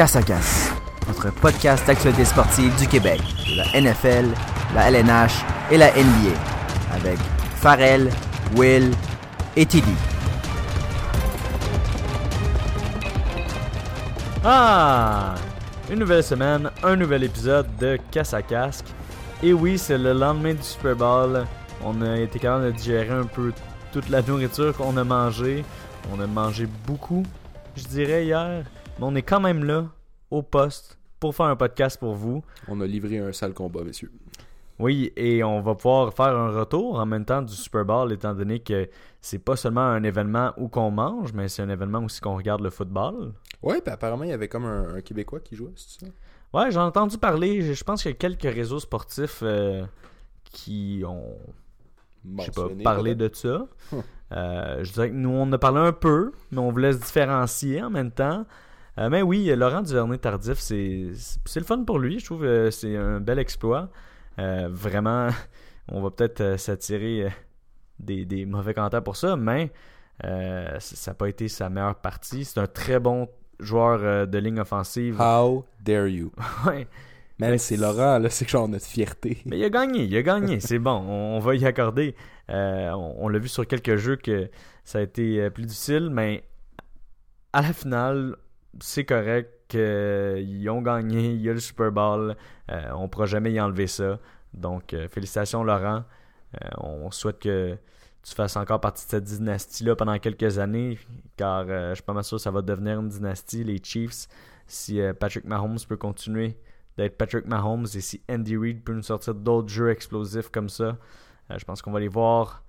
Casse 0.00 0.16
à 0.16 0.22
Casse, 0.22 0.72
notre 1.08 1.30
podcast 1.30 1.86
d'actualité 1.86 2.24
sportive 2.24 2.74
du 2.78 2.88
Québec, 2.88 3.20
de 3.20 3.56
la 3.58 3.78
NFL, 3.78 4.30
la 4.74 4.90
LNH 4.90 5.44
et 5.70 5.76
la 5.76 5.90
NBA, 5.90 6.34
avec 6.94 7.18
Farrell, 7.56 8.08
Will 8.56 8.92
et 9.56 9.66
Tilly. 9.66 9.92
Ah! 14.42 15.34
Une 15.90 15.98
nouvelle 15.98 16.24
semaine, 16.24 16.70
un 16.82 16.96
nouvel 16.96 17.24
épisode 17.24 17.66
de 17.78 17.98
Casse 18.10 18.32
à 18.32 18.40
Casque. 18.40 18.86
Et 19.42 19.52
oui, 19.52 19.76
c'est 19.76 19.98
le 19.98 20.14
lendemain 20.14 20.54
du 20.54 20.62
Super 20.62 20.96
Bowl. 20.96 21.44
On 21.84 22.00
a 22.00 22.16
été 22.16 22.38
capable 22.38 22.68
de 22.68 22.70
digérer 22.70 23.10
un 23.10 23.26
peu 23.26 23.52
toute 23.92 24.08
la 24.08 24.22
nourriture 24.22 24.74
qu'on 24.74 24.96
a 24.96 25.04
mangée. 25.04 25.62
On 26.10 26.18
a 26.22 26.26
mangé 26.26 26.66
beaucoup, 26.86 27.22
je 27.76 27.84
dirais, 27.84 28.24
hier. 28.24 28.64
Mais 29.00 29.06
on 29.06 29.14
est 29.14 29.22
quand 29.22 29.40
même 29.40 29.64
là, 29.64 29.88
au 30.30 30.42
poste, 30.42 30.98
pour 31.18 31.34
faire 31.34 31.46
un 31.46 31.56
podcast 31.56 31.98
pour 31.98 32.14
vous. 32.14 32.44
On 32.68 32.82
a 32.82 32.86
livré 32.86 33.18
un 33.18 33.32
sale 33.32 33.54
combat, 33.54 33.82
messieurs. 33.82 34.12
Oui, 34.78 35.10
et 35.16 35.42
on 35.42 35.62
va 35.62 35.74
pouvoir 35.74 36.12
faire 36.12 36.36
un 36.36 36.50
retour 36.50 36.98
en 36.98 37.06
même 37.06 37.24
temps 37.24 37.40
du 37.40 37.54
Super 37.54 37.86
Bowl, 37.86 38.12
étant 38.12 38.34
donné 38.34 38.60
que 38.60 38.90
c'est 39.22 39.38
pas 39.38 39.56
seulement 39.56 39.80
un 39.80 40.02
événement 40.02 40.52
où 40.58 40.68
qu'on 40.68 40.90
mange, 40.90 41.32
mais 41.32 41.48
c'est 41.48 41.62
un 41.62 41.70
événement 41.70 42.00
aussi 42.04 42.20
qu'on 42.20 42.36
regarde 42.36 42.60
le 42.60 42.68
football. 42.68 43.32
Ouais, 43.62 43.80
puis 43.80 43.90
apparemment, 43.90 44.24
il 44.24 44.30
y 44.30 44.34
avait 44.34 44.48
comme 44.48 44.66
un, 44.66 44.96
un 44.96 45.00
Québécois 45.00 45.40
qui 45.40 45.56
jouait, 45.56 45.72
c'est 45.76 46.04
ça? 46.04 46.06
Ouais, 46.52 46.70
j'ai 46.70 46.78
entendu 46.78 47.16
parler. 47.16 47.62
Je 47.62 47.72
je 47.72 47.84
pense 47.84 48.02
qu'il 48.02 48.10
y 48.10 48.14
a 48.14 48.16
quelques 48.16 48.54
réseaux 48.54 48.80
sportifs 48.80 49.40
euh, 49.42 49.82
qui 50.44 51.04
ont, 51.06 51.38
je 52.38 52.44
sais 52.44 52.50
pas, 52.50 52.68
parlé 52.84 53.14
de 53.14 53.30
ça. 53.32 53.66
Hum. 53.92 54.02
Euh, 54.32 54.84
je 54.84 54.92
dirais 54.92 55.08
que 55.08 55.14
nous, 55.14 55.30
on 55.30 55.50
a 55.52 55.58
parlé 55.58 55.80
un 55.80 55.92
peu, 55.92 56.32
mais 56.50 56.58
on 56.58 56.70
voulait 56.70 56.92
se 56.92 56.98
différencier 56.98 57.82
en 57.82 57.90
même 57.90 58.10
temps. 58.10 58.44
Euh, 58.98 59.08
mais 59.08 59.22
oui, 59.22 59.46
Laurent 59.56 59.82
Duvernay-Tardif, 59.82 60.58
c'est 60.58 61.08
c'est 61.14 61.60
le 61.60 61.66
fun 61.66 61.84
pour 61.84 61.98
lui. 61.98 62.18
Je 62.18 62.24
trouve 62.24 62.42
que 62.42 62.70
c'est 62.70 62.96
un 62.96 63.20
bel 63.20 63.38
exploit. 63.38 63.88
Euh, 64.38 64.68
vraiment, 64.70 65.28
on 65.88 66.02
va 66.02 66.10
peut-être 66.10 66.40
euh, 66.40 66.56
s'attirer 66.56 67.24
euh, 67.24 67.30
des, 67.98 68.24
des 68.24 68.46
mauvais 68.46 68.74
commentaires 68.74 69.02
pour 69.02 69.16
ça, 69.16 69.36
mais 69.36 69.70
euh, 70.24 70.76
ça 70.80 71.10
n'a 71.10 71.14
pas 71.14 71.28
été 71.28 71.48
sa 71.48 71.68
meilleure 71.70 71.96
partie. 71.96 72.44
C'est 72.44 72.60
un 72.60 72.66
très 72.66 72.98
bon 72.98 73.28
joueur 73.58 74.00
euh, 74.02 74.26
de 74.26 74.38
ligne 74.38 74.60
offensive. 74.60 75.20
How 75.20 75.64
dare 75.84 76.08
you? 76.08 76.32
Ouais. 76.66 76.86
Man, 77.38 77.56
c'est 77.56 77.78
Laurent, 77.78 78.18
là, 78.18 78.28
c'est 78.28 78.46
genre 78.46 78.68
notre 78.68 78.84
fierté. 78.84 79.38
Mais 79.46 79.58
il 79.58 79.64
a 79.64 79.70
gagné, 79.70 80.04
il 80.04 80.14
a 80.14 80.22
gagné, 80.22 80.60
c'est 80.60 80.78
bon, 80.78 80.90
on, 80.92 81.36
on 81.36 81.38
va 81.38 81.54
y 81.54 81.64
accorder. 81.64 82.14
Euh, 82.50 82.90
on 82.90 83.14
on 83.24 83.28
l'a 83.28 83.38
vu 83.38 83.48
sur 83.48 83.66
quelques 83.66 83.96
jeux 83.96 84.16
que 84.16 84.50
ça 84.84 84.98
a 84.98 85.02
été 85.02 85.40
euh, 85.40 85.48
plus 85.50 85.64
difficile, 85.64 86.10
mais 86.10 86.44
à 87.54 87.62
la 87.62 87.72
finale, 87.72 88.36
c'est 88.78 89.04
correct 89.04 89.50
qu'ils 89.68 90.68
ont 90.70 90.82
gagné, 90.82 91.32
il 91.32 91.42
y 91.42 91.50
a 91.50 91.52
le 91.52 91.60
Super 91.60 91.90
Bowl, 91.92 92.36
euh, 92.70 92.90
on 92.94 93.02
ne 93.02 93.06
pourra 93.08 93.26
jamais 93.26 93.52
y 93.52 93.60
enlever 93.60 93.86
ça. 93.86 94.18
Donc, 94.54 94.94
euh, 94.94 95.08
félicitations 95.08 95.64
Laurent, 95.64 96.04
Euh, 96.54 96.68
on 96.78 97.12
souhaite 97.12 97.38
que 97.38 97.78
tu 98.24 98.34
fasses 98.34 98.56
encore 98.56 98.80
partie 98.80 99.04
de 99.06 99.10
cette 99.10 99.22
dynastie-là 99.22 99.94
pendant 99.94 100.18
quelques 100.18 100.58
années, 100.58 100.98
car 101.36 101.64
euh, 101.68 101.90
je 101.90 101.94
suis 101.94 102.02
pas 102.02 102.12
mal 102.12 102.24
sûr 102.24 102.38
que 102.38 102.42
ça 102.42 102.50
va 102.50 102.60
devenir 102.60 102.98
une 102.98 103.08
dynastie, 103.08 103.62
les 103.62 103.78
Chiefs, 103.80 104.26
si 104.66 105.00
Patrick 105.20 105.44
Mahomes 105.44 105.78
peut 105.88 105.96
continuer 105.96 106.56
d'être 106.96 107.16
Patrick 107.16 107.46
Mahomes 107.46 107.86
et 107.94 108.00
si 108.00 108.20
Andy 108.28 108.56
Reid 108.56 108.82
peut 108.82 108.94
nous 108.94 109.02
sortir 109.02 109.36
d'autres 109.36 109.68
jeux 109.68 109.90
explosifs 109.90 110.48
comme 110.50 110.68
ça, 110.68 110.96
je 111.56 111.64
pense 111.64 111.82
qu'on 111.82 111.92
va 111.92 112.00
les 112.00 112.08
voir. 112.08 112.64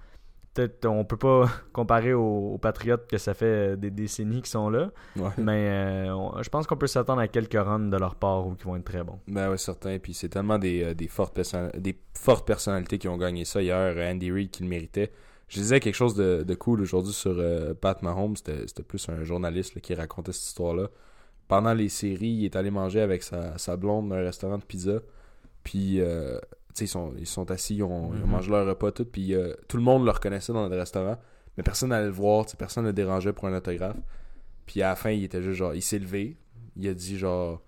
Peut-être 0.53 0.85
on 0.85 1.05
peut 1.05 1.17
pas 1.17 1.49
comparer 1.73 2.13
aux, 2.13 2.53
aux 2.53 2.57
Patriots 2.57 2.97
que 3.09 3.17
ça 3.17 3.33
fait 3.33 3.45
euh, 3.45 3.75
des 3.77 3.89
décennies 3.89 4.41
qui 4.41 4.49
sont 4.49 4.69
là, 4.69 4.91
Ouais. 5.15 5.29
mais 5.37 5.69
euh, 5.69 6.13
on- 6.15 6.41
je 6.43 6.49
pense 6.49 6.67
qu'on 6.67 6.75
peut 6.77 6.87
s'attendre 6.87 7.21
à 7.21 7.27
quelques 7.27 7.53
runs 7.57 7.79
de 7.89 7.97
leur 7.97 8.15
part 8.15 8.45
ou 8.47 8.55
qui 8.55 8.65
vont 8.65 8.75
être 8.75 8.83
très 8.83 9.03
bons. 9.03 9.19
Ben 9.27 9.49
ouais, 9.49 9.57
certain. 9.57 9.97
Puis 9.99 10.13
c'est 10.13 10.29
tellement 10.29 10.59
des, 10.59 10.83
euh, 10.83 10.93
des, 10.93 11.07
fortes 11.07 11.39
des 11.77 11.97
fortes 12.17 12.45
personnalités 12.45 12.97
qui 12.97 13.07
ont 13.07 13.17
gagné 13.17 13.45
ça 13.45 13.61
hier. 13.61 13.95
Andy 14.11 14.31
Reid 14.31 14.51
qui 14.51 14.63
le 14.63 14.69
méritait. 14.69 15.11
Je 15.47 15.59
disais 15.59 15.79
quelque 15.79 15.95
chose 15.95 16.15
de, 16.15 16.43
de 16.43 16.55
cool 16.55 16.81
aujourd'hui 16.81 17.13
sur 17.13 17.35
euh, 17.37 17.73
Pat 17.73 18.01
Mahomes. 18.03 18.35
C'était 18.37 18.83
plus 18.83 19.07
un 19.09 19.23
journaliste 19.23 19.75
là, 19.75 19.81
qui 19.81 19.93
racontait 19.93 20.31
cette 20.33 20.47
histoire-là. 20.47 20.87
Pendant 21.47 21.73
les 21.73 21.89
séries, 21.89 22.27
il 22.29 22.45
est 22.45 22.55
allé 22.55 22.71
manger 22.71 23.01
avec 23.01 23.23
sa, 23.23 23.57
sa 23.57 23.75
blonde 23.75 24.07
dans 24.09 24.15
un 24.15 24.21
restaurant 24.23 24.57
de 24.57 24.63
pizza. 24.63 24.99
Puis, 25.63 25.99
euh, 25.99 26.39
ils 26.79 26.87
sont, 26.87 27.13
ils 27.17 27.27
sont 27.27 27.49
assis, 27.51 27.75
ils 27.77 27.83
ont, 27.83 28.13
ils 28.13 28.21
ont 28.21 28.25
Mhm. 28.27 28.31
mangé 28.31 28.51
leur 28.51 28.65
repas, 28.65 28.91
tout. 28.91 29.05
Puis 29.05 29.33
euh, 29.35 29.53
tout 29.67 29.77
le 29.77 29.83
monde 29.83 30.05
le 30.05 30.11
reconnaissait 30.11 30.53
dans 30.53 30.67
le 30.67 30.77
restaurant. 30.77 31.17
Mais 31.57 31.63
personne 31.63 31.89
n'allait 31.89 32.05
le 32.05 32.11
voir, 32.11 32.45
personne 32.57 32.83
ne 32.85 32.89
le 32.89 32.93
dérangeait 32.93 33.33
pour 33.33 33.45
un 33.47 33.53
autographe. 33.55 33.97
Puis 34.65 34.81
à 34.81 34.89
la 34.89 34.95
fin, 34.95 35.09
il 35.09 35.23
était 35.25 35.41
juste 35.41 35.57
genre, 35.57 35.73
il 35.75 35.81
s'est 35.81 35.99
levé. 35.99 36.37
Il 36.77 36.87
a 36.87 36.93
dit 36.93 37.17
genre, 37.17 37.61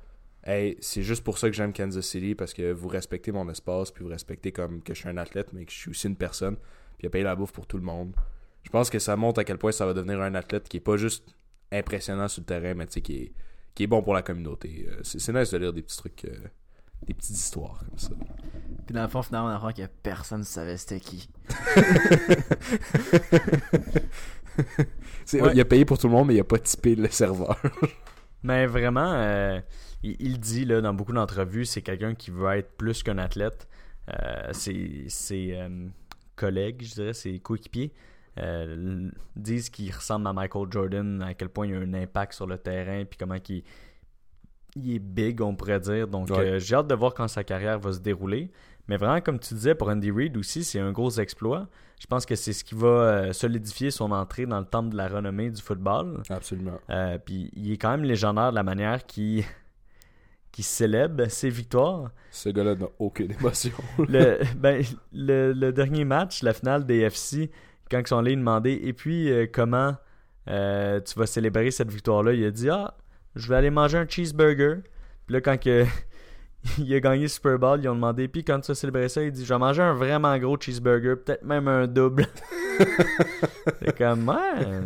Hey, 0.45 0.77
c'est 0.81 1.03
juste 1.03 1.23
pour 1.23 1.37
ça 1.37 1.49
que 1.49 1.55
j'aime 1.55 1.71
Kansas 1.73 2.05
City 2.05 2.35
parce 2.35 2.53
que 2.53 2.71
vous 2.71 2.87
respectez 2.89 3.31
mon 3.31 3.49
espace, 3.49 3.91
puis 3.91 4.03
vous 4.03 4.09
respectez 4.09 4.51
comme 4.51 4.81
que 4.81 4.93
je 4.93 4.99
suis 4.99 5.09
un 5.09 5.17
athlète, 5.17 5.53
mais 5.53 5.63
que 5.65 5.71
je 5.71 5.77
suis 5.77 5.89
aussi 5.89 6.07
une 6.07 6.17
personne. 6.17 6.55
Puis 6.97 7.03
il 7.03 7.07
a 7.07 7.09
payé 7.09 7.23
la 7.23 7.35
bouffe 7.35 7.51
pour 7.53 7.65
tout 7.65 7.77
le 7.77 7.83
monde. 7.83 8.13
Je 8.63 8.69
pense 8.69 8.89
que 8.89 8.99
ça 8.99 9.15
montre 9.15 9.39
à 9.39 9.43
quel 9.45 9.57
point 9.57 9.71
ça 9.71 9.85
va 9.85 9.93
devenir 9.93 10.21
un 10.21 10.35
athlète 10.35 10.67
qui 10.69 10.77
est 10.77 10.81
pas 10.81 10.95
juste 10.97 11.33
impressionnant 11.71 12.27
sur 12.27 12.41
le 12.41 12.45
terrain, 12.45 12.73
mais 12.73 12.87
qui 12.87 13.15
est, 13.15 13.33
qui 13.73 13.83
est 13.83 13.87
bon 13.87 14.01
pour 14.03 14.13
la 14.13 14.21
communauté. 14.21 14.85
Euh, 14.89 14.99
C'est 15.03 15.19
c'est 15.19 15.33
nice 15.33 15.51
de 15.51 15.57
lire 15.57 15.73
des 15.73 15.81
petits 15.81 15.97
trucs, 15.97 16.25
euh, 16.25 16.37
des 17.07 17.13
petites 17.13 17.35
histoires 17.37 17.79
comme 17.89 17.97
ça. 17.97 18.09
Puis 18.85 18.93
dans 18.93 19.03
le 19.03 19.07
fond, 19.07 19.21
finalement, 19.21 19.47
on 19.47 19.51
apprend 19.51 19.71
que 19.71 19.83
personne 20.01 20.39
ne 20.39 20.45
savait 20.45 20.77
c'était 20.77 20.99
qui. 20.99 21.29
Ouais. 25.33 25.51
Il 25.53 25.59
a 25.61 25.65
payé 25.65 25.85
pour 25.85 25.97
tout 25.97 26.07
le 26.07 26.13
monde, 26.13 26.27
mais 26.27 26.35
il 26.35 26.39
a 26.39 26.43
pas 26.43 26.59
typé 26.59 26.95
le 26.95 27.09
serveur. 27.09 27.57
Mais 28.43 28.65
vraiment, 28.67 29.13
euh, 29.13 29.59
il, 30.03 30.15
il 30.19 30.37
dit 30.39 30.65
là, 30.65 30.81
dans 30.81 30.93
beaucoup 30.93 31.13
d'entrevues, 31.13 31.63
c'est 31.65 31.81
quelqu'un 31.81 32.13
qui 32.13 32.29
veut 32.29 32.49
être 32.57 32.75
plus 32.77 33.01
qu'un 33.01 33.17
athlète. 33.17 33.67
Euh, 34.09 34.49
ses 34.51 35.05
ses, 35.07 35.53
euh, 35.53 35.87
collègues, 36.35 36.83
je 36.83 36.93
dirais, 36.95 37.13
ses 37.13 37.39
coéquipiers, 37.39 37.93
euh, 38.37 39.09
disent 39.37 39.69
qu'il 39.69 39.91
ressemble 39.95 40.27
à 40.27 40.33
Michael 40.33 40.67
Jordan, 40.69 41.21
à 41.21 41.33
quel 41.33 41.47
point 41.49 41.67
il 41.67 41.73
a 41.75 41.79
un 41.79 41.93
impact 41.93 42.33
sur 42.33 42.45
le 42.45 42.57
terrain, 42.57 43.05
puis 43.05 43.17
comment 43.17 43.37
il, 43.47 43.63
il 44.75 44.95
est 44.95 44.99
big, 44.99 45.39
on 45.39 45.55
pourrait 45.55 45.79
dire. 45.79 46.07
Donc, 46.09 46.29
Ouais. 46.29 46.37
euh, 46.39 46.59
j'ai 46.59 46.75
hâte 46.75 46.87
de 46.87 46.95
voir 46.95 47.13
quand 47.13 47.29
sa 47.29 47.45
carrière 47.45 47.79
va 47.79 47.93
se 47.93 47.99
dérouler. 47.99 48.51
Mais 48.87 48.97
vraiment, 48.97 49.21
comme 49.21 49.39
tu 49.39 49.53
disais, 49.53 49.75
pour 49.75 49.89
Andy 49.89 50.11
Reid 50.11 50.35
aussi, 50.37 50.63
c'est 50.63 50.79
un 50.79 50.91
gros 50.91 51.09
exploit. 51.11 51.67
Je 52.01 52.05
pense 52.07 52.25
que 52.25 52.35
c'est 52.35 52.51
ce 52.51 52.63
qui 52.65 52.75
va 52.75 52.87
euh, 52.87 53.33
solidifier 53.33 53.91
son 53.91 54.11
entrée 54.11 54.45
dans 54.45 54.59
le 54.59 54.65
temple 54.65 54.89
de 54.89 54.97
la 54.97 55.07
renommée 55.07 55.49
du 55.49 55.61
football. 55.61 56.21
Absolument. 56.29 56.77
Euh, 56.89 57.17
puis 57.17 57.49
il 57.55 57.71
est 57.71 57.77
quand 57.77 57.91
même 57.91 58.03
légendaire 58.03 58.49
de 58.51 58.55
la 58.55 58.63
manière 58.63 59.05
qu'il 59.05 59.43
qui 60.51 60.63
célèbre 60.63 61.27
ses 61.29 61.49
victoires. 61.49 62.11
Ce 62.29 62.49
gars-là 62.49 62.75
n'a 62.75 62.87
aucune 62.99 63.31
émotion. 63.31 63.71
Le, 63.97 64.39
ben, 64.57 64.83
le, 65.13 65.53
le 65.53 65.71
dernier 65.71 66.03
match, 66.05 66.43
la 66.43 66.53
finale 66.53 66.85
des 66.85 66.99
FC, 66.99 67.49
quand 67.89 67.99
ils 67.99 68.07
sont 68.07 68.17
allés 68.17 68.35
demander 68.35 68.79
et 68.83 68.93
puis 68.93 69.31
euh, 69.31 69.47
comment 69.51 69.95
euh, 70.49 70.99
tu 70.99 71.17
vas 71.17 71.25
célébrer 71.25 71.71
cette 71.71 71.89
victoire-là, 71.91 72.33
il 72.33 72.43
a 72.45 72.51
dit 72.51 72.69
Ah, 72.69 72.95
je 73.35 73.47
vais 73.47 73.55
aller 73.55 73.69
manger 73.69 73.97
un 73.97 74.07
cheeseburger. 74.07 74.81
Puis 75.25 75.33
là, 75.35 75.41
quand 75.41 75.57
que- 75.57 75.85
il 76.77 76.93
a 76.93 76.99
gagné 76.99 77.23
le 77.23 77.27
Super 77.27 77.59
Bowl, 77.59 77.79
ils 77.81 77.89
ont 77.89 77.95
demandé 77.95 78.27
puis 78.27 78.43
quand 78.43 78.59
tu 78.59 78.67
vas 78.69 78.75
célébrer 78.75 79.09
ça, 79.09 79.21
il 79.21 79.31
dit 79.31 79.45
Je 79.45 79.53
vais 79.53 79.59
manger 79.59 79.81
un 79.81 79.93
vraiment 79.93 80.37
gros 80.37 80.57
cheeseburger, 80.59 81.15
peut-être 81.23 81.43
même 81.43 81.67
un 81.67 81.87
double. 81.87 82.25
c'est 83.81 83.97
comme 83.97 84.27
Ouais, 84.27 84.35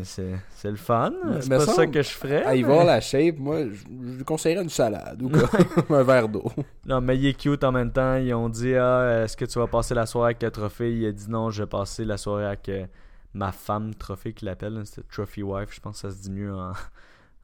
c'est 0.03 0.35
c'est 0.55 0.69
le 0.71 0.75
fun. 0.77 1.13
C'est 1.39 1.49
pas 1.49 1.59
ça 1.61 1.87
que 1.87 2.01
je 2.01 2.09
ferais. 2.09 2.43
À 2.43 2.55
y 2.55 2.61
mais- 2.61 2.67
voir 2.67 2.83
la 2.85 2.99
shape, 2.99 3.37
moi, 3.37 3.59
je, 3.71 4.15
lui 4.17 4.23
conseillerais 4.23 4.63
une 4.63 4.69
salade 4.69 5.21
ou 5.21 5.29
quoi. 5.29 5.49
un 5.97 6.03
verre 6.03 6.27
d'eau. 6.29 6.51
Non, 6.85 6.99
mais 7.01 7.17
il 7.17 7.27
est 7.27 7.33
cute 7.39 7.63
en 7.63 7.71
même 7.71 7.91
temps. 7.91 8.15
Ils 8.15 8.33
ont 8.33 8.49
dit 8.49 8.75
Ah, 8.75 9.21
est-ce 9.23 9.37
que 9.37 9.45
tu 9.45 9.59
vas 9.59 9.67
passer 9.67 9.93
la 9.93 10.05
soirée 10.05 10.29
avec 10.31 10.43
le 10.43 10.51
trophée? 10.51 10.93
Il 10.93 11.05
a 11.05 11.11
dit 11.11 11.29
non, 11.29 11.49
je 11.49 11.63
vais 11.63 11.67
passer 11.67 12.05
la 12.05 12.17
soirée 12.17 12.45
avec 12.45 12.67
euh, 12.69 12.85
ma 13.33 13.51
femme 13.51 13.93
trophée 13.95 14.33
qu'il 14.33 14.49
appelle. 14.49 14.81
C'était 14.85 15.07
Trophy 15.11 15.43
Wife, 15.43 15.69
je 15.73 15.79
pense 15.79 16.01
que 16.01 16.09
ça 16.09 16.15
se 16.15 16.21
dit 16.23 16.31
mieux 16.31 16.53
en, 16.53 16.71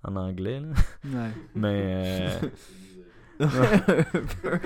en 0.04 0.16
anglais. 0.16 0.60
là. 0.60 0.68
Ouais. 1.06 1.30
Mais. 1.56 1.82
euh, 2.44 2.48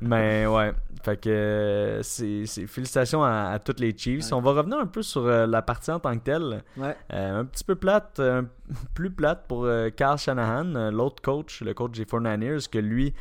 mais 0.00 0.46
ouais. 0.46 0.72
Fait 1.02 1.20
que 1.20 1.28
euh, 1.28 2.02
c'est 2.02 2.46
félicitations 2.66 3.22
à, 3.22 3.50
à 3.52 3.58
toutes 3.58 3.80
les 3.80 3.96
Chiefs. 3.96 4.26
Ouais. 4.26 4.32
On 4.32 4.40
va 4.40 4.52
revenir 4.52 4.78
un 4.78 4.86
peu 4.86 5.02
sur 5.02 5.26
euh, 5.26 5.46
la 5.46 5.60
partie 5.60 5.90
en 5.90 6.00
tant 6.00 6.16
que 6.16 6.24
telle. 6.24 6.62
Ouais. 6.78 6.96
Euh, 7.12 7.40
un 7.40 7.44
petit 7.44 7.64
peu 7.64 7.74
plate, 7.74 8.20
plus 8.94 9.10
plate 9.10 9.46
pour 9.46 9.64
euh, 9.64 9.90
Carl 9.90 10.18
Shanahan, 10.18 10.90
l'autre 10.90 11.22
coach, 11.22 11.60
le 11.60 11.74
coach 11.74 11.98
des 11.98 12.04
49ers, 12.04 12.68
que 12.70 12.78
lui 12.78 13.14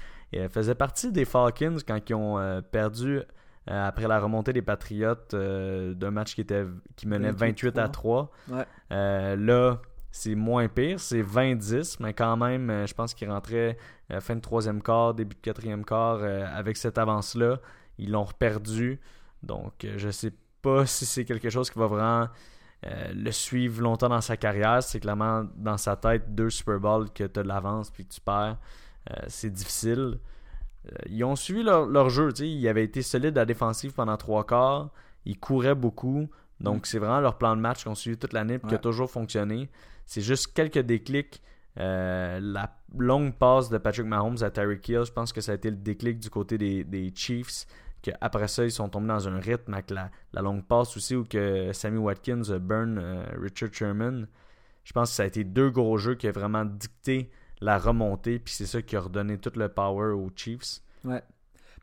faisait 0.49 0.75
partie 0.75 1.11
des 1.11 1.25
Falcons 1.25 1.77
quand 1.87 1.99
ils 2.09 2.15
ont 2.15 2.39
euh, 2.39 2.61
perdu 2.61 3.21
après 3.67 4.07
la 4.07 4.19
remontée 4.19 4.51
des 4.51 4.61
Patriots 4.61 5.15
d'un 5.31 6.11
match 6.11 6.35
qui, 6.35 6.41
était, 6.41 6.65
qui 6.95 7.07
menait 7.07 7.31
28 7.31 7.77
à 7.77 7.87
3. 7.87 8.29
Ouais. 8.49 8.65
Euh, 8.91 9.35
là, 9.37 9.79
c'est 10.15 10.35
moins 10.35 10.67
pire, 10.67 10.99
c'est 10.99 11.23
20-10, 11.23 11.97
mais 11.99 12.13
quand 12.13 12.37
même, 12.37 12.69
euh, 12.69 12.85
je 12.85 12.93
pense 12.93 13.15
qu'il 13.15 13.31
rentrait 13.31 13.79
euh, 14.11 14.21
fin 14.21 14.35
de 14.35 14.41
troisième 14.41 14.79
quart, 14.79 15.15
début 15.15 15.35
de 15.35 15.41
quatrième 15.41 15.83
quart 15.83 16.19
euh, 16.21 16.45
avec 16.53 16.77
cette 16.77 16.99
avance-là. 16.99 17.59
Ils 17.97 18.11
l'ont 18.11 18.27
perdu. 18.37 18.99
Donc, 19.41 19.87
je 19.97 20.11
sais 20.11 20.31
pas 20.61 20.85
si 20.85 21.07
c'est 21.07 21.25
quelque 21.25 21.49
chose 21.49 21.71
qui 21.71 21.79
va 21.79 21.87
vraiment 21.87 22.27
le 23.13 23.31
suivre 23.31 23.81
longtemps 23.81 24.09
dans 24.09 24.21
sa 24.21 24.37
carrière. 24.37 24.83
C'est 24.83 24.99
clairement 24.99 25.45
dans 25.55 25.77
sa 25.77 25.95
tête 25.95 26.35
deux 26.35 26.49
Super 26.49 26.79
Bowls 26.79 27.09
que 27.11 27.23
tu 27.23 27.39
as 27.39 27.43
de 27.43 27.47
l'avance 27.47 27.89
puis 27.89 28.05
que 28.05 28.13
tu 28.13 28.21
perds. 28.21 28.57
C'est 29.27 29.51
difficile. 29.51 30.19
Ils 31.07 31.23
ont 31.23 31.35
suivi 31.35 31.63
leur, 31.63 32.09
jeu. 32.09 32.33
tu 32.33 32.43
sais. 32.43 32.49
Ils 32.49 32.67
avaient 32.67 32.83
été 32.83 33.01
solides 33.01 33.37
à 33.37 33.41
la 33.41 33.45
défensive 33.45 33.93
pendant 33.93 34.17
trois 34.17 34.45
quarts. 34.45 34.89
Ils 35.25 35.39
couraient 35.39 35.75
beaucoup. 35.75 36.29
Donc, 36.63 36.85
c'est 36.85 36.99
vraiment 36.99 37.19
leur 37.19 37.37
plan 37.37 37.55
de 37.55 37.61
match 37.61 37.83
qu'on 37.83 37.95
suivi 37.95 38.17
toute 38.17 38.33
l'année 38.33 38.55
et 38.55 38.67
qui 38.67 38.73
a 38.73 38.77
toujours 38.77 39.11
fonctionné. 39.11 39.69
C'est 40.05 40.21
juste 40.21 40.53
quelques 40.53 40.79
déclics. 40.79 41.41
Euh, 41.79 42.39
la 42.41 42.77
longue 42.97 43.33
passe 43.33 43.69
de 43.69 43.77
Patrick 43.77 44.05
Mahomes 44.05 44.37
à 44.41 44.51
Tyreek 44.51 44.87
Hill, 44.87 45.03
je 45.05 45.11
pense 45.11 45.33
que 45.33 45.41
ça 45.41 45.53
a 45.53 45.55
été 45.55 45.71
le 45.71 45.75
déclic 45.75 46.19
du 46.19 46.29
côté 46.29 46.57
des, 46.57 46.83
des 46.83 47.11
Chiefs. 47.15 47.65
Que 48.01 48.11
après 48.21 48.47
ça, 48.47 48.65
ils 48.65 48.71
sont 48.71 48.89
tombés 48.89 49.07
dans 49.07 49.27
un 49.27 49.39
rythme 49.39 49.73
avec 49.73 49.89
la, 49.89 50.11
la 50.33 50.41
longue 50.41 50.63
passe 50.65 50.95
aussi 50.97 51.15
où 51.15 51.23
que 51.23 51.71
Sammy 51.73 51.97
Watkins 51.97 52.43
burn 52.59 52.97
euh, 52.97 53.23
Richard 53.41 53.73
Sherman. 53.73 54.27
Je 54.83 54.91
pense 54.91 55.09
que 55.11 55.15
ça 55.15 55.23
a 55.23 55.25
été 55.25 55.43
deux 55.43 55.69
gros 55.69 55.97
jeux 55.97 56.15
qui 56.15 56.27
ont 56.27 56.31
vraiment 56.31 56.65
dicté 56.65 57.31
la 57.61 57.77
remontée, 57.77 58.39
puis 58.39 58.53
c'est 58.53 58.65
ça 58.65 58.81
qui 58.81 58.95
a 58.95 58.99
redonné 58.99 59.37
tout 59.37 59.53
le 59.55 59.69
power 59.69 60.11
aux 60.11 60.29
Chiefs. 60.35 60.81
Ouais. 61.05 61.23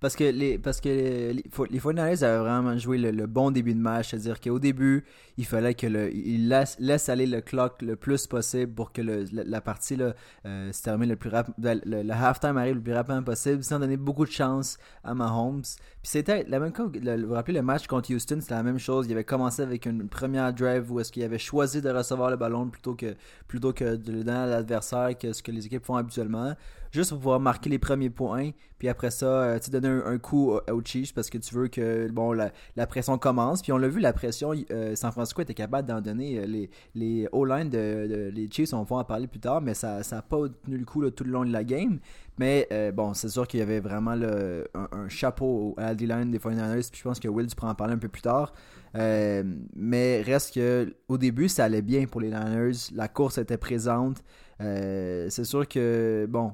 Parce 0.00 0.16
que 0.16 0.24
les, 0.24 0.58
parce 0.58 0.80
que 0.80 0.88
les, 0.88 1.32
les 1.34 1.42
49ers 1.78 2.24
avaient 2.24 2.38
vraiment 2.38 2.78
joué 2.78 2.96
le, 2.96 3.26
bon 3.26 3.50
début 3.50 3.74
de 3.74 3.80
match. 3.80 4.10
C'est-à-dire 4.10 4.40
qu'au 4.40 4.58
début, 4.58 5.04
il 5.36 5.44
fallait 5.44 5.74
que 5.74 5.86
le, 5.86 6.14
ils 6.14 6.48
laissent, 6.48 6.76
laissent 6.78 7.10
aller 7.10 7.26
le 7.26 7.42
clock 7.42 7.82
le 7.82 7.96
plus 7.96 8.26
possible 8.26 8.72
pour 8.72 8.92
que 8.92 9.02
le, 9.02 9.26
la, 9.30 9.44
la 9.44 9.60
partie 9.60 9.96
là, 9.96 10.14
euh, 10.46 10.72
se 10.72 10.82
termine 10.82 11.10
le 11.10 11.16
plus 11.16 11.28
rapide. 11.28 11.54
Le, 11.58 12.02
le 12.02 12.12
halftime 12.12 12.56
arrive 12.56 12.76
le 12.76 12.80
plus 12.80 12.94
rapidement 12.94 13.22
possible 13.22 13.62
sans 13.62 13.78
donner 13.78 13.98
beaucoup 13.98 14.24
de 14.24 14.30
chance 14.30 14.78
à 15.04 15.14
Mahomes. 15.14 15.62
Puis 16.02 16.12
c'était 16.12 16.44
la 16.48 16.58
même 16.60 16.74
chose. 16.74 16.90
Vous 16.94 17.26
vous 17.28 17.34
rappelez 17.34 17.58
le 17.58 17.62
match 17.62 17.86
contre 17.86 18.14
Houston, 18.14 18.38
c'était 18.40 18.54
la 18.54 18.62
même 18.62 18.78
chose. 18.78 19.06
Il 19.06 19.12
avait 19.12 19.24
commencé 19.24 19.60
avec 19.60 19.84
une 19.84 20.08
première 20.08 20.50
drive 20.54 20.90
où 20.90 20.98
est-ce 20.98 21.12
qu'il 21.12 21.22
avait 21.22 21.38
choisi 21.38 21.82
de 21.82 21.90
recevoir 21.90 22.30
le 22.30 22.36
ballon 22.36 22.68
plutôt 22.70 22.94
que, 22.94 23.14
plutôt 23.46 23.74
que 23.74 23.96
de 23.96 24.12
le 24.12 24.24
donner 24.24 24.38
à 24.38 24.46
l'adversaire, 24.46 25.10
que 25.18 25.34
ce 25.34 25.42
que 25.42 25.52
les 25.52 25.66
équipes 25.66 25.84
font 25.84 25.96
habituellement 25.96 26.54
juste 26.92 27.10
pour 27.10 27.18
pouvoir 27.20 27.38
marquer 27.38 27.70
les 27.70 27.78
premiers 27.78 28.10
points, 28.10 28.50
puis 28.78 28.88
après 28.88 29.12
ça, 29.12 29.26
euh, 29.26 29.58
tu 29.60 29.70
donner 29.70 29.86
un, 30.04 30.18
coup 30.18 30.50
au- 30.50 30.60
aux 30.72 30.82
Chiefs 30.84 31.14
parce 31.14 31.30
que 31.30 31.38
tu 31.38 31.54
veux 31.54 31.68
que 31.68 32.10
bon 32.10 32.32
la, 32.32 32.50
la 32.74 32.86
pression 32.88 33.16
commence. 33.16 33.62
Puis 33.62 33.70
on 33.72 33.78
l'a 33.78 33.86
vu, 33.86 34.00
la 34.00 34.12
pression, 34.12 34.52
euh, 34.72 34.96
San 34.96 35.12
Francisco 35.12 35.40
était 35.42 35.54
capable 35.54 35.86
d'en 35.86 36.00
donner. 36.00 36.38
euh, 36.40 36.46
Les, 36.46 36.68
les 36.96 37.28
O-line 37.30 37.68
de, 37.68 38.30
les 38.34 38.48
Chiefs, 38.50 38.72
on 38.72 38.82
va 38.82 38.96
en 38.96 39.04
parler 39.04 39.28
plus 39.28 39.38
tard, 39.38 39.60
mais 39.60 39.74
ça 39.74 40.00
n'a 40.10 40.22
pas 40.22 40.48
tenu 40.64 40.78
le 40.78 40.84
coup 40.84 41.08
tout 41.10 41.22
le 41.24 41.30
long 41.30 41.44
de 41.44 41.52
la 41.52 41.62
game. 41.62 42.00
Mais 42.38 42.66
euh, 42.72 42.90
bon, 42.92 43.12
c'est 43.14 43.28
sûr 43.28 43.46
qu'il 43.46 43.60
y 43.60 43.62
avait 43.62 43.80
vraiment 43.80 44.12
un, 44.12 45.08
chapeau 45.08 45.74
à 45.76 45.86
la 45.86 45.94
D-line 45.94 46.30
des 46.30 46.38
49ers, 46.38 46.90
puis 46.90 46.98
je 46.98 47.02
pense 47.02 47.20
que 47.20 47.28
Will, 47.28 47.46
tu 47.46 47.54
pourras 47.54 47.72
en 47.72 47.74
parler 47.74 47.94
un 47.94 47.98
peu 47.98 48.08
plus 48.08 48.22
tard. 48.22 48.52
Euh, 48.96 49.42
mais 49.74 50.22
reste 50.22 50.54
que 50.54 50.94
au 51.08 51.18
début, 51.18 51.48
ça 51.48 51.64
allait 51.64 51.82
bien 51.82 52.06
pour 52.06 52.20
les 52.20 52.28
Niners. 52.28 52.90
La 52.94 53.08
course 53.08 53.38
était 53.38 53.58
présente. 53.58 54.22
Euh, 54.60 55.26
c'est 55.30 55.44
sûr 55.44 55.68
que, 55.68 56.26
bon, 56.28 56.52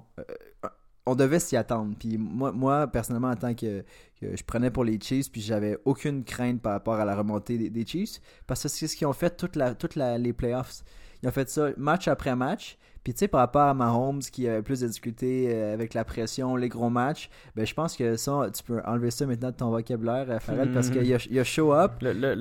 on 1.06 1.14
devait 1.14 1.38
s'y 1.38 1.56
attendre. 1.56 1.94
Puis 1.98 2.18
moi, 2.18 2.52
moi, 2.52 2.88
personnellement, 2.88 3.30
en 3.30 3.36
tant 3.36 3.54
que, 3.54 3.84
je 4.20 4.42
prenais 4.44 4.70
pour 4.70 4.84
les 4.84 4.98
Chiefs, 5.00 5.30
puis 5.30 5.40
j'avais 5.40 5.78
aucune 5.84 6.24
crainte 6.24 6.60
par 6.60 6.72
rapport 6.72 6.94
à 6.94 7.04
la 7.04 7.14
remontée 7.14 7.70
des, 7.70 7.86
Chiefs, 7.86 8.20
parce 8.46 8.64
que 8.64 8.68
c'est 8.68 8.88
ce 8.88 8.96
qu'ils 8.96 9.06
ont 9.06 9.12
fait 9.12 9.36
toute 9.36 9.56
la, 9.56 9.74
toute 9.74 9.94
les 9.94 10.32
playoffs. 10.32 10.82
Ils 11.22 11.28
ont 11.28 11.32
fait 11.32 11.48
ça 11.48 11.70
match 11.76 12.08
après 12.08 12.34
match. 12.34 12.76
Puis 13.06 13.14
tu 13.14 13.20
sais, 13.20 13.28
par 13.28 13.38
rapport 13.38 13.62
à 13.62 13.72
Mahomes 13.72 14.18
qui 14.18 14.48
avait 14.48 14.62
plus 14.62 14.80
de 14.80 14.88
difficultés 14.88 15.46
euh, 15.48 15.72
avec 15.72 15.94
la 15.94 16.04
pression, 16.04 16.56
les 16.56 16.68
gros 16.68 16.90
matchs, 16.90 17.30
ben 17.54 17.64
je 17.64 17.72
pense 17.72 17.96
que 17.96 18.16
ça, 18.16 18.50
tu 18.52 18.64
peux 18.64 18.80
enlever 18.84 19.12
ça 19.12 19.26
maintenant 19.26 19.52
de 19.52 19.54
ton 19.54 19.70
vocabulaire, 19.70 20.26
euh, 20.28 20.40
Farrell, 20.40 20.72
parce 20.72 20.90
qu'il 20.90 21.14
a, 21.14 21.18
il 21.30 21.38
a 21.38 21.44
show 21.44 21.72
up. 21.72 21.92
Le, 22.00 22.34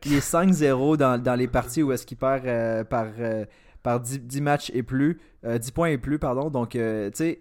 Puis, 0.00 0.10
il 0.10 0.14
est 0.16 0.28
5-0 0.28 0.96
dans, 0.96 1.22
dans 1.22 1.36
les 1.36 1.46
parties 1.46 1.84
où 1.84 1.92
est-ce 1.92 2.04
qu'il 2.04 2.16
perd 2.16 2.46
euh, 2.46 2.82
par, 2.82 3.06
euh, 3.20 3.44
par 3.84 4.00
10, 4.00 4.22
10 4.22 4.40
matchs 4.40 4.72
et 4.74 4.82
plus, 4.82 5.20
euh, 5.44 5.56
10 5.56 5.70
points 5.70 5.90
et 5.90 5.98
plus, 5.98 6.18
pardon. 6.18 6.50
Donc, 6.50 6.74
euh, 6.74 7.08
tu 7.10 7.18
sais, 7.18 7.40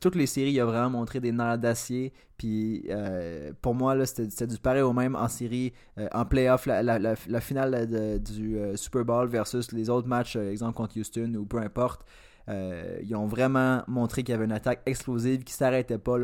toutes 0.00 0.14
les 0.14 0.26
séries, 0.26 0.52
il 0.52 0.60
a 0.60 0.64
vraiment 0.64 0.90
montré 0.90 1.20
des 1.20 1.30
nerfs 1.30 1.58
d'acier. 1.58 2.12
Puis, 2.38 2.86
euh, 2.88 3.52
pour 3.60 3.74
moi, 3.74 4.06
c'était 4.06 4.46
du 4.46 4.56
pareil 4.56 4.80
au 4.80 4.94
même 4.94 5.14
en 5.14 5.28
série, 5.28 5.74
euh, 5.98 6.08
en 6.12 6.24
playoff, 6.24 6.64
la, 6.64 7.40
finale 7.40 8.18
du 8.18 8.56
euh, 8.56 8.76
Super 8.76 9.04
Bowl 9.04 9.28
versus 9.28 9.72
les 9.72 9.90
autres 9.90 10.08
matchs, 10.08 10.36
exemple 10.36 10.74
contre 10.74 10.98
Houston 10.98 11.34
ou 11.34 11.44
peu 11.44 11.58
importe. 11.58 12.04
Ils 12.48 13.14
ont 13.14 13.26
vraiment 13.26 13.84
montré 13.86 14.24
qu'il 14.24 14.32
y 14.32 14.34
avait 14.34 14.46
une 14.46 14.50
attaque 14.50 14.82
explosive 14.84 15.44
qui 15.44 15.52
s'arrêtait 15.52 15.98
pas 15.98 16.16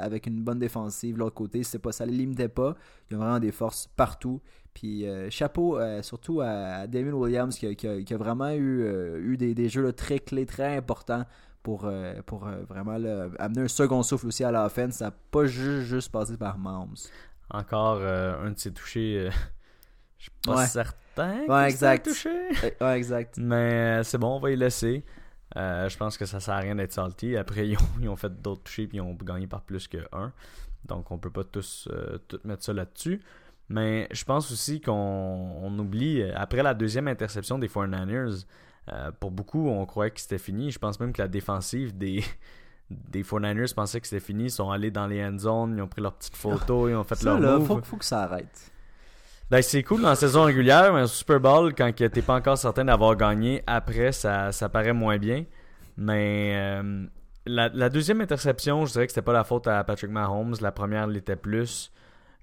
avec 0.00 0.26
une 0.26 0.42
bonne 0.42 0.58
défensive. 0.58 1.16
de 1.16 1.18
L'autre 1.18 1.34
côté, 1.34 1.60
pas 1.82 1.92
ça 1.92 2.06
les 2.06 2.12
limitait 2.14 2.48
pas. 2.48 2.74
Ils 3.10 3.16
ont 3.16 3.20
vraiment 3.20 3.38
des 3.38 3.52
forces 3.52 3.86
partout. 3.94 4.40
Puis 4.72 5.04
chapeau 5.28 5.78
surtout 6.00 6.40
à 6.40 6.86
Damien 6.86 7.12
Williams 7.12 7.54
qui 7.58 7.66
a, 7.86 8.16
vraiment 8.16 8.52
eu, 8.52 9.36
des, 9.36 9.68
jeux 9.68 9.92
très 9.92 10.20
clés, 10.20 10.46
très 10.46 10.74
importants 10.74 11.26
pour, 11.64 11.86
euh, 11.86 12.20
pour 12.26 12.46
euh, 12.46 12.62
vraiment 12.68 12.96
là, 12.98 13.26
amener 13.40 13.62
un 13.62 13.68
second 13.68 14.04
souffle 14.04 14.28
aussi 14.28 14.44
à 14.44 14.52
l'offense. 14.52 14.92
Ça 14.94 15.06
n'a 15.06 15.10
pas 15.10 15.46
juste, 15.46 15.86
juste 15.88 16.12
passé 16.12 16.36
par 16.36 16.56
Mahomes. 16.58 16.94
Encore 17.50 17.98
euh, 18.00 18.46
un 18.46 18.52
de 18.52 18.58
ses 18.58 18.72
touchés. 18.72 19.28
Je 20.18 20.22
suis 20.24 20.30
pas 20.46 20.56
Ouais. 20.58 20.66
certain. 20.66 21.44
que 21.46 21.50
Ouais, 21.50 21.68
exact. 21.70 22.04
touché. 22.06 22.30
Ouais, 22.80 22.96
exact. 22.96 23.36
Mais 23.38 24.04
c'est 24.04 24.18
bon, 24.18 24.36
on 24.36 24.40
va 24.40 24.50
y 24.52 24.56
laisser. 24.56 25.04
Euh, 25.56 25.88
je 25.88 25.96
pense 25.96 26.16
que 26.18 26.26
ça 26.26 26.38
sert 26.40 26.54
à 26.54 26.58
rien 26.58 26.74
d'être 26.76 26.92
salty. 26.92 27.36
Après, 27.36 27.66
ils 27.68 27.76
ont, 27.76 27.88
ils 28.00 28.08
ont 28.08 28.16
fait 28.16 28.40
d'autres 28.42 28.62
touchés 28.64 28.86
puis 28.86 28.98
ils 28.98 29.00
ont 29.00 29.14
gagné 29.14 29.46
par 29.46 29.62
plus 29.62 29.88
que 29.88 29.98
un. 30.12 30.32
Donc, 30.84 31.10
on 31.10 31.18
peut 31.18 31.30
pas 31.30 31.44
tous 31.44 31.88
euh, 31.90 32.18
tout 32.28 32.38
mettre 32.44 32.62
ça 32.62 32.72
là-dessus. 32.72 33.20
Mais 33.70 34.06
je 34.12 34.24
pense 34.24 34.52
aussi 34.52 34.80
qu'on 34.82 34.92
on 34.92 35.78
oublie, 35.78 36.22
après 36.34 36.62
la 36.62 36.74
deuxième 36.74 37.08
interception 37.08 37.58
des 37.58 37.68
49ers, 37.68 38.44
euh, 38.92 39.10
pour 39.18 39.30
beaucoup, 39.30 39.68
on 39.68 39.84
croyait 39.86 40.10
que 40.10 40.20
c'était 40.20 40.38
fini. 40.38 40.70
Je 40.70 40.78
pense 40.78 41.00
même 41.00 41.12
que 41.12 41.22
la 41.22 41.28
défensive 41.28 41.96
des, 41.96 42.22
des 42.90 43.22
49ers 43.22 43.74
pensait 43.74 44.00
que 44.00 44.06
c'était 44.06 44.24
fini. 44.24 44.44
Ils 44.44 44.50
sont 44.50 44.70
allés 44.70 44.90
dans 44.90 45.06
les 45.06 45.24
end 45.24 45.38
zones, 45.38 45.76
ils 45.76 45.82
ont 45.82 45.88
pris 45.88 46.02
leurs 46.02 46.14
petites 46.14 46.36
photos, 46.36 46.90
ils 46.90 46.94
ont 46.94 47.04
fait 47.04 47.16
Ça, 47.16 47.30
leur 47.30 47.40
là, 47.40 47.58
move. 47.58 47.66
faut, 47.66 47.80
faut 47.82 47.96
que 47.96 48.04
ça 48.04 48.22
arrête. 48.22 48.70
Ben, 49.50 49.60
c'est 49.62 49.82
cool 49.82 50.00
la 50.02 50.14
saison 50.14 50.44
régulière, 50.44 50.92
mais 50.94 51.02
au 51.02 51.06
Super 51.06 51.38
Bowl, 51.38 51.74
quand 51.74 51.94
t'es 51.94 52.22
pas 52.22 52.34
encore 52.34 52.56
certain 52.56 52.86
d'avoir 52.86 53.14
gagné, 53.14 53.62
après, 53.66 54.10
ça, 54.12 54.52
ça 54.52 54.68
paraît 54.68 54.94
moins 54.94 55.18
bien. 55.18 55.44
Mais 55.96 56.54
euh, 56.56 57.06
la, 57.46 57.68
la 57.68 57.88
deuxième 57.90 58.20
interception, 58.20 58.86
je 58.86 58.92
dirais 58.92 59.06
que 59.06 59.12
c'était 59.12 59.24
pas 59.24 59.32
la 59.34 59.44
faute 59.44 59.66
à 59.66 59.84
Patrick 59.84 60.10
Mahomes. 60.10 60.56
La 60.60 60.72
première 60.72 61.06
l'était 61.06 61.36
plus. 61.36 61.92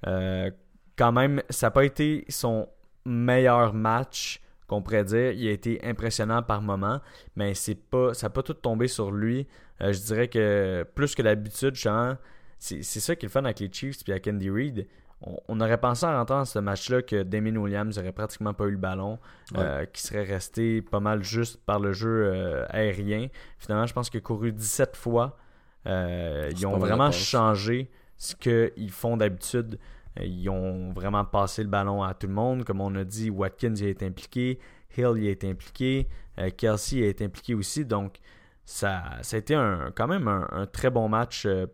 Euh, 0.08 0.52
quand 0.96 1.12
même, 1.12 1.42
ça 1.50 1.68
n'a 1.68 1.72
pas 1.72 1.86
été 1.86 2.26
son 2.30 2.68
meilleur 3.06 3.74
match 3.74 4.42
qu'on 4.72 4.82
pourrait 4.82 5.04
dire. 5.04 5.32
Il 5.34 5.48
a 5.48 5.52
été 5.52 5.80
impressionnant 5.86 6.42
par 6.42 6.62
moment, 6.62 7.02
mais 7.36 7.54
c'est 7.54 7.76
pas, 7.76 8.14
ça 8.14 8.28
n'a 8.28 8.30
pas 8.32 8.42
tout 8.42 8.54
tombé 8.54 8.88
sur 8.88 9.12
lui. 9.12 9.48
Euh, 9.82 9.92
je 9.92 10.00
dirais 10.00 10.28
que 10.30 10.86
plus 10.96 11.14
que 11.14 11.22
d'habitude, 11.22 11.76
justement, 11.76 12.16
c'est 12.58 12.82
c'est 12.82 13.00
ça 13.02 13.16
qui 13.16 13.26
est 13.26 13.28
le 13.28 13.32
fun 13.32 13.44
avec 13.44 13.60
les 13.60 13.72
Chiefs 13.72 14.08
et 14.08 14.12
avec 14.12 14.28
Andy 14.28 14.50
Reid. 14.50 14.88
On, 15.24 15.38
on 15.50 15.60
aurait 15.62 15.78
pensé 15.78 16.06
en 16.06 16.14
rentrant 16.18 16.40
dans 16.40 16.46
ce 16.46 16.60
match-là 16.60 17.02
que 17.02 17.22
Damien 17.24 17.56
Williams 17.58 17.98
aurait 18.00 18.12
pratiquement 18.12 18.54
pas 18.54 18.66
eu 18.66 18.72
le 18.72 18.78
ballon, 18.78 19.20
euh, 19.58 19.86
qui 19.86 20.02
serait 20.02 20.24
resté 20.24 20.82
pas 20.82 21.00
mal 21.00 21.24
juste 21.24 21.60
par 21.66 21.80
le 21.80 21.92
jeu 21.94 22.26
euh, 22.26 22.66
aérien. 22.70 23.28
Finalement, 23.60 23.86
je 23.86 23.94
pense 23.94 24.10
qu'il 24.10 24.20
a 24.20 24.22
couru 24.22 24.52
17 24.52 24.96
fois. 24.96 25.38
Euh, 25.86 26.48
C'est 26.50 26.60
ils 26.60 26.66
ont 26.68 26.78
vraiment 26.78 27.12
changé 27.12 27.92
ce 28.18 28.36
qu'ils 28.36 28.92
font 28.92 29.18
d'habitude. 29.18 29.78
Euh, 30.20 30.26
Ils 30.26 30.50
ont 30.50 30.92
vraiment 30.94 31.26
passé 31.26 31.64
le 31.64 31.70
ballon 31.70 32.04
à 32.04 32.14
tout 32.14 32.28
le 32.28 32.34
monde. 32.34 32.64
Comme 32.64 32.82
on 32.82 32.94
a 32.96 33.04
dit, 33.04 33.30
Watkins 33.30 33.76
y 33.76 33.86
a 33.86 33.90
été 33.90 34.06
impliqué, 34.06 34.60
Hill 34.98 35.14
y 35.18 35.28
a 35.28 35.32
été 35.32 35.50
impliqué, 35.50 36.08
euh, 36.40 36.50
Kelsey 36.56 37.00
y 37.00 37.04
a 37.04 37.08
été 37.08 37.26
impliqué 37.26 37.54
aussi. 37.54 37.86
Donc, 37.86 38.18
ça, 38.66 39.04
ça 39.22 39.36
a 39.36 39.40
été 39.40 39.56
un, 39.56 39.92
quand 39.96 40.08
même 40.08 40.28
un, 40.28 40.48
un 40.52 40.66
très 40.66 40.90
bon 40.90 41.10
match 41.10 41.46
euh, 41.46 41.66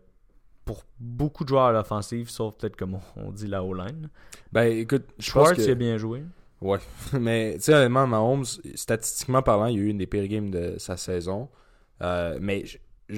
pour 0.64 0.84
beaucoup 1.00 1.44
de 1.44 1.48
joueurs 1.48 1.64
à 1.66 1.72
l'offensive, 1.72 2.28
sauf 2.28 2.54
peut-être 2.56 2.76
comme 2.76 2.98
on, 3.16 3.32
dit 3.32 3.46
la 3.46 3.64
O-line. 3.64 4.10
Ben 4.52 4.64
écoute, 4.64 5.04
je 5.18 5.32
pense 5.32 5.48
Schwartz 5.48 5.66
que... 5.66 5.70
a 5.70 5.74
bien 5.74 5.96
joué. 5.96 6.22
Ouais, 6.60 6.78
mais 7.18 7.54
tu 7.54 7.62
sais, 7.62 7.74
honnêtement, 7.74 8.06
Mahomes, 8.06 8.44
statistiquement 8.74 9.42
parlant, 9.42 9.66
il 9.66 9.76
y 9.76 9.78
a 9.78 9.82
eu 9.82 9.88
une 9.88 9.98
des 9.98 10.06
pires 10.06 10.26
games 10.26 10.50
de 10.50 10.76
sa 10.78 10.96
saison. 10.96 11.48
Euh, 12.02 12.38
mais 12.40 12.64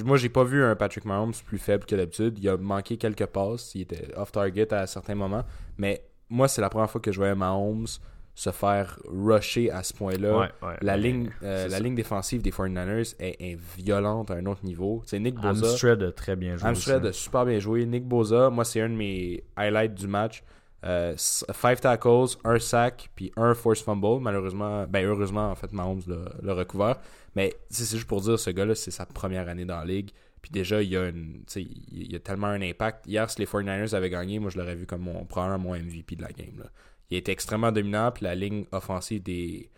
moi, 0.04 0.16
j'ai 0.16 0.28
pas 0.28 0.44
vu 0.44 0.62
un 0.62 0.76
Patrick 0.76 1.04
Mahomes 1.04 1.32
plus 1.46 1.58
faible 1.58 1.84
que 1.84 1.94
d'habitude. 1.96 2.38
Il 2.38 2.48
a 2.48 2.56
manqué 2.56 2.96
quelques 2.96 3.26
passes, 3.26 3.74
il 3.74 3.82
était 3.82 4.08
off-target 4.16 4.72
à 4.72 4.86
certains 4.86 5.14
moments. 5.14 5.44
Mais 5.78 6.04
moi, 6.28 6.48
c'est 6.48 6.60
la 6.60 6.68
première 6.70 6.90
fois 6.90 7.00
que 7.00 7.10
je 7.12 7.16
voyais 7.18 7.34
Mahomes 7.34 7.86
se 8.32 8.50
faire 8.50 8.98
rusher 9.06 9.70
à 9.70 9.82
ce 9.82 9.92
point-là. 9.92 10.38
Ouais, 10.38 10.48
ouais, 10.62 10.74
La, 10.80 10.94
ouais. 10.94 10.98
ligne, 11.00 11.30
euh, 11.42 11.64
la 11.64 11.70
ça. 11.76 11.80
ligne 11.80 11.94
défensive 11.96 12.40
des 12.40 12.50
49ers 12.52 13.14
est, 13.18 13.36
est 13.40 13.58
violente 13.76 14.30
à 14.30 14.34
un 14.34 14.46
autre 14.46 14.64
niveau. 14.64 15.02
C'est 15.04 15.18
Nick 15.18 15.34
Bosa. 15.34 15.66
Amstrad 15.66 16.02
a 16.02 16.12
très 16.12 16.36
bien 16.36 16.56
joué. 16.56 16.68
Amstrad 16.68 17.04
a 17.04 17.12
super 17.12 17.44
bien 17.44 17.58
joué. 17.58 17.84
Nick 17.84 18.04
Boza, 18.06 18.48
moi, 18.48 18.64
c'est 18.64 18.80
un 18.80 18.88
de 18.88 18.94
mes 18.94 19.42
highlights 19.56 19.94
du 19.94 20.06
match. 20.06 20.42
Euh, 20.84 21.14
five 21.52 21.80
tackles, 21.80 22.36
un 22.44 22.58
sack, 22.58 23.10
puis 23.14 23.32
un 23.36 23.54
force 23.54 23.82
fumble. 23.82 24.20
Malheureusement, 24.20 24.86
ben 24.86 25.04
heureusement, 25.06 25.50
en 25.50 25.54
fait, 25.54 25.72
Mahomes 25.72 26.02
l'a 26.42 26.54
recouvert. 26.54 26.96
Mais 27.36 27.54
c'est 27.68 27.96
juste 27.96 28.08
pour 28.08 28.20
dire, 28.20 28.38
ce 28.38 28.50
gars-là, 28.50 28.74
c'est 28.74 28.90
sa 28.90 29.06
première 29.06 29.48
année 29.48 29.64
dans 29.64 29.78
la 29.78 29.84
ligue. 29.84 30.10
Puis 30.42 30.50
déjà, 30.50 30.82
il 30.82 30.88
y 30.88 30.96
a, 30.96 31.08
une, 31.08 31.44
il 31.56 32.12
y 32.12 32.16
a 32.16 32.18
tellement 32.18 32.46
un 32.46 32.62
impact. 32.62 33.06
Hier, 33.06 33.28
si 33.30 33.38
les 33.40 33.46
49ers 33.46 33.94
avaient 33.94 34.10
gagné, 34.10 34.38
moi, 34.38 34.50
je 34.50 34.58
l'aurais 34.58 34.74
vu 34.74 34.86
comme 34.86 35.02
mon, 35.02 35.24
probablement 35.24 35.70
mon 35.70 35.78
MVP 35.78 36.16
de 36.16 36.22
la 36.22 36.30
game. 36.30 36.58
Là. 36.58 36.70
il 37.10 37.18
était 37.18 37.32
extrêmement 37.32 37.72
dominant, 37.72 38.10
puis 38.10 38.24
la 38.24 38.34
ligne 38.34 38.64
offensive 38.72 39.22
des, 39.22 39.70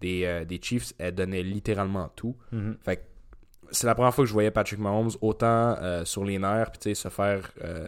des, 0.00 0.24
euh, 0.24 0.44
des 0.44 0.60
Chiefs, 0.62 0.92
elle 0.98 1.14
donnait 1.14 1.42
littéralement 1.42 2.10
tout. 2.14 2.36
Mhm. 2.52 2.76
Fait 2.82 3.06
c'est 3.72 3.86
la 3.86 3.94
première 3.94 4.12
fois 4.12 4.24
que 4.24 4.28
je 4.28 4.32
voyais 4.32 4.50
Patrick 4.50 4.80
Mahomes 4.80 5.12
autant 5.20 5.76
euh, 5.80 6.04
sur 6.04 6.24
les 6.24 6.38
nerfs, 6.38 6.72
puis 6.72 6.94
se 6.94 7.08
faire 7.08 7.52
euh, 7.62 7.86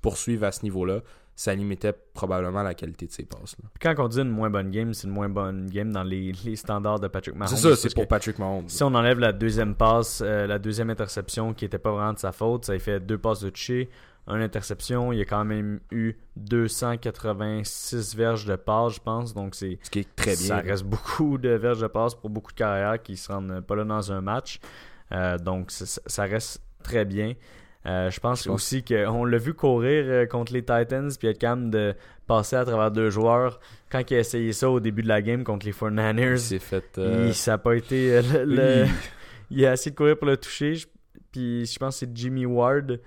poursuivre 0.00 0.44
à 0.44 0.52
ce 0.52 0.62
niveau-là. 0.62 1.00
Ça 1.40 1.54
limitait 1.54 1.92
probablement 2.14 2.64
la 2.64 2.74
qualité 2.74 3.06
de 3.06 3.12
ses 3.12 3.22
passes. 3.22 3.54
quand 3.80 3.94
on 3.98 4.08
dit 4.08 4.18
une 4.18 4.28
moins 4.28 4.50
bonne 4.50 4.72
game, 4.72 4.92
c'est 4.92 5.06
une 5.06 5.12
moins 5.12 5.28
bonne 5.28 5.66
game 5.70 5.92
dans 5.92 6.02
les, 6.02 6.32
les 6.44 6.56
standards 6.56 6.98
de 6.98 7.06
Patrick 7.06 7.36
Mahomes. 7.36 7.54
C'est 7.56 7.62
ça, 7.62 7.76
c'est 7.76 7.94
pour 7.94 8.08
Patrick 8.08 8.40
Mahomes. 8.40 8.68
Si 8.68 8.82
on 8.82 8.92
enlève 8.92 9.20
la 9.20 9.32
deuxième 9.32 9.76
passe, 9.76 10.20
euh, 10.20 10.48
la 10.48 10.58
deuxième 10.58 10.90
interception 10.90 11.54
qui 11.54 11.64
était 11.64 11.78
pas 11.78 11.92
vraiment 11.92 12.12
de 12.12 12.18
sa 12.18 12.32
faute, 12.32 12.64
ça 12.64 12.72
a 12.72 12.78
fait 12.80 12.98
deux 12.98 13.18
passes 13.18 13.40
de 13.40 13.50
toucher, 13.50 13.88
une 14.26 14.42
interception. 14.42 15.12
Il 15.12 15.18
y 15.20 15.22
a 15.22 15.24
quand 15.26 15.44
même 15.44 15.78
eu 15.92 16.14
286 16.36 18.16
verges 18.16 18.44
de 18.44 18.56
passe, 18.56 18.94
je 18.94 19.00
pense. 19.00 19.34
Donc 19.34 19.54
c'est 19.54 19.78
Ce 19.82 19.90
qui 19.90 20.00
est 20.00 20.16
très 20.16 20.34
Ça 20.34 20.60
bien. 20.60 20.70
reste 20.72 20.84
beaucoup 20.84 21.38
de 21.38 21.50
verges 21.50 21.80
de 21.80 21.86
passe 21.86 22.14
pour 22.14 22.30
beaucoup 22.30 22.50
de 22.52 22.56
carrières 22.58 23.00
qui 23.02 23.16
se 23.16 23.30
rendent 23.32 23.60
pas 23.60 23.76
là 23.76 23.84
dans 23.84 24.12
un 24.12 24.20
match. 24.20 24.58
Euh, 25.12 25.38
donc 25.38 25.70
ça, 25.70 26.00
ça 26.04 26.22
reste 26.24 26.62
très 26.82 27.04
bien. 27.04 27.34
Euh, 27.86 28.10
je 28.10 28.20
pense 28.20 28.46
aussi 28.48 28.82
qu'on 28.84 29.24
l'a 29.24 29.38
vu 29.38 29.54
courir 29.54 30.04
euh, 30.06 30.26
contre 30.26 30.52
les 30.52 30.62
Titans 30.62 31.10
puis 31.18 31.28
être 31.28 31.38
capable 31.38 31.70
de 31.70 31.94
passer 32.26 32.56
à 32.56 32.64
travers 32.64 32.90
deux 32.90 33.08
joueurs. 33.08 33.60
Quand 33.90 34.02
il 34.10 34.14
a 34.16 34.18
essayé 34.18 34.52
ça 34.52 34.68
au 34.68 34.80
début 34.80 35.02
de 35.02 35.08
la 35.08 35.22
game 35.22 35.44
contre 35.44 35.64
les 35.64 35.72
49ers, 35.72 36.32
Il 36.32 36.38
s'est 36.38 36.58
fait. 36.58 36.84
euh, 36.98 37.26
il- 37.28 37.34
ça 37.34 37.52
n'a 37.52 37.58
pas 37.58 37.74
été 37.76 38.20
le, 38.20 38.44
le- 38.44 38.84
il- 39.50 39.58
il 39.58 39.66
a 39.66 39.72
essayé 39.74 39.92
de 39.92 39.96
courir 39.96 40.18
pour 40.18 40.26
le 40.26 40.36
toucher. 40.36 40.74
je- 40.74 40.86
Puis 41.32 41.66
je 41.66 41.78
pense 41.78 41.94
que 42.00 42.06
c'est 42.06 42.16
Jimmy 42.16 42.46
Ward. 42.46 43.00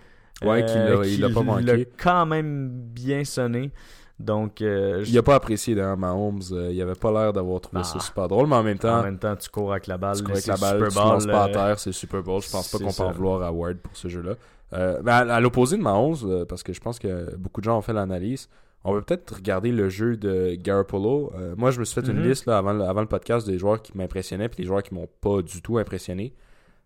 Ouais, 0.43 0.65
qui 0.65 0.73
l'a- 0.75 1.05
il 1.05 1.21
l'a 1.21 1.29
pas 1.29 1.41
manqué. 1.43 1.63
l'a 1.63 1.75
quand 2.01 2.25
même 2.25 2.69
bien 2.69 3.23
sonné. 3.25 3.71
Donc, 4.19 4.61
euh, 4.61 5.03
Il 5.07 5.17
a 5.17 5.23
pas 5.23 5.35
apprécié 5.35 5.73
d'ailleurs 5.75 5.97
Mahomes. 5.97 6.41
euh, 6.51 6.71
il 6.71 6.79
avait 6.81 6.93
pas 6.95 7.11
l'air 7.11 7.33
d'avoir 7.33 7.59
trouvé 7.61 7.81
Ah. 7.81 7.87
ça 7.87 7.99
super 7.99 8.27
drôle, 8.27 8.47
mais 8.47 8.55
en 8.55 8.63
même 8.63 8.77
temps, 8.79 8.99
en 8.99 9.03
même 9.03 9.17
temps, 9.19 9.35
tu 9.35 9.49
cours 9.49 9.71
avec 9.71 9.87
la 9.87 9.97
balle. 9.97 10.15
tu 10.17 10.23
cours 10.23 10.31
avec 10.33 10.45
la 10.47 10.57
balle, 10.57 10.77
Super 10.77 10.89
tu 10.89 10.95
lances 10.95 11.23
Bowl, 11.25 11.31
pas 11.31 11.43
à 11.43 11.49
terre, 11.49 11.79
c'est 11.79 11.89
le 11.89 11.93
Super 11.93 12.23
Bowl. 12.23 12.41
Je 12.41 12.49
pense 12.49 12.71
pas 12.71 12.77
qu'on 12.79 12.93
peut 12.93 13.03
en 13.03 13.11
vouloir 13.11 13.41
à 13.43 13.51
Ward 13.51 13.77
pour 13.77 13.95
ce 13.97 14.07
jeu-là. 14.07 14.33
Euh, 14.73 15.01
mais 15.03 15.11
à, 15.11 15.17
à 15.17 15.39
l'opposé 15.39 15.77
de 15.77 15.81
Mahomes, 15.81 16.15
euh, 16.23 16.45
parce 16.45 16.63
que 16.63 16.71
je 16.73 16.79
pense 16.79 16.97
que 16.99 17.35
beaucoup 17.35 17.61
de 17.61 17.65
gens 17.65 17.77
ont 17.77 17.81
fait 17.81 17.93
l'analyse, 17.93 18.49
on 18.83 18.93
peut 18.93 19.01
peut-être 19.01 19.35
regarder 19.35 19.71
le 19.71 19.89
jeu 19.89 20.17
de 20.17 20.55
Garoppolo. 20.55 21.31
Euh, 21.35 21.53
moi, 21.57 21.71
je 21.71 21.79
me 21.79 21.85
suis 21.85 22.01
fait 22.01 22.07
une 22.09 22.17
Mhm. 22.19 22.27
liste 22.29 22.45
là, 22.47 22.57
avant, 22.57 22.73
le- 22.73 22.83
avant 22.83 23.01
le 23.01 23.07
podcast 23.07 23.45
des 23.45 23.57
joueurs 23.59 23.81
qui 23.81 23.95
m'impressionnaient 23.97 24.49
puis 24.49 24.57
des 24.57 24.63
joueurs 24.65 24.81
qui 24.81 24.93
m'ont 24.93 25.09
pas 25.21 25.41
du 25.41 25.61
tout 25.61 25.77
impressionné. 25.77 26.33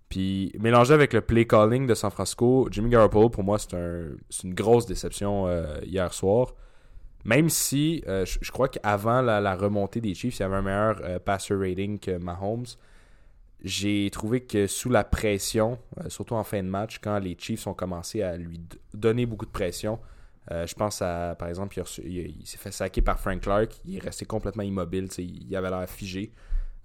Puis 0.09 0.51
mélangé 0.59 0.93
avec 0.93 1.13
le 1.13 1.21
play 1.21 1.45
calling 1.45 1.87
de 1.87 1.93
San 1.93 2.11
Francisco, 2.11 2.67
Jimmy 2.69 2.89
Garoppolo, 2.89 3.29
pour 3.29 3.43
moi, 3.43 3.57
c'est 3.59 3.73
un, 3.75 4.07
c'est 4.29 4.43
une 4.43 4.53
grosse 4.53 4.85
déception 4.85 5.47
euh, 5.47 5.77
hier 5.83 6.13
soir. 6.13 6.53
Même 7.23 7.49
si 7.49 8.03
euh, 8.07 8.23
je, 8.25 8.37
je 8.41 8.51
crois 8.51 8.67
qu'avant 8.67 9.21
la, 9.21 9.41
la 9.41 9.55
remontée 9.55 10.01
des 10.01 10.13
Chiefs, 10.13 10.37
il 10.39 10.41
y 10.41 10.45
avait 10.45 10.55
un 10.57 10.61
meilleur 10.61 11.21
passer 11.21 11.55
rating 11.55 11.97
que 11.97 12.17
Mahomes. 12.17 12.65
J'ai 13.65 14.09
trouvé 14.11 14.41
que 14.41 14.67
sous 14.67 14.89
la 14.89 15.03
pression, 15.03 15.79
euh, 15.99 16.09
surtout 16.09 16.35
en 16.35 16.43
fin 16.43 16.61
de 16.61 16.69
match, 16.69 16.99
quand 17.01 17.17
les 17.17 17.35
Chiefs 17.37 17.65
ont 17.65 17.73
commencé 17.73 18.21
à 18.21 18.37
lui 18.37 18.61
donner 18.93 19.25
beaucoup 19.25 19.45
de 19.45 19.51
pression, 19.51 19.99
euh, 20.51 20.67
je 20.67 20.75
pense 20.75 21.01
à, 21.01 21.35
par 21.37 21.47
exemple, 21.47 21.75
il, 22.03 22.45
s'est 22.45 22.57
fait 22.57 22.71
saquer 22.71 23.01
par 23.01 23.19
Frank 23.19 23.41
Clark, 23.41 23.71
il 23.85 23.97
est 23.97 24.03
resté 24.03 24.25
complètement 24.25 24.63
immobile, 24.63 25.07
il 25.17 25.55
avait 25.55 25.69
l'air 25.69 25.89
figé. 25.89 26.31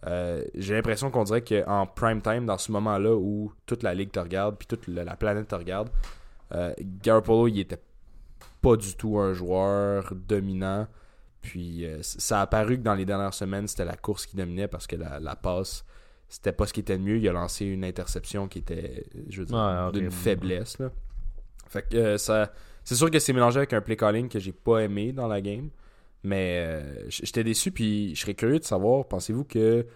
Euh, 0.07 0.43
J'ai 0.55 0.75
l'impression 0.75 1.11
qu'on 1.11 1.25
dirait 1.25 1.43
qu'en 1.43 1.87
prime 1.87 2.23
time, 2.23 2.47
dans 2.47 2.57
ce 2.57 2.73
moment-là 2.73 3.15
où 3.15 3.53
toute 3.67 3.83
la 3.83 3.93
ligue 3.93 4.11
te 4.11 4.21
regarde, 4.21 4.57
puis 4.57 4.67
toute 4.67 4.89
la, 4.89 5.05
la 5.05 5.17
planète 5.17 5.49
te 5.49 5.55
regarde, 5.55 5.91
euh, 6.53 6.73
Garoppolo, 6.81 7.49
il 7.49 7.61
était 7.61 7.83
pas 8.63 8.77
du 8.77 8.97
tout 8.97 9.19
un 9.19 9.35
joueur 9.35 10.15
dominant. 10.15 10.87
Puis 11.43 11.87
ça 12.03 12.41
a 12.41 12.43
apparu 12.43 12.77
que 12.77 12.83
dans 12.83 12.95
les 12.95 13.07
dernières 13.07 13.33
semaines, 13.33 13.67
c'était 13.67 13.87
la 13.87 13.97
course 13.97 14.27
qui 14.27 14.37
dominait 14.37 14.69
parce 14.69 14.87
que 14.87 14.97
la 14.97 15.37
passe, 15.37 15.87
c'était 16.31 16.53
pas 16.53 16.67
ce 16.67 16.73
qui 16.73 16.81
était 16.81 16.97
le 16.97 17.03
mieux. 17.03 17.19
Il 17.19 17.29
a 17.29 17.33
lancé 17.33 17.67
une 17.67 17.85
interception 17.85 18.49
qui 18.49 18.61
était, 18.61 19.05
je 19.29 19.41
veux 19.41 19.47
dire, 19.47 19.57
d'une 19.93 20.11
faiblesse. 20.11 20.79
Là. 20.79 20.91
Fait 21.69 21.87
que 21.87 21.97
euh, 21.97 22.17
ça. 22.19 22.51
C'est 22.85 22.95
sûr 22.95 23.11
que 23.11 23.19
c'est 23.19 23.35
mélangé 23.35 23.59
avec 23.59 23.75
un 23.75 23.83
play 23.83 23.97
calling 23.97 24.29
que 24.31 24.39
j'ai 24.39 24.53
pas 24.53 24.79
aimé 24.79 25.13
dans 25.13 25.29
la 25.29 25.43
game. 25.43 25.69
Mais 26.23 26.63
euh, 26.67 27.09
j'étais 27.09 27.45
déçu, 27.45 27.71
puis 27.73 28.15
je 28.15 28.21
serais 28.23 28.35
curieux 28.35 28.59
de 28.59 28.65
savoir, 28.65 29.07
pensez-vous 29.07 29.45
que 29.45 29.87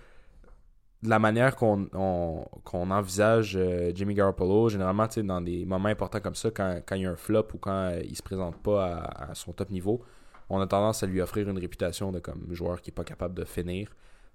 de 1.03 1.09
la 1.11 1.19
manière 1.19 1.55
qu'on 1.55 1.87
on- 1.93 2.45
qu'on 2.64 2.91
envisage 2.91 3.57
euh, 3.57 3.93
Jimmy 3.95 4.14
Garoppolo, 4.14 4.71
généralement, 4.71 5.07
tu 5.07 5.14
sais, 5.14 5.23
dans 5.23 5.41
des 5.43 5.67
moments 5.67 5.88
importants 5.91 6.21
comme 6.21 6.35
ça, 6.35 6.50
quand, 6.50 6.81
quand 6.87 6.95
il 6.97 7.03
y 7.03 7.07
a 7.07 7.11
un 7.11 7.17
flop 7.17 7.49
ou 7.55 7.59
quand 7.59 7.91
euh, 7.93 8.00
il 8.03 8.17
se 8.17 8.23
présente 8.23 8.57
pas 8.62 8.87
à, 8.87 9.31
à 9.31 9.35
son 9.35 9.53
top 9.53 9.69
niveau, 9.71 10.03
on 10.49 10.61
a 10.61 10.67
tendance 10.67 11.03
à 11.03 11.07
lui 11.07 11.21
offrir 11.21 11.49
une 11.49 11.59
réputation 11.59 12.11
de 12.11 12.21
comme 12.21 12.47
joueur 12.53 12.81
qui 12.81 12.91
est 12.91 12.95
pas 12.95 13.05
capable 13.05 13.35
de 13.35 13.45
finir. 13.45 13.88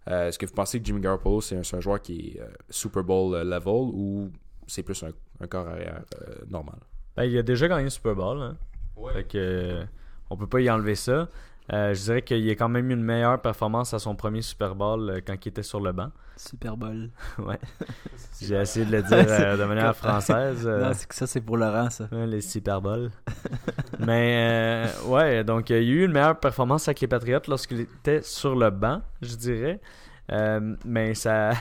Euh, 0.09 0.27
Est-ce 0.27 0.39
que 0.39 0.45
vous 0.45 0.53
pensez 0.53 0.79
que 0.79 0.85
Jimmy 0.85 1.01
Garoppolo, 1.01 1.41
c'est 1.41 1.55
un, 1.57 1.79
joueur 1.81 2.01
qui 2.01 2.33
est 2.35 2.41
euh, 2.41 2.47
Super 2.69 3.03
Bowl 3.03 3.35
euh, 3.35 3.43
level 3.43 3.91
ou 3.93 4.31
c'est 4.67 4.83
plus 4.83 5.01
un, 5.03 5.11
un 5.39 5.47
corps 5.47 5.67
arrière 5.67 6.03
euh, 6.21 6.33
normal? 6.47 6.79
Ben, 7.15 7.25
il 7.25 7.37
a 7.37 7.43
déjà 7.43 7.67
gagné 7.67 7.83
le 7.83 7.89
Super 7.89 8.15
Bowl. 8.15 8.41
Hein. 8.41 8.57
Fait 9.13 9.23
que, 9.23 9.37
euh, 9.37 9.83
on 10.29 10.37
peut 10.37 10.47
pas 10.47 10.61
y 10.61 10.69
enlever 10.69 10.95
ça. 10.95 11.29
Euh, 11.71 11.93
je 11.93 12.01
dirais 12.01 12.21
qu'il 12.23 12.49
a 12.49 12.55
quand 12.55 12.69
même 12.69 12.89
eu 12.89 12.93
une 12.93 13.03
meilleure 13.03 13.39
performance 13.41 13.93
à 13.93 13.99
son 13.99 14.15
premier 14.15 14.41
Super 14.41 14.73
Bowl 14.75 15.09
euh, 15.09 15.19
quand 15.25 15.35
il 15.45 15.49
était 15.49 15.63
sur 15.63 15.79
le 15.79 15.91
banc. 15.91 16.09
Super 16.35 16.75
Bowl. 16.75 17.09
Ouais. 17.37 17.59
J'ai 18.41 18.55
essayé 18.55 18.85
de 18.85 18.91
le 18.91 19.03
dire 19.03 19.25
euh, 19.27 19.57
de 19.57 19.63
manière 19.65 19.95
française. 19.95 20.65
Non, 20.67 20.91
c'est 20.93 21.07
que 21.07 21.15
ça, 21.15 21.27
c'est 21.27 21.41
pour 21.41 21.57
Laurent, 21.57 21.89
ça. 21.89 22.07
Les 22.11 22.41
Super 22.41 22.81
Bowl. 22.81 23.11
Mais 23.99 24.87
ouais, 25.05 25.43
donc 25.43 25.69
il 25.69 25.75
y 25.75 25.79
a 25.79 25.81
eu 25.81 26.05
une 26.05 26.11
meilleure 26.11 26.39
performance 26.39 26.87
avec 26.87 27.01
les 27.01 27.07
Patriots 27.07 27.41
lorsqu'il 27.47 27.81
était 27.81 28.21
sur 28.21 28.55
le 28.55 28.69
banc, 28.71 29.01
je 29.21 29.35
dirais. 29.35 29.79
Mais 30.85 31.13
ça. 31.13 31.51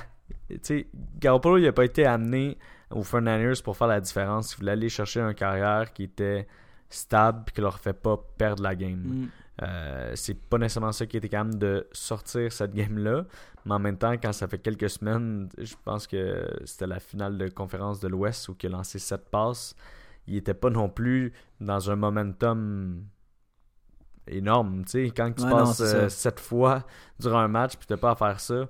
Tu 0.49 0.59
sais, 0.63 0.87
Garoppolo, 1.19 1.59
il 1.59 1.65
n'a 1.65 1.73
pas 1.73 1.85
été 1.85 2.07
amené 2.07 2.57
aux 2.91 3.03
49ers 3.03 3.63
pour 3.63 3.77
faire 3.77 3.89
la 3.89 4.01
différence. 4.01 4.55
Il 4.55 4.59
voulait 4.59 4.73
aller 4.73 4.89
chercher 4.89 5.21
un 5.21 5.35
carrière 5.35 5.93
qui 5.93 6.05
était 6.05 6.47
stable 6.89 7.45
et 7.47 7.53
qui 7.53 7.61
leur 7.61 7.79
fait 7.79 7.93
pas 7.93 8.19
perdre 8.39 8.63
la 8.63 8.75
game. 8.75 9.03
Mm. 9.05 9.29
Euh, 9.63 10.13
c'est 10.15 10.35
pas 10.35 10.59
nécessairement 10.59 10.93
ça 10.93 11.07
qui 11.07 11.17
était 11.17 11.29
capable 11.29 11.59
de 11.59 11.89
sortir 11.93 12.53
cette 12.53 12.75
game-là. 12.75 13.25
Mais 13.65 13.75
en 13.75 13.79
même 13.79 13.99
temps, 13.99 14.13
quand 14.13 14.33
ça 14.33 14.47
fait 14.47 14.59
quelques 14.59 14.89
semaines, 14.89 15.49
je 15.59 15.75
pense 15.85 16.07
que 16.07 16.47
c'était 16.65 16.87
la 16.87 17.01
finale 17.01 17.39
de 17.39 17.49
conférence 17.49 18.01
de 18.01 18.09
l'Ouest 18.09 18.49
où 18.49 18.57
il 18.63 18.67
a 18.67 18.71
lancé 18.71 18.99
7 18.99 19.29
passes. 19.31 19.75
Il 20.27 20.37
était 20.37 20.55
pas 20.55 20.71
non 20.71 20.89
plus 20.89 21.33
dans 21.61 21.91
un 21.91 21.97
momentum 21.97 23.05
énorme. 24.29 24.85
Quand 25.17 25.33
tu 25.33 25.43
Ouais, 25.43 25.51
passes. 25.51 26.09
7 26.09 26.39
fois 26.41 26.85
durant 27.19 27.39
un 27.39 27.49
match 27.49 27.77
puis 27.77 27.87
t'as 27.87 27.97
pas 27.97 28.13
à 28.13 28.15
faire 28.17 28.39
ça, 28.39 28.69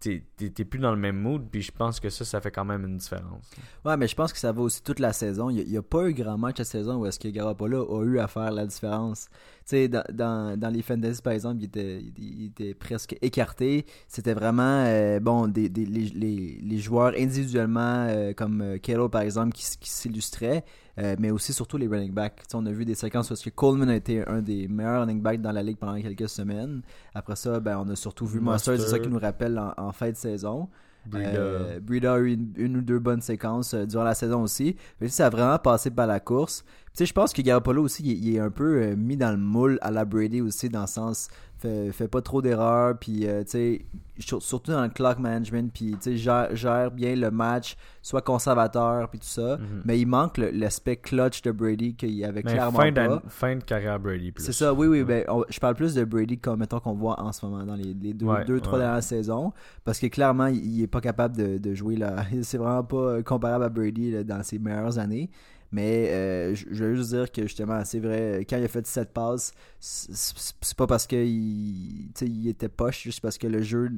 t'es 0.00 0.64
plus 0.64 0.78
dans 0.78 0.90
le 0.90 0.96
même 0.98 1.16
mood. 1.16 1.48
Puis 1.50 1.62
je 1.62 1.72
pense 1.72 2.00
que 2.00 2.10
ça, 2.10 2.24
ça 2.24 2.40
fait 2.40 2.50
quand 2.50 2.64
même 2.64 2.84
une 2.84 2.98
différence. 2.98 3.50
Ouais, 3.84 3.96
mais 3.96 4.06
je 4.06 4.14
pense 4.14 4.32
que 4.32 4.38
ça 4.38 4.52
va 4.52 4.62
aussi 4.62 4.82
toute 4.82 4.98
la 5.00 5.12
saison. 5.12 5.50
Il 5.50 5.66
n'y 5.66 5.76
a, 5.76 5.82
pas 5.82 6.08
eu 6.08 6.12
grand 6.14 6.38
match 6.38 6.56
cette 6.58 6.66
saison 6.66 6.96
où 6.96 7.06
est-ce 7.06 7.18
que 7.18 7.28
Garoppolo 7.28 8.00
a 8.00 8.04
eu 8.04 8.18
à 8.18 8.26
faire 8.26 8.50
la 8.50 8.66
différence. 8.66 9.28
Tu 9.68 9.70
sais, 9.70 9.88
dans, 9.88 10.04
dans, 10.12 10.56
dans 10.56 10.68
les 10.70 10.80
fantasy, 10.80 11.20
par 11.20 11.32
exemple, 11.32 11.56
il 11.60 11.64
était, 11.64 12.00
il, 12.16 12.44
était 12.46 12.72
presque 12.72 13.16
écarté. 13.20 13.84
C'était 14.06 14.32
vraiment, 14.32 14.84
euh, 14.86 15.18
bon, 15.18 15.48
des, 15.48 15.68
des- 15.68 15.84
les, 15.84 16.04
les, 16.04 16.60
les 16.62 16.78
joueurs 16.78 17.14
individuellement, 17.18 18.06
euh, 18.08 18.32
comme 18.32 18.60
euh, 18.62 18.78
Kittle, 18.78 19.08
par 19.10 19.22
exemple, 19.22 19.52
qui, 19.52 19.64
s'illustraient, 19.80 20.64
euh, 20.98 21.16
mais 21.18 21.32
aussi 21.32 21.52
surtout 21.52 21.78
les 21.78 21.88
running 21.88 22.12
backs. 22.12 22.36
Tu 22.36 22.42
sais, 22.50 22.56
on 22.56 22.64
a 22.66 22.70
vu 22.70 22.84
des 22.84 22.94
séquences 22.94 23.32
est-ce 23.32 23.42
que 23.42 23.50
Coleman 23.50 23.88
a 23.88 23.96
été 23.96 24.24
un 24.28 24.40
des 24.40 24.68
meilleurs 24.68 25.00
running 25.00 25.20
backs 25.20 25.40
dans 25.40 25.50
la 25.50 25.64
ligue 25.64 25.78
pendant 25.78 26.00
quelques 26.00 26.28
semaines. 26.28 26.82
Après 27.12 27.34
ça, 27.34 27.58
ben, 27.58 27.76
on 27.84 27.88
a 27.90 27.96
surtout 27.96 28.26
vu 28.26 28.38
Monster, 28.38 28.76
c'est 28.78 28.86
ça 28.86 28.98
qui 29.00 29.08
nous 29.08 29.18
rappelle 29.18 29.58
en, 29.58 29.74
en 29.76 29.90
fin 29.90 30.10
de 30.10 30.16
saison. 30.16 30.68
Breida. 31.06 31.38
Euh, 31.38 31.80
Breida 31.80 32.14
a 32.14 32.18
eu 32.18 32.32
une, 32.34 32.52
une 32.56 32.76
ou 32.78 32.80
deux 32.82 32.98
bonnes 32.98 33.20
séquences 33.20 33.74
euh, 33.74 33.86
durant 33.86 34.02
la 34.04 34.14
saison 34.14 34.42
aussi. 34.42 34.74
Mais 35.00 35.08
ça 35.08 35.26
a 35.26 35.30
vraiment 35.30 35.58
passé 35.58 35.90
par 35.90 36.06
la 36.08 36.18
course. 36.18 36.64
Tu 36.96 37.00
sais, 37.04 37.06
je 37.06 37.12
pense 37.12 37.34
que 37.34 37.42
Garoppolo 37.42 37.82
aussi, 37.82 38.02
il, 38.04 38.10
est- 38.12 38.14
il 38.30 38.36
est 38.36 38.40
un 38.40 38.50
peu 38.50 38.80
euh, 38.82 38.96
mis 38.96 39.18
dans 39.18 39.30
le 39.30 39.36
moule 39.36 39.78
à 39.82 39.90
la 39.90 40.06
Brady 40.06 40.40
aussi, 40.40 40.70
dans 40.70 40.80
le 40.82 40.86
sens, 40.86 41.28
fait, 41.58 41.92
fait 41.92 42.08
pas 42.08 42.22
trop 42.22 42.40
d'erreurs, 42.40 42.96
puis 42.98 43.26
euh, 43.26 43.42
tu 43.44 43.50
sais, 43.50 43.84
sur- 44.18 44.42
surtout 44.42 44.70
dans 44.72 44.82
le 44.82 44.88
clock 44.88 45.18
management, 45.18 45.70
puis 45.74 45.90
tu 45.92 45.96
sais, 46.00 46.16
gère, 46.16 46.56
gère 46.56 46.90
bien 46.90 47.14
le 47.14 47.30
match, 47.30 47.76
soit 48.00 48.22
conservateur, 48.22 49.10
puis 49.10 49.18
tout 49.18 49.26
ça. 49.26 49.58
Mhm. 49.58 49.82
Mais 49.84 50.00
il 50.00 50.06
manque 50.06 50.38
l'aspect 50.38 50.96
clutch 50.96 51.42
de 51.42 51.50
Brady 51.50 51.94
qu'il 51.96 52.24
avait 52.24 52.42
Mais 52.42 52.52
clairement 52.52 52.78
fin, 52.78 52.92
pas. 52.92 53.22
fin 53.28 53.56
de 53.56 53.62
carrière 53.62 54.00
Brady. 54.00 54.32
plus. 54.32 54.44
C'est 54.44 54.52
ça, 54.54 54.72
oui, 54.72 54.86
oui. 54.86 55.00
Ouais. 55.00 55.04
Ben, 55.04 55.24
on- 55.28 55.44
je 55.50 55.60
parle 55.60 55.74
plus 55.74 55.94
de 55.94 56.02
Brady 56.04 56.38
comme 56.38 56.60
mettons 56.60 56.80
qu'on 56.80 56.94
voit 56.94 57.20
en 57.20 57.30
ce 57.32 57.44
moment 57.44 57.62
dans 57.64 57.74
les, 57.76 57.92
les 57.92 58.14
deux, 58.14 58.24
Ouais, 58.24 58.44
deux 58.46 58.60
trois 58.60 58.78
ouais. 58.78 58.84
dernières 58.86 59.02
saisons. 59.02 59.52
Parce 59.84 59.98
que 59.98 60.06
clairement, 60.06 60.46
il, 60.46 60.64
il 60.64 60.82
est 60.82 60.86
pas 60.86 61.02
capable 61.02 61.36
de, 61.36 61.58
de 61.58 61.74
jouer 61.74 61.96
là. 61.96 62.16
C'est 62.42 62.56
vraiment 62.58 62.84
pas 62.84 63.22
comparable 63.22 63.64
à 63.64 63.68
Brady 63.68 64.12
là, 64.12 64.24
dans 64.24 64.42
ses 64.42 64.58
meilleures 64.58 64.98
années. 64.98 65.28
Mais 65.76 66.08
euh, 66.10 66.54
je 66.54 66.64
je 66.70 66.84
veux 66.84 66.94
juste 66.94 67.10
dire 67.10 67.30
que 67.30 67.42
justement, 67.42 67.84
c'est 67.84 68.00
vrai, 68.00 68.46
quand 68.48 68.56
il 68.56 68.64
a 68.64 68.68
fait 68.68 68.80
17 68.80 69.12
passes, 69.12 69.52
c'est- 69.78 70.74
pas 70.74 70.86
parce 70.86 71.06
qu'il 71.06 71.28
il 71.28 72.48
était 72.48 72.68
poche, 72.70 73.02
juste 73.02 73.20
parce 73.20 73.36
que 73.36 73.46
le 73.46 73.60
jeu, 73.62 73.90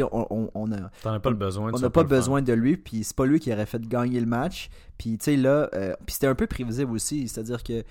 on, 0.00 0.26
on, 0.30 0.50
on 0.54 0.72
a, 0.72 0.90
T'en 1.02 1.12
as 1.12 1.20
pas 1.20 1.28
le 1.28 1.36
besoin. 1.36 1.70
de 1.70 1.76
on 1.76 1.78
n'a 1.80 1.90
pas 1.90 2.04
besoin 2.04 2.40
de 2.40 2.52
lui, 2.54 2.78
puis 2.78 3.04
c'est 3.04 3.14
pas 3.14 3.26
lui 3.26 3.38
qui 3.38 3.52
aurait 3.52 3.66
fait 3.66 3.86
gagner 3.86 4.18
le 4.20 4.26
match, 4.26 4.70
Puis, 4.98 5.18
tu 5.18 5.24
sais, 5.24 5.36
là, 5.36 5.68
euh, 5.74 5.94
puis 6.06 6.14
c'était 6.14 6.26
un 6.26 6.34
peu 6.34 6.46
prévisible 6.46 6.92
aussi. 6.92 7.28
C'est-à-dire 7.28 7.62
que 7.62 7.84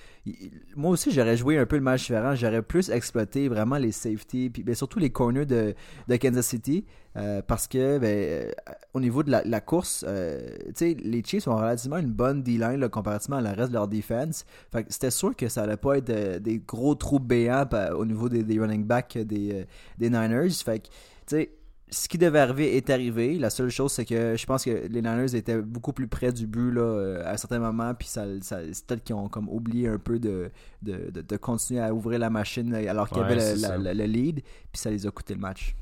moi 0.75 0.91
aussi, 0.91 1.11
j'aurais 1.11 1.37
joué 1.37 1.57
un 1.57 1.65
peu 1.65 1.75
le 1.75 1.81
match 1.83 2.01
différent. 2.07 2.35
J'aurais 2.35 2.61
plus 2.61 2.89
exploité 2.89 3.47
vraiment 3.47 3.77
les 3.77 3.91
safety, 3.91 4.49
puis 4.49 4.63
ben, 4.63 4.75
surtout 4.75 4.99
les 4.99 5.09
corners 5.11 5.45
de, 5.45 5.75
de 6.07 6.15
Kansas 6.17 6.47
City. 6.47 6.85
euh, 7.17 7.41
parce 7.41 7.67
que, 7.67 7.97
ben, 7.97 8.07
euh, 8.07 8.51
au 8.93 8.99
niveau 8.99 9.23
de 9.23 9.31
la, 9.31 9.41
la 9.45 9.61
course, 9.61 10.03
euh, 10.07 10.49
tu 10.67 10.73
sais, 10.75 10.97
les 11.01 11.23
Chiefs 11.23 11.47
ont 11.47 11.55
relativement 11.55 11.97
une 11.97 12.11
bonne 12.11 12.43
D-line 12.43 12.87
comparativement 12.89 13.37
à 13.37 13.41
le 13.41 13.49
reste 13.49 13.69
de 13.69 13.73
leur 13.73 13.87
defense. 13.87 14.45
Fait 14.71 14.83
que 14.83 14.91
c'était 14.91 15.11
sûr 15.11 15.35
que 15.35 15.47
ça 15.47 15.63
allait 15.63 15.77
pas 15.77 15.97
être 15.97 16.41
des 16.41 16.59
gros 16.59 16.95
trous 16.95 17.19
béants 17.19 17.65
au 17.97 18.05
niveau 18.05 18.27
des, 18.27 18.43
des 18.43 18.59
running 18.59 18.83
backs 18.83 19.17
des, 19.17 19.65
des 19.97 20.09
Niners. 20.09 20.49
Fait 20.51 20.79
que, 20.79 20.87
tu 20.87 20.91
sais, 21.27 21.51
ce 21.89 22.07
qui 22.07 22.17
devait 22.17 22.39
arriver 22.39 22.75
est 22.77 22.89
arrivé. 22.89 23.37
La 23.37 23.49
seule 23.49 23.69
chose, 23.69 23.91
c'est 23.91 24.05
que 24.05 24.35
je 24.35 24.45
pense 24.45 24.65
que 24.65 24.87
les 24.87 25.01
Niners 25.01 25.35
étaient 25.35 25.61
beaucoup 25.61 25.93
plus 25.93 26.07
près 26.07 26.31
du 26.33 26.47
but 26.47 26.71
là, 26.71 26.81
euh, 26.81 27.25
à 27.25 27.33
un 27.33 27.37
certain 27.37 27.59
moment. 27.59 27.93
Puis 27.93 28.07
ça, 28.07 28.25
ça, 28.41 28.59
c'est 28.73 28.85
peut-être 28.85 29.03
qu'ils 29.03 29.15
ont 29.15 29.29
comme 29.29 29.47
oublié 29.49 29.87
un 29.87 29.99
peu 29.99 30.17
de, 30.19 30.49
de, 30.81 31.11
de, 31.11 31.21
de 31.21 31.37
continuer 31.37 31.81
à 31.81 31.93
ouvrir 31.93 32.19
la 32.19 32.29
machine 32.29 32.73
alors 32.73 33.09
qu'il 33.09 33.17
y 33.17 33.25
Ouais, 33.25 33.31
avait 33.31 33.53
le, 33.53 33.57
ça. 33.57 33.77
la- 33.77 33.93
le 33.93 34.03
lead. 34.05 34.41
Puis 34.71 34.81
ça 34.81 34.89
les 34.89 35.05
a 35.05 35.11
coûté 35.11 35.35
le 35.35 35.39
match. 35.39 35.75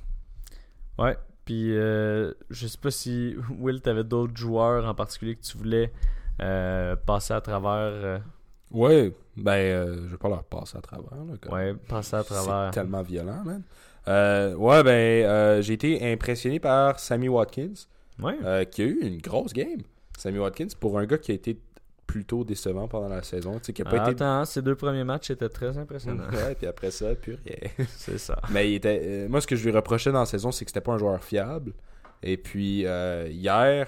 Ouais, 0.97 1.17
puis 1.45 1.75
euh, 1.75 2.33
je 2.49 2.67
sais 2.67 2.77
pas 2.77 2.91
si 2.91 3.35
Will, 3.59 3.81
t'avais 3.81 4.03
d'autres 4.03 4.35
joueurs 4.37 4.85
en 4.85 4.93
particulier 4.93 5.35
que 5.35 5.41
tu 5.41 5.57
voulais 5.57 5.91
euh, 6.41 6.95
passer 6.95 7.33
à 7.33 7.41
travers. 7.41 7.71
euh, 7.71 8.19
Ouais, 8.71 9.15
ben, 9.37 9.51
euh, 9.53 9.95
je 10.07 10.11
vais 10.11 10.17
pas 10.17 10.29
leur 10.29 10.43
passer 10.43 10.77
à 10.77 10.81
travers. 10.81 11.11
Là, 11.13 11.51
ouais, 11.51 11.73
passer 11.75 12.15
à 12.15 12.23
travers. 12.23 12.71
C'est 12.73 12.79
tellement 12.81 13.03
violent, 13.03 13.43
man. 13.43 13.61
Euh, 14.07 14.53
ouais, 14.55 14.83
ben, 14.83 15.25
euh, 15.25 15.61
j'ai 15.61 15.73
été 15.73 16.11
impressionné 16.11 16.59
par 16.59 16.99
Sammy 16.99 17.29
Watkins, 17.29 17.73
Ouais. 18.21 18.35
euh, 18.43 18.65
qui 18.65 18.81
a 18.81 18.85
eu 18.85 18.99
une 19.01 19.19
grosse 19.19 19.53
game. 19.53 19.81
Sammy 20.17 20.39
Watkins, 20.39 20.67
pour 20.79 20.99
un 20.99 21.05
gars 21.05 21.17
qui 21.17 21.31
a 21.31 21.35
été 21.35 21.57
plutôt 22.05 22.43
décevant 22.43 22.87
pendant 22.87 23.07
la 23.07 23.23
saison, 23.23 23.53
tu 23.59 23.65
sais, 23.67 23.73
qui 23.73 23.81
a 23.81 23.85
pas 23.85 23.91
Ah, 24.03 24.11
été. 24.11 24.21
Attends, 24.23 24.45
ces 24.45 24.61
deux 24.61 24.75
premiers 24.75 25.03
matchs 25.05 25.31
étaient 25.31 25.49
très 25.49 25.77
impressionnants. 25.77 26.25
Ouais, 26.31 26.53
puis 26.55 26.67
après 26.67 26.91
ça, 26.91 27.15
plus 27.15 27.37
rien. 27.45 27.85
C'est 27.97 28.17
ça. 28.19 28.39
Mais 28.51 28.69
il 28.71 28.75
était, 28.75 29.01
euh, 29.03 29.29
moi, 29.29 29.39
ce 29.41 29.47
que 29.47 29.55
je 29.55 29.63
lui 29.63 29.71
reprochais 29.75 30.11
dans 30.11 30.19
la 30.19 30.25
saison, 30.25 30.51
c'est 30.51 30.65
que 30.65 30.71
c'était 30.71 30.81
pas 30.81 30.93
un 30.93 30.97
joueur 30.97 31.23
fiable. 31.23 31.73
Et 32.21 32.37
puis, 32.37 32.85
hier, 33.31 33.87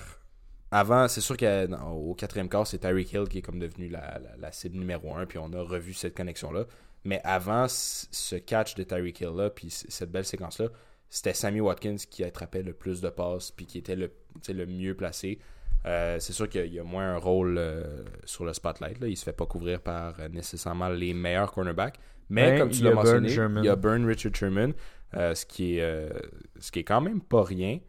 avant, 0.72 1.08
c'est 1.08 1.22
sûr 1.22 1.38
qu'au 1.38 2.16
quatrième 2.16 2.50
quart, 2.50 2.66
c'est 2.68 2.80
Tyreek 2.80 3.14
Hill 3.14 3.28
qui 3.30 3.38
est 3.38 3.42
comme 3.42 3.60
devenu 3.60 3.88
la, 3.90 4.20
la- 4.20 4.36
la 4.40 4.52
cible 4.52 4.78
numéro 4.78 5.16
un, 5.16 5.26
puis 5.26 5.38
on 5.38 5.54
a 5.54 5.62
revu 5.62 5.94
cette 5.94 6.16
connexion-là. 6.18 6.64
Mais 7.06 7.22
avant 7.24 7.68
ce 7.70 8.36
catch 8.36 8.76
de 8.76 8.84
Tyreek 8.84 9.22
Hill-là, 9.22 9.52
puis 9.52 9.70
cette 9.70 10.12
belle 10.12 10.26
séquence-là, 10.26 10.70
c'était 11.10 11.34
Sammy 11.34 11.62
Watkins 11.62 11.98
qui 12.10 12.24
attrapait 12.24 12.64
le 12.64 12.74
plus 12.74 13.00
de 13.00 13.10
passes, 13.10 13.52
puis 13.52 13.66
qui 13.68 13.78
était 13.78 13.96
le, 13.96 14.12
le 14.50 14.66
mieux 14.66 14.96
placé. 14.96 15.40
Euh, 15.86 16.18
c'est 16.20 16.34
sûr 16.34 16.50
qu'il 16.50 16.74
y 16.74 16.80
a 16.80 16.84
moins 16.84 17.14
un 17.14 17.18
rôle 17.18 17.58
euh, 17.60 18.04
sur 18.26 18.44
le 18.44 18.54
spotlight. 18.54 19.00
Là. 19.00 19.08
Il 19.08 19.16
se 19.16 19.24
fait 19.24 19.34
pas 19.34 19.46
couvrir 19.46 19.82
par 19.82 20.20
euh, 20.20 20.28
nécessairement 20.30 20.90
les 20.90 21.14
meilleurs 21.14 21.52
cornerbacks. 21.52 22.00
Mais 22.30 22.54
Ben, 22.54 22.60
comme 22.60 22.70
tu 22.72 22.84
l'as 22.84 22.94
mentionné, 22.94 23.30
il 23.30 23.66
y 23.66 23.70
a 23.70 23.76
Burn 23.76 24.04
Richard 24.04 24.36
Sherman, 24.36 24.74
ce, 25.14 25.46
qui 25.46 25.78
est, 25.78 26.10
ce 26.60 26.72
qui 26.72 26.80
est 26.80 26.84
quand 26.84 27.02
même 27.02 27.22
pas 27.22 27.44
rien. 27.44 27.80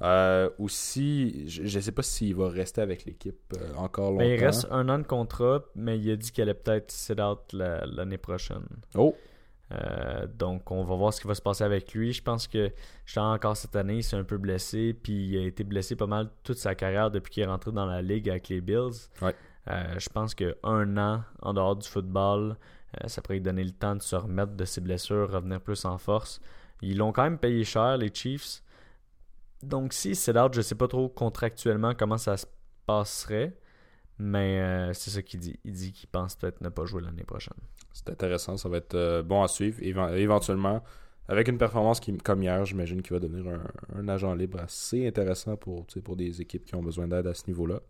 Euh, 0.00 0.48
aussi, 0.60 1.48
je 1.48 1.62
ne 1.76 1.82
sais 1.82 1.90
pas 1.92 2.02
s'il 2.02 2.34
va 2.36 2.48
rester 2.48 2.80
avec 2.80 3.04
l'équipe 3.04 3.52
euh, 3.56 3.74
encore 3.74 4.12
longtemps. 4.12 4.24
Mais 4.24 4.36
il 4.36 4.44
reste 4.44 4.66
un 4.70 4.88
an 4.88 4.98
de 4.98 5.04
contrat, 5.06 5.64
mais 5.74 5.98
il 5.98 6.10
a 6.12 6.16
dit 6.16 6.30
qu'elle 6.30 6.48
allait 6.48 6.54
peut-être 6.58 6.90
sit 6.92 7.20
out 7.20 7.40
la- 7.52 7.84
l'année 7.86 8.18
prochaine. 8.18 8.66
Oh, 8.94 9.16
Euh, 9.70 10.26
donc, 10.26 10.70
on 10.70 10.82
va 10.82 10.94
voir 10.96 11.12
ce 11.12 11.20
qui 11.20 11.26
va 11.28 11.34
se 11.34 11.42
passer 11.42 11.62
avec 11.62 11.92
lui. 11.92 12.12
Je 12.14 12.22
pense 12.22 12.46
que 12.48 12.70
justement, 13.04 13.32
encore 13.32 13.54
cette 13.54 13.76
année, 13.76 13.96
il 13.96 14.02
s'est 14.02 14.16
un 14.16 14.24
peu 14.24 14.38
blessé. 14.38 14.94
Puis, 14.94 15.26
il 15.28 15.36
a 15.36 15.42
été 15.46 15.62
blessé 15.62 15.94
pas 15.94 16.06
mal 16.06 16.30
toute 16.42 16.56
sa 16.56 16.74
carrière 16.74 17.10
depuis 17.10 17.30
qu'il 17.32 17.42
est 17.42 17.46
rentré 17.46 17.70
dans 17.72 17.84
la 17.84 18.00
ligue 18.00 18.30
avec 18.30 18.48
les 18.48 18.62
Bills. 18.62 19.08
Ouais. 19.20 19.34
Je 19.98 20.08
pense 20.08 20.34
qu'un 20.34 20.54
an 20.96 21.22
en 21.42 21.52
dehors 21.52 21.76
du 21.76 21.86
football, 21.86 22.56
ça 23.06 23.20
pourrait 23.20 23.34
lui 23.34 23.42
donner 23.42 23.62
le 23.64 23.72
temps 23.72 23.94
de 23.94 24.00
se 24.00 24.16
remettre 24.16 24.52
de 24.52 24.64
ses 24.64 24.80
blessures, 24.80 25.30
revenir 25.30 25.60
plus 25.60 25.84
en 25.84 25.98
force. 25.98 26.40
Ils 26.80 26.96
l'ont 26.96 27.12
quand 27.12 27.24
même 27.24 27.36
payé 27.38 27.62
cher, 27.64 27.98
les 27.98 28.10
Chiefs. 28.14 28.62
Donc, 29.62 29.92
si 29.92 30.14
c'est 30.14 30.36
out, 30.38 30.54
je 30.54 30.60
sais 30.62 30.74
pas 30.74 30.88
trop 30.88 31.08
contractuellement 31.08 31.94
comment 31.94 32.18
ça 32.18 32.36
se 32.36 32.46
passerait. 32.86 33.56
Mais 34.18 34.60
euh, 34.60 34.92
c'est 34.94 35.10
ça 35.10 35.22
qu'il 35.22 35.40
dit. 35.40 35.58
Il 35.64 35.72
dit 35.72 35.92
qu'il 35.92 36.08
pense 36.08 36.34
peut-être 36.36 36.60
ne 36.60 36.68
pas 36.70 36.84
jouer 36.86 37.02
l'année 37.02 37.24
prochaine. 37.24 37.54
c'est 37.92 38.10
intéressant. 38.10 38.56
Ça 38.56 38.68
va 38.68 38.78
être 38.78 38.94
euh, 38.94 39.22
bon 39.22 39.42
à 39.42 39.48
suivre. 39.48 39.80
Éven- 39.80 40.14
éventuellement, 40.16 40.82
avec 41.28 41.48
une 41.48 41.58
performance 41.58 42.00
comme 42.24 42.42
hier, 42.42 42.64
j'imagine 42.64 43.02
qu'il 43.02 43.12
va 43.12 43.20
devenir 43.20 43.46
un, 43.52 43.62
un 43.96 44.08
agent 44.08 44.34
libre 44.34 44.60
assez 44.60 45.06
intéressant 45.06 45.56
pour, 45.56 45.86
pour 46.04 46.16
des 46.16 46.40
équipes 46.40 46.64
qui 46.64 46.74
ont 46.74 46.82
besoin 46.82 47.06
d'aide 47.08 47.26
à 47.28 47.34
ce 47.34 47.44
niveau-là. 47.46 47.80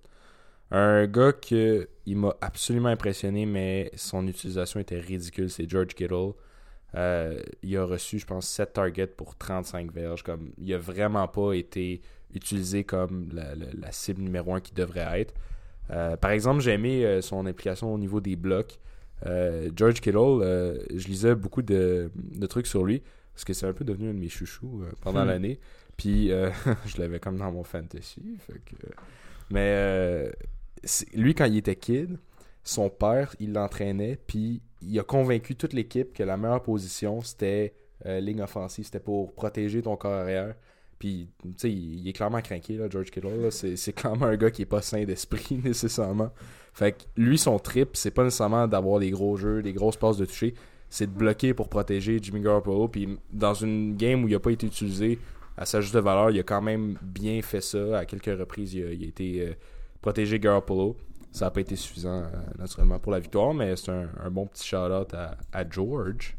Un 0.70 1.06
gars 1.06 1.32
que 1.32 1.88
il 2.04 2.16
m'a 2.18 2.34
absolument 2.42 2.90
impressionné, 2.90 3.46
mais 3.46 3.90
son 3.96 4.26
utilisation 4.26 4.80
était 4.80 4.98
ridicule, 5.00 5.48
c'est 5.48 5.68
George 5.68 5.94
Kittle. 5.94 6.32
Euh, 6.94 7.40
il 7.62 7.76
a 7.76 7.84
reçu, 7.84 8.18
je 8.18 8.26
pense, 8.26 8.48
7 8.48 8.72
targets 8.72 9.06
pour 9.06 9.36
35 9.36 9.92
verges. 9.92 10.22
Comme, 10.22 10.50
il 10.58 10.72
a 10.72 10.78
vraiment 10.78 11.28
pas 11.28 11.52
été 11.52 12.00
utilisé 12.34 12.84
comme 12.84 13.28
la, 13.32 13.54
la- 13.54 13.66
la 13.78 13.92
cible 13.92 14.22
numéro 14.22 14.54
1 14.54 14.60
qu'il 14.60 14.74
devrait 14.74 15.20
être. 15.20 15.34
Euh, 15.90 16.16
par 16.16 16.30
exemple, 16.30 16.60
j'ai 16.60 16.72
aimé 16.72 17.04
euh, 17.04 17.20
son 17.22 17.46
implication 17.46 17.92
au 17.92 17.98
niveau 17.98 18.20
des 18.20 18.36
blocs. 18.36 18.78
Euh, 19.26 19.70
George 19.74 20.00
Kittle, 20.00 20.16
je 20.94 21.06
lisais 21.08 21.34
beaucoup 21.34 21.62
de, 21.62 22.10
de 22.14 22.46
trucs 22.46 22.66
sur 22.66 22.84
lui 22.84 23.02
parce 23.34 23.44
que 23.44 23.52
c'est 23.52 23.66
un 23.66 23.72
peu 23.72 23.84
devenu 23.84 24.10
un 24.10 24.14
de 24.14 24.18
mes 24.18 24.28
chouchous 24.28 24.82
pendant 25.00 25.24
Hmm. 25.24 25.28
l'année. 25.28 25.60
Puis 25.96 26.28
je 26.86 26.98
l'avais 27.00 27.18
comme 27.20 27.36
dans 27.38 27.50
mon 27.52 27.64
fantasy. 27.64 28.38
fait 28.46 28.60
que- 28.64 28.86
Mais 29.50 30.30
lui, 31.14 31.34
quand 31.34 31.46
il 31.46 31.56
était 31.56 31.76
kid, 31.76 32.18
son 32.64 32.90
père, 32.90 33.34
il 33.40 33.52
l'entraînait, 33.52 34.18
puis 34.26 34.60
il 34.82 34.98
a 34.98 35.02
convaincu 35.02 35.56
toute 35.56 35.72
l'équipe 35.72 36.12
que 36.12 36.22
la 36.22 36.36
meilleure 36.36 36.62
position, 36.62 37.20
c'était 37.20 37.74
euh, 38.06 38.20
ligne 38.20 38.42
offensive, 38.42 38.84
c'était 38.84 39.00
pour 39.00 39.32
protéger 39.32 39.82
ton 39.82 39.96
corps 39.96 40.12
arrière. 40.12 40.54
Puis, 40.98 41.28
tu 41.42 41.52
sais, 41.56 41.70
il, 41.70 42.08
est 42.08 42.12
clairement 42.12 42.40
craqué, 42.40 42.76
là, 42.76 42.88
George 42.90 43.10
Kittle. 43.10 43.48
c'est 43.50 43.92
clairement 43.92 44.26
un 44.26 44.36
gars 44.36 44.50
qui 44.50 44.62
est 44.62 44.66
pas 44.66 44.82
sain 44.82 45.04
d'esprit, 45.04 45.60
nécessairement. 45.64 46.30
Fait 46.72 46.92
que 46.92 47.04
lui, 47.16 47.38
son 47.38 47.58
trip, 47.58 47.90
c'est 47.94 48.10
pas 48.10 48.24
nécessairement 48.24 48.66
d'avoir 48.66 48.98
des 48.98 49.10
gros 49.10 49.36
jeux, 49.36 49.62
des 49.62 49.72
grosses 49.72 49.96
passes 49.96 50.16
de 50.16 50.24
toucher. 50.24 50.54
C'est 50.90 51.06
de 51.06 51.16
bloquer 51.16 51.54
pour 51.54 51.68
protéger 51.68 52.18
Jimmy 52.20 52.40
Garoppolo. 52.40 52.88
Puis, 52.88 53.18
dans 53.32 53.54
une 53.54 53.96
game 53.96 54.24
où 54.24 54.28
il 54.28 54.34
a 54.34 54.40
pas 54.40 54.50
été 54.50 54.66
utilisé 54.66 55.18
à 55.56 55.66
sa 55.66 55.80
juste 55.80 55.94
valeur, 55.96 56.30
il 56.30 56.40
a 56.40 56.42
quand 56.42 56.62
même 56.62 56.96
bien 57.02 57.42
fait 57.42 57.60
ça. 57.60 57.98
À 57.98 58.04
quelques 58.04 58.38
reprises, 58.38 58.74
il 58.74 58.84
a, 58.84 58.92
il 58.92 59.04
a 59.04 59.06
été 59.06 59.42
euh, 59.42 59.52
protégé 60.00 60.40
Garoppolo. 60.40 60.96
Ça 61.30 61.44
n'a 61.46 61.50
pas 61.50 61.60
été 61.60 61.76
suffisant, 61.76 62.22
euh, 62.22 62.26
naturellement, 62.58 62.98
pour 62.98 63.12
la 63.12 63.20
victoire, 63.20 63.52
mais 63.54 63.76
c'est 63.76 63.90
un, 63.92 64.08
un 64.24 64.30
bon 64.30 64.46
petit 64.46 64.66
shout-out 64.66 65.12
à, 65.14 65.36
à 65.52 65.68
George. 65.68 66.36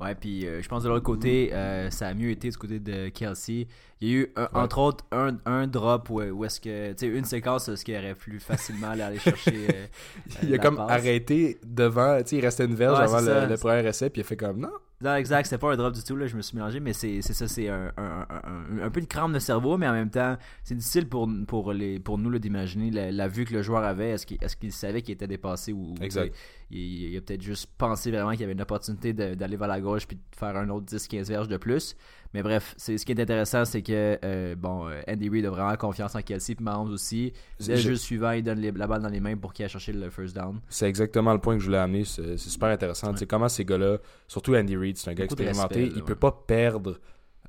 Ouais, 0.00 0.14
puis 0.14 0.46
euh, 0.46 0.62
je 0.62 0.68
pense 0.68 0.84
de 0.84 0.88
l'autre 0.88 1.02
côté, 1.04 1.50
euh, 1.52 1.90
ça 1.90 2.06
a 2.06 2.14
mieux 2.14 2.30
été 2.30 2.48
du 2.48 2.56
côté 2.56 2.78
de 2.78 3.08
Kelsey. 3.08 3.66
Il 4.00 4.08
y 4.08 4.12
a 4.12 4.14
eu, 4.20 4.32
un- 4.36 4.42
Ouais. 4.42 4.48
entre 4.52 4.78
autres, 4.78 5.04
un, 5.10 5.36
un 5.44 5.66
drop 5.66 6.08
où, 6.10 6.22
où 6.22 6.44
est-ce 6.44 6.60
que, 6.60 6.92
tu 6.92 6.98
sais, 6.98 7.06
une 7.08 7.24
séquence 7.24 7.68
est-ce 7.68 7.84
qu'il 7.84 7.96
aurait 7.96 8.14
pu 8.14 8.38
facilement 8.38 8.90
aller, 8.90 9.02
aller 9.02 9.18
chercher. 9.18 9.66
euh, 9.74 9.86
Il 10.44 10.54
a 10.54 10.58
comme 10.58 10.76
passe. 10.76 10.90
arrêté 10.92 11.58
devant, 11.66 12.18
tu 12.22 12.28
sais, 12.28 12.36
il 12.36 12.40
restait 12.44 12.66
une 12.66 12.76
verge 12.76 12.96
Ouais, 12.98 13.04
avant 13.04 13.20
le, 13.20 13.46
le 13.48 13.56
premier 13.56 13.84
essai, 13.88 14.08
puis 14.08 14.20
il 14.20 14.24
a 14.24 14.28
fait 14.28 14.36
comme 14.36 14.60
non. 14.60 14.70
Non, 15.00 15.14
exact, 15.14 15.44
c'était 15.46 15.58
pas 15.58 15.72
un 15.72 15.76
drop 15.76 15.94
du 15.94 16.02
tout, 16.02 16.16
là, 16.16 16.26
je 16.26 16.36
me 16.36 16.42
suis 16.42 16.56
mélangé, 16.56 16.80
mais 16.80 16.92
c'est 16.92 17.22
c'est 17.22 17.32
ça, 17.32 17.46
c'est 17.46 17.68
un, 17.68 17.92
un, 17.96 18.26
un, 18.28 18.82
un- 18.82 18.90
peu 18.90 19.00
de 19.00 19.06
crampe 19.06 19.32
de 19.32 19.38
cerveau, 19.38 19.78
mais 19.78 19.86
en 19.86 19.92
même 19.92 20.10
temps, 20.10 20.36
c'est 20.64 20.74
difficile 20.74 21.08
pour, 21.08 21.28
pour, 21.46 21.72
les, 21.72 22.00
pour 22.00 22.18
nous 22.18 22.36
d'imaginer 22.40 22.90
la, 22.90 23.12
la 23.12 23.28
vue 23.28 23.44
que 23.44 23.54
le 23.54 23.62
joueur 23.62 23.84
avait. 23.84 24.10
Est-ce 24.10 24.26
qu'il 24.26 24.38
est 24.42 24.70
savait 24.70 25.02
qu'il 25.02 25.14
était 25.14 25.28
dépassé 25.28 25.72
ou. 25.72 25.94
Exact. 26.00 26.34
Il, 26.70 27.12
il 27.12 27.16
a 27.16 27.20
peut-être 27.20 27.42
juste 27.42 27.70
pensé 27.78 28.10
vraiment 28.10 28.32
qu'il 28.32 28.40
y 28.40 28.44
avait 28.44 28.52
une 28.54 28.60
opportunité 28.60 29.12
d'aller 29.12 29.56
vers 29.56 29.68
la 29.68 29.80
gauche 29.80 30.06
puis 30.06 30.16
de 30.16 30.36
faire 30.36 30.56
un 30.56 30.68
autre 30.68 30.86
10-15 30.86 31.28
verges 31.28 31.48
de 31.48 31.56
plus. 31.58 31.96
Mais 32.34 32.42
bref, 32.42 32.74
c'est 32.76 32.98
ce 32.98 33.06
qui 33.06 33.12
est 33.12 33.20
intéressant, 33.20 33.64
c'est 33.64 33.80
que 33.82 34.18
euh, 34.22 34.54
bon, 34.54 34.86
euh, 34.88 35.00
Andy 35.08 35.28
Reid 35.30 35.46
a 35.46 35.50
vraiment 35.50 35.74
confiance 35.76 36.14
en 36.14 36.20
Kelsey, 36.20 36.54
puis 36.54 36.64
Mahomes 36.64 36.92
aussi. 36.92 37.32
Le 37.66 37.74
Je- 37.76 37.80
jeu 37.80 37.96
suivant, 37.96 38.32
il 38.32 38.42
donne 38.42 38.58
les- 38.60 38.70
la 38.70 38.86
balle 38.86 39.00
dans 39.02 39.08
les 39.08 39.20
mains 39.20 39.36
pour 39.36 39.52
qu'il 39.54 39.64
aille 39.64 39.70
chercher 39.70 39.92
le 39.92 40.10
first 40.10 40.34
down. 40.36 40.60
C'est 40.68 40.88
exactement 40.88 41.32
le 41.32 41.40
point 41.40 41.54
que 41.54 41.60
je 41.60 41.66
voulais 41.66 41.78
amener. 41.78 42.04
C'est 42.04 42.36
c'est 42.36 42.50
super 42.50 42.68
intéressant. 42.68 43.12
Tu 43.12 43.20
sais, 43.20 43.26
comment 43.26 43.48
ces 43.48 43.64
gars-là, 43.64 43.98
surtout 44.26 44.54
Andy 44.54 44.76
Reid, 44.76 44.96
c'est 44.98 45.10
un 45.10 45.14
gars 45.14 45.24
Beaucoup 45.26 45.40
expérimenté, 45.42 45.80
respect, 45.84 45.96
il 45.96 46.04
peut 46.04 46.12
ouais. 46.12 46.18
pas 46.18 46.32
perdre 46.46 46.98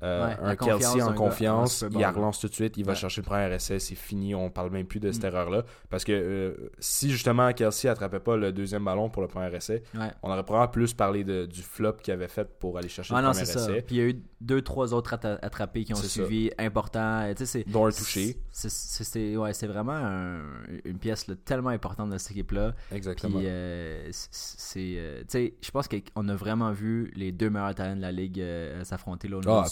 euh, 0.02 0.26
Ouais, 0.28 0.36
un 0.42 0.56
Kelsey 0.56 1.02
en 1.02 1.08
gars 1.10 1.12
confiance. 1.14 1.78
Super 1.78 1.98
Il 1.98 2.00
la 2.02 2.10
relance 2.10 2.40
tout 2.40 2.48
de 2.48 2.54
suite, 2.54 2.76
il 2.76 2.84
va 2.84 2.92
Ouais. 2.92 2.96
chercher 2.98 3.20
le 3.20 3.26
premier 3.26 3.54
essai, 3.54 3.78
c'est 3.78 3.94
fini. 3.94 4.34
On 4.34 4.50
parle 4.50 4.70
même 4.70 4.86
plus 4.86 5.00
de 5.00 5.12
cette 5.12 5.24
Mm. 5.24 5.26
erreur-là. 5.26 5.64
Parce 5.90 6.04
que 6.04 6.12
euh, 6.12 6.70
si 6.78 7.10
justement 7.10 7.52
Kelsey 7.52 7.88
attrapait 7.88 8.20
pas 8.20 8.36
le 8.36 8.52
deuxième 8.52 8.84
ballon 8.84 9.10
pour 9.10 9.22
le 9.22 9.28
premier 9.28 9.54
essai, 9.54 9.82
Ouais. 9.94 10.10
on 10.22 10.30
aurait 10.30 10.42
probablement 10.44 10.70
plus 10.72 10.94
parlé 10.94 11.24
de, 11.24 11.46
du 11.46 11.62
flop 11.62 11.94
qu'il 12.02 12.14
avait 12.14 12.28
fait 12.28 12.48
pour 12.58 12.78
aller 12.78 12.88
chercher 12.88 13.14
Ah 13.14 13.20
le 13.20 13.26
non, 13.26 13.32
premier 13.32 13.42
essai. 13.42 13.82
Puis 13.82 13.96
il 13.96 13.98
y 13.98 14.04
a 14.04 14.08
eu 14.08 14.22
deux, 14.40 14.62
trois 14.62 14.94
autres 14.94 15.14
attrapés 15.42 15.84
qui 15.84 15.92
ont 15.92 15.96
suivi, 15.96 16.50
c'est- 17.46 17.68
Dont 17.70 17.86
un 17.86 17.90
touché. 17.90 18.36
c'est- 18.50 19.36
ouais, 19.36 19.52
vraiment 19.66 19.92
un- 19.92 20.40
une 20.84 20.98
pièce 20.98 21.26
là, 21.28 21.34
tellement 21.44 21.70
importante 21.70 22.10
de 22.10 22.18
cette 22.18 22.32
équipe-là. 22.32 22.74
Exactement. 22.92 23.36
Puis, 23.38 23.46
euh, 23.48 24.08
c'est- 24.12 24.96
euh, 24.96 25.22
je 25.60 25.70
pense 25.70 25.88
qu'on 25.88 26.28
a 26.28 26.34
vraiment 26.34 26.72
vu 26.72 27.10
les 27.14 27.32
deux 27.32 27.50
meilleurs 27.50 27.74
talents 27.74 27.96
de 27.96 28.00
la 28.00 28.12
ligue 28.12 28.40
s'affronter 28.84 29.28
là, 29.28 29.36
au 29.38 29.40
Ah, 29.48 29.64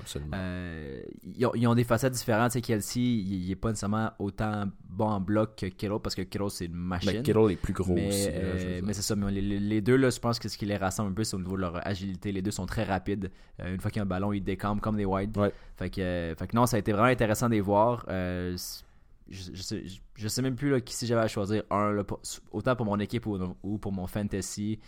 Absolument. 0.00 0.30
Euh, 0.34 1.02
ils, 1.36 1.46
ont, 1.46 1.52
ils 1.54 1.66
ont 1.66 1.74
des 1.74 1.84
facettes 1.84 2.12
différentes. 2.12 2.50
Tu 2.52 2.58
sais, 2.58 2.62
Kelsey, 2.62 3.00
il 3.02 3.48
n'est 3.48 3.56
pas 3.56 3.68
nécessairement 3.70 4.10
autant 4.18 4.64
bon 4.88 5.06
en 5.06 5.20
bloc 5.20 5.56
que 5.56 5.66
Kittle 5.66 5.98
parce 6.02 6.14
que 6.14 6.22
Kittle, 6.22 6.50
c'est 6.50 6.66
une 6.66 6.74
machine. 6.74 7.12
Mais 7.14 7.22
Kittle 7.22 7.50
est 7.52 7.56
plus 7.56 7.72
gros 7.72 7.94
mais, 7.94 8.08
aussi. 8.08 8.28
euh, 8.30 8.80
mais 8.84 8.92
c'est 8.92 9.02
ça, 9.02 9.16
mais 9.16 9.30
les, 9.30 9.80
deux, 9.80 9.96
là, 9.96 10.10
je 10.10 10.18
pense 10.20 10.38
que 10.38 10.48
ce 10.48 10.56
qui 10.58 10.66
les 10.66 10.76
rassemble 10.76 11.10
un 11.10 11.14
peu, 11.14 11.24
c'est 11.24 11.36
au 11.36 11.40
niveau 11.40 11.56
de 11.56 11.60
leur 11.62 11.86
agilité. 11.86 12.32
Les 12.32 12.42
deux 12.42 12.50
sont 12.50 12.66
très 12.66 12.84
rapides. 12.84 13.30
Euh, 13.60 13.74
une 13.74 13.80
fois 13.80 13.90
qu'il 13.90 13.98
y 13.98 14.00
a 14.00 14.04
un 14.04 14.06
ballon, 14.06 14.32
ils 14.32 14.42
décampent 14.42 14.80
comme 14.80 14.96
des 14.96 15.04
wide. 15.04 15.36
Ouais. 15.36 15.52
Fait, 15.76 15.90
que, 15.90 16.34
fait 16.38 16.46
que 16.46 16.56
non, 16.56 16.66
ça 16.66 16.76
a 16.76 16.78
été 16.80 16.92
vraiment 16.92 17.08
intéressant 17.08 17.48
de 17.48 17.54
les 17.54 17.60
voir. 17.60 18.04
Je, 18.08 19.50
je 19.54 19.62
sais, 19.62 19.86
je- 19.86 20.00
je 20.16 20.28
sais 20.28 20.42
même 20.42 20.54
plus 20.54 20.70
là, 20.70 20.80
qui 20.82 20.94
si 20.94 21.06
j'avais 21.06 21.22
à 21.22 21.28
choisir 21.28 21.62
un, 21.70 21.92
là, 21.92 22.04
pour- 22.04 22.20
autant 22.52 22.76
pour 22.76 22.84
mon 22.86 22.98
équipe 23.00 23.26
ou, 23.26 23.38
ou 23.62 23.78
pour 23.78 23.90
mon 23.90 24.06
fantasy. 24.06 24.78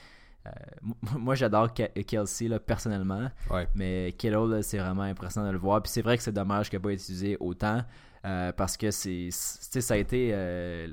Euh, 0.47 0.93
moi, 1.19 1.35
j'adore 1.35 1.73
Ke- 1.75 2.05
Kelsey 2.05 2.49
là, 2.49 2.59
personnellement, 2.61 3.29
Ouais. 3.51 3.67
mais 3.75 4.15
Kittle, 4.17 4.61
c'est 4.63 4.79
vraiment 4.79 5.03
impressionnant 5.03 5.49
de 5.49 5.53
le 5.53 5.59
voir. 5.59 5.83
Puis 5.83 5.91
c'est 5.93 6.03
vrai 6.03 6.17
que 6.17 6.23
c'est 6.23 6.33
dommage 6.33 6.71
qu'il 6.71 6.79
n'ait 6.79 6.83
pas 6.83 6.93
été 6.93 7.03
utilisé 7.03 7.37
autant. 7.41 7.83
euh, 8.25 8.51
parce 8.51 8.77
que 8.77 8.91
c'est, 8.91 9.29
ça 9.31 9.95
a 9.95 9.97
été 9.97 10.31
euh, 10.33 10.89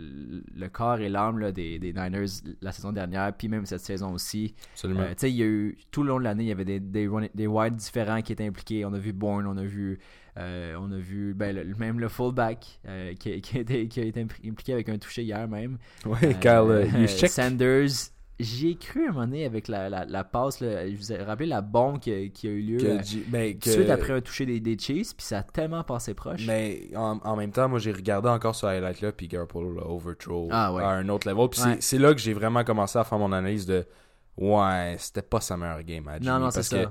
le 0.55 0.67
corps 0.69 0.99
et 0.99 1.09
l'âme 1.09 1.51
des, 1.51 1.79
des 1.79 1.91
Niners 1.91 2.27
la 2.61 2.71
saison 2.71 2.91
dernière, 2.91 3.33
puis 3.35 3.47
même 3.47 3.65
cette 3.65 3.81
saison 3.81 4.13
aussi. 4.13 4.53
Absolument. 4.73 4.99
Euh, 5.01 5.09
tu 5.09 5.13
sais, 5.17 5.31
il 5.31 5.37
y 5.37 5.41
a 5.41 5.45
eu 5.47 5.75
tout 5.89 6.03
le 6.03 6.09
long 6.09 6.19
de 6.19 6.25
l'année, 6.25 6.43
il 6.43 6.49
y 6.49 6.51
avait 6.51 6.65
des, 6.65 6.79
des, 6.79 7.07
run- 7.07 7.25
des 7.33 7.47
wides 7.47 7.75
différents 7.75 8.21
qui 8.21 8.33
étaient 8.33 8.45
impliqués. 8.45 8.85
On 8.85 8.93
a 8.93 8.99
vu 8.99 9.13
Bourne, 9.13 9.47
on 9.47 9.57
a 9.57 9.63
vu, 9.63 9.97
on 10.37 10.91
a 10.91 10.97
vu 10.97 11.33
ben, 11.33 11.55
le- 11.55 11.73
même 11.75 11.99
le 11.99 12.07
fullback 12.07 12.79
qui, 13.19 13.41
qui 13.41 13.57
a 13.57 13.61
été, 13.61 13.87
qui 13.87 13.99
a 13.99 14.03
été 14.03 14.23
impli- 14.23 14.51
impliqué 14.51 14.73
avec 14.73 14.89
un 14.89 14.99
touché 14.99 15.23
hier 15.23 15.47
même. 15.47 15.79
ouais, 16.05 16.35
Kyle. 16.39 17.09
Sanders, 17.29 18.11
j'y 18.39 18.69
ai 18.71 18.75
cru 18.75 19.07
un 19.07 19.11
moment 19.11 19.25
donné 19.25 19.45
avec 19.45 19.67
la, 19.67 19.89
la, 19.89 20.05
la 20.05 20.23
passe. 20.23 20.59
là. 20.59 20.89
je 20.89 20.95
vous 20.95 21.11
ai 21.13 21.17
rappelé 21.17 21.47
la 21.47 21.61
bombe 21.61 21.99
qui 21.99 22.11
a, 22.11 22.27
qui 22.29 22.47
a 22.47 22.51
eu 22.51 22.61
lieu 22.61 22.77
que 22.77 22.85
euh, 22.85 23.03
G- 23.03 23.23
ben, 23.27 23.57
que- 23.57 23.69
suite 23.69 23.89
après 23.89 24.13
un 24.13 24.21
touché 24.21 24.45
des, 24.45 24.59
des 24.59 24.77
Chiefs, 24.77 25.15
puis 25.15 25.25
ça 25.25 25.39
a 25.39 25.43
tellement 25.43 25.83
passé 25.83 26.13
proche. 26.13 26.45
Mais 26.47 26.89
en, 26.95 27.19
en 27.23 27.35
même 27.35 27.51
temps, 27.51 27.69
moi 27.69 27.79
j'ai 27.79 27.91
regardé 27.91 28.29
encore 28.29 28.55
ce 28.55 28.65
highlight 28.65 29.01
là, 29.01 29.11
puis 29.11 29.27
Garoppolo 29.27 29.73
l'a 29.73 29.85
overthrow 29.85 30.47
Ah, 30.51 30.73
ouais. 30.73 30.83
à 30.83 30.89
un 30.89 31.07
autre 31.09 31.29
level. 31.29 31.47
Puis 31.49 31.61
Ouais. 31.61 31.77
c'est- 31.79 31.99
là 31.99 32.13
que 32.13 32.19
j'ai 32.19 32.33
vraiment 32.33 32.63
commencé 32.63 32.97
à 32.99 33.03
faire 33.03 33.19
mon 33.19 33.31
analyse 33.31 33.65
de 33.65 33.85
ouais, 34.37 34.95
c'était 34.97 35.21
pas 35.21 35.39
sa 35.41 35.55
meilleure 35.57 35.83
game 35.83 36.07
à 36.07 36.13
Jimmy. 36.15 36.27
non, 36.27 36.39
non, 36.39 36.51
c'est 36.51 36.63
ça. 36.63 36.85
que 36.85 36.89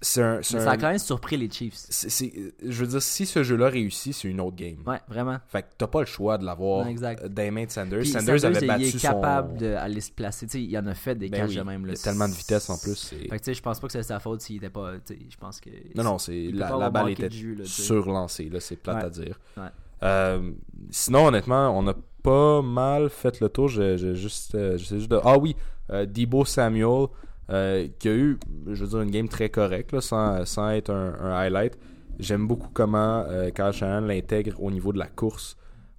c'est 0.00 0.22
un, 0.22 0.40
c'est 0.42 0.54
Mais 0.54 0.60
un- 0.62 0.64
ça 0.64 0.70
a 0.72 0.76
quand 0.78 0.88
même 0.88 0.98
surpris 0.98 1.36
les 1.36 1.50
Chiefs. 1.50 1.74
c'est- 1.76 2.08
c'est- 2.08 2.32
je 2.64 2.80
veux 2.80 2.86
dire, 2.86 3.02
si 3.02 3.26
ce 3.26 3.42
jeu-là 3.42 3.68
réussit, 3.68 4.14
c'est 4.14 4.28
une 4.28 4.40
autre 4.40 4.56
game. 4.56 4.78
Ouais, 4.86 4.98
vraiment. 5.08 5.36
Fait 5.48 5.62
que 5.62 5.66
t'as 5.76 5.86
pas 5.86 6.00
le 6.00 6.06
choix 6.06 6.38
de 6.38 6.44
l'avoir 6.44 6.86
dans 6.86 7.42
les 7.42 7.50
mains 7.50 7.66
de 7.66 7.70
Sanders. 7.70 8.00
Puis 8.00 8.08
Sanders, 8.08 8.44
avait 8.46 8.60
il 8.62 8.66
battu 8.66 8.82
est 8.84 8.90
son- 8.98 9.08
capable 9.08 9.58
d'aller 9.58 10.00
se 10.00 10.10
placer. 10.10 10.46
Tu 10.46 10.52
sais, 10.52 10.62
il 10.62 10.78
en 10.78 10.86
a 10.86 10.94
fait 10.94 11.14
des 11.14 11.28
Ben 11.28 11.46
oui, 11.46 11.54
de 11.56 11.62
même. 11.62 11.82
il 11.82 11.86
Là. 11.88 11.92
y 11.92 11.96
a 11.96 12.02
tellement 12.02 12.28
de 12.28 12.34
vitesse 12.34 12.70
en 12.70 12.78
plus. 12.78 12.96
c'est- 12.96 13.16
Fait 13.16 13.28
que 13.28 13.36
tu 13.36 13.44
sais, 13.44 13.54
je 13.54 13.62
pense 13.62 13.78
pas 13.78 13.86
que 13.88 13.92
c'est 13.92 14.02
sa 14.02 14.20
faute 14.20 14.40
s'il 14.40 14.56
était 14.56 14.70
pas. 14.70 14.92
Je 15.08 15.36
pense 15.36 15.60
que. 15.60 15.68
Non, 15.94 16.02
non, 16.04 16.18
c'est 16.18 16.34
il 16.44 16.56
la, 16.56 16.88
balle 16.90 17.10
était 17.10 17.28
là, 17.28 17.64
surlancée, 17.64 18.48
là, 18.48 18.60
c'est 18.60 18.76
plate 18.76 18.96
Ouais. 18.96 19.04
à 19.04 19.10
dire. 19.10 19.38
Ouais. 19.56 19.62
Euh, 20.02 20.50
sinon, 20.90 21.26
honnêtement, 21.26 21.76
on 21.78 21.86
a 21.88 21.94
pas 22.22 22.62
mal 22.62 23.10
fait 23.10 23.40
le 23.40 23.48
tour. 23.48 23.68
J'ai 23.68 23.98
j'ai 23.98 24.14
juste, 24.14 24.54
euh, 24.54 24.76
j'essaie 24.78 24.98
juste 24.98 25.10
de... 25.10 25.20
Ah 25.22 25.38
oui, 25.38 25.54
euh, 25.90 26.06
Debo 26.06 26.44
Samuel, 26.44 27.06
euh, 27.50 27.88
qui 27.98 28.08
a 28.08 28.14
eu, 28.14 28.38
je 28.66 28.84
veux 28.84 28.90
dire, 28.90 29.00
une 29.02 29.10
game 29.10 29.28
très 29.28 29.48
correcte, 29.48 29.98
sans, 30.00 30.44
sans 30.44 30.70
être 30.70 30.90
un, 30.90 31.32
highlight. 31.32 31.78
J'aime 32.18 32.46
beaucoup 32.46 32.68
comment 32.72 33.24
euh, 33.28 33.50
Kyle 33.50 33.72
Shanahan 33.72 34.06
l'intègre 34.06 34.62
au 34.62 34.70
niveau 34.70 34.92
de 34.92 34.98
la 34.98 35.06
course. 35.06 35.56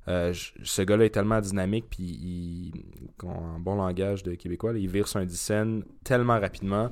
Euh, 0.07 0.33
ce 0.63 0.81
gars-là 0.81 1.05
est 1.05 1.09
tellement 1.09 1.41
dynamique, 1.41 1.85
puis 1.89 2.71
en 3.23 3.59
bon 3.59 3.75
langage 3.75 4.23
de 4.23 4.35
québécois, 4.35 4.73
il 4.75 4.87
vire 4.87 5.07
sur 5.07 5.19
un 5.19 5.25
dixaine 5.25 5.83
tellement 6.03 6.39
rapidement. 6.39 6.89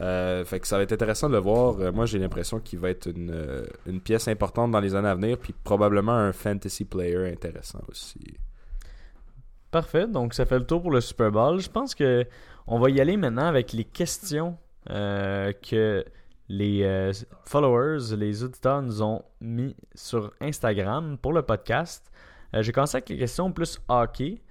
Euh, 0.00 0.44
fait 0.44 0.58
que 0.58 0.66
ça 0.66 0.78
va 0.78 0.84
être 0.84 0.92
intéressant 0.92 1.28
de 1.28 1.34
le 1.34 1.40
voir. 1.40 1.92
Moi, 1.92 2.06
j'ai 2.06 2.18
l'impression 2.18 2.60
qu'il 2.60 2.78
va 2.78 2.90
être 2.90 3.08
une 3.08 4.00
pièce 4.00 4.26
importante 4.28 4.70
dans 4.70 4.80
les 4.80 4.94
années 4.94 5.08
à 5.08 5.14
venir, 5.14 5.38
puis 5.38 5.54
probablement 5.64 6.12
un 6.12 6.32
fantasy 6.32 6.84
player 6.84 7.30
intéressant 7.30 7.80
aussi. 7.88 8.20
Parfait, 9.72 10.06
donc 10.06 10.34
ça 10.34 10.44
fait 10.44 10.58
le 10.58 10.66
tour 10.66 10.82
pour 10.82 10.90
le 10.90 11.00
Super 11.00 11.32
Bowl. 11.32 11.58
Je 11.58 11.70
pense 11.70 11.94
que 11.94 12.26
on 12.66 12.78
va 12.78 12.90
y 12.90 13.00
aller 13.00 13.16
maintenant 13.16 13.46
avec 13.46 13.72
les 13.72 13.84
questions 13.84 14.58
euh, 14.90 15.50
que 15.68 16.04
les 16.50 16.82
euh, 16.82 17.10
followers, 17.46 18.14
les 18.14 18.44
auditeurs 18.44 18.82
nous 18.82 19.02
ont 19.02 19.22
mis 19.40 19.74
sur 19.94 20.30
Instagram 20.42 21.16
pour 21.16 21.32
le 21.32 21.40
podcast. 21.40 22.12
Euh, 22.54 22.60
J'ai 22.60 22.70
commencé 22.72 22.96
avec 22.96 23.08
les 23.08 23.16
questions 23.16 23.50
plus 23.50 23.80
hockey, 23.88 24.42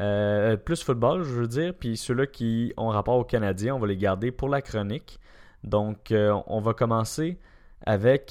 euh, 0.00 0.56
plus 0.56 0.82
football, 0.82 1.22
je 1.22 1.34
veux 1.34 1.48
dire, 1.48 1.74
puis 1.78 1.98
ceux-là 1.98 2.26
qui 2.26 2.72
ont 2.78 2.88
rapport 2.88 3.18
aux 3.18 3.24
Canadiens, 3.24 3.74
on 3.74 3.78
va 3.78 3.88
les 3.88 3.98
garder 3.98 4.30
pour 4.30 4.48
la 4.48 4.62
chronique. 4.62 5.20
Donc, 5.64 6.12
on 6.12 6.60
va 6.60 6.72
commencer 6.72 7.38
avec 7.84 8.30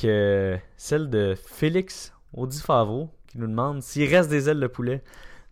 celle 0.76 1.10
de 1.10 1.36
Félix 1.36 2.14
Audi 2.34 2.60
Favreau 2.60 3.10
qui 3.28 3.38
nous 3.38 3.48
demande 3.48 3.84
s'il 3.84 4.14
reste 4.14 4.30
des 4.30 4.50
ailes 4.50 4.60
de 4.60 4.68
poulet. 4.68 5.02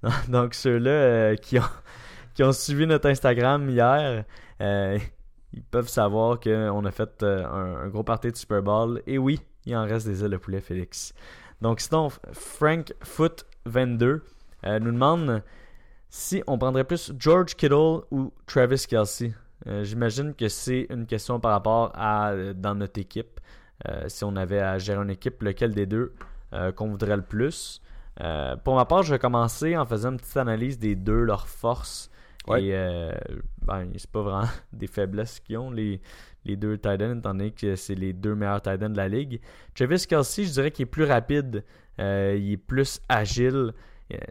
Donc, 0.29 0.53
ceux-là 0.53 0.91
euh, 0.91 1.35
qui, 1.35 1.59
ont, 1.59 1.63
qui 2.33 2.43
ont 2.43 2.51
suivi 2.51 2.87
notre 2.87 3.09
Instagram 3.09 3.69
hier, 3.69 4.23
euh, 4.61 4.99
ils 5.53 5.63
peuvent 5.63 5.89
savoir 5.89 6.39
qu'on 6.39 6.85
a 6.85 6.91
fait 6.91 7.23
euh, 7.23 7.45
un, 7.85 7.87
gros 7.89 8.03
party 8.03 8.31
de 8.31 8.35
Super 8.35 8.61
Bowl. 8.61 9.01
Et 9.07 9.17
oui, 9.17 9.39
il 9.65 9.75
en 9.75 9.85
reste 9.85 10.07
des 10.07 10.23
ailes 10.23 10.31
de 10.31 10.37
poulet, 10.37 10.61
Félix. 10.61 11.13
Donc, 11.61 11.79
sinon, 11.79 12.09
Frank 12.31 12.93
Foot 13.01 13.45
22 13.65 14.23
euh, 14.65 14.79
nous 14.79 14.91
demande 14.91 15.43
si 16.09 16.43
on 16.47 16.57
prendrait 16.57 16.83
plus 16.83 17.11
George 17.17 17.55
Kittle 17.55 18.01
ou 18.11 18.31
Travis 18.45 18.85
Kelsey. 18.87 19.33
J'imagine 19.81 20.33
que 20.33 20.47
c'est 20.47 20.87
une 20.89 21.05
question 21.05 21.37
par 21.41 21.51
rapport 21.51 21.91
à 21.93 22.33
dans 22.55 22.75
notre 22.75 22.97
équipe. 22.97 23.41
Si 24.07 24.23
on 24.23 24.37
avait 24.37 24.61
à 24.61 24.77
gérer 24.77 25.03
une 25.03 25.09
équipe, 25.09 25.43
lequel 25.43 25.73
des 25.75 25.85
deux 25.85 26.13
qu'on 26.77 26.87
voudrait 26.87 27.17
le 27.17 27.21
plus. 27.23 27.81
Euh, 28.21 28.55
pour 28.57 28.75
ma 28.75 28.85
part, 28.85 29.03
je 29.03 29.13
vais 29.13 29.19
commencer 29.19 29.77
en 29.77 29.85
faisant 29.85 30.11
une 30.11 30.17
petite 30.17 30.37
analyse 30.37 30.79
des 30.79 30.95
deux, 30.95 31.23
leurs 31.23 31.47
forces. 31.47 32.09
Ouais. 32.47 32.63
Et 32.63 32.75
euh, 32.75 33.13
ben, 33.61 33.87
c'est 33.95 34.09
pas 34.09 34.21
vraiment 34.21 34.49
des 34.73 34.87
faiblesses 34.87 35.39
qu'ils 35.39 35.57
ont, 35.57 35.71
les, 35.71 36.01
les 36.45 36.55
deux 36.55 36.77
tight 36.77 37.01
ends, 37.01 37.17
étant 37.17 37.33
donné 37.33 37.51
que 37.51 37.75
c'est 37.75 37.95
les 37.95 38.13
deux 38.13 38.35
meilleurs 38.35 38.61
tight 38.61 38.81
ends 38.83 38.89
de 38.89 38.97
la 38.97 39.07
ligue. 39.07 39.41
Travis 39.75 40.05
Kelsey, 40.07 40.45
je 40.45 40.51
dirais 40.51 40.71
qu'il 40.71 40.83
est 40.83 40.87
plus 40.87 41.03
rapide, 41.05 41.63
euh, 41.99 42.35
il 42.37 42.53
est 42.53 42.57
plus 42.57 43.01
agile. 43.09 43.73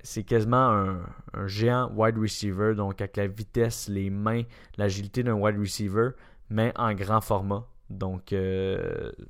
C'est 0.02 0.24
quasiment 0.24 0.56
un, 0.56 1.00
un 1.34 1.46
géant 1.46 1.92
wide 1.94 2.18
receiver, 2.18 2.74
donc 2.74 3.00
avec 3.00 3.16
la 3.16 3.28
vitesse, 3.28 3.88
les 3.88 4.10
mains, 4.10 4.42
l'agilité 4.76 5.22
d'un 5.22 5.34
wide 5.34 5.56
receiver, 5.56 6.10
mais 6.50 6.72
en 6.74 6.92
grand 6.94 7.20
format. 7.20 7.64
Donc, 7.88 8.34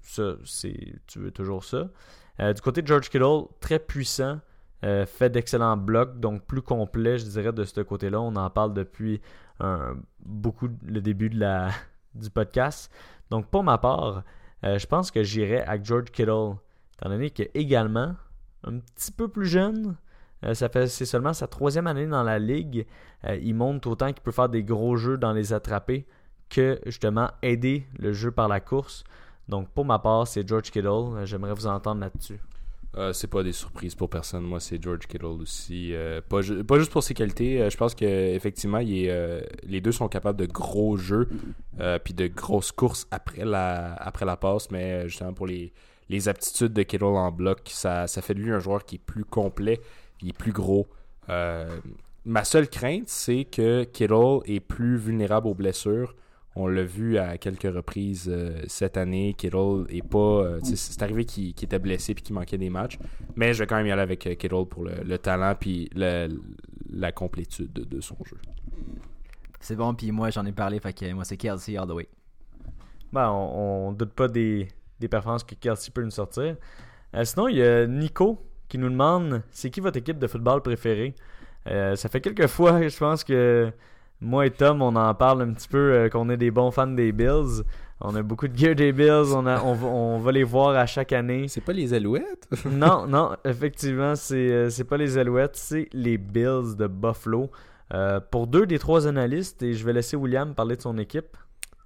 ça, 0.01 0.37
c'est, 0.47 0.95
tu 1.07 1.19
veux 1.19 1.31
toujours 1.33 1.65
ça. 1.65 1.91
Euh, 2.41 2.53
du 2.53 2.61
côté 2.61 2.83
de 2.83 2.87
George 2.87 3.09
Kittle, 3.09 3.47
très 3.61 3.79
puissant, 3.79 4.41
euh, 4.85 5.07
fait 5.07 5.31
d'excellents 5.31 5.77
blocs, 5.77 6.21
donc 6.21 6.45
plus 6.45 6.63
complet, 6.63 7.19
je 7.19 7.27
dirais, 7.27 7.53
de 7.53 7.65
ce 7.65 7.81
côté-là. 7.81 8.21
On 8.21 8.37
en 8.37 8.51
parle 8.51 8.75
depuis 8.75 9.21
beaucoup 10.21 10.69
le 10.85 11.01
début 11.01 11.31
du 12.15 12.31
podcast. 12.31 12.93
Donc, 13.31 13.47
pour 13.49 13.65
ma 13.65 13.79
part, 13.79 14.23
euh, 14.65 14.79
je 14.79 14.87
pense 14.87 15.11
que 15.11 15.23
j'irai 15.23 15.61
avec 15.63 15.85
George 15.85 16.11
Kittle, 16.11 16.57
étant 16.95 17.09
donné 17.09 17.31
que 17.31 17.45
également, 17.55 18.15
un 18.65 18.79
petit 18.79 19.13
peu 19.13 19.29
plus 19.29 19.47
jeune, 19.47 19.97
euh, 20.45 20.55
ça 20.55 20.69
fait 20.69 20.89
c'est 20.89 21.07
seulement 21.07 21.33
sa 21.33 21.47
troisième 21.47 21.87
année 21.87 22.07
dans 22.07 22.23
la 22.23 22.39
ligue. 22.39 22.87
Il 23.41 23.55
montre 23.55 23.89
autant 23.89 24.13
qu'il 24.13 24.23
peut 24.23 24.31
faire 24.31 24.49
des 24.49 24.63
gros 24.63 24.97
jeux 24.97 25.17
dans 25.19 25.33
les 25.33 25.53
attrapés 25.53 26.07
que 26.49 26.81
justement 26.87 27.31
aider 27.43 27.87
le 27.99 28.13
jeu 28.13 28.31
par 28.31 28.47
la 28.47 28.61
course. 28.61 29.03
Donc 29.49 29.69
pour 29.71 29.85
ma 29.85 29.99
part, 29.99 30.27
c'est 30.29 30.47
George 30.47 30.71
Kittle. 30.71 31.25
J'aimerais 31.25 31.53
vous 31.53 31.67
entendre 31.67 32.01
là-dessus. 32.01 32.39
Euh, 32.97 33.13
c'est 33.13 33.27
pas 33.27 33.43
des 33.43 33.53
surprises 33.53 33.95
pour 33.95 34.09
personne. 34.09 34.43
Moi, 34.45 34.61
c'est 34.61 34.83
George 34.83 35.07
Kittle 35.07 35.27
aussi. 35.27 35.95
Euh, 35.95 36.21
pas, 36.27 36.41
pas 36.67 36.79
juste 36.79 36.91
pour 36.91 37.03
ses 37.03 37.15
qualités. 37.15 37.61
euh, 37.61 37.71
je 37.71 37.77
pense 37.77 37.95
que 37.95 38.05
effectivement, 38.05 38.79
les 38.79 39.81
deux 39.81 39.93
sont 39.93 40.09
capables 40.09 40.39
de 40.39 40.47
gros 40.47 40.97
jeux 40.97 41.29
puis 42.05 42.15
de 42.15 42.27
grosses 42.27 42.73
courses 42.73 43.07
après 43.11 43.45
la, 43.45 43.95
après 43.95 44.25
la 44.25 44.37
passe. 44.37 44.71
Mais 44.71 45.09
justement, 45.09 45.35
pour 45.35 45.47
les, 45.47 45.73
les 46.09 46.29
aptitudes 46.29 46.73
de 46.73 46.83
Kittle 46.83 47.05
en 47.05 47.31
bloc, 47.31 47.61
ça, 47.67 48.07
ça 48.07 48.23
fait 48.23 48.35
de 48.35 48.41
lui 48.41 48.53
un 48.53 48.59
joueur 48.59 48.85
qui 48.85 48.97
est 48.97 49.05
plus 49.05 49.25
complet, 49.25 49.81
il 50.23 50.31
est 50.31 50.39
plus 50.39 50.53
gros. 50.53 50.87
Ma 51.29 52.45
seule 52.45 52.69
crainte, 52.69 53.09
c'est 53.09 53.45
que 53.45 53.85
Kittle 53.85 54.41
est 54.47 54.61
plus 54.61 54.97
vulnérable 54.97 55.47
aux 55.47 55.55
blessures. 55.55 56.15
On 56.61 56.67
l'a 56.67 56.83
vu 56.83 57.19
à 57.19 57.39
quelques 57.39 57.73
reprises 57.73 58.29
euh, 58.29 58.63
cette 58.67 58.97
année. 58.97 59.35
Kittle 59.39 59.85
est 59.91 60.03
pas. 60.07 60.19
euh, 60.19 60.61
c'est 60.63 61.03
arrivé 61.03 61.25
qu'il 61.25 61.51
était 61.51 61.79
blessé 61.79 62.15
puis 62.15 62.23
qu'il 62.25 62.35
manquait 62.35 62.59
des 62.59 62.71
matchs. 62.71 62.99
Mais 63.37 63.55
je 63.55 63.61
vais 63.61 63.67
quand 63.67 63.77
même 63.77 63.87
y 63.87 63.93
aller 63.93 64.03
avec 64.03 64.27
euh, 64.27 64.35
Kittle 64.35 64.67
pour 64.69 64.85
le, 64.85 64.93
le 65.05 65.19
talent 65.19 65.55
puis 65.59 65.89
le- 65.95 66.29
la 66.91 67.13
complétude 67.13 67.73
de, 67.73 67.85
de 67.85 68.01
son 68.01 68.17
jeu. 68.25 68.37
C'est 69.61 69.77
bon, 69.77 69.95
puis 69.95 70.11
moi 70.13 70.31
j'en 70.31 70.45
ai 70.47 70.53
parlé, 70.53 70.81
fait 70.81 70.93
que 70.93 71.13
moi 71.13 71.25
c'est 71.25 71.37
Kelsey 71.37 71.77
all 71.77 71.87
the 71.87 71.93
way. 71.93 72.09
Ben, 73.13 73.31
on, 73.31 73.89
on 73.89 73.93
doute 73.93 74.13
pas 74.13 74.29
des, 74.29 74.69
des 75.01 75.09
performances 75.09 75.45
que 75.45 75.55
Kelsey 75.55 75.91
peut 75.93 76.03
nous 76.03 76.11
sortir. 76.11 76.57
Euh, 77.15 77.25
sinon, 77.25 77.49
il 77.49 77.57
y 77.57 77.63
a 77.63 77.87
Nico 77.87 78.39
qui 78.69 78.79
nous 78.79 78.91
demande 78.91 79.43
c'est 79.51 79.71
qui 79.71 79.81
votre 79.81 79.97
équipe 79.99 80.19
de 80.19 80.27
football 80.27 80.63
préférée? 80.63 81.15
Euh, 81.67 81.97
Ça 81.97 82.09
fait 82.09 82.21
quelques 82.21 82.47
fois, 82.57 82.87
je 82.87 82.97
pense 82.99 83.25
que 83.25 83.73
moi 84.21 84.47
et 84.47 84.51
Tom, 84.51 84.83
on 84.83 84.95
en 84.97 85.15
parle 85.15 85.43
un 85.43 85.53
petit 85.53 85.69
peu 85.69 85.93
euh, 85.93 86.09
qu'on 86.09 86.29
est 86.31 86.37
des 86.37 86.51
bons 86.51 86.71
fans 86.71 86.87
des 86.87 87.13
Bills. 87.13 87.63
On 88.01 88.15
a 88.15 88.23
beaucoup 88.23 88.47
de 88.47 88.57
gear 88.57 88.75
des 88.75 88.93
Bills. 88.93 89.35
On, 89.35 89.47
a, 89.47 89.63
on, 89.63 89.75
va, 89.75 89.87
on 89.89 90.19
va 90.19 90.33
les 90.33 90.45
voir 90.45 90.77
à 90.77 90.87
chaque 90.87 91.13
année. 91.13 91.49
C'est 91.49 91.61
pas 91.61 91.73
les 91.73 91.95
Alouettes? 91.95 92.49
non, 92.65 93.07
non, 93.07 93.37
effectivement, 93.45 94.15
c'est 94.15 94.37
euh, 94.51 94.71
c'est 94.71 94.85
pas 94.85 94.97
les 94.97 95.19
Alouettes, 95.19 95.57
c'est 95.57 95.89
les 95.93 96.19
Bills 96.19 96.77
de 96.77 96.87
Buffalo. 96.87 97.51
Euh, 97.95 98.21
pour 98.21 98.47
deux 98.47 98.67
des 98.67 98.79
trois 98.79 99.07
analystes, 99.07 99.63
et 99.63 99.73
je 99.73 99.85
vais 99.85 99.95
laisser 99.95 100.17
William 100.17 100.55
parler 100.55 100.77
de 100.77 100.83
son 100.83 100.99
équipe. 100.99 101.37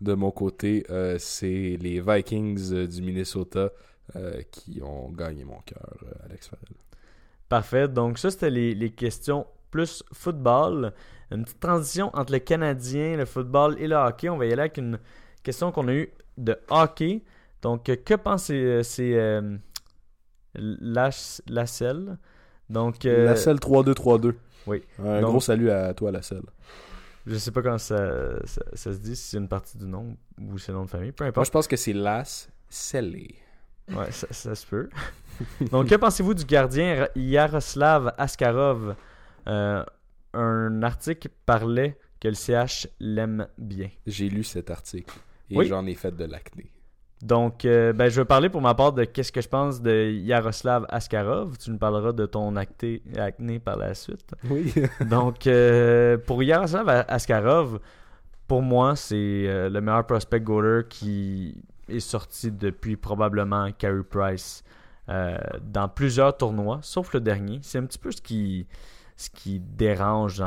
De 0.01 0.15
mon 0.15 0.33
côté, 0.33 0.85
euh, 0.91 1.17
c'est 1.19 1.79
les 1.81 2.01
Vikings 2.01 2.73
euh, 2.73 2.87
du 2.89 3.03
Minnesota 3.03 3.71
euh, 4.17 4.43
qui 4.51 4.83
ont 4.83 5.11
gagné 5.11 5.45
mon 5.45 5.61
cœur, 5.61 5.95
euh, 6.03 6.27
Alex 6.27 6.49
Farrell. 6.49 6.77
Parfait. 7.49 7.87
Donc, 7.87 8.19
ça, 8.19 8.33
c'était 8.33 8.51
les, 8.51 8.75
les 8.75 8.91
questions 8.91 9.47
plus 9.71 10.03
football. 10.13 10.93
Une 11.35 11.45
petite 11.45 11.61
transition 11.61 12.11
entre 12.15 12.33
le 12.33 12.39
Canadien, 12.39 13.17
le 13.17 13.25
football 13.25 13.77
et 13.79 13.87
le 13.89 13.97
hockey. 13.97 14.29
On 14.29 14.37
va 14.37 14.47
y 14.47 14.53
aller 14.53 14.61
avec 14.63 14.77
une 14.79 14.99
question 15.43 15.73
qu'on 15.73 15.89
a 15.89 15.93
eue 15.93 16.11
de 16.39 16.59
hockey. 16.71 17.23
Donc, 17.63 17.89
euh, 17.89 17.97
que 17.97 18.15
pensez 18.15 18.55
euh, 18.55 18.83
c'est 18.83 19.15
euh, 19.15 19.57
Lach- 20.57 21.41
Lasselle 21.49 22.19
Donc, 22.69 23.05
euh, 23.07 23.25
Lasselle 23.27 23.57
3-2-3-2. 23.59 24.35
Oui. 24.67 24.83
Un 24.99 25.21
Donc- 25.21 25.31
gros 25.31 25.41
salut 25.41 25.71
à 25.71 25.93
toi, 25.95 26.11
Lasselle. 26.13 26.43
je 27.27 27.37
sais 27.37 27.51
pas 27.51 27.63
comment 27.63 27.79
ça, 27.79 28.45
ça, 28.47 28.63
ça 28.73 28.93
se 28.93 28.99
dit, 28.99 29.17
si 29.17 29.31
c'est 29.31 29.39
une 29.39 29.49
partie 29.49 29.77
du 29.79 29.87
nom 29.87 30.17
ou 30.41 30.59
c'est 30.59 30.73
le 30.73 30.79
nom 30.79 30.85
de 30.85 30.91
famille. 30.91 31.13
Peu 31.13 31.25
Moi, 31.25 31.29
importe. 31.31 31.47
je 31.47 31.51
pense 31.53 31.67
que 31.69 31.77
c'est 31.77 31.93
Las 31.93 32.49
Sellé. 32.69 33.35
Ouais, 33.91 34.11
ça, 34.13 34.27
ça 34.31 34.55
se 34.55 34.67
peut. 34.67 34.89
Donc, 35.73 35.89
que 35.89 35.95
pensez-vous 35.97 36.35
du 36.35 36.45
gardien 36.45 37.07
Yaroslav 37.17 38.15
Askarov? 38.17 38.95
Euh, 39.49 39.85
Un 40.35 40.83
article 40.83 41.29
parlait 41.47 41.99
que 42.21 42.29
le 42.29 42.35
CH 42.35 42.89
l'aime 43.01 43.47
bien. 43.59 43.89
J'ai 44.07 44.29
lu 44.29 44.45
cet 44.45 44.71
article 44.71 45.15
et 45.51 45.57
Oui. 45.57 45.67
j'en 45.67 45.85
ai 45.87 45.95
fait 45.95 46.17
de 46.17 46.25
l'acné. 46.25 46.71
Donc, 47.21 47.65
euh, 47.65 47.93
ben, 47.93 48.09
je 48.09 48.21
vais 48.21 48.25
parler 48.25 48.49
pour 48.49 48.61
ma 48.61 48.75
part 48.75 48.93
de 48.93 49.05
qu'est-ce 49.05 49.31
que 49.31 49.41
je 49.41 49.49
pense 49.49 49.81
de 49.81 50.11
Yaroslav 50.11 50.87
Askarov. 50.89 51.57
Tu 51.59 51.71
nous 51.71 51.79
parleras 51.79 52.13
de 52.13 52.27
ton 52.27 52.57
acté, 52.57 53.01
acné 53.17 53.61
par 53.61 53.77
la 53.77 53.95
suite. 53.95 54.35
Oui. 54.51 54.73
Donc, 55.09 55.47
euh, 55.47 56.19
pour 56.19 56.43
Yaroslav 56.43 56.89
Askarov, 57.07 57.79
pour 58.49 58.61
moi, 58.63 58.97
c'est 58.97 59.15
euh, 59.47 59.69
le 59.69 59.81
meilleur 59.81 60.05
prospect 60.05 60.41
goaler 60.41 60.83
qui 60.89 61.55
est 61.89 62.01
sorti 62.01 62.51
depuis 62.51 62.97
probablement 62.97 63.71
Carey 63.73 64.03
Price 64.09 64.65
dans 65.09 65.89
plusieurs 65.89 66.35
tournois, 66.37 66.79
sauf 66.83 67.13
le 67.13 67.21
dernier. 67.21 67.59
C'est 67.63 67.77
un 67.79 67.85
petit 67.85 67.99
peu 67.99 68.11
ce 68.13 68.23
qui, 68.23 68.67
ce 69.23 69.31
qui 69.31 69.61
dérange 69.61 70.43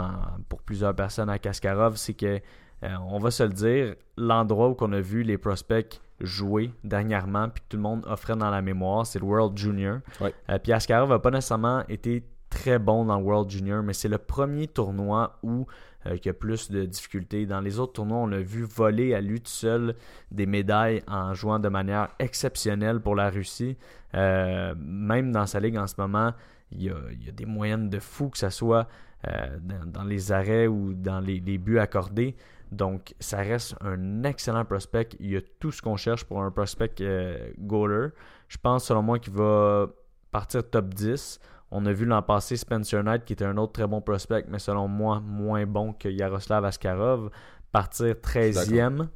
pour 0.49 0.61
plusieurs 0.61 0.95
personnes 0.95 1.29
à 1.29 1.39
Kaskarov, 1.39 1.95
c'est 1.95 2.13
que, 2.13 2.39
euh, 2.83 2.95
on 3.09 3.19
va 3.19 3.31
se 3.31 3.43
le 3.43 3.49
dire, 3.49 3.95
l'endroit 4.17 4.69
où 4.69 4.75
on 4.81 4.93
a 4.93 5.01
vu 5.01 5.23
les 5.23 5.37
prospects 5.37 6.01
jouer 6.19 6.71
dernièrement, 6.83 7.49
puis 7.49 7.61
que 7.63 7.69
tout 7.69 7.77
le 7.77 7.83
monde 7.83 8.05
offrait 8.07 8.35
dans 8.35 8.49
la 8.49 8.61
mémoire, 8.61 9.05
c'est 9.05 9.19
le 9.19 9.25
World 9.25 9.57
Junior. 9.57 9.99
Euh, 10.21 10.59
puis 10.61 10.71
Askarov 10.71 11.09
n'a 11.09 11.19
pas 11.19 11.31
nécessairement 11.31 11.83
été 11.89 12.23
très 12.49 12.79
bon 12.79 13.05
dans 13.05 13.17
le 13.17 13.23
World 13.23 13.49
Junior, 13.49 13.83
mais 13.83 13.93
c'est 13.93 14.07
le 14.07 14.17
premier 14.17 14.67
tournoi 14.67 15.37
où 15.43 15.65
euh, 16.07 16.15
il 16.15 16.25
y 16.25 16.29
a 16.29 16.33
plus 16.33 16.71
de 16.71 16.85
difficultés. 16.85 17.45
Dans 17.45 17.61
les 17.61 17.79
autres 17.79 17.93
tournois, 17.93 18.19
on 18.19 18.27
l'a 18.27 18.39
vu 18.39 18.63
voler 18.63 19.13
à 19.13 19.21
lui 19.21 19.41
tout 19.41 19.51
seul 19.51 19.95
des 20.31 20.45
médailles 20.45 21.01
en 21.07 21.33
jouant 21.33 21.59
de 21.59 21.69
manière 21.69 22.09
exceptionnelle 22.19 22.99
pour 23.01 23.15
la 23.15 23.29
Russie. 23.29 23.77
Euh, 24.13 24.73
même 24.77 25.31
dans 25.31 25.45
sa 25.45 25.59
ligue 25.59 25.77
en 25.77 25.87
ce 25.87 25.95
moment, 25.97 26.33
il 26.71 26.83
y 26.83 26.89
a, 26.89 26.95
il 27.11 27.23
y 27.23 27.29
a 27.29 27.31
des 27.31 27.45
moyennes 27.45 27.89
de 27.89 27.99
fou, 27.99 28.29
que 28.29 28.37
ce 28.37 28.49
soit 28.49 28.87
euh, 29.27 29.57
dans, 29.61 29.85
dans 29.85 30.03
les 30.03 30.31
arrêts 30.31 30.67
ou 30.67 30.93
dans 30.93 31.19
les, 31.19 31.39
les 31.39 31.57
buts 31.57 31.79
accordés. 31.79 32.35
Donc, 32.71 33.13
ça 33.19 33.37
reste 33.37 33.75
un 33.81 34.23
excellent 34.23 34.65
prospect. 34.65 35.09
Il 35.19 35.31
y 35.31 35.37
a 35.37 35.41
tout 35.59 35.71
ce 35.71 35.81
qu'on 35.81 35.97
cherche 35.97 36.25
pour 36.25 36.41
un 36.41 36.51
prospect 36.51 36.95
euh, 37.01 37.51
goaler. 37.59 38.09
Je 38.47 38.57
pense, 38.57 38.85
selon 38.85 39.01
moi, 39.01 39.19
qu'il 39.19 39.33
va 39.33 39.87
partir 40.31 40.69
top 40.69 40.93
10. 40.93 41.39
On 41.71 41.85
a 41.85 41.93
vu 41.93 42.05
l'an 42.05 42.21
passé 42.21 42.57
Spencer 42.57 43.03
Knight, 43.03 43.25
qui 43.25 43.33
était 43.33 43.45
un 43.45 43.57
autre 43.57 43.73
très 43.73 43.87
bon 43.87 44.01
prospect, 44.01 44.45
mais 44.47 44.59
selon 44.59 44.87
moi, 44.87 45.19
moins 45.19 45.65
bon 45.65 45.93
que 45.93 46.09
Yaroslav 46.09 46.65
Askarov, 46.65 47.29
partir 47.71 48.15
13e. 48.15 49.07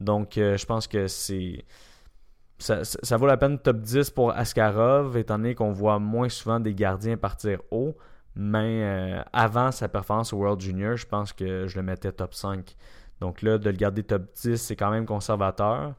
Donc, 0.00 0.38
euh, 0.38 0.56
je 0.56 0.66
pense 0.66 0.86
que 0.86 1.06
c'est. 1.06 1.64
Ça, 2.62 2.84
ça- 2.84 2.98
ça 3.02 3.16
vaut 3.16 3.26
la 3.26 3.36
peine 3.36 3.58
top 3.58 3.78
10 3.80 4.10
pour 4.10 4.30
Askarov, 4.30 5.16
étant 5.16 5.36
donné 5.38 5.54
qu'on 5.54 5.72
voit 5.72 5.98
moins 5.98 6.28
souvent 6.28 6.60
des 6.60 6.74
gardiens 6.74 7.16
partir 7.16 7.60
haut. 7.70 7.96
Mais 8.36 8.82
euh, 8.84 9.22
avant 9.32 9.70
sa 9.72 9.88
performance 9.88 10.32
au 10.32 10.38
World 10.38 10.60
Junior, 10.60 10.96
je 10.96 11.06
pense 11.06 11.32
que 11.32 11.66
je 11.66 11.76
le 11.76 11.82
mettais 11.82 12.12
top 12.12 12.34
5. 12.34 12.76
Donc 13.20 13.42
là, 13.42 13.58
de 13.58 13.68
le 13.68 13.76
garder 13.76 14.02
top 14.02 14.22
10, 14.42 14.56
c'est 14.56 14.76
quand 14.76 14.90
même 14.90 15.06
conservateur. 15.06 15.94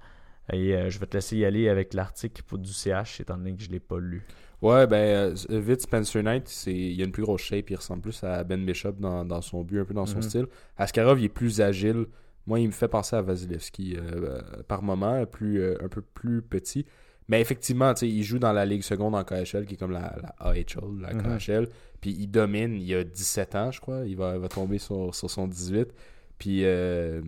Et 0.51 0.75
euh, 0.75 0.89
je 0.89 0.99
vais 0.99 1.05
te 1.05 1.15
laisser 1.15 1.37
y 1.37 1.45
aller 1.45 1.69
avec 1.69 1.93
l'article 1.93 2.41
pour 2.43 2.57
du 2.57 2.71
CH, 2.73 3.19
étant 3.21 3.37
donné 3.37 3.55
que 3.55 3.61
je 3.61 3.67
ne 3.67 3.73
l'ai 3.73 3.79
pas 3.79 3.99
lu. 3.99 4.23
Ouais, 4.61 4.87
ben, 4.87 5.33
euh, 5.51 5.59
vite, 5.59 5.81
Spencer 5.81 6.23
Knight, 6.23 6.47
c'est, 6.47 6.73
il 6.73 6.99
a 7.01 7.05
une 7.05 7.11
plus 7.11 7.23
grosse 7.23 7.41
shape, 7.41 7.69
il 7.69 7.75
ressemble 7.75 8.01
plus 8.01 8.23
à 8.23 8.43
Ben 8.45 8.65
Bishop 8.65 8.93
dans, 8.93 9.25
dans 9.25 9.41
son 9.41 9.61
but, 9.63 9.81
un 9.81 9.85
peu 9.85 9.93
dans 9.93 10.05
son 10.05 10.17
Mhm. 10.17 10.21
style. 10.23 10.47
Askarov, 10.77 11.19
il 11.19 11.25
est 11.25 11.29
plus 11.29 11.61
agile. 11.61 12.05
Moi, 12.45 12.59
il 12.59 12.67
me 12.67 12.71
fait 12.73 12.87
penser 12.87 13.15
à 13.15 13.21
Vasilevski 13.21 13.95
euh, 13.95 14.01
euh, 14.01 14.41
par 14.67 14.81
moment, 14.83 15.25
plus, 15.25 15.61
euh, 15.61 15.77
un 15.81 15.87
peu 15.87 16.01
plus 16.01 16.41
petit. 16.41 16.85
Mais 17.29 17.39
effectivement, 17.39 17.93
il 18.01 18.21
joue 18.23 18.37
dans 18.37 18.51
la 18.51 18.65
Ligue 18.65 18.83
seconde 18.83 19.15
en 19.15 19.23
KHL, 19.23 19.65
qui 19.65 19.75
est 19.75 19.77
comme 19.77 19.91
la, 19.91 20.13
la 20.21 20.35
AHL, 20.39 20.99
la 20.99 21.13
Mhm. 21.13 21.37
KHL. 21.37 21.67
Puis 22.01 22.11
il 22.11 22.27
domine, 22.27 22.73
il 22.81 22.93
a 22.95 23.03
17 23.05 23.55
ans, 23.55 23.71
je 23.71 23.79
crois. 23.79 24.01
Il 24.05 24.17
va, 24.17 24.37
va 24.37 24.49
tomber 24.49 24.77
sur, 24.77 25.15
sur 25.15 25.29
son 25.29 25.47
18. 25.47 25.93
Puis 26.37 26.65
euh, 26.65 27.21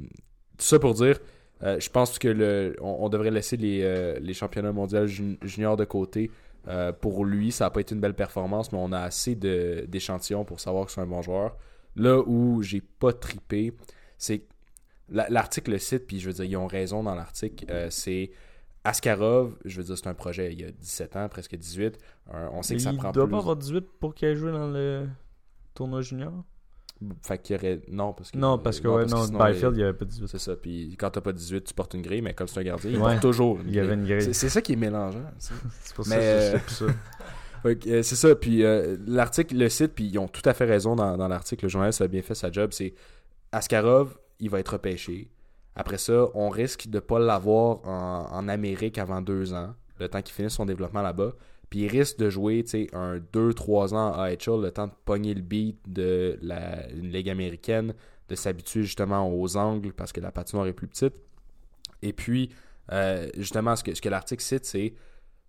tout 0.58 0.66
ça 0.66 0.80
pour 0.80 0.94
dire, 0.96 1.18
je 1.62 1.90
pense 1.90 2.20
que 2.20 2.28
le, 2.28 2.76
on, 2.82 2.98
on 3.06 3.10
devrait 3.10 3.32
laisser 3.32 3.56
les, 3.56 4.20
les 4.20 4.34
championnats 4.34 4.74
mondiaux 4.74 5.08
jun- 5.08 5.38
juniors 5.42 5.78
de 5.78 5.86
côté. 5.86 6.30
Pour 7.00 7.24
lui, 7.24 7.52
ça 7.54 7.66
n'a 7.66 7.70
pas 7.70 7.80
été 7.80 7.96
une 7.96 8.02
belle 8.02 8.16
performance, 8.16 8.72
mais 8.74 8.78
on 8.82 8.92
a 8.92 9.00
assez 9.00 9.36
d'échantillons 9.36 10.44
pour 10.44 10.60
savoir 10.60 10.86
que 10.88 10.92
c'est 10.92 11.02
un 11.02 11.08
bon 11.08 11.22
joueur. 11.22 11.56
Là 11.96 12.20
où 12.20 12.62
j'ai 12.62 12.82
pas 12.82 13.14
tripé, 13.14 13.74
c'est 14.18 14.44
l'article 15.10 15.72
le 15.72 15.78
cite, 15.78 16.08
puis 16.08 16.20
je 16.20 16.28
veux 16.28 16.34
dire, 16.34 16.46
ils 16.46 16.58
ont 16.58 16.68
raison 16.68 17.04
dans 17.04 17.16
l'article, 17.16 17.66
euh, 17.70 17.88
c'est 17.90 18.32
Askarov, 18.84 19.56
je 19.66 19.78
veux 19.78 19.84
dire, 19.84 19.98
c'est 19.98 20.08
un 20.08 20.14
projet, 20.14 20.52
il 20.54 20.62
y 20.62 20.64
a 20.64 20.72
17 20.72 21.16
ans, 21.16 21.28
presque 21.30 21.56
18. 21.56 21.98
Euh, 22.34 22.48
on 22.54 22.62
sait 22.62 22.76
que 22.76 22.82
ça 22.82 22.92
il 22.92 22.98
prend 22.98 23.12
doit 23.12 23.26
plus. 23.26 23.32
pas 23.32 23.38
avoir 23.40 23.56
18 23.56 23.86
pour 24.00 24.14
qu'il 24.14 24.28
ait 24.28 24.36
joué 24.36 24.52
dans 24.52 24.68
le 24.68 25.08
tournoi 25.74 26.02
junior? 26.02 26.32
Fait 27.24 27.38
qu'il 27.40 27.56
y 27.56 27.60
aurait. 27.60 27.82
Non, 27.90 28.14
parce 28.14 28.32
que. 28.32 28.38
Non, 28.38 28.58
parce 28.58 28.80
que, 28.80 28.88
ouais, 28.88 29.06
non, 29.06 29.26
sinon, 29.26 29.38
Byfield, 29.44 29.74
il- 29.74 29.76
il 29.76 29.78
n'y 29.80 29.84
avait 29.84 29.98
pas 29.98 30.06
18. 30.06 30.28
C'est 30.28 30.40
ça. 30.40 30.56
Puis 30.56 30.96
quand 30.98 31.10
t'as 31.10 31.20
pas 31.20 31.34
18, 31.34 31.66
tu 31.66 31.74
portes 31.74 31.94
une 31.94 32.02
grille, 32.02 32.22
mais 32.22 32.34
comme 32.34 32.48
c'est 32.48 32.62
un 32.62 32.64
gardien, 32.64 32.90
il 32.90 32.98
Ouais. 32.98 33.04
porte 33.12 33.22
toujours 33.22 33.60
une 33.60 33.68
Il 33.68 33.76
y 33.76 33.80
avait 33.80 33.96
une 33.96 34.06
grille. 34.06 34.34
C'est 34.34 34.48
ça 34.50 34.62
qui 34.62 34.74
est 34.74 34.78
mélangeant. 34.78 35.20
C'est 35.40 35.94
pour 35.94 36.08
Mais, 36.08 36.52
ça 36.52 36.60
que 36.60 36.72
je 36.72 36.84
euh, 36.86 36.88
ça. 36.90 36.94
Que, 37.66 37.90
euh, 37.90 38.04
c'est 38.04 38.16
ça. 38.16 38.36
Puis 38.36 38.64
euh, 38.64 38.96
l'article 39.08 39.58
le 39.58 39.68
cite, 39.70 39.94
puis 39.96 40.06
ils 40.06 40.20
ont 40.20 40.28
tout 40.28 40.48
à 40.48 40.54
fait 40.54 40.66
raison 40.66 40.96
dans, 40.96 41.18
dans 41.18 41.28
l'article. 41.28 41.66
Le 41.66 41.70
journaliste 41.70 42.00
a 42.00 42.08
bien 42.08 42.22
fait 42.22 42.36
sa 42.36 42.52
job. 42.52 42.70
C'est 42.72 42.94
Askarov, 43.52 44.16
il 44.40 44.50
va 44.50 44.60
être 44.60 44.74
repêché. 44.74 45.30
Après 45.76 45.98
ça, 45.98 46.28
on 46.34 46.50
risque 46.50 46.88
de 46.88 47.00
pas 47.00 47.20
l'avoir 47.20 47.86
en, 47.86 48.28
en 48.32 48.48
Amérique 48.48 48.98
avant 48.98 49.22
deux 49.22 49.54
ans, 49.54 49.76
le 50.00 50.08
temps 50.08 50.22
qu'il 50.22 50.34
finisse 50.34 50.54
son 50.54 50.66
développement 50.66 51.02
là-bas. 51.02 51.34
Puis 51.70 51.82
il 51.82 51.88
risque 51.88 52.18
de 52.18 52.30
jouer 52.30 52.64
un 52.94 53.18
2-3 53.18 53.94
ans 53.94 54.14
à 54.14 54.26
AHL, 54.26 54.62
le 54.62 54.72
temps 54.72 54.88
de 54.88 54.94
pogner 55.04 55.34
le 55.34 55.42
beat 55.42 55.78
de 55.88 56.38
la 56.42 56.90
une 56.92 57.12
ligue 57.12 57.30
américaine, 57.30 57.94
de 58.30 58.36
s'habituer 58.36 58.84
justement 58.84 59.34
aux 59.34 59.58
angles 59.58 59.94
parce 59.94 60.12
que 60.12 60.22
la 60.22 60.32
patinoire 60.32 60.68
est 60.68 60.74
plus 60.74 60.88
petite. 60.88 61.16
Et 62.02 62.14
puis, 62.14 62.52
euh, 62.92 63.28
justement, 63.38 63.76
ce 63.76 63.84
que, 63.84 63.94
ce 63.96 64.02
que 64.02 64.10
l'article 64.10 64.44
cite, 64.44 64.66
c'est 64.66 64.94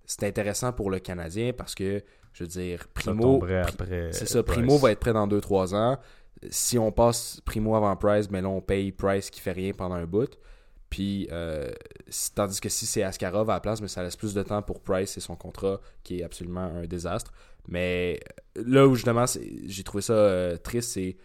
c'est 0.06 0.24
intéressant 0.24 0.72
pour 0.72 0.90
le 0.90 1.00
Canadien 1.00 1.52
parce 1.52 1.74
que, 1.74 2.02
je 2.32 2.44
veux 2.44 2.48
dire, 2.48 2.86
Primo, 2.94 3.44
c'est 4.12 4.28
ça. 4.28 4.42
Primo 4.42 4.78
va 4.78 4.92
être 4.92 5.00
prêt 5.00 5.12
dans 5.12 5.26
2-3 5.26 5.74
ans. 5.74 5.98
Si 6.50 6.78
on 6.78 6.92
passe 6.92 7.40
Primo 7.44 7.74
avant 7.74 7.96
Price, 7.96 8.30
mais 8.30 8.42
là, 8.42 8.48
on 8.48 8.60
paye 8.60 8.92
Price 8.92 9.30
qui 9.30 9.40
fait 9.40 9.52
rien 9.52 9.72
pendant 9.72 9.94
un 9.94 10.06
bout. 10.06 10.36
Puis, 10.90 11.26
euh, 11.32 11.70
tandis 12.34 12.60
que 12.60 12.68
si 12.68 12.86
c'est 12.86 13.02
Askarov 13.02 13.50
à 13.50 13.54
la 13.54 13.60
place, 13.60 13.80
mais 13.80 13.88
ça 13.88 14.02
laisse 14.02 14.16
plus 14.16 14.34
de 14.34 14.42
temps 14.42 14.62
pour 14.62 14.80
Price 14.80 15.16
et 15.16 15.20
son 15.20 15.34
contrat, 15.34 15.80
qui 16.04 16.20
est 16.20 16.22
absolument 16.22 16.60
un 16.60 16.86
désastre. 16.86 17.32
Mais 17.68 18.20
euh, 18.58 18.62
là 18.66 18.86
où 18.86 18.94
justement, 18.94 19.24
j'ai 19.64 19.82
trouvé 19.82 20.02
ça 20.02 20.12
euh, 20.12 20.56
triste, 20.56 20.90
c'est 20.92 21.16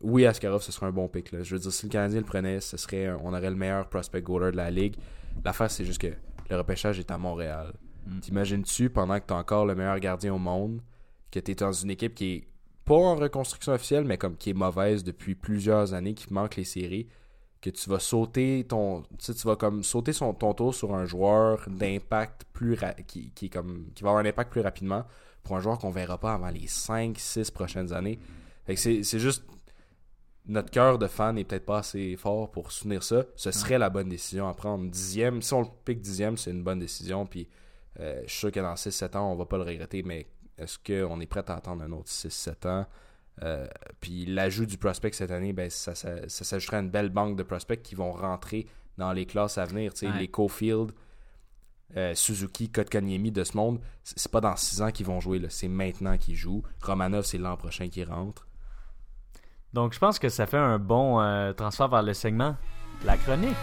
oui, 0.00 0.24
Askarov, 0.26 0.62
ce 0.62 0.72
serait 0.72 0.86
un 0.86 0.92
bon 0.92 1.08
pick. 1.08 1.32
Là. 1.32 1.42
Je 1.42 1.54
veux 1.54 1.60
dire, 1.60 1.72
si 1.72 1.84
le 1.86 1.90
Canadien 1.90 2.20
le 2.20 2.24
prenait, 2.24 2.60
ce 2.60 2.76
serait 2.76 3.06
un- 3.06 3.18
on 3.22 3.34
aurait 3.34 3.50
le 3.50 3.56
meilleur 3.56 3.88
prospect 3.88 4.22
goaler 4.22 4.52
de 4.52 4.56
la 4.56 4.70
ligue. 4.70 4.94
L'affaire, 5.44 5.70
c'est 5.70 5.84
juste 5.84 6.00
que 6.00 6.12
le 6.48 6.56
repêchage 6.56 6.98
est 6.98 7.10
à 7.10 7.18
Montréal. 7.18 7.74
Mm. 8.06 8.20
T'imagines-tu, 8.20 8.90
pendant 8.90 9.18
que 9.18 9.26
t'as 9.26 9.34
encore 9.34 9.66
le 9.66 9.74
meilleur 9.74 9.98
gardien 9.98 10.32
au 10.32 10.38
monde, 10.38 10.80
que 11.30 11.40
t'es 11.40 11.54
dans 11.56 11.72
une 11.72 11.90
équipe 11.90 12.14
qui 12.14 12.32
est 12.36 12.48
pas 12.88 12.94
en 12.94 13.14
reconstruction 13.16 13.72
officielle, 13.72 14.04
mais 14.04 14.18
comme 14.18 14.36
qui 14.36 14.50
est 14.50 14.54
mauvaise 14.54 15.04
depuis 15.04 15.34
plusieurs 15.34 15.94
années, 15.94 16.14
qui 16.14 16.32
manque 16.32 16.56
les 16.56 16.64
séries, 16.64 17.06
que 17.60 17.70
tu 17.70 17.90
vas 17.90 17.98
sauter 17.98 18.64
ton. 18.68 19.02
Tu 19.18 19.32
vas 19.44 19.56
comme 19.56 19.82
sauter 19.82 20.12
ton 20.12 20.54
tour 20.54 20.74
sur 20.74 20.94
un 20.94 21.04
joueur 21.04 21.64
d'impact 21.68 22.44
plus 22.52 22.74
ra- 22.74 22.94
qui, 22.94 23.32
va 23.52 23.60
avoir 24.00 24.16
un 24.18 24.24
impact 24.26 24.50
plus 24.52 24.60
rapidement 24.60 25.04
pour 25.42 25.56
un 25.56 25.60
joueur 25.60 25.78
qu'on 25.78 25.90
verra 25.90 26.18
pas 26.18 26.34
avant 26.34 26.50
les 26.50 26.66
5-6 26.66 27.50
prochaines 27.52 27.92
années. 27.92 28.18
Fait 28.64 28.74
que 28.74 28.80
c'est 28.80 29.02
c'est 29.02 29.18
juste. 29.18 29.44
notre 30.46 30.70
cœur 30.70 30.98
de 30.98 31.06
fan 31.08 31.34
n'est 31.34 31.44
peut-être 31.44 31.66
pas 31.66 31.78
assez 31.78 32.16
fort 32.16 32.50
pour 32.50 32.70
soutenir 32.72 33.02
ça, 33.02 33.24
ce 33.36 33.50
serait 33.50 33.78
la 33.78 33.90
bonne 33.90 34.08
décision 34.08 34.48
à 34.48 34.54
prendre. 34.54 34.88
Dixième, 34.90 35.42
si 35.42 35.52
on 35.52 35.62
le 35.62 35.68
pique 35.84 36.00
dixième, 36.00 36.36
c'est 36.36 36.50
une 36.52 36.62
bonne 36.62 36.78
décision. 36.78 37.26
Puis 37.26 37.48
euh, 38.00 38.22
je 38.24 38.30
suis 38.30 38.38
sûr 38.40 38.52
que 38.52 38.60
dans 38.60 38.74
6-7 38.74 39.16
ans, 39.16 39.32
on 39.32 39.36
va 39.36 39.46
pas 39.46 39.56
le 39.58 39.64
regretter, 39.64 40.02
mais 40.04 40.26
est-ce 40.58 40.78
qu'on 40.78 41.20
est 41.20 41.26
prêt 41.26 41.44
à 41.48 41.54
attendre 41.54 41.82
un 41.82 41.92
autre 41.92 42.08
6-7 42.08 42.68
ans? 42.68 42.86
Euh, 43.42 43.66
puis 44.00 44.26
l'ajout 44.26 44.66
du 44.66 44.78
prospect 44.78 45.12
cette 45.12 45.30
année, 45.30 45.52
ben, 45.52 45.70
ça, 45.70 45.94
ça, 45.94 46.28
ça 46.28 46.44
s'ajouterait 46.44 46.78
à 46.78 46.80
une 46.80 46.90
belle 46.90 47.10
banque 47.10 47.36
de 47.36 47.42
prospects 47.44 47.82
qui 47.82 47.94
vont 47.94 48.12
rentrer 48.12 48.66
dans 48.96 49.12
les 49.12 49.26
classes 49.26 49.58
à 49.58 49.64
venir. 49.64 49.92
tu 49.92 50.00
sais, 50.00 50.08
Ouais. 50.08 50.18
Les 50.18 50.28
Cofield, 50.28 50.90
euh, 51.96 52.14
Suzuki, 52.14 52.68
Kotkaniemi 52.70 53.30
de 53.30 53.44
ce 53.44 53.56
monde, 53.56 53.80
c'est 54.02 54.30
pas 54.30 54.40
dans 54.40 54.56
6 54.56 54.82
ans 54.82 54.90
qu'ils 54.90 55.06
vont 55.06 55.20
jouer, 55.20 55.38
là, 55.38 55.48
c'est 55.50 55.68
maintenant 55.68 56.18
qu'ils 56.18 56.34
jouent. 56.34 56.62
Romanov, 56.82 57.24
c'est 57.24 57.38
l'an 57.38 57.56
prochain 57.56 57.88
qui 57.88 58.02
rentre. 58.04 58.46
Donc, 59.72 59.92
je 59.92 59.98
pense 59.98 60.18
que 60.18 60.28
ça 60.28 60.46
fait 60.46 60.56
un 60.56 60.78
bon 60.78 61.20
euh, 61.20 61.52
transfert 61.52 61.88
vers 61.88 62.02
le 62.02 62.14
segment 62.14 62.56
La 63.04 63.16
chronique. 63.16 63.56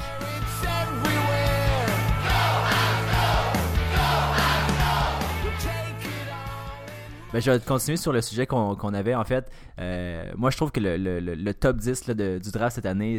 Ben, 7.36 7.42
je 7.42 7.52
vais 7.52 7.60
continuer 7.60 7.98
sur 7.98 8.14
le 8.14 8.22
sujet 8.22 8.48
qu'on 8.48 8.94
avait. 8.94 9.14
En 9.14 9.26
fait, 9.26 9.52
Euh, 9.78 10.32
moi, 10.38 10.52
je 10.52 10.56
trouve 10.56 10.72
que 10.72 10.80
le, 10.80 10.96
le- 10.96 11.20
le- 11.20 11.54
top 11.54 11.76
10 11.76 12.08
là, 12.08 12.14
de- 12.14 12.40
du 12.42 12.50
draft 12.50 12.76
cette 12.76 12.86
année 12.86 13.18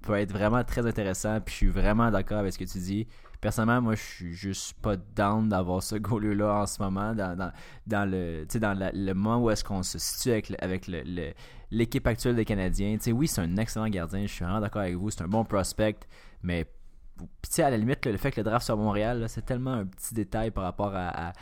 peut 0.00 0.14
être 0.14 0.32
vraiment 0.32 0.64
très 0.64 0.86
intéressant. 0.86 1.38
Puis 1.42 1.52
je 1.52 1.56
suis 1.58 1.68
vraiment 1.68 2.10
d'accord 2.10 2.38
avec 2.38 2.54
ce 2.54 2.58
que 2.58 2.64
tu 2.64 2.78
dis. 2.78 3.06
Personnellement, 3.42 3.82
moi, 3.82 3.94
je 3.94 4.00
suis 4.00 4.32
juste 4.32 4.72
pas 4.80 4.96
down 4.96 5.50
d'avoir 5.50 5.82
ce 5.82 5.96
goal-là 5.96 6.62
en 6.62 6.66
ce 6.66 6.80
moment. 6.82 7.14
Dans, 7.14 7.36
dans, 7.36 7.52
dans 7.86 8.10
le, 8.10 8.46
dans 8.58 8.90
le 8.94 9.12
moment 9.12 9.44
où 9.44 9.50
est-ce 9.50 9.62
qu'on 9.64 9.82
se 9.82 9.98
situe 9.98 10.30
avec, 10.58 10.86
le- 10.88 11.32
l'équipe 11.70 12.06
actuelle 12.06 12.36
des 12.36 12.46
Canadiens. 12.46 12.96
Oui, 13.08 13.28
c'est 13.28 13.42
un 13.42 13.56
excellent 13.58 13.88
gardien. 13.88 14.22
Je 14.22 14.32
suis 14.32 14.46
vraiment 14.46 14.60
d'accord 14.60 14.80
avec 14.80 14.94
vous. 14.96 15.10
C'est 15.10 15.24
un 15.24 15.28
bon 15.28 15.44
prospect. 15.44 15.96
Mais 16.42 16.64
tu 17.18 17.26
sais, 17.42 17.62
à 17.62 17.70
la 17.70 17.76
limite, 17.76 18.04
le, 18.06 18.16
fait 18.16 18.30
que 18.30 18.40
le 18.40 18.44
draft 18.44 18.64
soit 18.64 18.74
à 18.74 18.78
Montréal, 18.78 19.24
c'est 19.28 19.44
tellement 19.44 19.72
un 19.72 19.86
petit 19.86 20.14
détail 20.14 20.50
par 20.50 20.64
rapport 20.64 20.92
à, 20.94 21.32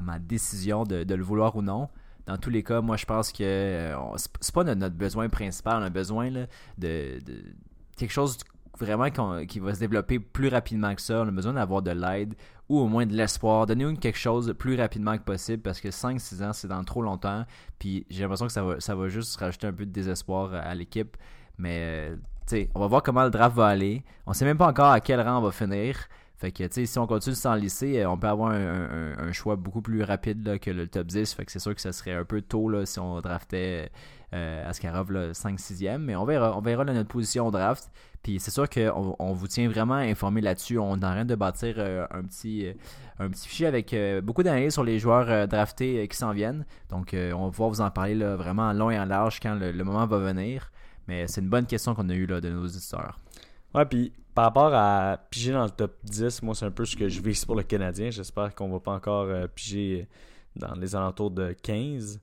ma 0.00 0.18
décision 0.18 0.84
de, 0.84 1.14
le 1.14 1.22
vouloir 1.22 1.56
ou 1.56 1.62
non. 1.62 1.88
Dans 2.26 2.38
tous 2.38 2.50
les 2.50 2.62
cas, 2.62 2.80
moi, 2.80 2.96
je 2.96 3.04
pense 3.04 3.32
que 3.32 3.42
euh, 3.42 3.96
c'est 4.40 4.54
pas 4.54 4.64
notre, 4.64 4.94
besoin 4.94 5.28
principal. 5.28 5.82
On 5.82 5.84
a 5.84 5.90
besoin 5.90 6.30
de, 6.78 7.18
quelque 7.96 8.12
chose 8.12 8.38
vraiment 8.78 9.08
qui 9.46 9.60
va 9.60 9.74
se 9.74 9.80
développer 9.80 10.18
plus 10.18 10.48
rapidement 10.48 10.94
que 10.94 11.02
ça. 11.02 11.22
On 11.22 11.28
a 11.28 11.30
besoin 11.30 11.54
d'avoir 11.54 11.82
de 11.82 11.90
l'aide 11.90 12.34
ou 12.68 12.78
au 12.78 12.86
moins 12.86 13.06
de 13.06 13.12
l'espoir. 13.12 13.66
Donnez-nous 13.66 13.96
quelque 13.96 14.18
chose 14.18 14.54
plus 14.58 14.76
rapidement 14.76 15.18
que 15.18 15.22
possible 15.22 15.62
parce 15.62 15.80
que 15.80 15.88
5-6 15.88 16.44
ans, 16.44 16.52
c'est 16.52 16.68
dans 16.68 16.82
trop 16.84 17.02
longtemps. 17.02 17.44
Puis 17.78 18.06
j'ai 18.08 18.22
l'impression 18.22 18.46
que 18.46 18.52
ça 18.52 18.62
va, 18.62 18.80
ça 18.80 18.94
va 18.94 19.08
juste 19.08 19.36
rajouter 19.36 19.66
un 19.66 19.72
peu 19.72 19.84
de 19.84 19.90
désespoir 19.90 20.54
à, 20.54 20.60
à 20.60 20.74
l'équipe. 20.74 21.16
Mais 21.58 22.12
on 22.74 22.80
va 22.80 22.86
voir 22.86 23.02
comment 23.02 23.24
le 23.24 23.30
draft 23.30 23.56
va 23.56 23.66
aller. 23.66 24.04
On 24.26 24.32
sait 24.32 24.44
même 24.44 24.58
pas 24.58 24.68
encore 24.68 24.90
à 24.90 25.00
quel 25.00 25.20
rang 25.20 25.38
on 25.38 25.42
va 25.42 25.52
finir. 25.52 25.96
Fait 26.36 26.50
que, 26.50 26.64
si 26.70 26.98
on 26.98 27.06
continue 27.06 27.36
sans 27.36 27.54
lycée, 27.54 28.00
euh, 28.00 28.10
on 28.10 28.18
peut 28.18 28.26
avoir 28.26 28.50
un, 28.50 29.32
choix 29.32 29.54
beaucoup 29.54 29.80
plus 29.80 30.02
rapide 30.02 30.58
que 30.60 30.70
le 30.70 30.88
top 30.88 31.06
10. 31.06 31.34
Fait 31.34 31.44
que 31.44 31.52
c'est 31.52 31.60
sûr 31.60 31.74
que 31.74 31.80
ça 31.80 31.92
serait 31.92 32.14
un 32.14 32.24
peu 32.24 32.42
tôt 32.42 32.84
si 32.84 32.98
on 32.98 33.20
draftait 33.20 33.90
euh, 34.34 34.68
Askarov 34.68 35.12
là, 35.12 35.32
5-6e. 35.32 35.98
Mais 35.98 36.16
on 36.16 36.24
verra, 36.24 36.84
notre 36.84 37.08
position 37.08 37.46
au 37.46 37.50
draft. 37.50 37.90
Puis 38.22 38.40
c'est 38.40 38.50
sûr 38.50 38.68
qu'on 38.68 39.16
on 39.18 39.32
vous 39.32 39.46
tient 39.46 39.68
vraiment 39.68 39.94
informé 39.94 40.40
là-dessus. 40.40 40.78
On 40.78 40.94
est 40.96 41.04
en 41.04 41.12
train 41.12 41.24
de 41.24 41.34
bâtir 41.34 41.74
euh, 41.78 42.06
un, 42.10 42.22
petit, 42.22 42.66
euh, 42.66 42.72
un 43.18 43.28
petit 43.28 43.48
fichier 43.48 43.66
avec 43.66 43.94
beaucoup 44.22 44.42
d'analyses 44.42 44.72
sur 44.72 44.84
les 44.84 44.98
joueurs 44.98 45.46
draftés 45.48 46.06
qui 46.08 46.16
s'en 46.16 46.32
viennent. 46.32 46.64
Donc 46.88 47.14
on 47.14 47.44
va 47.44 47.50
pouvoir 47.50 47.70
vous 47.70 47.80
en 47.80 47.90
parler 47.90 48.14
vraiment 48.14 48.68
en 48.68 48.72
long 48.72 48.90
et 48.90 48.96
large 49.04 49.38
quand 49.40 49.54
le 49.54 49.84
moment 49.84 50.06
va 50.06 50.18
venir. 50.18 50.70
Mais 51.08 51.26
c'est 51.26 51.40
une 51.40 51.48
bonne 51.48 51.66
question 51.66 51.94
qu'on 51.94 52.08
a 52.08 52.14
eue 52.14 52.26
là, 52.26 52.40
de 52.40 52.50
nos 52.50 52.64
auditeurs. 52.64 53.18
Ouais, 53.74 53.84
puis 53.86 54.12
par 54.34 54.44
rapport 54.44 54.72
à 54.74 55.18
piger 55.30 55.52
dans 55.52 55.64
le 55.64 55.70
top 55.70 55.96
10, 56.04 56.42
moi, 56.42 56.54
c'est 56.54 56.64
un 56.64 56.70
peu 56.70 56.84
ce 56.84 56.96
que 56.96 57.08
je 57.08 57.20
vise 57.20 57.44
pour 57.44 57.54
le 57.54 57.62
Canadien. 57.62 58.10
J'espère 58.10 58.54
qu'on 58.54 58.68
va 58.68 58.80
pas 58.80 58.92
encore 58.92 59.24
euh, 59.24 59.46
piger 59.46 60.08
dans 60.56 60.74
les 60.74 60.94
alentours 60.94 61.30
de 61.30 61.52
15. 61.62 62.20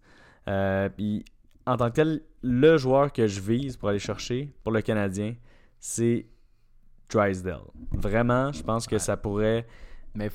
Euh, 0.48 0.90
puis 0.90 1.24
en 1.66 1.78
tant 1.78 1.90
que 1.90 1.96
tel, 1.96 2.22
le 2.42 2.78
joueur 2.78 3.12
que 3.12 3.28
je 3.28 3.42
vise 3.42 3.78
pour 3.78 3.90
aller 3.90 4.00
chercher 4.00 4.54
pour 4.64 4.72
le 4.72 4.82
Canadien, 4.82 5.36
c'est 5.80 6.26
Drysdale. 7.10 7.62
Vraiment, 7.92 8.52
je 8.52 8.64
pense 8.64 8.88
que 8.88 8.98
ça 8.98 9.18
pourrait 9.18 9.66
Mais 10.14 10.30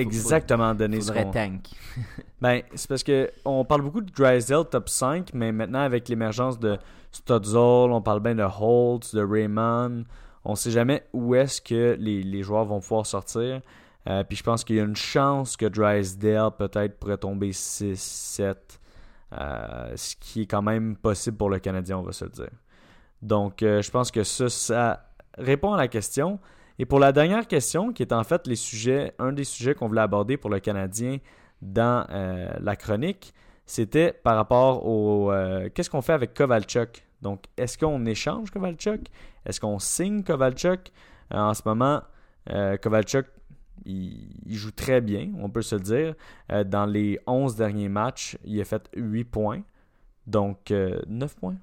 exactement 0.00 0.72
il 0.72 0.76
donner 0.76 1.00
ce 1.00 1.12
qu'on... 1.12 1.30
tank. 1.30 1.68
Ben, 2.40 2.62
c'est 2.74 2.88
parce 2.88 3.02
que 3.02 3.32
on 3.44 3.64
parle 3.64 3.82
beaucoup 3.82 4.00
de 4.00 4.12
Drysdale 4.12 4.64
top 4.70 4.88
5, 4.88 5.30
mais 5.34 5.50
maintenant 5.50 5.80
avec 5.80 6.08
l'émergence 6.08 6.58
de 6.60 6.78
Studzol, 7.10 7.90
on 7.90 8.00
parle 8.00 8.20
bien 8.20 8.36
de 8.36 8.44
Holtz, 8.44 9.12
de 9.12 9.24
Raymond, 9.24 10.04
on 10.44 10.54
sait 10.54 10.70
jamais 10.70 11.02
où 11.12 11.34
est-ce 11.34 11.60
que 11.60 11.96
les, 11.98 12.22
les 12.22 12.42
joueurs 12.44 12.64
vont 12.64 12.78
pouvoir 12.78 13.06
sortir. 13.06 13.60
Euh, 14.08 14.24
puis 14.24 14.36
je 14.36 14.42
pense 14.42 14.64
qu'il 14.64 14.76
y 14.76 14.80
a 14.80 14.84
une 14.84 14.96
chance 14.96 15.56
que 15.56 15.66
Drysdale 15.66 16.52
peut-être 16.56 16.98
pourrait 16.98 17.18
tomber 17.18 17.50
6-7, 17.50 18.54
euh, 19.32 19.92
ce 19.96 20.16
qui 20.16 20.42
est 20.42 20.46
quand 20.46 20.62
même 20.62 20.96
possible 20.96 21.36
pour 21.36 21.50
le 21.50 21.58
Canadien, 21.58 21.98
on 21.98 22.02
va 22.02 22.12
se 22.12 22.24
le 22.24 22.30
dire. 22.30 22.50
Donc 23.20 23.62
euh, 23.62 23.82
je 23.82 23.90
pense 23.90 24.10
que 24.10 24.22
ça, 24.22 24.48
ça 24.48 25.10
répond 25.36 25.72
à 25.72 25.76
la 25.76 25.88
question. 25.88 26.38
Et 26.78 26.86
pour 26.86 26.98
la 26.98 27.12
dernière 27.12 27.46
question, 27.46 27.92
qui 27.92 28.02
est 28.02 28.12
en 28.12 28.24
fait 28.24 28.46
les 28.46 28.56
sujets, 28.56 29.12
un 29.18 29.32
des 29.32 29.44
sujets 29.44 29.74
qu'on 29.74 29.88
voulait 29.88 30.00
aborder 30.00 30.36
pour 30.36 30.50
le 30.50 30.60
Canadien 30.60 31.18
dans 31.60 32.06
euh, 32.10 32.48
la 32.60 32.76
chronique, 32.76 33.34
c'était 33.66 34.12
par 34.12 34.36
rapport 34.36 34.86
au 34.86 35.32
euh, 35.32 35.68
qu'est-ce 35.74 35.90
qu'on 35.90 36.02
fait 36.02 36.12
avec 36.12 36.34
Kovalchuk? 36.34 37.04
Donc, 37.20 37.44
est-ce 37.56 37.76
qu'on 37.76 38.06
échange 38.06 38.50
Kovalchuk? 38.50 39.08
Est-ce 39.44 39.60
qu'on 39.60 39.78
signe 39.78 40.22
Kovalchuk? 40.22 40.92
Euh, 41.34 41.38
En 41.38 41.54
ce 41.54 41.62
moment, 41.64 42.00
Kovalchuk, 42.80 43.26
il, 43.84 44.30
il 44.46 44.54
joue 44.54 44.70
très 44.70 45.00
bien, 45.00 45.30
on 45.38 45.50
peut 45.50 45.62
se 45.62 45.74
le 45.74 45.82
dire. 45.82 46.14
Dans 46.66 46.86
les 46.86 47.18
11 47.26 47.56
derniers 47.56 47.88
matchs, 47.90 48.38
il 48.44 48.58
a 48.60 48.64
fait 48.64 48.88
8 48.96 49.24
points. 49.24 49.62
Donc, 50.28 50.70
euh, 50.70 51.00
9 51.08 51.36
points? 51.36 51.56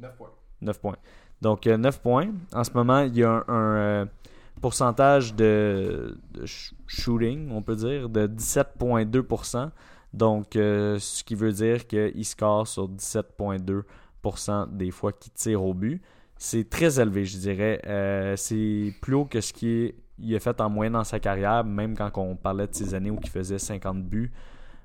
9 0.00 0.16
points. 0.16 0.30
9 0.60 0.80
points. 0.80 0.96
Donc, 1.40 1.66
euh, 1.68 1.76
9 1.76 2.00
points. 2.00 2.28
En 2.52 2.64
ce 2.64 2.72
moment, 2.72 3.00
il 3.00 3.16
y 3.16 3.22
a 3.22 3.44
un, 3.46 4.02
un, 4.02 4.08
pourcentage 4.58 5.34
de, 5.34 6.18
de 6.32 6.46
sh- 6.46 6.74
shooting, 6.86 7.50
on 7.50 7.62
peut 7.62 7.76
dire, 7.76 8.08
de 8.08 8.26
17,2%. 8.26 9.70
Donc, 10.12 10.56
euh, 10.56 10.98
ce 10.98 11.22
qui 11.22 11.34
veut 11.34 11.52
dire 11.52 11.86
qu'il 11.86 12.24
score 12.24 12.66
sur 12.66 12.88
17,2% 12.88 14.76
des 14.76 14.90
fois 14.90 15.12
qu'il 15.12 15.32
tire 15.32 15.62
au 15.62 15.74
but. 15.74 16.02
C'est 16.36 16.68
très 16.68 17.00
élevé, 17.00 17.24
je 17.24 17.36
dirais. 17.38 17.80
Euh, 17.86 18.36
c'est 18.36 18.94
plus 19.02 19.14
haut 19.14 19.24
que 19.24 19.40
ce 19.40 19.52
qu'il 19.52 19.94
il 20.20 20.34
a 20.34 20.40
fait 20.40 20.60
en 20.60 20.68
moyenne 20.68 20.94
dans 20.94 21.04
sa 21.04 21.20
carrière, 21.20 21.64
même 21.64 21.96
quand 21.96 22.10
on 22.16 22.34
parlait 22.34 22.66
de 22.66 22.74
ses 22.74 22.94
années 22.94 23.10
où 23.10 23.18
il 23.22 23.28
faisait 23.28 23.58
50 23.58 24.02
buts. 24.02 24.32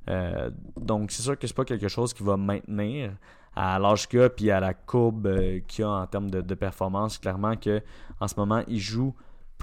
Euh, 0.09 0.51
donc, 0.79 1.11
c'est 1.11 1.23
sûr 1.23 1.37
que 1.39 1.47
c'est 1.47 1.55
pas 1.55 1.65
quelque 1.65 1.87
chose 1.87 2.13
qui 2.13 2.23
va 2.23 2.37
maintenir 2.37 3.11
à 3.55 3.79
l'âge 3.79 4.07
qu'il 4.07 4.21
a 4.21 4.29
puis 4.29 4.51
à 4.51 4.59
la 4.59 4.73
courbe 4.73 5.27
qu'il 5.67 5.85
a 5.85 5.89
en 5.89 6.07
termes 6.07 6.29
de, 6.29 6.41
de 6.41 6.55
performance. 6.55 7.17
Clairement 7.17 7.55
que 7.55 7.81
en 8.19 8.27
ce 8.27 8.35
moment, 8.37 8.63
il 8.67 8.79
joue 8.79 9.13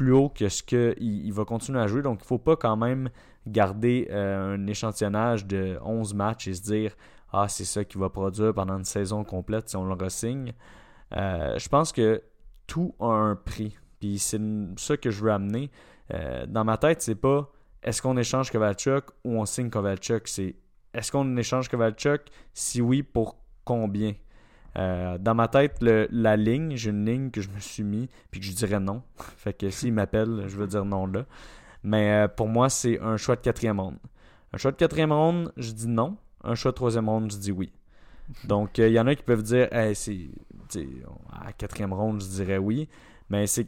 plus 0.00 0.12
haut 0.12 0.30
que 0.30 0.48
ce 0.48 0.62
qu'il 0.62 0.94
il 0.98 1.32
va 1.34 1.44
continuer 1.44 1.78
à 1.78 1.86
jouer. 1.86 2.00
Donc, 2.00 2.20
il 2.20 2.24
ne 2.24 2.26
faut 2.26 2.38
pas 2.38 2.56
quand 2.56 2.74
même 2.74 3.10
garder 3.46 4.08
euh, 4.10 4.54
un 4.54 4.66
échantillonnage 4.66 5.44
de 5.44 5.78
11 5.84 6.14
matchs 6.14 6.48
et 6.48 6.54
se 6.54 6.62
dire 6.62 6.96
Ah, 7.34 7.48
c'est 7.48 7.66
ça 7.66 7.84
qu'il 7.84 8.00
va 8.00 8.08
produire 8.08 8.54
pendant 8.54 8.78
une 8.78 8.86
saison 8.86 9.24
complète 9.24 9.68
si 9.68 9.76
on 9.76 9.84
le 9.84 9.92
ressigne. 9.92 10.54
Euh, 11.14 11.58
je 11.58 11.68
pense 11.68 11.92
que 11.92 12.22
tout 12.66 12.94
a 12.98 13.08
un 13.12 13.36
prix. 13.36 13.76
Puis 13.98 14.18
c'est 14.18 14.40
ça 14.78 14.96
que 14.96 15.10
je 15.10 15.22
veux 15.22 15.32
amener. 15.32 15.70
Euh, 16.14 16.46
dans 16.46 16.64
ma 16.64 16.78
tête, 16.78 17.02
c'est 17.02 17.14
pas 17.14 17.52
est-ce 17.82 18.00
qu'on 18.00 18.16
échange 18.16 18.50
Kovalchuk 18.50 19.04
ou 19.24 19.38
on 19.38 19.44
signe 19.44 19.68
Kovalchuk? 19.68 20.28
C'est 20.28 20.56
est-ce 20.94 21.12
qu'on 21.12 21.36
échange 21.36 21.68
Kovalchuk? 21.68 22.22
Si 22.54 22.80
oui, 22.80 23.02
pour 23.02 23.36
combien? 23.66 24.14
Euh, 24.78 25.18
Dans 25.18 25.34
ma 25.34 25.48
tête, 25.48 25.78
la 25.80 26.36
ligne, 26.36 26.76
j'ai 26.76 26.90
une 26.90 27.04
ligne 27.04 27.30
que 27.30 27.40
je 27.40 27.48
me 27.48 27.60
suis 27.60 27.82
mis 27.82 28.08
puis 28.30 28.40
que 28.40 28.46
je 28.46 28.52
dirais 28.52 28.80
non. 28.80 29.02
fait 29.36 29.52
que 29.52 29.70
s'il 29.70 29.92
m'appelle, 29.92 30.44
je 30.46 30.56
veux 30.56 30.66
dire 30.66 30.84
non 30.84 31.06
là. 31.06 31.24
Mais 31.82 32.10
euh, 32.10 32.28
pour 32.28 32.48
moi, 32.48 32.68
c'est 32.68 33.00
un 33.00 33.16
choix 33.16 33.36
de 33.36 33.40
quatrième 33.40 33.80
ronde. 33.80 33.96
Un 34.52 34.58
choix 34.58 34.70
de 34.70 34.76
quatrième 34.76 35.12
ronde, 35.12 35.52
je 35.56 35.72
dis 35.72 35.88
non. 35.88 36.16
Un 36.44 36.54
choix 36.54 36.72
de 36.72 36.76
troisième 36.76 37.08
ronde, 37.08 37.32
je 37.32 37.38
dis 37.38 37.52
oui. 37.52 37.72
Donc, 38.44 38.78
euh, 38.78 38.88
il 38.88 38.94
y 38.94 39.00
en 39.00 39.06
a 39.06 39.14
qui 39.14 39.22
peuvent 39.22 39.42
dire, 39.42 39.68
c'est, 39.94 40.18
à 41.32 41.52
quatrième 41.52 41.92
ronde, 41.92 42.22
je 42.22 42.28
dirais 42.28 42.58
oui. 42.58 42.88
Mais 43.28 43.46
c'est 43.46 43.66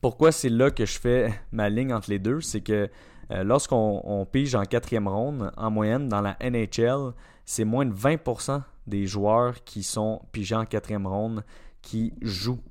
pourquoi 0.00 0.32
c'est 0.32 0.48
là 0.48 0.70
que 0.70 0.86
je 0.86 0.98
fais 0.98 1.32
ma 1.52 1.68
ligne 1.68 1.92
entre 1.92 2.10
les 2.10 2.18
deux, 2.18 2.40
c'est 2.40 2.62
que 2.62 2.88
lorsqu'on 3.30 4.00
on 4.04 4.26
pige 4.26 4.54
en 4.54 4.64
quatrième 4.64 5.08
ronde, 5.08 5.50
en 5.56 5.70
moyenne, 5.70 6.08
dans 6.08 6.20
la 6.20 6.36
NHL, 6.40 7.12
c'est 7.44 7.64
moins 7.64 7.86
de 7.86 7.94
20% 7.94 8.62
des 8.86 9.06
joueurs 9.06 9.64
qui 9.64 9.82
sont 9.82 10.22
pigés 10.32 10.54
en 10.54 10.64
quatrième 10.64 11.06
ronde 11.06 11.44
qui 11.82 12.14
jouent 12.20 12.62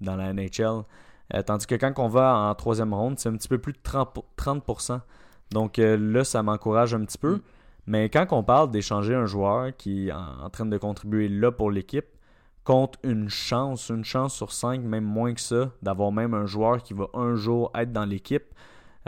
dans 0.00 0.16
la 0.16 0.32
NHL. 0.32 0.84
Euh, 1.32 1.42
tandis 1.42 1.66
que 1.66 1.74
quand 1.74 1.92
on 1.98 2.08
va 2.08 2.36
en 2.36 2.54
troisième 2.54 2.92
ronde, 2.92 3.18
c'est 3.18 3.28
un 3.28 3.36
petit 3.36 3.48
peu 3.48 3.58
plus 3.58 3.72
de 3.72 3.78
30%. 3.78 4.22
30%. 4.36 5.00
Donc 5.50 5.78
euh, 5.78 5.96
là, 5.96 6.24
ça 6.24 6.42
m'encourage 6.42 6.94
un 6.94 7.04
petit 7.04 7.18
peu. 7.18 7.40
Mais 7.86 8.08
quand 8.08 8.26
on 8.30 8.42
parle 8.42 8.70
d'échanger 8.70 9.14
un 9.14 9.26
joueur 9.26 9.76
qui 9.76 10.08
est 10.08 10.12
en, 10.12 10.48
train 10.50 10.66
de 10.66 10.78
contribuer 10.78 11.28
là 11.28 11.52
pour 11.52 11.70
l'équipe 11.70 12.06
compte 12.64 12.96
une 13.02 13.28
chance, 13.28 13.90
une 13.90 14.04
chance 14.04 14.34
sur 14.34 14.50
cinq, 14.50 14.80
même 14.80 15.04
moins 15.04 15.34
que 15.34 15.40
ça, 15.40 15.70
d'avoir 15.82 16.12
même 16.12 16.32
un 16.32 16.46
joueur 16.46 16.82
qui 16.82 16.94
va 16.94 17.08
un 17.12 17.34
jour 17.34 17.70
être 17.74 17.92
dans 17.92 18.06
l'équipe. 18.06 18.44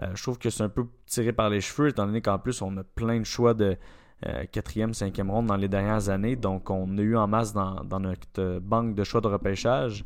Euh, 0.02 0.08
je 0.14 0.22
trouve 0.22 0.38
que 0.38 0.50
c'est 0.50 0.62
un 0.62 0.68
peu 0.68 0.86
tiré 1.06 1.32
par 1.32 1.48
les 1.48 1.62
cheveux, 1.62 1.88
étant 1.88 2.04
donné 2.04 2.20
qu'en 2.20 2.38
plus, 2.38 2.60
on 2.60 2.76
a 2.76 2.84
plein 2.84 3.18
de 3.18 3.24
choix 3.24 3.54
de 3.54 3.78
quatrième, 4.50 4.94
cinquième 4.94 5.30
ronde 5.30 5.46
dans 5.46 5.56
les 5.56 5.68
dernières 5.68 6.08
années. 6.08 6.36
Donc, 6.36 6.70
on 6.70 6.98
a 6.98 7.00
eu 7.00 7.16
en 7.16 7.26
masse 7.26 7.52
dans, 7.52 8.00
notre 8.00 8.58
banque 8.58 8.94
de 8.94 9.04
choix 9.04 9.20
de 9.20 9.28
repêchage. 9.28 10.04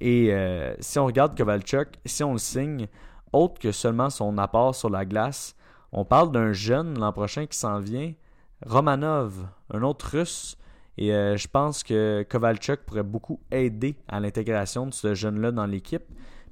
Et 0.00 0.32
euh, 0.32 0.74
si 0.80 0.98
on 0.98 1.06
regarde 1.06 1.36
Kovalchuk, 1.36 1.88
si 2.04 2.22
on 2.22 2.32
le 2.32 2.38
signe, 2.38 2.86
autre 3.32 3.58
que 3.58 3.72
seulement 3.72 4.10
son 4.10 4.36
apport 4.38 4.74
sur 4.74 4.90
la 4.90 5.04
glace, 5.04 5.54
on 5.92 6.04
parle 6.04 6.32
d'un 6.32 6.52
jeune 6.52 6.98
l'an 6.98 7.12
prochain 7.12 7.46
qui 7.46 7.56
s'en 7.56 7.78
vient, 7.78 8.12
Romanov, 8.66 9.46
un 9.72 9.82
autre 9.82 10.18
russe. 10.18 10.58
Et 10.98 11.08
je 11.08 11.48
pense 11.48 11.82
que 11.82 12.26
Kovalchuk 12.28 12.80
pourrait 12.86 13.02
beaucoup 13.02 13.40
aider 13.50 13.96
à 14.08 14.18
l'intégration 14.20 14.86
de 14.86 14.94
ce 14.94 15.14
jeune-là 15.14 15.52
dans 15.52 15.66
l'équipe. 15.66 16.04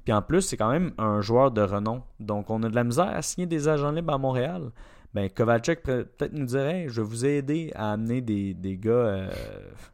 Puis 0.05 0.13
en 0.13 0.21
plus, 0.21 0.43
c'est 0.43 0.55
quand 0.55 0.69
même 0.69 0.93
un 0.99 1.19
joueur 1.21 1.51
de 1.51 1.61
renom. 1.61 2.03
Donc 2.19 2.49
on 2.51 2.61
a 2.63 2.69
de 2.69 2.75
la 2.75 2.83
misère 2.83 3.07
à 3.07 3.21
signer 3.23 3.47
des 3.47 3.67
agents 3.67 3.91
libres 3.91 4.13
à 4.13 4.19
Montréal. 4.19 4.71
Ben, 5.15 5.29
Kovalchuk 5.29 5.81
peut-être 5.81 6.33
nous 6.33 6.45
dirait 6.45 6.89
je 6.89 7.01
vais 7.01 7.07
vous 7.07 7.25
aider 7.25 7.71
à 7.73 7.93
amener 7.93 8.19
des, 8.19 8.77
gars 8.77 8.91
euh, 8.91 9.29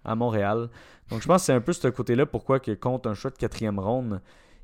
à 0.04 0.16
Montréal. 0.16 0.68
Donc 1.10 1.22
je 1.22 1.28
pense 1.28 1.44
que 1.44 1.46
c'est 1.46 1.54
un 1.54 1.62
peu 1.62 1.74
ce 1.74 1.88
côté-là 1.90 2.26
pourquoi 2.26 2.60
que 2.60 2.72
contre 2.72 3.08
un 3.08 3.14
choix 3.14 3.30
de 3.30 3.38
quatrième 3.38 3.78
ronde, 3.78 4.20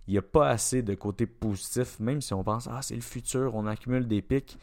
il 0.08 0.14
n'y 0.14 0.18
a 0.18 0.24
pas 0.24 0.50
assez 0.50 0.82
de 0.82 0.96
côté 0.96 1.28
positif, 1.28 2.00
même 2.00 2.22
si 2.22 2.34
on 2.34 2.44
pense 2.44 2.68
Ah, 2.72 2.82
c'est 2.82 2.96
le 2.96 3.02
futur, 3.02 3.54
on 3.54 3.68
accumule 3.68 4.08
des 4.08 4.24
pics. 4.24 4.58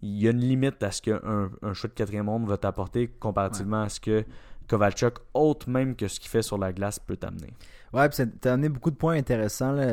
Il 0.00 0.22
y 0.22 0.26
a 0.26 0.30
une 0.30 0.40
limite 0.40 0.82
à 0.82 0.90
ce 0.90 1.02
qu'un 1.02 1.50
un 1.60 1.74
choix 1.74 1.90
de 1.90 1.94
quatrième 1.94 2.30
ronde 2.30 2.48
va 2.48 2.56
t'apporter 2.56 3.08
comparativement 3.08 3.82
à 3.82 3.88
ce 3.90 4.00
que 4.00 4.24
Kovalchuk, 4.68 5.18
autre 5.34 5.68
même 5.68 5.96
que 5.96 6.08
ce 6.08 6.18
qu'il 6.18 6.30
fait 6.30 6.42
sur 6.42 6.56
la 6.56 6.72
glace, 6.72 6.98
peut 6.98 7.16
t'amener. 7.18 7.52
Ouais, 7.92 8.08
puis 8.08 8.24
t'as 8.40 8.54
amené 8.54 8.70
beaucoup 8.70 8.90
de 8.90 8.96
points 8.96 9.16
intéressants. 9.16 9.72
Là. 9.72 9.86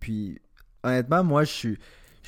Puis 0.00 0.40
honnêtement, 0.82 1.22
moi, 1.22 1.44
je 1.44 1.52
suis. 1.52 1.78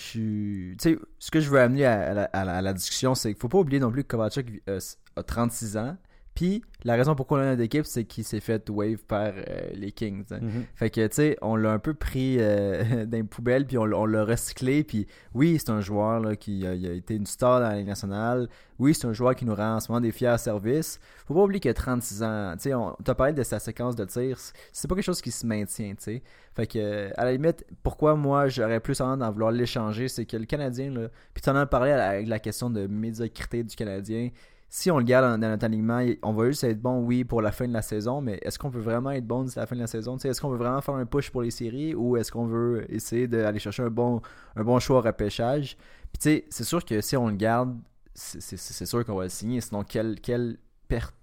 Suis. 0.00 0.76
Tu 0.80 0.94
sais, 0.94 0.98
ce 1.18 1.30
que 1.32 1.40
je 1.40 1.50
veux 1.50 1.60
amener 1.60 1.84
à, 1.84 2.14
la, 2.14 2.24
à 2.24 2.62
la, 2.62 2.72
discussion, 2.72 3.16
c'est 3.16 3.32
qu'il 3.32 3.40
faut 3.40 3.48
pas 3.48 3.58
oublier 3.58 3.80
non 3.80 3.90
plus 3.90 4.04
que 4.04 4.08
Kovacic 4.08 4.46
euh, 4.68 4.78
a 5.16 5.22
36 5.24 5.76
ans. 5.76 5.96
Puis 6.38 6.62
la 6.84 6.94
raison 6.94 7.16
pourquoi 7.16 7.40
on 7.40 7.42
a 7.42 7.56
d'équipe, 7.56 7.84
c'est 7.84 8.04
qu'il 8.04 8.22
s'est 8.22 8.38
fait 8.38 8.70
wave 8.70 8.98
par 9.08 9.32
euh, 9.34 9.70
les 9.74 9.90
Kings. 9.90 10.24
Hein. 10.30 10.38
Mm-hmm. 10.38 10.62
Fait 10.76 10.88
que, 10.88 11.04
tu 11.08 11.14
sais, 11.16 11.36
on 11.42 11.56
l'a 11.56 11.72
un 11.72 11.80
peu 11.80 11.94
pris 11.94 12.36
euh, 12.38 13.06
dans 13.06 13.16
les 13.16 13.24
poubelles, 13.24 13.66
puis 13.66 13.76
on, 13.76 13.84
l'a 13.84 14.24
recyclé. 14.24 14.84
Puis 14.84 15.08
oui, 15.34 15.56
c'est 15.58 15.70
un 15.70 15.80
joueur 15.80 16.20
là, 16.20 16.36
qui 16.36 16.64
a, 16.64 16.74
été 16.74 17.16
une 17.16 17.26
star 17.26 17.58
dans 17.58 17.68
la 17.68 17.74
Ligue 17.78 17.88
nationale. 17.88 18.48
Oui, 18.78 18.94
c'est 18.94 19.08
un 19.08 19.12
joueur 19.12 19.34
qui 19.34 19.46
nous 19.46 19.54
rend 19.56 19.74
en 19.74 19.80
ce 19.80 19.90
moment 19.90 20.00
des 20.00 20.12
fiers 20.12 20.38
services. 20.38 21.00
Faut 21.26 21.34
pas 21.34 21.42
oublier 21.42 21.68
a 21.70 21.74
36 21.74 22.22
ans. 22.22 22.52
Tu 22.52 22.62
sais, 22.68 22.74
on 22.74 22.92
t'a 23.02 23.16
parlé 23.16 23.32
de 23.32 23.42
sa 23.42 23.58
séquence 23.58 23.96
de 23.96 24.04
tirs. 24.04 24.38
C'est 24.72 24.86
pas 24.86 24.94
quelque 24.94 25.06
chose 25.06 25.20
qui 25.20 25.32
se 25.32 25.44
maintient, 25.44 25.96
tu 25.96 26.04
sais. 26.04 26.22
Fait 26.54 26.68
que, 26.68 27.10
à 27.16 27.24
la 27.24 27.32
limite, 27.32 27.66
pourquoi 27.82 28.14
moi 28.14 28.46
j'aurais 28.46 28.78
plus 28.78 29.00
envie 29.00 29.18
d'en 29.18 29.32
vouloir 29.32 29.50
l'échanger, 29.50 30.06
c'est 30.06 30.24
que 30.24 30.36
le 30.36 30.44
Canadien, 30.44 30.92
là, 30.92 31.08
puis 31.34 31.42
tu 31.42 31.50
en 31.50 31.56
as 31.56 31.66
parlé 31.66 31.90
avec 31.90 32.28
la 32.28 32.38
question 32.38 32.70
de 32.70 32.86
médiocrité 32.86 33.64
du 33.64 33.74
Canadien 33.74 34.30
si 34.70 34.90
on 34.90 34.98
le 34.98 35.04
garde 35.04 35.40
dans, 35.40 35.48
notre 35.48 35.64
alignement, 35.64 36.04
on 36.22 36.32
va 36.32 36.46
juste 36.46 36.64
être 36.64 36.80
bon, 36.80 37.00
oui, 37.00 37.24
pour 37.24 37.40
la 37.40 37.52
fin 37.52 37.66
de 37.66 37.72
la 37.72 37.80
saison, 37.80 38.20
mais 38.20 38.38
est-ce 38.42 38.58
qu'on 38.58 38.68
veut 38.68 38.82
vraiment 38.82 39.10
être 39.12 39.26
bon 39.26 39.44
d'ici 39.44 39.58
la 39.58 39.66
fin 39.66 39.76
de 39.76 39.80
la 39.80 39.86
saison? 39.86 40.16
Est-ce 40.18 40.40
qu'on 40.40 40.50
veut 40.50 40.58
vraiment 40.58 40.82
faire 40.82 40.94
un 40.94 41.06
push 41.06 41.30
pour 41.30 41.42
les 41.42 41.50
séries 41.50 41.94
ou 41.94 42.16
est-ce 42.18 42.30
qu'on 42.30 42.46
veut 42.46 42.84
essayer 42.92 43.26
d'aller 43.26 43.58
chercher 43.58 43.82
un 43.82 43.90
bon, 43.90 44.20
un 44.56 44.64
bon 44.64 44.78
choix 44.78 44.98
au 44.98 45.00
repêchage? 45.00 45.78
Puis 46.12 46.18
tu 46.20 46.28
sais, 46.28 46.44
c'est 46.50 46.64
sûr 46.64 46.84
que 46.84 47.00
si 47.00 47.16
on 47.16 47.28
le 47.28 47.36
garde, 47.36 47.78
c'est 48.14 48.86
sûr 48.86 49.04
qu'on 49.04 49.14
va 49.14 49.24
le 49.24 49.28
signer. 49.30 49.60
Sinon, 49.60 49.84
quelle, 49.84 50.20
quelle 50.20 50.58
perte 50.88 51.14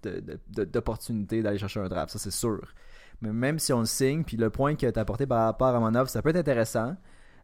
d'opportunité 0.47 1.41
d'aller 1.41 1.57
chercher 1.57 1.81
un 1.81 1.87
draft, 1.87 2.13
ça 2.13 2.19
c'est 2.19 2.31
sûr. 2.31 2.61
Mais 3.21 3.31
même 3.31 3.59
si 3.59 3.73
on 3.73 3.79
le 3.79 3.85
signe, 3.85 4.23
puis 4.23 4.37
le 4.37 4.49
point 4.49 4.75
que 4.75 4.89
tu 4.89 4.97
as 4.97 5.01
apporté 5.01 5.25
par 5.25 5.45
rapport 5.45 5.67
à 5.67 5.79
Monov, 5.79 6.07
ça 6.07 6.21
peut 6.21 6.29
être 6.29 6.35
intéressant. 6.37 6.95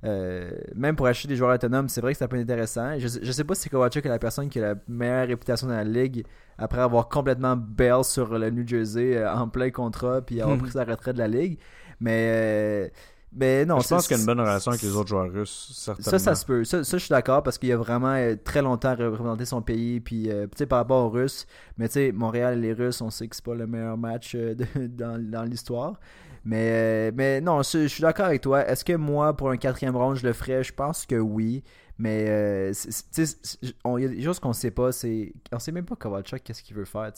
Euh, 0.03 0.49
même 0.75 0.95
pour 0.95 1.05
acheter 1.05 1.27
des 1.27 1.35
joueurs 1.35 1.53
autonomes, 1.53 1.87
c'est 1.87 2.01
vrai 2.01 2.13
que 2.13 2.17
ça 2.17 2.27
peut 2.27 2.37
être 2.37 2.43
intéressant. 2.43 2.97
Je, 2.97 3.07
je 3.21 3.31
sais 3.31 3.43
pas 3.43 3.53
si 3.53 3.69
Kovacic 3.69 4.05
est 4.05 4.09
la 4.09 4.19
personne 4.19 4.49
qui 4.49 4.59
a 4.59 4.73
la 4.73 4.75
meilleure 4.87 5.27
réputation 5.27 5.67
dans 5.67 5.75
la 5.75 5.83
ligue 5.83 6.25
après 6.57 6.81
avoir 6.81 7.07
complètement 7.07 7.55
bail 7.55 8.03
sur 8.03 8.37
le 8.37 8.49
New 8.49 8.67
Jersey 8.67 9.15
euh, 9.15 9.31
en 9.31 9.47
plein 9.47 9.69
contrat 9.69 10.21
puis 10.21 10.41
avoir 10.41 10.57
pris 10.57 10.71
sa 10.71 10.83
retraite 10.83 11.15
de 11.15 11.19
la 11.19 11.27
ligue. 11.27 11.59
Mais, 11.99 12.31
euh, 12.31 12.89
mais 13.31 13.63
non. 13.63 13.79
Je 13.79 13.89
pense 13.89 14.07
qu'il 14.07 14.17
y 14.17 14.19
a 14.19 14.21
une 14.21 14.25
bonne 14.25 14.39
relation 14.39 14.71
avec 14.71 14.81
les 14.81 14.95
autres 14.95 15.09
joueurs 15.09 15.31
russes, 15.31 15.71
certainement. 15.75 16.09
Ça, 16.09 16.17
ça 16.17 16.33
se 16.33 16.45
peut. 16.45 16.63
Ça, 16.63 16.81
je 16.81 16.97
suis 16.97 17.09
d'accord 17.09 17.43
parce 17.43 17.59
qu'il 17.59 17.71
a 17.71 17.77
vraiment 17.77 18.17
très 18.43 18.63
longtemps 18.63 18.95
représenté 18.95 19.45
son 19.45 19.61
pays. 19.61 19.99
Puis, 19.99 20.23
tu 20.23 20.47
sais, 20.57 20.65
par 20.65 20.79
rapport 20.79 21.05
aux 21.05 21.09
Russes, 21.09 21.45
mais 21.77 21.87
tu 21.87 21.93
sais, 21.93 22.11
Montréal 22.11 22.57
et 22.57 22.61
les 22.61 22.73
Russes, 22.73 23.01
on 23.01 23.11
sait 23.11 23.27
que 23.27 23.35
c'est 23.35 23.45
pas 23.45 23.53
le 23.53 23.67
meilleur 23.67 23.97
match 23.97 24.35
dans, 24.75 25.21
dans 25.23 25.43
l'histoire. 25.43 25.99
Mais, 26.43 27.11
mais 27.11 27.39
non, 27.41 27.61
je, 27.61 27.87
suis 27.87 28.01
d'accord 28.01 28.25
avec 28.25 28.41
toi. 28.41 28.67
Est-ce 28.67 28.83
que 28.83 28.93
moi, 28.93 29.35
pour 29.35 29.49
un 29.49 29.57
quatrième 29.57 29.95
round, 29.95 30.17
je 30.17 30.25
le 30.25 30.33
ferais? 30.33 30.63
Je 30.63 30.73
pense 30.73 31.05
que 31.05 31.15
oui. 31.15 31.63
Mais 31.97 32.25
euh, 32.29 32.73
il 33.17 34.01
y 34.01 34.05
a 34.05 34.07
des 34.07 34.23
choses 34.23 34.39
qu'on 34.39 34.53
sait 34.53 34.71
pas. 34.71 34.91
C'est, 34.91 35.33
on 35.51 35.59
sait 35.59 35.71
même 35.71 35.85
pas 35.85 35.95
Kovalchuk 35.95 36.41
qu'est-ce 36.41 36.63
qu'il 36.63 36.75
veut 36.75 36.85
faire. 36.85 37.11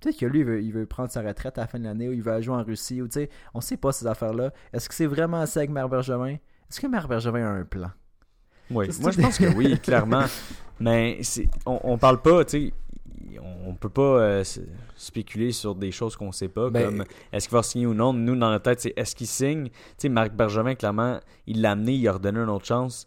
Peut-être 0.00 0.18
que 0.18 0.24
lui, 0.24 0.40
il 0.40 0.44
veut, 0.46 0.62
il 0.62 0.72
veut, 0.72 0.86
prendre 0.86 1.10
sa 1.10 1.20
retraite 1.20 1.58
à 1.58 1.62
la 1.62 1.66
fin 1.66 1.78
de 1.78 1.84
l'année 1.84 2.08
ou 2.08 2.12
il 2.12 2.22
veut 2.22 2.40
jouer 2.40 2.54
en 2.54 2.62
Russie. 2.62 3.02
Ou, 3.02 3.08
on 3.52 3.60
sait 3.60 3.76
pas 3.76 3.92
ces 3.92 4.06
affaires-là. 4.06 4.50
Est-ce 4.72 4.88
que 4.88 4.94
c'est 4.94 5.06
vraiment 5.06 5.40
assez 5.40 5.58
avec 5.58 5.70
Marc 5.70 5.90
Bergevin? 5.90 6.36
Est-ce 6.70 6.80
que 6.80 6.86
Marc 6.86 7.06
Bergevin 7.06 7.44
a 7.44 7.50
un 7.50 7.64
plan? 7.64 7.90
Oui, 8.70 8.88
moi 9.00 9.10
je 9.10 9.20
pense 9.20 9.36
que 9.36 9.52
oui, 9.56 9.78
clairement. 9.82 10.24
Mais 10.78 11.20
on, 11.66 11.80
on 11.82 11.98
parle 11.98 12.22
pas, 12.22 12.44
tu 12.44 12.68
sais 12.68 12.72
on 13.66 13.74
peut 13.74 13.88
pas 13.88 14.02
euh, 14.02 14.44
spéculer 14.96 15.52
sur 15.52 15.74
des 15.74 15.90
choses 15.90 16.16
qu'on 16.16 16.32
sait 16.32 16.48
pas, 16.48 16.70
ben, 16.70 16.84
comme 16.84 17.04
est-ce 17.32 17.48
qu'il 17.48 17.56
va 17.56 17.62
signer 17.62 17.86
ou 17.86 17.94
non? 17.94 18.12
Nous, 18.12 18.36
dans 18.36 18.50
notre 18.50 18.64
tête, 18.64 18.80
c'est 18.80 18.92
est-ce 18.96 19.14
qu'il 19.14 19.26
signe? 19.26 19.68
Tu 19.68 19.74
sais, 19.98 20.08
Marc 20.08 20.32
Bergevin, 20.32 20.74
clairement, 20.74 21.20
il 21.46 21.60
l'a 21.62 21.72
amené, 21.72 21.94
il 21.94 22.08
a 22.08 22.12
redonné 22.12 22.40
une 22.40 22.48
autre 22.48 22.66
chance. 22.66 23.06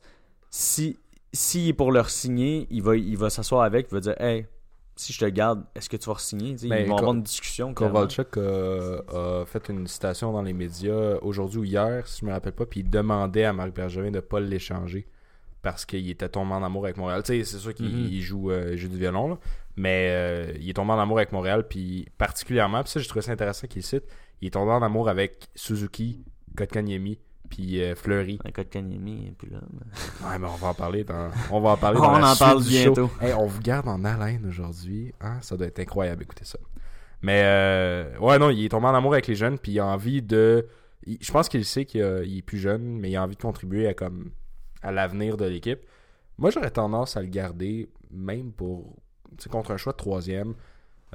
Si 0.49 0.97
s'il 1.35 1.67
est 1.67 1.73
pour 1.73 1.91
leur 1.91 2.11
signer, 2.11 2.67
il 2.69 2.83
va, 2.83 2.95
il 2.95 3.17
va 3.17 3.31
s'asseoir 3.31 3.63
avec, 3.63 3.87
il 3.89 3.93
va 3.95 3.99
dire 4.01 4.21
Hey, 4.21 4.45
si 4.95 5.11
je 5.11 5.19
te 5.19 5.25
garde, 5.25 5.63
est-ce 5.73 5.89
que 5.89 5.97
tu 5.97 6.07
vas 6.07 6.19
signer 6.19 6.55
Ils 6.61 6.69
ben, 6.69 6.87
vont 6.87 6.97
avoir 6.97 7.13
une 7.13 7.23
discussion. 7.23 7.73
Kovalchuk 7.73 8.37
a 8.37 9.43
fait 9.47 9.69
une 9.69 9.87
citation 9.87 10.31
dans 10.31 10.43
les 10.43 10.53
médias 10.53 11.17
aujourd'hui 11.23 11.59
ou 11.59 11.63
hier, 11.63 12.07
si 12.07 12.21
je 12.21 12.25
me 12.27 12.31
rappelle 12.31 12.53
pas, 12.53 12.67
puis 12.67 12.81
il 12.81 12.89
demandait 12.89 13.45
à 13.45 13.53
Marc 13.53 13.73
Bergevin 13.73 14.11
de 14.11 14.17
ne 14.17 14.19
pas 14.19 14.39
l'échanger 14.39 15.07
parce 15.63 15.85
qu'il 15.85 16.07
était 16.09 16.29
tombé 16.29 16.53
en 16.53 16.61
amour 16.61 16.83
avec 16.83 16.97
Montréal. 16.97 17.23
Tu 17.23 17.33
sais, 17.39 17.43
c'est 17.45 17.57
sûr 17.57 17.73
qu'il 17.73 17.87
mm-hmm. 17.87 18.19
joue, 18.19 18.51
euh, 18.51 18.75
joue, 18.75 18.89
du 18.89 18.97
violon, 18.97 19.29
là, 19.29 19.39
mais 19.75 20.09
euh, 20.11 20.53
il 20.59 20.69
est 20.69 20.73
tombé 20.73 20.91
en 20.91 20.99
amour 20.99 21.17
avec 21.17 21.31
Montréal, 21.31 21.67
puis 21.67 22.07
particulièrement, 22.17 22.83
puis 22.83 22.91
ça, 22.91 22.99
j'ai 22.99 23.07
trouvé 23.07 23.21
ça 23.21 23.31
intéressant 23.31 23.67
qu'il 23.67 23.83
cite, 23.83 24.03
il 24.41 24.47
est 24.47 24.51
tombé 24.51 24.71
en 24.71 24.81
amour 24.81 25.09
avec 25.09 25.47
Suzuki, 25.55 26.23
Kotkaniemi, 26.55 27.19
puis 27.49 27.81
euh, 27.81 27.95
Fleury. 27.95 28.39
Kotkaniemi, 28.53 29.33
puis 29.37 29.49
là. 29.49 29.59
ouais, 30.29 30.39
mais 30.39 30.47
on 30.47 30.55
va 30.55 30.69
en 30.69 30.73
parler 30.73 31.03
dans, 31.03 31.29
on 31.51 31.59
va 31.59 31.71
en 31.71 31.77
parler 31.77 31.99
on 32.01 32.23
en 32.23 32.35
parle 32.35 32.63
bientôt. 32.63 33.09
on 33.21 33.45
vous 33.45 33.61
garde 33.61 33.87
en 33.87 34.03
haleine 34.03 34.45
aujourd'hui. 34.47 35.13
Hein? 35.21 35.37
Ça 35.41 35.57
doit 35.57 35.67
être 35.67 35.79
incroyable, 35.79 36.23
écoutez 36.23 36.45
ça. 36.45 36.59
Mais 37.21 37.41
euh, 37.45 38.17
ouais, 38.19 38.37
non, 38.37 38.49
il 38.49 38.65
est 38.65 38.69
tombé 38.69 38.87
en 38.87 38.95
amour 38.95 39.13
avec 39.13 39.27
les 39.27 39.35
jeunes, 39.35 39.57
puis 39.57 39.73
il 39.73 39.79
a 39.79 39.85
envie 39.85 40.21
de. 40.21 40.67
je 41.07 41.31
pense 41.31 41.47
qu'il 41.47 41.63
sait 41.63 41.85
qu'il 41.85 42.01
est 42.01 42.45
plus 42.45 42.59
jeune, 42.59 42.99
mais 42.99 43.09
il 43.09 43.15
a 43.15 43.23
envie 43.23 43.37
de 43.37 43.41
contribuer 43.41 43.87
à 43.87 43.93
comme 43.93 44.31
à 44.81 44.91
l'avenir 44.91 45.37
de 45.37 45.45
l'équipe. 45.45 45.79
Moi, 46.37 46.49
j'aurais 46.49 46.71
tendance 46.71 47.15
à 47.15 47.21
le 47.21 47.27
garder, 47.27 47.89
même 48.11 48.51
pour 48.51 48.97
contre 49.49 49.71
un 49.71 49.77
choix 49.77 49.93
de 49.93 49.97
troisième. 49.97 50.53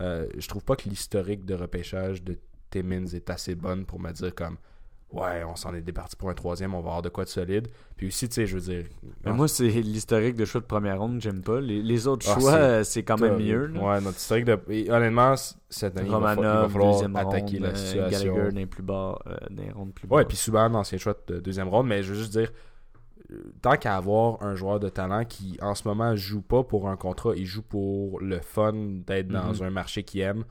Euh, 0.00 0.28
je 0.36 0.46
trouve 0.48 0.64
pas 0.64 0.76
que 0.76 0.88
l'historique 0.88 1.44
de 1.44 1.54
repêchage 1.54 2.22
de 2.22 2.38
Timmins 2.70 3.06
est 3.06 3.30
assez 3.30 3.54
bonne 3.54 3.84
pour 3.84 3.98
me 3.98 4.12
dire 4.12 4.34
comme 4.34 4.58
ouais, 5.12 5.42
on 5.44 5.56
s'en 5.56 5.74
est 5.74 5.80
départi 5.80 6.16
pour 6.16 6.30
un 6.30 6.34
troisième, 6.34 6.74
on 6.74 6.80
va 6.80 6.88
avoir 6.88 7.02
de 7.02 7.08
quoi 7.08 7.24
de 7.24 7.28
solide. 7.28 7.68
Puis 7.96 8.08
aussi, 8.08 8.28
tu 8.28 8.34
sais, 8.34 8.46
je 8.46 8.56
veux 8.56 8.72
dire. 8.72 8.84
Mais 9.24 9.32
moi, 9.32 9.48
c'est 9.48 9.68
l'historique 9.68 10.36
de 10.36 10.44
choix 10.44 10.60
de 10.60 10.66
première 10.66 10.98
ronde, 10.98 11.20
j'aime 11.20 11.42
pas. 11.42 11.60
Les, 11.60 12.06
autres 12.06 12.26
ah, 12.30 12.38
choix, 12.38 12.84
c'est 12.84 13.02
quand 13.02 13.20
même 13.20 13.38
mieux. 13.38 13.70
Ouais, 13.72 14.00
notre 14.00 14.18
historique 14.18 14.44
de. 14.44 14.58
honnêtement, 14.90 15.34
cette 15.68 15.96
année, 15.96 16.08
il, 16.08 16.16
va, 16.16 16.36
falloir 16.68 17.16
attaquer 17.16 17.58
la 17.58 17.74
situation. 17.74 18.34
Gallagher 18.34 18.52
dans 18.52 18.66
plus 18.66 18.82
bas, 18.82 19.18
euh, 19.26 19.36
dans 19.50 19.86
plus 19.86 20.06
bas. 20.06 20.16
Ouais, 20.16 20.24
puis 20.24 20.36
souvent, 20.36 20.72
ancien 20.74 20.98
choix 20.98 21.14
de 21.26 21.40
deuxième 21.40 21.68
ronde, 21.68 21.86
mais 21.86 22.02
je 22.02 22.12
veux 22.12 22.18
juste 22.18 22.32
dire, 22.32 22.52
tant 23.60 23.76
qu'à 23.76 23.96
avoir 23.96 24.42
un 24.42 24.54
joueur 24.54 24.80
de 24.80 24.88
talent 24.88 25.24
qui 25.24 25.58
en 25.60 25.74
ce 25.74 25.86
moment 25.86 26.16
joue 26.16 26.40
pas 26.40 26.62
pour 26.62 26.88
un 26.88 26.96
contrat, 26.96 27.32
il 27.36 27.46
joue 27.46 27.62
pour 27.62 28.20
le 28.20 28.40
fun 28.40 28.72
d'être 29.06 29.28
dans 29.28 29.54
mhm. 29.54 29.62
un 29.62 29.70
marché 29.70 30.02
qu'il 30.02 30.20
aime. 30.20 30.44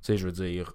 Tu 0.00 0.12
sais, 0.12 0.16
je 0.16 0.26
veux 0.26 0.32
dire, 0.32 0.74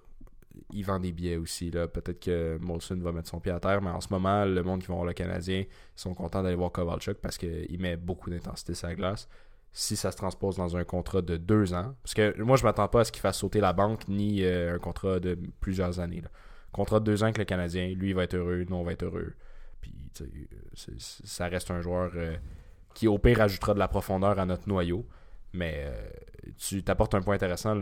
il 0.72 0.84
vend 0.84 1.00
des 1.00 1.12
billets 1.12 1.36
aussi. 1.36 1.70
là 1.70 1.88
Peut-être 1.88 2.20
que 2.20 2.58
Molson 2.60 2.96
va 2.96 3.12
mettre 3.12 3.28
son 3.28 3.40
pied 3.40 3.52
à 3.52 3.60
terre, 3.60 3.82
mais 3.82 3.90
en 3.90 4.00
ce 4.00 4.08
moment, 4.10 4.44
le 4.44 4.62
monde 4.62 4.80
qui 4.80 4.88
va 4.88 4.94
voir 4.94 5.06
le 5.06 5.12
Canadien, 5.12 5.60
ils 5.60 6.00
sont 6.00 6.14
contents 6.14 6.42
d'aller 6.42 6.56
voir 6.56 6.72
Kovalchuk 6.72 7.18
parce 7.18 7.38
qu'il 7.38 7.80
met 7.80 7.96
beaucoup 7.96 8.30
d'intensité 8.30 8.74
sur 8.74 8.88
la 8.88 8.94
glace. 8.94 9.28
Si 9.72 9.96
ça 9.96 10.10
se 10.10 10.16
transpose 10.16 10.56
dans 10.56 10.76
un 10.76 10.82
contrat 10.82 11.22
de 11.22 11.36
deux 11.36 11.74
ans, 11.74 11.94
parce 12.02 12.14
que 12.14 12.40
moi 12.42 12.56
je 12.56 12.64
m'attends 12.64 12.88
pas 12.88 13.00
à 13.00 13.04
ce 13.04 13.12
qu'il 13.12 13.20
fasse 13.20 13.38
sauter 13.38 13.60
la 13.60 13.72
banque 13.72 14.08
ni 14.08 14.42
euh, 14.42 14.74
un 14.74 14.78
contrat 14.78 15.20
de 15.20 15.38
plusieurs 15.60 16.00
années. 16.00 16.20
Là. 16.20 16.28
Contrat 16.72 16.98
de 16.98 17.04
deux 17.04 17.22
ans 17.22 17.26
avec 17.26 17.38
le 17.38 17.44
Canadien, 17.44 17.88
lui 17.88 18.08
il 18.08 18.14
va 18.14 18.24
être 18.24 18.34
heureux, 18.34 18.64
nous 18.68 18.76
on 18.76 18.82
va 18.82 18.92
être 18.92 19.04
heureux. 19.04 19.34
Puis 19.80 19.94
ça 21.24 21.48
reste 21.48 21.70
un 21.70 21.80
joueur 21.80 22.12
euh, 22.14 22.36
qui, 22.94 23.08
au 23.08 23.18
pire, 23.18 23.40
ajoutera 23.40 23.74
de 23.74 23.78
la 23.78 23.88
profondeur 23.88 24.38
à 24.38 24.46
notre 24.46 24.68
noyau. 24.68 25.06
Mais 25.52 25.84
euh, 25.84 26.08
tu 26.58 26.82
t'apportes 26.82 27.14
un 27.14 27.22
point 27.22 27.34
intéressant. 27.34 27.78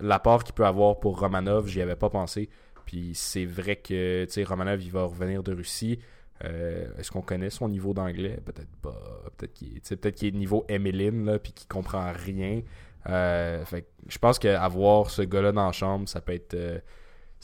L'apport 0.00 0.44
qu'il 0.44 0.54
peut 0.54 0.66
avoir 0.66 0.98
pour 0.98 1.18
Romanov, 1.18 1.68
j'y 1.68 1.82
avais 1.82 1.96
pas 1.96 2.10
pensé. 2.10 2.48
Puis 2.86 3.12
c'est 3.14 3.44
vrai 3.44 3.76
que 3.76 4.26
Romanov, 4.44 4.82
il 4.82 4.90
va 4.90 5.02
revenir 5.04 5.42
de 5.42 5.52
Russie. 5.52 5.98
Euh, 6.44 6.86
Est-ce 6.98 7.10
qu'on 7.10 7.22
connaît 7.22 7.50
son 7.50 7.68
niveau 7.68 7.94
d'anglais? 7.94 8.38
Peut-être 8.44 8.74
pas. 8.82 9.00
Peut-être 9.36 9.54
qu'il 9.54 9.80
peut-être 9.80 10.14
qu'il 10.14 10.28
est 10.28 10.38
niveau 10.38 10.64
Emeline, 10.68 11.24
là, 11.24 11.38
puis 11.38 11.52
qu'il 11.52 11.68
comprend 11.68 12.12
rien. 12.12 12.62
Euh, 13.08 13.64
fait 13.64 13.86
je 14.08 14.18
pense 14.18 14.38
qu'avoir 14.38 15.10
ce 15.10 15.22
gars-là 15.22 15.52
dans 15.52 15.66
la 15.66 15.72
chambre, 15.72 16.08
ça 16.08 16.20
peut 16.20 16.34
être. 16.34 16.82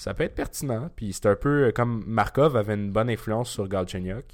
Ça 0.03 0.15
peut 0.15 0.25
être 0.25 0.35
pertinent. 0.35 0.91
Puis 0.97 1.13
c'est 1.13 1.27
un 1.27 1.37
peu 1.37 1.65
euh, 1.67 1.73
comme 1.73 2.03
Markov 2.07 2.57
avait 2.57 2.75
une 2.75 2.91
bonne 2.91 3.09
influence 3.11 3.51
sur 3.51 3.69
Galchenyuk. 3.69 4.25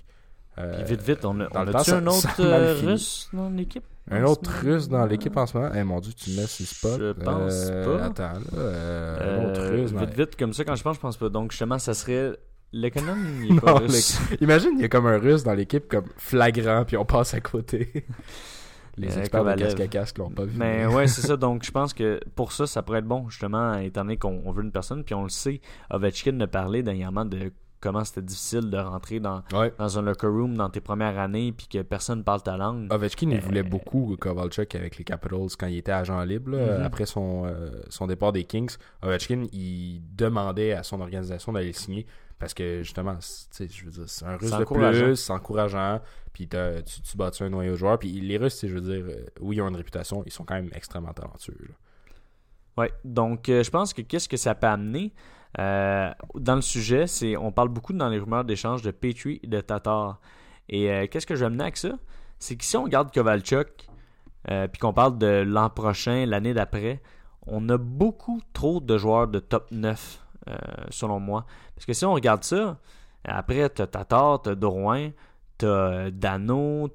Euh, 0.59 0.75
Puis 0.77 0.85
vite, 0.97 1.03
vite, 1.03 1.25
on 1.25 1.39
a, 1.41 1.49
on 1.53 1.67
a 1.69 1.73
temps, 1.73 1.85
ça- 1.85 1.97
un 1.99 2.07
autre 2.07 2.41
euh, 2.41 2.75
russe 2.85 3.29
dans 3.33 3.49
l'équipe 3.49 3.85
Un 4.11 4.25
autre 4.25 4.51
ce 4.61 4.67
russe 4.67 4.89
dans 4.89 5.07
l'équipe 5.07 5.37
en 5.37 5.47
ce 5.47 5.57
moment? 5.57 5.71
Eh 5.75 5.85
mon 5.85 6.01
dieu, 6.01 6.13
tu 6.13 6.31
me 6.31 6.47
sur 6.47 6.63
le 6.65 6.67
spot. 6.67 7.01
Je 7.01 7.13
pense 7.25 7.53
Euh, 7.71 7.99
pas. 7.99 8.05
Attends, 8.07 8.41
là. 8.57 9.23
un 9.41 9.51
autre 9.51 9.63
russe. 9.71 9.93
vite, 9.93 10.15
vite, 10.17 10.37
comme 10.37 10.53
ça, 10.53 10.65
quand 10.65 10.75
je 10.75 10.83
pense, 10.83 10.97
je 10.97 11.01
pense 11.01 11.17
pas. 11.17 11.29
Donc, 11.29 11.53
justement, 11.53 11.79
ça 11.79 11.95
serait 11.95 12.33
l'économe. 12.73 13.19
Il 13.45 13.51
est 13.51 13.55
Non, 13.55 13.61
pas 13.61 13.75
russe. 13.75 14.19
Imagine, 14.41 14.71
il 14.77 14.81
y 14.81 14.85
a 14.85 14.89
comme 14.89 15.07
un 15.07 15.19
russe 15.19 15.45
dans 15.45 15.55
l'équipe, 15.55 15.87
comme 15.89 16.07
flagrant, 16.17 16.85
puis 16.85 16.97
on 16.97 17.05
passe 17.05 17.35
à 17.35 17.41
côté. 17.41 18.05
Les 18.99 19.17
Euh, 19.17 19.21
experts 19.21 19.45
de 19.45 19.55
casque 19.55 19.81
à 19.81 19.87
casque 19.89 20.19
l'ont 20.19 20.31
pas 20.31 20.45
vu. 20.45 20.57
Mais 20.59 20.87
ouais, 20.95 21.07
c'est 21.07 21.23
ça. 21.23 21.37
Donc, 21.37 21.65
je 21.65 21.71
pense 21.71 21.95
que 21.95 22.21
pour 22.35 22.53
ça, 22.53 22.67
ça 22.67 22.83
pourrait 22.83 22.99
être 22.99 23.07
bon, 23.07 23.29
justement, 23.29 23.75
étant 23.79 24.03
donné 24.03 24.17
qu'on 24.17 24.43
on 24.45 24.53
veut 24.53 24.63
une 24.63 24.73
personne. 24.73 25.05
Puis 25.05 25.15
on 25.15 25.23
le 25.23 25.29
sait, 25.29 25.61
Ovechkin 25.91 26.39
a 26.41 26.47
parlé 26.47 26.83
dernièrement 26.83 27.25
de 27.25 27.53
comment 27.81 28.03
c'était 28.05 28.23
difficile 28.23 28.71
de 28.71 28.77
rentrer 28.77 29.21
dans, 29.21 29.43
Ouais. 29.53 29.73
dans 29.79 30.01
un 30.01 30.03
locker 30.03 30.27
room 30.27 30.57
dans 30.57 30.69
tes 30.69 30.81
premières 30.81 31.17
années, 31.17 31.53
puis 31.53 31.69
que 31.69 31.81
personne 31.83 32.25
parle 32.25 32.43
ta 32.43 32.57
langue. 32.57 32.93
Ovechkin, 32.93 33.31
il 33.31 33.37
Euh, 33.37 33.41
voulait 33.41 33.63
beaucoup 33.63 34.17
Kovalchuk 34.19 34.75
avec 34.75 34.99
les 34.99 35.05
Capitals 35.05 35.47
quand 35.57 35.69
il 35.69 35.77
était 35.77 35.93
agent 35.93 36.21
libre, 36.25 36.51
là, 36.57 36.79
Mhm. 36.79 36.85
après 36.85 37.07
son, 37.07 37.45
euh, 37.47 37.71
son 37.89 38.09
départ 38.09 38.33
des 38.33 38.43
Kings. 38.43 38.77
Ovechkin, 39.03 39.45
il 39.53 40.03
demandait 40.17 40.73
à 40.73 40.83
son 40.83 41.01
organisation 41.01 41.53
d'aller 41.53 41.69
le 41.69 41.73
signer 41.73 42.05
parce 42.39 42.55
que 42.55 42.83
justement, 42.83 43.17
je 43.21 43.85
veux 43.85 43.91
dire, 43.91 44.05
c'est 44.07 44.25
un 44.25 44.37
russe 44.37 44.51
de 44.51 44.65
plus, 44.65 45.17
c'est 45.17 45.33
encourageant, 45.33 46.01
puis 46.33 46.49
tu, 46.49 47.03
tu 47.03 47.17
bâtis 47.17 47.43
un 47.43 47.51
noyau 47.51 47.73
de 47.73 47.77
joueurs. 47.77 47.99
Puis 47.99 48.21
les 48.21 48.37
Russes, 48.37 48.65
je 48.67 48.75
veux 48.75 48.81
dire, 48.81 49.05
euh, 49.09 49.27
oui, 49.41 49.57
ils 49.57 49.63
ont 49.63 49.69
une 49.69 49.77
réputation, 49.77 50.23
ils 50.25 50.33
sont 50.33 50.45
quand 50.45 50.55
même 50.55 50.71
extrêmement 50.73 51.13
talentueux. 51.13 51.57
là. 51.61 51.75
Ouais, 52.79 52.93
donc 53.05 53.49
euh, 53.49 53.65
je 53.65 53.71
pense 53.71 53.93
que 53.93 54.03
qu'est-ce 54.03 54.29
que 54.29 54.37
ça 54.37 54.55
peut 54.55 54.69
amener? 54.69 55.13
Euh, 55.59 56.13
dans 56.37 56.55
le 56.55 56.61
sujet, 56.61 57.09
c'est 57.09 57.37
on 57.37 57.51
parle 57.51 57.71
beaucoup 57.71 57.93
dans 57.93 58.09
les 58.09 58.21
rumeurs 58.21 58.45
d'échange 58.45 58.83
de 58.83 58.93
Petrie 58.93 59.41
et 59.43 59.49
de 59.49 59.61
Tatar. 59.61 60.21
Et 60.69 60.89
euh, 60.89 61.07
qu'est-ce 61.11 61.27
que 61.27 61.35
je 61.35 61.41
vais 61.41 61.47
amener 61.47 61.65
avec 61.65 61.77
ça? 61.77 61.99
C'est 62.39 62.55
que 62.55 62.65
si 62.65 62.77
on 62.77 62.85
regarde 62.85 63.13
Kovalchuk, 63.13 63.89
puis 64.45 64.79
qu'on 64.81 64.93
parle 64.93 65.19
de 65.19 65.43
l'an 65.45 65.69
prochain, 65.71 66.25
l'année 66.25 66.55
d'après, 66.55 67.03
on 67.49 67.69
a 67.69 67.77
beaucoup 67.77 68.41
trop 68.53 68.81
de 68.81 68.97
joueurs 68.97 69.27
de 69.27 69.41
top 69.41 69.73
9, 69.73 70.25
euh, 70.49 70.57
selon 70.91 71.21
moi. 71.21 71.47
Parce 71.75 71.87
que 71.87 71.93
si 71.93 72.05
on 72.05 72.13
regarde 72.13 72.45
ça, 72.45 72.79
après, 73.25 73.69
t'as 73.69 73.87
Tatar, 73.87 74.43
t'as 74.43 74.55
Drouin, 74.55 75.11
t'as 75.59 76.11
Dano, 76.11 76.89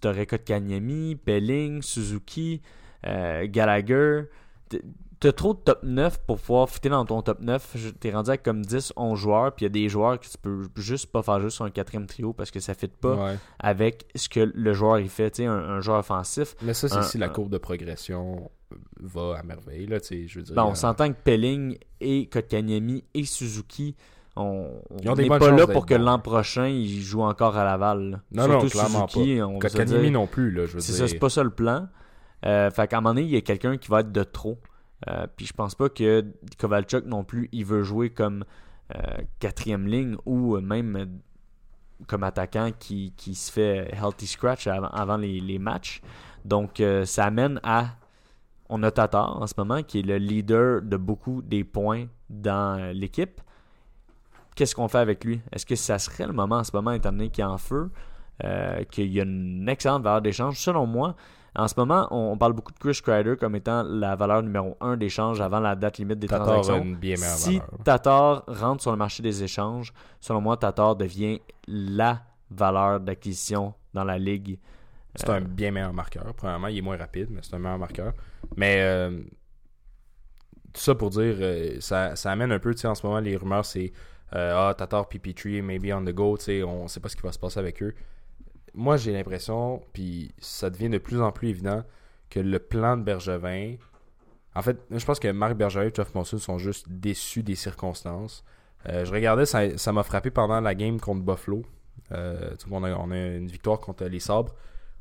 t'as 0.00 0.12
Rekot 0.12 0.38
Kanyemi, 0.38 1.16
Pelling, 1.16 1.82
Suzuki, 1.82 2.62
euh, 3.06 3.46
Gallagher. 3.48 4.24
T'as 5.18 5.32
trop 5.32 5.54
de 5.54 5.58
top 5.60 5.82
9 5.82 6.18
pour 6.26 6.38
pouvoir 6.38 6.68
fitter 6.68 6.90
dans 6.90 7.04
ton 7.06 7.22
top 7.22 7.40
9. 7.40 7.72
Je- 7.74 7.88
T'es 7.88 8.10
rendu 8.12 8.28
avec 8.28 8.42
comme 8.42 8.62
10, 8.64 8.92
11 8.96 9.18
joueurs, 9.18 9.52
puis 9.54 9.64
il 9.64 9.68
y 9.68 9.70
a 9.70 9.72
des 9.72 9.88
joueurs 9.88 10.20
que 10.20 10.26
tu 10.26 10.36
peux 10.40 10.68
juste 10.76 11.06
pas 11.10 11.22
faire 11.22 11.40
juste 11.40 11.56
sur 11.56 11.64
un 11.64 11.70
quatrième 11.70 12.06
trio 12.06 12.32
parce 12.34 12.50
que 12.50 12.60
ça 12.60 12.74
fit 12.74 12.88
pas 12.88 13.14
Ouais. 13.14 13.36
avec 13.58 14.06
ce 14.14 14.28
que 14.28 14.40
le 14.40 14.72
joueur 14.74 14.98
il 14.98 15.08
fait. 15.08 15.30
Tu 15.30 15.36
sais, 15.42 15.46
un, 15.46 15.54
un 15.56 15.80
joueur 15.80 16.00
offensif. 16.00 16.54
Mais 16.62 16.74
ça, 16.74 16.88
c'est 16.88 17.02
si 17.02 17.16
la 17.18 17.28
courbe 17.30 17.48
de 17.50 17.58
progression 17.58 18.50
va 19.00 19.38
à 19.38 19.42
merveille. 19.42 19.86
Là, 19.86 20.00
tu 20.00 20.06
sais, 20.08 20.26
je 20.28 20.38
veux 20.38 20.44
dire, 20.44 20.54
Ben, 20.54 20.64
euh, 20.64 20.70
on 20.70 20.74
s'entend 20.74 21.08
que 21.08 21.16
Pelling 21.24 21.78
et 22.00 22.26
Kotkaniemi 22.28 23.04
et 23.14 23.24
Suzuki, 23.24 23.94
on 24.36 24.70
n'est 25.16 25.28
pas 25.28 25.50
là 25.50 25.66
pour 25.66 25.86
que 25.86 25.94
l'an 25.94 26.18
prochain, 26.18 26.66
ils 26.66 27.00
jouent 27.00 27.22
encore 27.22 27.56
à 27.56 27.64
Laval. 27.64 28.10
là. 28.10 28.20
Non, 28.32 28.48
non, 28.52 28.60
Surtout 28.60 28.78
clairement 28.78 29.08
Suzuki, 29.08 29.40
on 29.40 29.54
se 29.54 29.60
Kotkaniemi 29.60 30.02
dire. 30.02 30.12
non 30.12 30.26
plus, 30.26 30.50
là, 30.50 30.66
je 30.66 30.74
veux 30.74 30.80
C'est 30.80 30.92
dire. 30.92 31.00
ça, 31.02 31.08
c'est 31.08 31.18
pas 31.18 31.30
ça 31.30 31.42
le 31.42 31.50
plan. 31.50 31.88
Euh, 32.44 32.70
fait 32.70 32.86
qu'à 32.86 32.98
un 32.98 33.00
moment 33.00 33.14
donné, 33.14 33.26
il 33.26 33.32
y 33.32 33.36
a 33.36 33.40
quelqu'un 33.40 33.78
qui 33.78 33.88
va 33.88 34.00
être 34.00 34.12
de 34.12 34.22
trop. 34.22 34.58
Euh, 35.08 35.26
puis 35.34 35.46
je 35.46 35.52
pense 35.52 35.74
pas 35.74 35.88
que 35.88 36.24
Kovalchuk 36.58 37.04
non 37.04 37.24
plus, 37.24 37.48
il 37.52 37.64
veut 37.64 37.82
jouer 37.82 38.10
comme 38.10 38.44
euh, 38.94 39.00
quatrième 39.40 39.86
ligne 39.86 40.16
ou 40.24 40.58
même 40.60 41.20
comme 42.06 42.24
attaquant 42.24 42.70
qui, 42.78 43.12
se 43.34 43.50
fait 43.50 43.90
healthy 43.92 44.26
scratch 44.26 44.66
avant, 44.66 45.16
les, 45.16 45.58
matchs. 45.58 46.00
Donc 46.44 46.80
euh, 46.80 47.04
ça 47.04 47.24
amène 47.24 47.60
à. 47.62 47.88
On 48.68 48.82
a 48.82 48.90
Tatar 48.90 49.40
en 49.40 49.46
ce 49.46 49.54
moment 49.56 49.84
qui 49.84 50.00
est 50.00 50.02
le 50.02 50.16
leader 50.16 50.82
de 50.82 50.96
beaucoup 50.96 51.40
des 51.40 51.62
points 51.62 52.06
dans 52.28 52.92
l'équipe. 52.92 53.40
Qu'est-ce 54.56 54.74
qu'on 54.74 54.88
fait 54.88 54.98
avec 54.98 55.24
lui? 55.24 55.40
Est-ce 55.52 55.64
que 55.64 55.76
ça 55.76 56.00
serait 56.00 56.26
le 56.26 56.32
moment 56.32 56.56
en 56.56 56.64
ce 56.64 56.72
moment, 56.74 56.90
étant 56.90 57.12
donné 57.12 57.28
qu'il 57.28 57.42
est 57.42 57.46
en 57.46 57.58
feu, 57.58 57.90
qu'il 58.90 59.12
y 59.12 59.20
a 59.20 59.22
une 59.22 59.68
excellente 59.68 60.02
valeur 60.02 60.20
d'échange? 60.20 60.58
Selon 60.58 60.84
moi, 60.84 61.14
en 61.56 61.68
ce 61.68 61.74
moment, 61.76 62.06
on, 62.10 62.32
on 62.32 62.38
parle 62.38 62.52
beaucoup 62.52 62.72
de 62.72 62.78
Chris 62.78 63.00
Kreider 63.02 63.36
comme 63.38 63.56
étant 63.56 63.82
la 63.82 64.14
valeur 64.16 64.42
numéro 64.42 64.76
1 64.80 64.96
d'échange 64.96 65.40
avant 65.40 65.60
la 65.60 65.74
date 65.74 65.98
limite 65.98 66.18
des 66.18 66.26
Tatar 66.28 66.46
transactions. 66.46 66.82
une 66.84 66.96
bien 66.96 67.16
Si 67.16 67.58
valeur. 67.58 67.78
Tatar 67.84 68.44
rentre 68.46 68.82
sur 68.82 68.90
le 68.90 68.96
marché 68.98 69.22
des 69.22 69.42
échanges, 69.42 69.92
selon 70.20 70.40
moi, 70.40 70.56
Tatar 70.56 70.96
devient 70.96 71.40
la 71.66 72.22
valeur 72.50 73.00
d'acquisition 73.00 73.74
dans 73.94 74.04
la 74.04 74.18
ligue. 74.18 74.58
C'est 75.14 75.28
Euh, 75.30 75.34
un 75.36 75.40
bien 75.40 75.70
meilleur 75.70 75.92
marqueur. 75.94 76.34
Premièrement, 76.34 76.68
il 76.68 76.78
est 76.78 76.82
moins 76.82 76.96
rapide, 76.98 77.28
mais 77.30 77.40
c'est 77.42 77.54
un 77.54 77.58
meilleur 77.58 77.78
marqueur. 77.78 78.12
Mais 78.56 78.80
euh, 78.82 79.22
tout 80.72 80.80
ça 80.82 80.94
pour 80.94 81.10
dire, 81.10 81.36
euh, 81.40 81.76
ça, 81.80 82.16
ça 82.16 82.30
amène 82.32 82.52
un 82.52 82.58
peu, 82.58 82.74
tu 82.74 82.82
sais, 82.82 82.88
en 82.88 82.94
ce 82.94 83.06
moment, 83.06 83.18
les 83.20 83.36
rumeurs, 83.36 83.64
c'est 83.64 83.92
euh, 84.34 84.68
Ah, 84.68 84.74
Tatar 84.74 85.08
puis 85.08 85.18
Petrie, 85.18 85.62
maybe 85.62 85.90
on 85.94 86.04
the 86.04 86.12
go, 86.12 86.36
tu 86.36 86.44
sais, 86.44 86.62
on 86.62 86.86
sait 86.88 87.00
pas 87.00 87.08
ce 87.08 87.16
qui 87.16 87.22
va 87.22 87.32
se 87.32 87.38
passer 87.38 87.58
avec 87.60 87.82
eux. 87.82 87.94
Moi, 88.76 88.96
j'ai 88.98 89.12
l'impression, 89.12 89.82
puis 89.92 90.32
ça 90.38 90.70
devient 90.70 90.88
de 90.90 90.98
plus 90.98 91.20
en 91.20 91.32
plus 91.32 91.48
évident, 91.48 91.82
que 92.30 92.38
le 92.40 92.58
plan 92.58 92.96
de 92.96 93.02
Bergevin. 93.02 93.76
En 94.54 94.62
fait, 94.62 94.78
je 94.90 95.04
pense 95.04 95.18
que 95.18 95.28
Marc 95.28 95.54
Bergevin 95.54 95.86
et 95.86 95.92
Jeff 95.94 96.14
Monson 96.14 96.38
sont 96.38 96.58
juste 96.58 96.88
déçus 96.88 97.42
des 97.42 97.54
circonstances. 97.56 98.44
Euh, 98.88 99.04
je 99.04 99.12
regardais, 99.12 99.46
ça 99.46 99.76
ça 99.78 99.92
m'a 99.92 100.02
frappé 100.02 100.30
pendant 100.30 100.60
la 100.60 100.74
game 100.74 101.00
contre 101.00 101.22
Buffalo. 101.22 101.62
Euh, 102.12 102.54
on, 102.70 102.84
a, 102.84 102.92
on 102.94 103.10
a 103.10 103.16
une 103.16 103.48
victoire 103.48 103.80
contre 103.80 104.04
les 104.04 104.20
Sabres. 104.20 104.54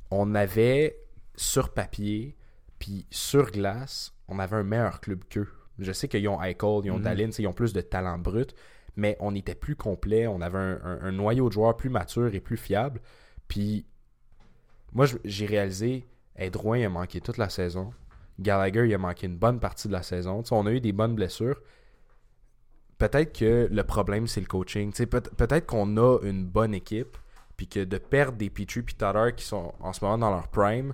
On 0.09 0.33
avait 0.35 0.97
sur 1.35 1.69
papier, 1.73 2.35
puis 2.79 3.05
sur 3.11 3.51
glace, 3.51 4.13
on 4.27 4.39
avait 4.39 4.55
un 4.55 4.63
meilleur 4.63 5.01
club 5.01 5.23
qu'eux. 5.29 5.49
Je 5.79 5.91
sais 5.91 6.07
qu'ils 6.07 6.27
ont 6.29 6.41
Eichel, 6.41 6.81
ils 6.85 6.91
ont 6.91 6.97
Mhm. 6.97 7.03
Dallin, 7.03 7.25
tu 7.25 7.31
sais, 7.33 7.43
ils 7.43 7.47
ont 7.47 7.53
plus 7.53 7.73
de 7.73 7.81
talent 7.81 8.17
brut, 8.17 8.55
mais 8.95 9.17
on 9.19 9.35
était 9.35 9.55
plus 9.55 9.75
complet, 9.75 10.25
on 10.27 10.39
avait 10.41 10.57
un, 10.57 10.79
un- 10.83 10.99
un 11.01 11.11
noyau 11.11 11.49
de 11.49 11.53
joueurs 11.53 11.75
plus 11.75 11.89
mature 11.89 12.33
et 12.33 12.39
plus 12.39 12.55
fiable. 12.57 13.01
Puis 13.47 13.85
moi, 14.93 15.05
j'ai 15.23 15.45
réalisé, 15.45 16.07
hey, 16.35 16.49
Drouin, 16.49 16.77
il 16.77 16.85
a 16.85 16.89
manqué 16.89 17.21
toute 17.21 17.37
la 17.37 17.49
saison. 17.49 17.91
Gallagher, 18.39 18.85
il 18.85 18.93
a 18.93 18.97
manqué 18.97 19.27
une 19.27 19.37
bonne 19.37 19.59
partie 19.59 19.87
de 19.87 19.93
la 19.93 20.03
saison. 20.03 20.43
On 20.51 20.65
a 20.65 20.71
eu 20.71 20.81
des 20.81 20.91
bonnes 20.91 21.15
blessures. 21.15 21.61
Peut-être 22.97 23.37
que 23.37 23.67
le 23.69 23.83
problème, 23.83 24.27
c'est 24.27 24.39
le 24.39 24.47
coaching. 24.47 24.93
Peut-être 24.93 25.65
qu'on 25.65 25.97
a 25.97 26.19
une 26.23 26.45
bonne 26.45 26.73
équipe, 26.73 27.17
puis 27.57 27.67
que 27.67 27.83
de 27.83 27.97
perdre 27.97 28.37
des 28.37 28.49
Petrie 28.49 28.81
et 28.81 28.93
Tatar 28.93 29.35
qui 29.35 29.45
sont 29.45 29.73
en 29.79 29.93
ce 29.93 30.03
moment 30.03 30.17
dans 30.17 30.31
leur 30.31 30.47
prime, 30.47 30.93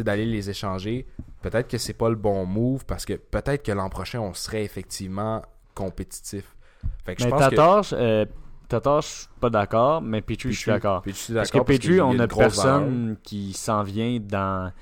d'aller 0.00 0.24
les 0.24 0.48
échanger, 0.48 1.06
peut-être 1.42 1.68
que 1.68 1.78
c'est 1.78 1.92
pas 1.92 2.08
le 2.08 2.16
bon 2.16 2.46
move, 2.46 2.84
parce 2.86 3.04
que 3.04 3.14
peut-être 3.14 3.62
que 3.62 3.72
l'an 3.72 3.90
prochain, 3.90 4.20
on 4.20 4.32
serait 4.32 4.64
effectivement 4.64 5.42
compétitif. 5.74 6.56
Fait 7.04 7.14
que 7.14 7.22
je 7.22 7.26
Mais 7.26 7.30
pense 7.32 7.44
que... 7.44 7.50
Tatar, 7.50 7.84
euh, 7.92 8.24
Tatar, 8.72 9.00
je 9.02 9.06
suis 9.06 9.26
pas 9.40 9.50
d'accord, 9.50 10.00
mais 10.02 10.20
Petrie, 10.22 10.52
je 10.52 10.58
suis 10.58 10.70
d'accord. 10.70 11.02
Parce 11.02 11.50
que 11.50 11.58
Petrie, 11.60 12.00
on 12.00 12.10
a 12.12 12.16
valeur. 12.26 12.28
personne 12.36 13.16
qui 13.22 13.52
s'en 13.52 13.82
vient 13.82 14.18
dans, 14.20 14.72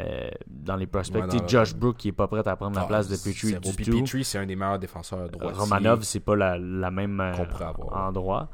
euh, 0.00 0.30
dans 0.46 0.76
les 0.76 0.86
prospects. 0.86 1.24
Ouais, 1.32 1.38
Josh 1.48 1.74
Brook 1.74 1.96
qui 1.96 2.08
est 2.08 2.12
pas 2.12 2.28
prêt 2.28 2.46
à 2.46 2.56
prendre 2.56 2.76
la 2.76 2.82
Ah, 2.82 2.86
place 2.86 3.08
de 3.08 3.16
Petrie 3.16 3.54
du 3.60 3.74
Puis 3.74 3.84
tout. 3.86 4.00
Petrie, 4.02 4.24
c'est 4.24 4.38
un 4.38 4.46
des 4.46 4.54
meilleurs 4.56 4.78
défenseurs 4.78 5.28
droitiers. 5.28 5.58
Romanov, 5.60 6.02
c'est 6.04 6.20
pas 6.20 6.36
la, 6.36 6.56
la 6.58 6.90
même 6.90 7.18
euh, 7.20 7.32
Qu'on 7.32 7.64
avoir. 7.64 8.06
endroit. 8.08 8.48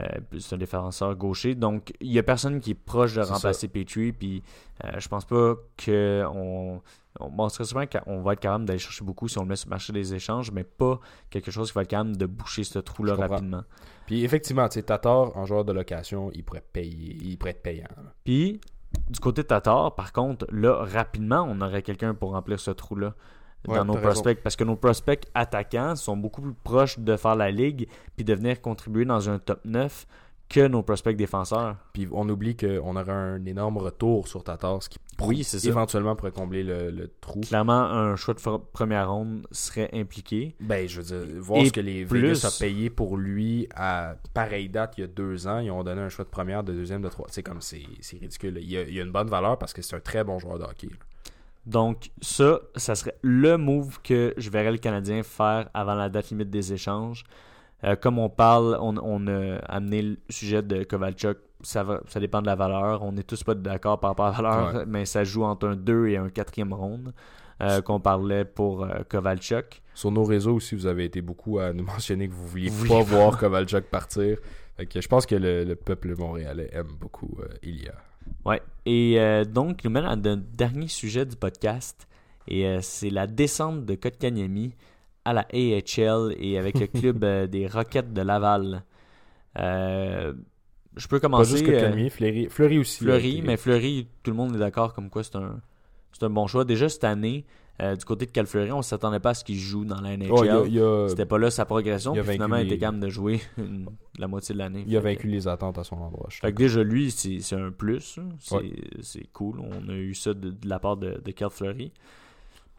Euh, 0.00 0.06
c'est 0.38 0.54
un 0.54 0.58
défenseur 0.58 1.14
gaucher. 1.16 1.54
Donc, 1.54 1.92
il 2.00 2.12
y 2.12 2.18
a 2.18 2.22
personne 2.22 2.60
qui 2.60 2.72
est 2.72 2.74
proche 2.74 3.14
de 3.14 3.22
remplacer 3.22 3.68
Petrie. 3.68 4.12
Puis, 4.12 4.42
euh, 4.84 4.90
je 4.98 5.08
pense 5.08 5.24
pas 5.24 5.54
que 5.76 6.24
on, 7.20 7.48
très 7.48 7.64
souvent 7.64 7.84
qu'on 7.86 8.22
va 8.22 8.32
être 8.34 8.40
capable 8.40 8.64
d'aller 8.64 8.78
chercher 8.78 9.04
beaucoup 9.04 9.28
si 9.28 9.38
on 9.38 9.42
le 9.42 9.48
met 9.48 9.56
sur 9.56 9.68
le 9.68 9.70
marché 9.70 9.92
des 9.92 10.14
échanges, 10.14 10.50
mais 10.52 10.64
pas 10.64 11.00
quelque 11.30 11.50
chose 11.50 11.70
qui 11.70 11.74
va 11.74 11.82
être 11.82 11.88
capable 11.88 12.16
de 12.16 12.26
boucher 12.26 12.64
ce 12.64 12.78
trou-là 12.78 13.14
rapidement. 13.14 13.64
Puis 14.06 14.24
effectivement, 14.24 14.68
tu 14.68 14.82
Tatar, 14.82 15.36
en 15.36 15.46
joueur 15.46 15.64
de 15.64 15.72
location, 15.72 16.30
il 16.34 16.44
pourrait 16.44 16.64
payer, 16.72 17.16
il 17.22 17.36
pourrait 17.38 17.50
être 17.52 17.62
payant. 17.62 17.88
Puis, 18.24 18.60
du 19.10 19.20
côté 19.20 19.42
de 19.42 19.46
Tatar, 19.48 19.94
par 19.94 20.12
contre, 20.12 20.46
là, 20.50 20.84
rapidement, 20.84 21.46
on 21.48 21.60
aurait 21.60 21.82
quelqu'un 21.82 22.14
pour 22.14 22.32
remplir 22.32 22.60
ce 22.60 22.70
trou-là 22.70 23.14
Ouais, 23.68 23.78
dans 23.78 23.84
nos 23.84 23.94
raison. 23.94 24.04
prospects. 24.06 24.42
Parce 24.42 24.56
que 24.56 24.64
nos 24.64 24.76
prospects 24.76 25.26
attaquants 25.34 25.96
sont 25.96 26.16
beaucoup 26.16 26.40
plus 26.42 26.54
proches 26.54 26.98
de 26.98 27.16
faire 27.16 27.36
la 27.36 27.50
ligue 27.50 27.88
puis 28.14 28.24
de 28.24 28.34
venir 28.34 28.60
contribuer 28.60 29.04
dans 29.04 29.28
un 29.28 29.38
top 29.38 29.60
9 29.64 30.06
que 30.48 30.68
nos 30.68 30.82
prospects 30.82 31.16
défenseurs. 31.16 31.76
Puis 31.92 32.06
on 32.12 32.28
oublie 32.28 32.56
qu'on 32.56 32.94
aurait 32.96 33.10
un 33.12 33.44
énorme 33.46 33.78
retour 33.78 34.28
sur 34.28 34.44
Tatar, 34.44 34.80
ce 34.82 34.88
qui 34.88 34.98
Oui, 35.20 35.42
c'est 35.42 35.64
éventuellement 35.66 36.14
pourrait 36.14 36.30
combler 36.30 36.62
le, 36.62 36.90
le 36.90 37.10
trou. 37.20 37.40
Clairement, 37.40 37.82
un 37.82 38.14
choix 38.16 38.34
de 38.34 38.40
première 38.72 39.10
ronde 39.10 39.46
serait 39.50 39.90
impliqué. 39.92 40.54
Ben, 40.60 40.88
je 40.88 41.00
veux 41.00 41.24
dire, 41.24 41.40
voir 41.42 41.60
Et 41.62 41.66
ce 41.66 41.72
que 41.72 41.80
les 41.80 42.04
plus- 42.04 42.20
Vegas 42.20 42.44
a 42.56 42.60
payé 42.60 42.90
pour 42.90 43.16
lui 43.16 43.68
à 43.74 44.14
pareille 44.34 44.68
date 44.68 44.94
il 44.98 45.00
y 45.00 45.04
a 45.04 45.08
deux 45.08 45.48
ans. 45.48 45.58
Ils 45.58 45.70
ont 45.72 45.82
donné 45.82 46.00
un 46.02 46.08
choix 46.08 46.24
de 46.24 46.30
première, 46.30 46.62
de 46.62 46.72
deuxième, 46.72 47.02
de 47.02 47.08
trois. 47.08 47.26
C'est 47.30 47.42
comme, 47.42 47.60
c'est 47.60 47.82
ridicule. 48.20 48.58
Il 48.62 48.70
y, 48.70 48.76
a, 48.78 48.82
il 48.82 48.94
y 48.94 49.00
a 49.00 49.02
une 49.02 49.10
bonne 49.12 49.28
valeur 49.28 49.58
parce 49.58 49.72
que 49.72 49.82
c'est 49.82 49.96
un 49.96 50.00
très 50.00 50.22
bon 50.22 50.38
joueur 50.38 50.58
de 50.58 50.64
hockey. 50.64 50.86
là. 50.88 50.96
Donc, 51.66 52.10
ça, 52.22 52.60
ça 52.76 52.94
serait 52.94 53.16
le 53.22 53.56
move 53.58 53.98
que 54.04 54.32
je 54.36 54.50
verrais 54.50 54.70
le 54.70 54.78
Canadien 54.78 55.24
faire 55.24 55.68
avant 55.74 55.94
la 55.96 56.08
date 56.08 56.30
limite 56.30 56.50
des 56.50 56.72
échanges. 56.72 57.24
Euh, 57.84 57.94
comme 57.96 58.18
on 58.18 58.28
parle, 58.30 58.76
on, 58.80 58.96
on 58.96 59.26
a 59.28 59.56
amené 59.66 60.02
le 60.02 60.16
sujet 60.30 60.62
de 60.62 60.82
Kovalchuk. 60.84 61.38
Ça, 61.62 61.82
va, 61.82 62.00
ça 62.08 62.20
dépend 62.20 62.40
de 62.40 62.46
la 62.46 62.54
valeur. 62.54 63.02
On 63.02 63.12
n'est 63.12 63.22
tous 63.22 63.42
pas 63.44 63.54
d'accord 63.54 64.00
par 64.00 64.10
rapport 64.10 64.26
à 64.26 64.30
la 64.30 64.36
valeur, 64.36 64.74
Ouais. 64.74 64.84
mais 64.86 65.04
ça 65.04 65.24
joue 65.24 65.44
entre 65.44 65.68
un 65.68 65.76
2 65.76 66.08
et 66.08 66.16
un 66.16 66.28
4e 66.28 66.72
ronde 66.72 67.12
euh, 67.62 67.80
qu'on 67.82 68.00
parlait 68.00 68.44
pour 68.44 68.84
euh, 68.84 69.00
Kovalchuk. 69.08 69.82
Sur 69.94 70.10
nos 70.10 70.24
réseaux 70.24 70.54
aussi, 70.56 70.74
vous 70.74 70.86
avez 70.86 71.04
été 71.04 71.20
beaucoup 71.22 71.58
à 71.58 71.72
nous 71.72 71.84
mentionner 71.94 72.28
que 72.28 72.34
vous 72.34 72.46
vouliez 72.46 72.70
pas 72.88 73.02
voir 73.02 73.38
Kovalchuk 73.38 73.84
partir. 73.90 74.38
Que 74.90 75.00
je 75.00 75.08
pense 75.08 75.24
que 75.24 75.34
le, 75.34 75.64
le 75.64 75.74
peuple 75.76 76.14
montréalais 76.16 76.68
aime 76.72 76.92
beaucoup 77.00 77.38
Ilya. 77.62 77.92
Ouais. 78.44 78.60
Et 78.84 79.18
donc, 79.48 79.82
nous 79.84 79.90
mène 79.90 80.04
à 80.04 80.16
notre 80.16 80.42
dernier 80.42 80.88
sujet 80.88 81.24
du 81.24 81.34
podcast. 81.36 82.06
Et 82.48 82.78
c'est 82.82 83.08
la 83.10 83.26
descente 83.26 83.86
de 83.86 83.94
Kotkaniemi 83.94 84.74
à 85.26 85.32
la 85.32 85.46
AHL 85.52 86.34
et 86.38 86.56
avec 86.58 86.78
le 86.78 86.86
club 87.00 87.24
euh, 87.24 87.46
des 87.46 87.66
Rockets 87.66 88.12
de 88.12 88.22
Laval. 88.22 88.82
Euh, 89.58 90.32
je 90.96 91.08
peux 91.08 91.18
Pas 91.18 91.28
commencer. 91.28 91.50
juste 91.50 91.66
que 91.66 91.72
euh, 91.72 91.80
Calmier, 91.80 92.10
Fleury, 92.10 92.48
Fleury 92.48 92.78
aussi. 92.78 93.04
Fleury, 93.04 93.42
mais 93.42 93.56
Fleury, 93.56 94.06
tout 94.22 94.30
le 94.30 94.36
monde 94.36 94.54
est 94.54 94.58
d'accord 94.58 94.94
comme 94.94 95.10
quoi 95.10 95.22
c'est 95.22 95.36
un, 95.36 95.60
c'est 96.12 96.24
un 96.24 96.30
bon 96.30 96.46
choix. 96.46 96.64
Déjà 96.64 96.88
cette 96.88 97.04
année, 97.04 97.44
euh, 97.82 97.94
du 97.96 98.04
côté 98.06 98.24
de 98.24 98.30
Cal 98.30 98.46
Fleury, 98.46 98.72
on 98.72 98.80
s'attendait 98.80 99.20
pas 99.20 99.30
à 99.30 99.34
ce 99.34 99.44
qu'il 99.44 99.58
joue 99.58 99.84
dans 99.84 100.00
la 100.00 100.16
NHL. 100.16 100.30
Oh, 100.30 101.08
C'était 101.08 101.26
pas 101.26 101.36
là 101.38 101.50
sa 101.50 101.66
progression, 101.66 102.14
il 102.14 102.20
a 102.20 102.22
puis 102.22 102.32
finalement 102.32 102.56
il 102.56 102.66
était 102.66 102.78
capable 102.78 103.00
de 103.00 103.08
jouer 103.10 103.40
une- 103.58 103.88
la 104.18 104.26
moitié 104.28 104.54
de 104.54 104.58
l'année. 104.58 104.84
il 104.86 104.96
a 104.96 105.00
que- 105.00 105.04
vaincu 105.04 105.26
les 105.26 105.46
attentes 105.48 105.76
à 105.76 105.84
son 105.84 105.96
endroit. 105.96 106.28
je 106.30 106.38
fait 106.38 106.52
que 106.52 106.56
déjà, 106.56 106.82
lui, 106.82 107.10
c'est 107.10 107.40
un 107.56 107.70
plus. 107.70 108.18
C'est 108.40 108.54
Ouais. 108.54 108.72
cool. 109.34 109.60
On 109.60 109.88
a 109.90 109.94
eu 109.94 110.14
ça 110.14 110.32
de, 110.32 110.48
de 110.50 110.68
la 110.68 110.78
part 110.78 110.96
de, 110.96 111.20
de 111.22 111.30
Cal 111.32 111.50
Fleury. 111.50 111.92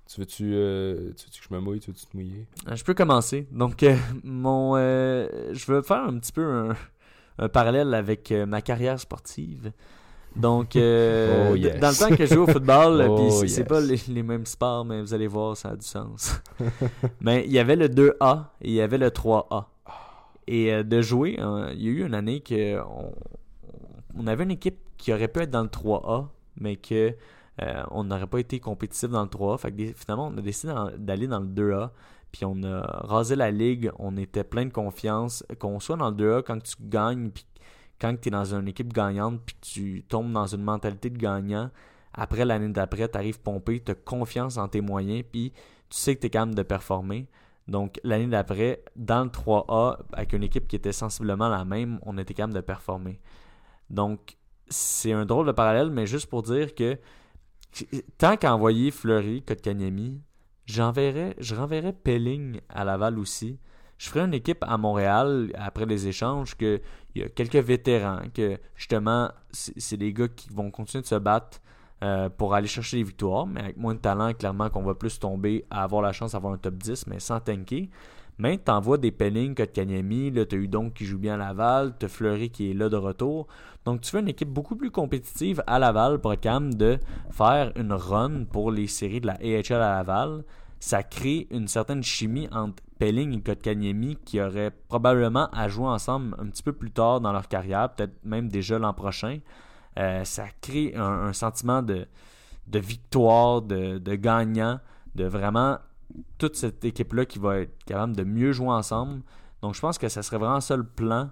Tu 0.10 0.22
veux-tu, 0.22 0.51
euh, 0.53 1.12
tu 1.18 1.26
veux-tu 1.26 1.41
que 1.41 1.47
je 1.49 1.53
me 1.53 1.60
mouille? 1.60 1.80
Tu 1.80 1.91
veux-tu 1.91 2.05
te 2.05 2.16
mouiller? 2.16 2.45
Euh, 2.70 2.76
Je 2.76 2.84
peux 2.84 2.93
commencer. 2.93 3.47
Donc, 3.51 3.84
euh, 3.84 3.95
mon, 4.24 4.74
euh, 4.78 5.28
je 5.53 5.72
veux 5.72 5.82
faire 5.82 6.03
un 6.03 6.18
petit 6.20 6.32
peu 6.32 6.45
un, 6.45 6.76
un 7.39 7.49
parallèle 7.49 7.93
avec 7.93 8.32
ma 8.32 8.62
carrière 8.62 8.99
sportive. 8.99 9.72
Donc, 10.36 10.72
Oh, 10.76 11.55
yes. 11.55 11.80
dans 11.80 11.89
le 11.89 11.99
temps 12.10 12.16
que 12.16 12.26
je 12.26 12.34
jouais 12.34 12.43
au 12.43 12.47
football, 12.47 13.05
Oh, 13.10 13.16
puis 13.16 13.49
c'est- 13.49 13.60
yes. 13.62 13.68
pas 13.68 13.82
les, 13.82 13.99
les 14.08 14.24
mêmes 14.24 14.45
sports, 14.45 14.86
mais 14.86 15.01
vous 15.01 15.14
allez 15.14 15.28
voir, 15.28 15.58
ça 15.58 15.70
a 15.72 15.76
du 15.76 15.86
sens. 15.86 16.41
mais 17.22 17.43
il 17.45 17.51
y 17.51 17.60
avait 17.60 17.76
le 17.76 17.89
2A 17.89 18.45
et 18.62 18.70
il 18.70 18.74
y 18.76 18.82
avait 18.82 18.97
le 18.97 19.10
3A. 19.10 19.66
Et 20.49 20.74
euh, 20.74 20.84
de 20.84 21.01
jouer, 21.01 21.38
hein, 21.39 21.70
il 21.74 21.82
y 21.84 21.88
a 21.88 21.91
eu 21.91 22.05
une 22.05 22.14
année 22.14 22.39
que 22.39 22.80
on, 22.82 23.12
on 24.18 24.28
avait 24.28 24.45
une 24.45 24.51
équipe 24.51 24.78
qui 24.97 25.12
aurait 25.12 25.28
pu 25.28 25.41
être 25.41 25.51
dans 25.51 25.64
le 25.64 25.68
3A, 25.68 26.28
mais 26.62 26.78
que 26.78 27.14
euh, 27.62 27.84
on 27.91 28.03
n'aurait 28.03 28.28
pas 28.28 28.39
été 28.39 28.60
compétitif 28.60 29.10
dans 29.10 29.24
le 29.24 29.30
3A. 29.30 29.58
Fait 29.58 29.72
que 29.72 29.78
des- 29.78 29.93
finalement, 29.93 30.28
on 30.28 30.38
a 30.38 30.41
décidé 30.41 30.74
d'aller 30.97 31.28
dans 31.28 31.39
le 31.39 31.47
2A. 31.47 31.91
Puis 32.32 32.45
on 32.45 32.62
a 32.64 32.82
rasé 32.82 33.36
la 33.36 33.51
ligue, 33.51 33.89
on 33.99 34.18
était 34.18 34.43
plein 34.43 34.66
de 34.66 34.72
confiance. 34.74 35.43
Qu'on 35.60 35.80
soit 35.80 35.95
dans 35.95 36.10
le 36.10 36.16
2A, 36.16 36.43
quand 36.43 36.62
tu 36.62 36.76
gagnes, 36.82 37.30
puis 37.32 37.45
quand 37.99 38.16
tu 38.20 38.28
es 38.28 38.32
dans 38.32 38.53
une 38.53 38.68
équipe 38.68 38.93
gagnante, 38.93 39.41
puis 39.45 39.55
tu 39.62 40.03
tombes 40.08 40.32
dans 40.32 40.45
une 40.45 40.62
mentalité 40.62 41.10
de 41.10 41.18
gagnant, 41.18 41.72
après 42.14 42.45
l'année 42.45 42.70
d'après, 42.70 43.08
tu 43.10 43.18
arrives 43.18 43.39
pompé, 43.39 43.82
tu 43.84 43.91
as 43.91 43.95
confiance 43.95 44.58
en 44.58 44.68
tes 44.68 44.82
moyens, 44.82 45.24
puis 45.32 45.51
tu 45.89 45.97
sais 45.97 46.16
que 46.16 46.22
tu 46.22 46.28
es 46.28 46.30
capable 46.30 46.53
de 46.55 46.64
performer. 46.64 47.28
Donc 47.68 47.99
l'année 48.03 48.28
d'après, 48.28 48.84
dans 48.95 49.24
le 49.24 49.30
3A, 49.30 49.97
avec 50.14 50.34
une 50.34 50.43
équipe 50.43 50.68
qui 50.68 50.76
était 50.76 50.91
sensiblement 50.91 51.49
la 51.49 51.66
même, 51.66 51.99
on 52.03 52.18
était 52.18 52.34
capable 52.34 52.53
de 52.53 52.62
performer. 52.62 53.20
Donc 53.89 54.38
c'est 54.70 55.14
un 55.14 55.26
drôle 55.26 55.47
de 55.47 55.51
parallèle, 55.53 55.89
mais 55.91 56.05
juste 56.08 56.28
pour 56.30 56.43
dire 56.43 56.76
que 56.76 56.97
tant 58.18 58.38
qu'à 58.38 58.53
envoyer 58.53 58.91
Fleury, 58.91 59.43
Kotkaniemi, 59.43 60.22
j'enverrais, 60.65 61.36
je 61.39 61.55
renverrais 61.55 61.93
Pelling 61.93 62.59
à 62.70 62.84
Laval 62.84 63.20
aussi. 63.20 63.59
Je 63.97 64.09
ferais 64.09 64.26
une 64.26 64.34
équipe 64.34 64.63
à 64.68 64.78
Montréal 64.78 65.51
après 65.55 65.86
les 65.86 66.07
échanges 66.07 66.55
que 66.55 66.82
il 67.15 67.22
y 67.24 67.26
a 67.26 67.30
quelques 67.30 67.55
vétérans 67.55 68.22
que 68.32 68.59
justement 68.76 69.32
c'est 69.49 69.74
c'est 69.80 69.97
des 69.97 70.13
gars 70.13 70.28
qui 70.28 70.49
vont 70.49 70.70
continuer 70.70 71.01
de 71.01 71.07
se 71.07 71.15
battre 71.15 71.59
euh, 72.03 72.30
pour 72.30 72.53
aller 72.53 72.68
chercher 72.68 72.97
des 72.97 73.03
victoires, 73.03 73.47
mais 73.47 73.59
avec 73.59 73.78
moins 73.78 73.95
de 73.95 73.99
talent, 73.99 74.32
clairement 74.34 74.70
qu'on 74.70 74.84
va 74.84 74.93
plus 74.93 75.18
tomber 75.18 75.65
à 75.72 75.82
avoir 75.82 76.03
la 76.03 76.11
chance 76.11 76.34
d'avoir 76.34 76.53
un 76.53 76.59
top 76.59 76.76
10, 76.76 77.07
mais 77.07 77.20
sans 77.20 77.39
tanker. 77.39 77.89
Mais 78.40 78.58
t'envoies 78.58 79.00
des 79.00 79.12
Pelling, 79.12 79.56
Kotkaniemi, 79.56 80.30
là 80.32 80.46
t'as 80.46 80.58
eu 80.58 80.68
donc 80.68 80.94
qui 80.94 81.06
joue 81.06 81.18
bien 81.18 81.36
à 81.36 81.38
Laval, 81.38 81.96
t'as 81.98 82.08
Fleury 82.08 82.50
qui 82.52 82.70
est 82.70 82.74
là 82.74 82.88
de 82.88 82.96
retour. 82.96 83.48
Donc 83.84 84.02
tu 84.02 84.12
fais 84.12 84.20
une 84.20 84.28
équipe 84.28 84.50
beaucoup 84.50 84.76
plus 84.76 84.92
compétitive 84.92 85.64
à 85.66 85.80
Laval 85.80 86.20
pour 86.20 86.36
de 86.36 87.00
faire 87.32 87.72
une 87.76 87.94
run 87.94 88.46
pour 88.46 88.72
les 88.72 88.88
séries 88.88 89.22
de 89.22 89.28
la 89.28 89.34
AHL 89.34 89.82
à 89.82 89.98
Laval. 89.98 90.44
Ça 90.80 91.02
crée 91.02 91.48
une 91.50 91.68
certaine 91.68 92.04
chimie 92.04 92.48
entre 92.52 92.84
Pelling 93.00 93.34
et 93.34 93.42
Kotkaniemi 93.42 94.18
qui 94.24 94.40
auraient 94.40 94.72
probablement 94.88 95.50
à 95.52 95.68
jouer 95.68 95.88
ensemble 95.88 96.36
un 96.40 96.46
petit 96.48 96.62
peu 96.62 96.74
plus 96.74 96.92
tard 96.92 97.22
dans 97.22 97.32
leur 97.32 97.48
carrière, 97.48 97.90
peut-être 97.90 98.14
même 98.24 98.50
déjà 98.50 98.78
l'an 98.78 98.94
prochain. 98.94 99.40
Euh, 99.98 100.24
ça 100.24 100.46
crée 100.62 100.94
un, 100.96 101.34
sentiment 101.34 101.82
de, 101.82 102.06
victoire, 102.72 103.64
de 103.64 104.16
gagnant, 104.16 104.80
de 105.16 105.26
vraiment 105.26 105.80
toute 106.38 106.55
cette 106.55 106.84
équipe-là 106.86 107.26
qui 107.26 107.39
va 107.39 107.59
être 107.59 107.84
capable 107.86 108.15
de 108.15 108.24
mieux 108.24 108.51
jouer 108.51 108.70
ensemble. 108.70 109.22
Donc 109.61 109.76
je 109.76 109.82
pense 109.82 109.97
que 109.97 110.07
ça 110.09 110.22
serait 110.24 110.38
vraiment 110.38 110.61
ça 110.61 110.76
le 110.78 110.84
plan 110.86 111.30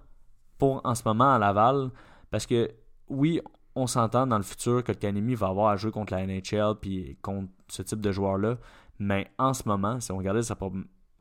pour 0.57 0.81
en 0.85 0.95
ce 0.95 1.03
moment 1.05 1.33
à 1.33 1.39
Laval. 1.39 1.91
Parce 2.31 2.45
que 2.45 2.71
oui, 3.07 3.39
on 3.75 3.87
s'entend 3.87 4.25
dans 4.27 4.37
le 4.37 4.43
futur 4.43 4.83
que 4.83 4.91
Kanemi 4.91 5.35
va 5.35 5.47
avoir 5.47 5.69
à 5.69 5.77
jouer 5.77 5.91
contre 5.91 6.13
la 6.13 6.25
NHL 6.25 6.75
puis 6.81 7.17
contre 7.21 7.49
ce 7.67 7.81
type 7.81 8.01
de 8.01 8.11
joueur-là. 8.11 8.57
Mais 8.99 9.29
en 9.37 9.53
ce 9.53 9.63
moment, 9.67 9.99
si 9.99 10.11
on 10.11 10.17
regardait 10.17 10.41
sa, 10.43 10.55
pro- 10.55 10.71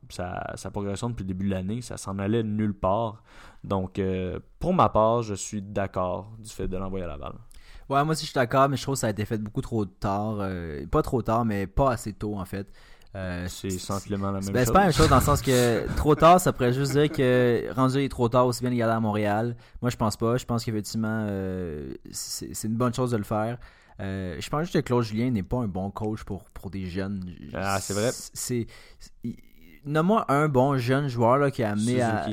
sa, 0.09 0.53
sa 0.55 0.71
progression 0.71 1.09
depuis 1.09 1.23
le 1.23 1.27
début 1.27 1.45
de 1.45 1.51
l'année, 1.51 1.81
ça 1.81 1.97
s'en 1.97 2.17
allait 2.19 2.43
nulle 2.43 2.73
part. 2.73 3.21
Donc, 3.63 3.99
euh, 3.99 4.39
pour 4.59 4.73
ma 4.73 4.89
part, 4.89 5.21
je 5.23 5.33
suis 5.33 5.61
d'accord 5.61 6.31
du 6.39 6.49
fait 6.49 6.67
de 6.67 6.77
l'envoyer 6.77 7.03
à 7.05 7.07
Laval. 7.09 7.33
Ouais, 7.89 8.03
moi 8.03 8.13
aussi 8.13 8.21
je 8.25 8.31
suis 8.31 8.35
d'accord, 8.35 8.67
mais 8.67 8.77
je 8.77 8.81
trouve 8.81 8.95
que 8.95 8.99
ça 8.99 9.07
a 9.07 9.09
été 9.11 9.25
fait 9.25 9.37
beaucoup 9.37 9.61
trop 9.61 9.85
tard. 9.85 10.37
euh, 10.39 10.87
pas 10.87 11.03
trop 11.03 11.21
tard, 11.21 11.45
mais 11.45 11.67
pas 11.67 11.91
assez 11.91 12.13
tôt 12.13 12.35
en 12.35 12.45
fait. 12.45 12.71
Euh, 13.15 13.45
C'est 13.47 13.69
sensiblement 13.69 14.31
la 14.31 14.41
même 14.41 14.49
Ben, 14.51 14.59
chose. 14.59 14.65
c'est 14.67 14.73
pas 14.73 14.79
la 14.79 14.85
même 14.85 14.93
chose 14.93 15.07
dans 15.09 15.15
le 15.19 15.21
sens 15.23 15.41
que 15.41 15.87
trop 15.95 16.15
tard, 16.15 16.39
ça 16.41 16.51
pourrait 16.51 16.73
juste 16.73 16.91
dire 16.91 17.09
que 17.09 17.73
rendu 17.73 17.99
est 17.99 18.09
trop 18.09 18.27
tard 18.27 18.45
aussi 18.45 18.61
bien 18.61 18.71
de 18.71 18.75
garder 18.75 18.93
à 18.95 18.99
Montréal. 18.99 19.55
Moi, 19.81 19.89
je 19.89 19.95
pense 19.95 20.17
pas. 20.17 20.35
Je 20.37 20.45
pense 20.45 20.65
qu'effectivement, 20.65 21.25
euh, 21.29 21.93
c'est 22.11 22.63
une 22.65 22.75
bonne 22.75 22.93
chose 22.93 23.11
de 23.11 23.17
le 23.17 23.23
faire. 23.23 23.57
Euh, 24.01 24.35
je 24.39 24.49
pense 24.49 24.61
juste 24.63 24.73
que 24.73 24.79
Claude 24.79 25.03
Julien 25.03 25.31
n'est 25.31 25.43
pas 25.43 25.57
un 25.57 25.67
bon 25.67 25.89
coach 25.91 26.23
pour, 26.25 26.43
pour 26.49 26.69
des 26.69 26.85
jeunes. 26.87 27.23
Ah, 27.53 27.79
c'est 27.79 27.93
vrai. 27.93 28.11
C'est. 28.33 28.67
c'est- 28.99 29.35
Nomme-moi 29.85 30.25
un 30.29 30.47
bon 30.49 30.77
jeune 30.77 31.07
joueur 31.07 31.37
là, 31.37 31.51
qui 31.51 31.61
a 31.63 31.69
amené 31.71 31.91
Suzuki. 31.91 32.03
à. 32.03 32.27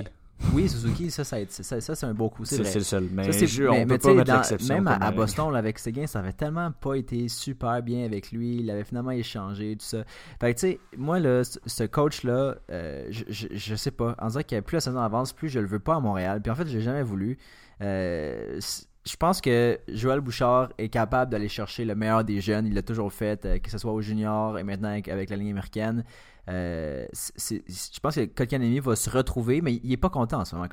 Oui, 0.55 0.69
Suzuki, 0.69 1.11
ça, 1.11 1.25
ça, 1.25 1.37
ça, 1.49 1.81
ça, 1.81 1.95
c'est 1.95 2.07
un 2.07 2.13
beau 2.15 2.29
coup. 2.29 2.45
C'est 2.45 2.59
le 2.59 2.65
seul. 2.85 3.09
Mais, 3.13 3.25
Ça, 3.25 3.33
c'est- 3.33 3.47
je- 3.47 3.63
mais- 3.63 3.69
on 3.71 3.73
mais 3.73 3.87
peut 3.87 3.99
pas 3.99 4.25
dans-. 4.25 4.43
Même 4.75 4.87
à. 4.87 5.11
Boston, 5.13 5.51
là, 5.53 5.59
avec 5.59 5.79
Seguin, 5.79 6.07
ça 6.07 6.19
avait 6.19 6.33
tellement 6.33 6.71
pas 6.73 6.95
été 6.95 7.29
super 7.29 7.83
bien 7.83 8.05
avec 8.05 8.33
lui. 8.33 8.57
Il 8.59 8.71
avait 8.71 8.85
finalement 8.85 9.13
échangé, 9.13 9.77
tout 9.77 9.87
ça. 9.87 10.05
Fait 10.41 10.53
que, 10.55 10.61
tu 10.61 10.67
sais, 10.73 10.81
moi, 10.97 11.21
là, 11.21 11.43
ce- 11.45 11.59
coach-là, 11.85 12.57
euh, 12.71 13.07
je, 13.11 13.25
je, 13.29 13.47
je 13.51 13.75
sais 13.77 13.91
pas. 13.93 14.15
En 14.21 14.27
disant 14.27 14.41
a 14.59 14.63
plus 14.63 14.75
la 14.77 14.81
saison 14.81 15.01
avance, 15.01 15.33
plus 15.33 15.49
je 15.49 15.59
le 15.59 15.67
veux 15.67 15.79
pas 15.81 15.95
à 15.97 16.01
Montréal. 16.01 16.41
Puis 16.43 16.51
en 16.51 16.55
fait, 16.55 16.67
j'ai 16.67 16.81
jamais 16.83 17.03
voulu. 17.03 17.39
Euh, 17.81 18.61
je 19.05 19.17
pense 19.17 19.41
que 19.41 19.79
Joël 19.89 20.21
Bouchard 20.21 20.69
est 20.79 20.89
capable 20.89 21.33
d'aller 21.33 21.49
chercher 21.49 21.85
le 21.85 21.95
meilleur 21.95 22.23
des 22.25 22.41
jeunes. 22.41 22.67
Il 22.67 22.75
l'a 22.75 22.83
toujours 22.83 23.13
fait, 23.13 23.45
euh, 23.45 23.59
que 23.59 23.71
ce 23.71 23.79
soit 23.79 23.93
au 23.93 24.01
junior 24.01 24.59
et 24.59 24.63
maintenant 24.65 24.91
avec, 24.91 25.09
avec 25.09 25.31
la 25.31 25.37
ligne 25.37 25.51
américaine. 25.51 26.05
Euh, 26.51 27.07
je 27.13 28.01
pense 28.01 28.17
que 28.17 28.25
Kotkaniemi 28.25 28.81
va 28.81 28.97
se 28.97 29.09
retrouver, 29.09 29.61
mais 29.61 29.75
il 29.75 29.93
est 29.93 29.97
pas 29.97 30.11
content 30.11 30.41
en 30.41 30.45
ce 30.45 30.57
moment, 30.57 30.67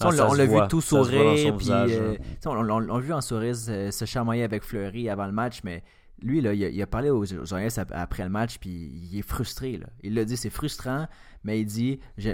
Ah, 0.00 0.08
on 0.08 0.10
l'a- 0.10 0.26
on 0.26 0.30
se 0.32 0.38
l'a 0.38 0.46
vu 0.46 0.68
tout 0.68 0.80
sourire, 0.80 1.56
puis 1.56 1.66
euh, 1.92 2.14
hein. 2.14 2.16
on, 2.46 2.50
on- 2.68 2.70
on 2.90 2.98
l'a 2.98 3.00
vu 3.00 3.12
en 3.12 3.20
sourire 3.20 3.54
euh, 3.68 3.90
se 3.92 4.04
charmoyer 4.04 4.42
avec 4.42 4.64
Fleury 4.64 5.08
avant 5.08 5.26
le 5.26 5.32
match, 5.32 5.60
mais 5.62 5.84
lui, 6.22 6.40
là, 6.42 6.52
il, 6.52 6.62
a, 6.64 6.68
il 6.68 6.82
a 6.82 6.86
parlé 6.86 7.08
aux, 7.08 7.22
aux 7.22 7.24
journalistes 7.46 7.80
après 7.92 8.24
le 8.24 8.28
match, 8.30 8.58
puis 8.58 8.70
il 9.10 9.18
est 9.18 9.22
frustré. 9.26 9.78
Là. 9.78 9.86
Il 10.02 10.12
l'a 10.14 10.24
dit, 10.26 10.36
c'est 10.36 10.50
frustrant, 10.50 11.06
mais 11.44 11.60
il 11.60 11.64
dit 11.64 11.98
je- 12.18 12.32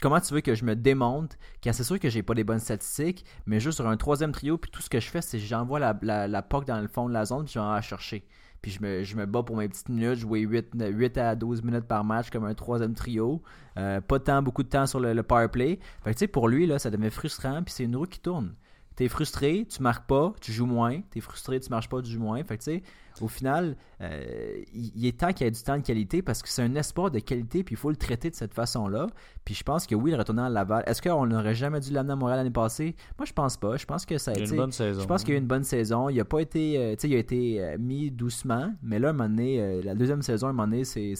Comment 0.00 0.20
tu 0.20 0.34
veux 0.34 0.40
que 0.40 0.54
je 0.54 0.64
me 0.64 0.74
démonte 0.74 1.36
Car 1.60 1.74
c'est 1.74 1.84
sûr 1.84 1.98
que 2.00 2.08
j'ai 2.08 2.22
pas 2.22 2.34
des 2.34 2.44
bonnes 2.44 2.58
statistiques, 2.58 3.24
mais 3.46 3.60
juste 3.60 3.76
sur 3.76 3.86
un 3.88 3.96
troisième 3.96 4.32
trio, 4.32 4.58
puis 4.58 4.70
tout 4.70 4.82
ce 4.82 4.90
que 4.90 4.98
je 5.00 5.08
fais, 5.08 5.20
c'est 5.22 5.38
que 5.38 5.44
j'envoie 5.44 5.78
la, 5.78 5.96
la, 6.02 6.26
la 6.26 6.42
puck 6.42 6.64
dans 6.66 6.80
le 6.80 6.88
fond 6.88 7.08
de 7.08 7.12
la 7.14 7.24
zone, 7.24 7.44
puis 7.44 7.52
je 7.54 7.58
vais 7.58 7.64
en 7.64 7.72
la 7.74 7.82
chercher. 7.82 8.24
Puis 8.62 8.70
je 8.70 8.82
me, 8.82 9.02
je 9.02 9.16
me 9.16 9.26
bats 9.26 9.42
pour 9.42 9.56
mes 9.56 9.68
petites 9.68 9.88
minutes, 9.88 10.18
jouer 10.18 10.40
8, 10.40 10.74
8 10.74 11.18
à 11.18 11.34
12 11.34 11.62
minutes 11.62 11.86
par 11.86 12.04
match 12.04 12.30
comme 12.30 12.44
un 12.44 12.54
troisième 12.54 12.94
trio. 12.94 13.42
Euh, 13.78 14.00
pas 14.00 14.18
tant, 14.18 14.42
beaucoup 14.42 14.62
de 14.62 14.68
temps 14.68 14.86
sur 14.86 15.00
le, 15.00 15.22
power 15.22 15.48
play. 15.48 15.78
Fait 16.04 16.10
que, 16.10 16.16
tu 16.16 16.18
sais, 16.20 16.26
pour 16.26 16.48
lui, 16.48 16.66
là, 16.66 16.78
ça 16.78 16.90
devient 16.90 17.10
frustrant, 17.10 17.62
puis 17.62 17.72
c'est 17.72 17.84
une 17.84 17.96
roue 17.96 18.06
qui 18.06 18.20
tourne. 18.20 18.54
T'es 19.00 19.08
frustré, 19.08 19.66
tu 19.66 19.82
marques 19.82 20.06
pas, 20.06 20.34
tu 20.42 20.52
joues 20.52 20.66
moins. 20.66 21.00
T'es 21.10 21.20
frustré, 21.20 21.58
tu 21.58 21.70
marches 21.70 21.88
pas, 21.88 22.02
tu 22.02 22.10
joues 22.10 22.20
moins. 22.20 22.44
Fait 22.44 22.58
que, 22.58 22.62
tu 22.62 22.70
sais, 22.72 22.82
au 23.22 23.28
final, 23.28 23.74
euh, 24.02 24.62
il 24.74 25.06
est 25.06 25.18
temps 25.18 25.32
qu'il 25.32 25.46
y 25.46 25.48
ait 25.48 25.50
du 25.50 25.62
temps 25.62 25.78
de 25.78 25.82
qualité 25.82 26.20
parce 26.20 26.42
que 26.42 26.50
c'est 26.50 26.60
un 26.60 26.74
espoir 26.74 27.10
de 27.10 27.18
qualité, 27.18 27.64
puis 27.64 27.76
il 27.76 27.78
faut 27.78 27.88
le 27.88 27.96
traiter 27.96 28.28
de 28.28 28.34
cette 28.34 28.52
façon-là. 28.52 29.06
Puis 29.46 29.54
je 29.54 29.62
pense 29.64 29.86
que 29.86 29.94
oui, 29.94 30.10
le 30.10 30.18
retournant 30.18 30.44
à 30.44 30.48
Laval, 30.50 30.84
est-ce 30.86 31.00
qu'on 31.00 31.24
n'aurait 31.24 31.54
jamais 31.54 31.80
dû 31.80 31.92
l'amener 31.94 32.12
à 32.12 32.16
Montréal 32.16 32.40
l'année 32.40 32.50
passée? 32.50 32.94
Moi, 33.18 33.24
je 33.24 33.32
pense 33.32 33.56
pas. 33.56 33.78
Je 33.78 33.86
pense 33.86 34.04
que 34.04 34.18
ça 34.18 34.32
a 34.32 34.34
Il 34.34 34.40
y 34.40 34.40
a 34.42 34.44
été. 34.44 34.52
une 34.54 34.60
bonne 34.60 34.72
saison. 34.72 35.00
Je 35.00 35.06
pense 35.06 35.22
qu'il 35.24 35.30
y 35.32 35.34
a 35.34 35.38
eu 35.38 35.40
une 35.40 35.48
bonne 35.48 35.64
saison. 35.64 36.10
Il 36.10 36.20
a 36.20 36.24
pas 36.26 36.40
été, 36.40 36.76
euh, 36.76 36.90
tu 36.94 37.00
sais, 37.00 37.08
il 37.08 37.14
a 37.14 37.18
été 37.20 37.64
euh, 37.64 37.78
mis 37.78 38.10
doucement, 38.10 38.70
mais 38.82 38.98
là, 38.98 39.08
à 39.08 39.10
un 39.12 39.14
moment 39.14 39.30
donné, 39.30 39.80
la 39.82 39.94
deuxième 39.94 40.20
saison, 40.20 40.48
à 40.48 40.50
un 40.50 40.52
moment 40.52 40.68
donné, 40.68 40.84
c'est, 40.84 41.14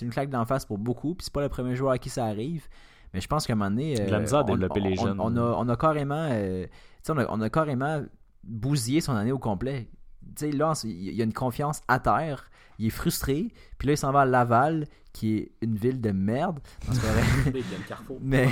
une 0.00 0.10
claque 0.10 0.30
d'en 0.30 0.44
face 0.44 0.64
pour 0.64 0.78
beaucoup. 0.78 1.16
Puis 1.16 1.24
c'est 1.24 1.32
pas 1.32 1.42
le 1.42 1.48
premier 1.48 1.74
joueur 1.74 1.90
à 1.90 1.98
qui 1.98 2.08
ça 2.08 2.24
arrive. 2.26 2.68
Mais 3.14 3.20
je 3.20 3.28
pense 3.28 3.46
qu'à 3.46 3.54
un 3.54 3.56
moment 3.56 3.70
donné, 3.70 3.94
De 3.94 4.10
la 4.10 4.20
misère 4.20 4.40
à 4.40 4.42
on- 4.42 4.46
développer 4.46 4.80
les 4.80 4.98
on- 5.00 5.06
jeunes. 5.06 5.20
On, 5.20 5.36
a, 5.36 5.40
on 5.58 5.68
a 5.68 5.76
carrément, 5.76 6.28
on 7.12 7.18
a, 7.18 7.26
on 7.30 7.40
a 7.40 7.50
carrément 7.50 8.02
bousillé 8.44 9.00
son 9.00 9.14
année 9.14 9.32
au 9.32 9.38
complet. 9.38 9.88
Tu 10.36 10.50
sais, 10.50 10.52
là, 10.52 10.72
il 10.84 11.12
y 11.14 11.20
a 11.20 11.24
une 11.24 11.32
confiance 11.32 11.80
à 11.88 11.98
terre. 12.00 12.50
Il 12.78 12.86
est 12.86 12.90
frustré. 12.90 13.52
Puis 13.78 13.86
là, 13.88 13.94
il 13.94 13.96
s'en 13.96 14.12
va 14.12 14.22
à 14.22 14.24
Laval, 14.26 14.86
qui 15.12 15.36
est 15.38 15.52
une 15.62 15.76
ville 15.76 16.00
de 16.00 16.10
merde. 16.10 16.60
Mais, 18.20 18.48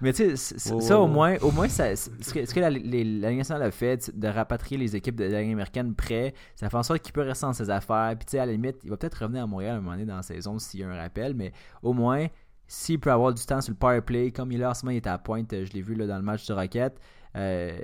mais 0.00 0.12
tu 0.12 0.36
sais, 0.36 0.58
ça 0.58 0.74
ouais, 0.74 0.92
au 0.92 1.02
ouais. 1.06 1.08
moins, 1.12 1.36
au 1.42 1.50
moins 1.50 1.68
ça, 1.68 1.94
ce 1.94 2.08
que, 2.32 2.46
ce 2.46 2.54
que 2.54 2.60
la, 2.60 2.70
les- 2.70 3.04
la 3.04 3.28
Ligue 3.30 3.38
nationale 3.38 3.62
a 3.64 3.70
fait, 3.70 4.18
de 4.18 4.28
rapatrier 4.28 4.78
les 4.78 4.96
équipes 4.96 5.16
de 5.16 5.24
la 5.24 5.42
Ligue 5.42 5.52
américaine 5.52 5.94
près, 5.94 6.32
ça 6.56 6.70
fait 6.70 6.76
en 6.76 6.82
sorte 6.82 7.00
qu'il 7.00 7.12
peut 7.12 7.20
rester 7.22 7.44
dans 7.46 7.52
ses 7.52 7.68
affaires. 7.70 8.14
Puis 8.16 8.24
tu 8.26 8.30
sais, 8.32 8.38
à 8.38 8.46
la 8.46 8.52
limite, 8.52 8.76
il 8.84 8.90
va 8.90 8.96
peut-être 8.96 9.22
revenir 9.22 9.42
à 9.42 9.46
Montréal 9.46 9.74
à 9.74 9.78
un 9.78 9.80
moment 9.80 9.92
donné 9.92 10.06
dans 10.06 10.16
la 10.16 10.22
saison 10.22 10.58
s'il 10.58 10.80
y 10.80 10.84
a 10.84 10.88
un 10.88 10.96
rappel, 10.96 11.34
mais 11.34 11.52
au 11.82 11.92
moins, 11.92 12.26
s'il 12.66 12.98
peut 13.00 13.12
avoir 13.12 13.34
du 13.34 13.44
temps 13.44 13.60
sur 13.60 13.72
le 13.72 13.76
power 13.76 14.00
play, 14.00 14.30
comme 14.30 14.52
il 14.52 14.56
est 14.56 14.58
là 14.60 14.70
en 14.70 14.74
ce 14.74 14.84
moment, 14.86 14.92
il 14.92 14.98
est 14.98 15.06
à 15.06 15.12
la 15.12 15.18
pointe, 15.18 15.50
je 15.52 15.72
l'ai 15.72 15.82
vu 15.82 15.94
là, 15.94 16.06
dans 16.06 16.16
le 16.16 16.22
match 16.22 16.46
du 16.46 16.52
Rocket, 16.52 16.98
euh, 17.36 17.78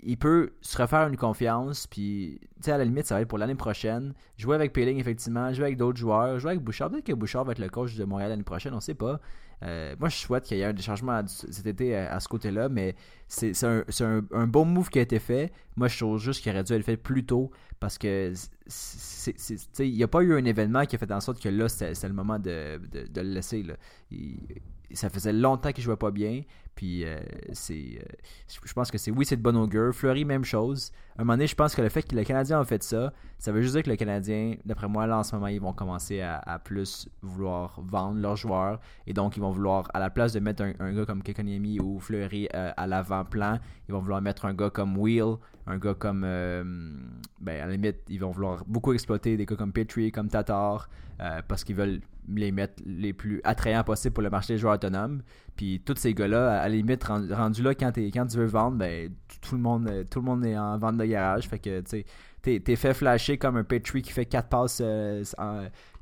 il 0.00 0.16
peut 0.16 0.52
se 0.60 0.80
refaire 0.80 1.08
une 1.08 1.16
confiance, 1.16 1.86
puis 1.86 2.40
à 2.66 2.78
la 2.78 2.84
limite, 2.84 3.06
ça 3.06 3.16
va 3.16 3.22
être 3.22 3.28
pour 3.28 3.38
l'année 3.38 3.54
prochaine. 3.54 4.14
Jouer 4.36 4.54
avec 4.54 4.72
Peeling, 4.72 4.98
effectivement, 4.98 5.52
jouer 5.52 5.66
avec 5.66 5.76
d'autres 5.76 5.98
joueurs, 5.98 6.38
jouer 6.38 6.52
avec 6.52 6.62
Bouchard. 6.62 6.90
Peut-être 6.90 7.06
que 7.06 7.12
Bouchard 7.12 7.44
va 7.44 7.52
être 7.52 7.58
le 7.58 7.68
coach 7.68 7.96
de 7.96 8.04
Montréal 8.04 8.30
l'année 8.30 8.42
prochaine, 8.44 8.74
on 8.74 8.80
sait 8.80 8.94
pas. 8.94 9.20
Euh, 9.62 9.96
moi, 9.98 10.08
je 10.08 10.16
souhaite 10.16 10.44
qu'il 10.44 10.58
y 10.58 10.60
ait 10.60 10.64
un 10.64 10.76
changement 10.76 11.22
cet 11.26 11.66
été 11.66 11.96
à, 11.96 12.20
ce 12.20 12.28
côté-là, 12.28 12.68
mais 12.68 12.94
c'est 13.26 13.52
un, 13.64 14.46
bon 14.46 14.64
move 14.64 14.90
qui 14.90 14.98
a 14.98 15.02
été 15.02 15.18
fait. 15.18 15.52
Moi, 15.76 15.88
je 15.88 15.96
trouve 15.96 16.18
juste 16.18 16.42
qu'il 16.42 16.52
aurait 16.52 16.64
dû 16.64 16.72
être 16.74 16.84
fait 16.84 16.96
plus 16.96 17.24
tôt 17.24 17.50
parce 17.80 17.98
que 17.98 18.32
il 19.78 19.92
n'y 19.92 20.02
a 20.02 20.08
pas 20.08 20.22
eu 20.22 20.34
un 20.34 20.44
événement 20.44 20.84
qui 20.84 20.96
a 20.96 20.98
fait 20.98 21.10
en 21.10 21.20
sorte 21.20 21.40
que 21.40 21.48
là, 21.48 21.68
c'était 21.68 22.08
le 22.08 22.14
moment 22.14 22.38
de, 22.38 22.80
le 23.14 23.22
laisser. 23.22 23.64
Ça 24.92 25.10
faisait 25.10 25.32
longtemps 25.32 25.72
qu'il 25.72 25.82
jouait 25.82 25.96
pas 25.96 26.10
bien. 26.10 26.42
Puis 26.76 27.04
euh, 27.04 27.18
c'est, 27.52 27.98
euh, 27.98 28.04
je 28.64 28.72
pense 28.72 28.92
que 28.92 28.98
c'est 28.98 29.10
oui, 29.10 29.24
c'est 29.26 29.36
de 29.36 29.42
bon 29.42 29.56
augure. 29.56 29.92
Fleury, 29.92 30.24
même 30.24 30.44
chose. 30.44 30.92
Un 31.18 31.24
moment 31.24 31.34
donné, 31.34 31.46
je 31.46 31.54
pense 31.54 31.74
que 31.74 31.80
le 31.80 31.88
fait 31.88 32.02
que 32.02 32.14
le 32.14 32.24
Canadien 32.24 32.60
a 32.60 32.64
fait 32.64 32.82
ça, 32.82 33.12
ça 33.38 33.52
veut 33.52 33.62
juste 33.62 33.74
dire 33.74 33.82
que 33.82 33.90
le 33.90 33.96
Canadien, 33.96 34.56
d'après 34.64 34.86
moi, 34.88 35.06
là 35.06 35.18
en 35.18 35.22
ce 35.22 35.34
moment, 35.34 35.46
ils 35.46 35.60
vont 35.60 35.72
commencer 35.72 36.20
à, 36.20 36.58
plus 36.62 37.08
vouloir 37.22 37.80
vendre 37.82 38.20
leurs 38.20 38.36
joueurs. 38.36 38.80
Et 39.06 39.12
donc, 39.12 39.36
ils 39.36 39.40
vont 39.40 39.50
vouloir, 39.50 39.88
à 39.94 39.98
la 39.98 40.10
place 40.10 40.32
de 40.32 40.40
mettre 40.40 40.62
un, 40.62 40.92
gars 40.92 41.06
comme 41.06 41.22
Kekoniemi 41.22 41.80
ou 41.80 42.00
Fleury 42.00 42.48
euh, 42.54 42.70
à 42.76 42.86
l'avant-plan, 42.86 43.58
ils 43.88 43.92
vont 43.92 44.00
vouloir 44.00 44.20
mettre 44.20 44.44
un 44.44 44.54
gars 44.54 44.70
comme 44.70 44.96
Wheel, 44.98 45.36
un 45.66 45.78
gars 45.78 45.94
comme. 45.94 46.22
euh, 46.24 46.64
ben, 47.40 47.62
à 47.62 47.66
la 47.66 47.72
limite, 47.72 47.98
ils 48.08 48.20
vont 48.20 48.30
vouloir 48.30 48.64
beaucoup 48.66 48.92
exploiter 48.92 49.36
des 49.36 49.46
gars 49.46 49.56
comme 49.56 49.72
Petrie, 49.72 50.12
comme 50.12 50.28
Tatar, 50.28 50.88
euh, 51.20 51.40
parce 51.46 51.64
qu'ils 51.64 51.76
veulent 51.76 52.00
les 52.28 52.50
mettre 52.50 52.82
les 52.84 53.12
plus 53.12 53.40
attrayants 53.44 53.84
possible 53.84 54.12
pour 54.12 54.22
le 54.22 54.30
marché 54.30 54.54
des 54.54 54.58
joueurs 54.58 54.74
autonomes. 54.74 55.22
Puis 55.54 55.80
tous 55.84 55.96
ces 55.96 56.12
gars-là, 56.12 56.60
à 56.60 56.68
la 56.68 56.74
limite, 56.74 57.04
rendu, 57.04 57.62
là, 57.62 57.74
quand, 57.74 57.92
quand 57.96 58.26
tu 58.26 58.36
veux 58.36 58.46
vendre, 58.46 58.78
ben, 58.78 59.10
tout, 59.28 59.50
tout 59.50 59.54
le 59.54 59.60
monde, 59.60 59.90
tout 60.10 60.20
le 60.20 60.24
monde 60.24 60.44
est 60.44 60.58
en 60.58 60.76
vente 60.78 60.96
de 60.96 61.05
garage. 61.08 61.48
Fait 61.48 61.58
que, 61.58 61.80
tu 61.80 62.04
sais, 62.42 62.60
t'es, 62.60 62.76
fait 62.76 62.94
flasher 62.94 63.38
comme 63.38 63.56
un 63.56 63.64
Petrie 63.64 64.02
qui 64.02 64.12
fait 64.12 64.26
4 64.26 64.48
passes 64.48 64.80
euh, 64.84 65.22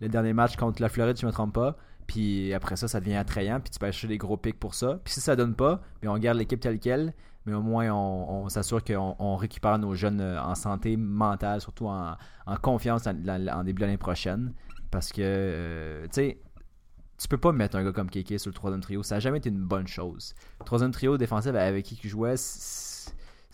le 0.01 0.09
dernier 0.09 0.33
match 0.33 0.57
contre 0.57 0.83
la 0.83 0.89
Floride, 0.89 1.19
je 1.19 1.27
me 1.27 1.33
trompe 1.33 1.55
pas. 1.55 1.77
Puis 2.07 2.53
après 2.53 2.77
ça, 2.77 2.89
ça 2.89 3.01
devient 3.01 3.17
attrayant. 3.17 3.61
Puis 3.61 3.71
tu 3.71 3.79
peux 3.79 3.87
acheter 3.87 4.09
des 4.09 4.19
gros 4.19 4.37
pics 4.37 4.59
pour 4.59 4.75
ça. 4.75 5.01
Puis 5.05 5.15
si 5.15 5.21
ça 5.21 5.37
donne 5.37 5.55
pas, 5.55 5.81
mais 6.03 6.09
on 6.09 6.19
garde 6.19 6.39
l'équipe 6.39 6.61
telle 6.61 6.79
quelle. 6.79 7.15
Mais 7.47 7.53
au 7.53 7.63
moins, 7.63 7.91
on, 7.93 8.49
s'assure 8.49 8.83
qu'on 8.83 9.17
on 9.19 9.37
récupère 9.37 9.79
nos 9.79 9.95
jeunes 9.95 10.21
euh, 10.21 10.41
en 10.41 10.55
santé 10.55 10.97
mentale, 10.97 11.61
surtout 11.61 11.89
en, 11.89 12.17
confiance 12.63 13.07
en, 13.07 13.13
début 13.65 13.81
de 13.81 13.87
l'année 13.87 13.99
prochaine. 13.99 14.55
Parce 14.91 15.13
que, 15.13 15.21
euh, 15.23 16.05
tu 16.05 16.13
sais, 16.13 16.39
tu 17.19 17.29
peux 17.29 17.37
pas 17.37 17.53
mettre 17.53 17.77
un 17.77 17.85
gars 17.85 17.93
comme 17.93 18.09
Keke 18.09 18.39
sur 18.41 18.49
le 18.49 18.55
troisième 18.55 18.81
trio. 18.81 19.03
Ça 19.03 19.17
n'a 19.17 19.21
jamais 19.21 19.39
été 19.39 19.51
une 19.51 19.63
bonne 19.63 19.87
chose. 19.87 20.35
Le 20.61 20.65
troisième 20.65 20.91
trio 20.91 21.19
défensif 21.19 21.55
avec 21.55 21.85
qui 21.85 22.01
il 22.03 22.09
jouait, 22.09 22.37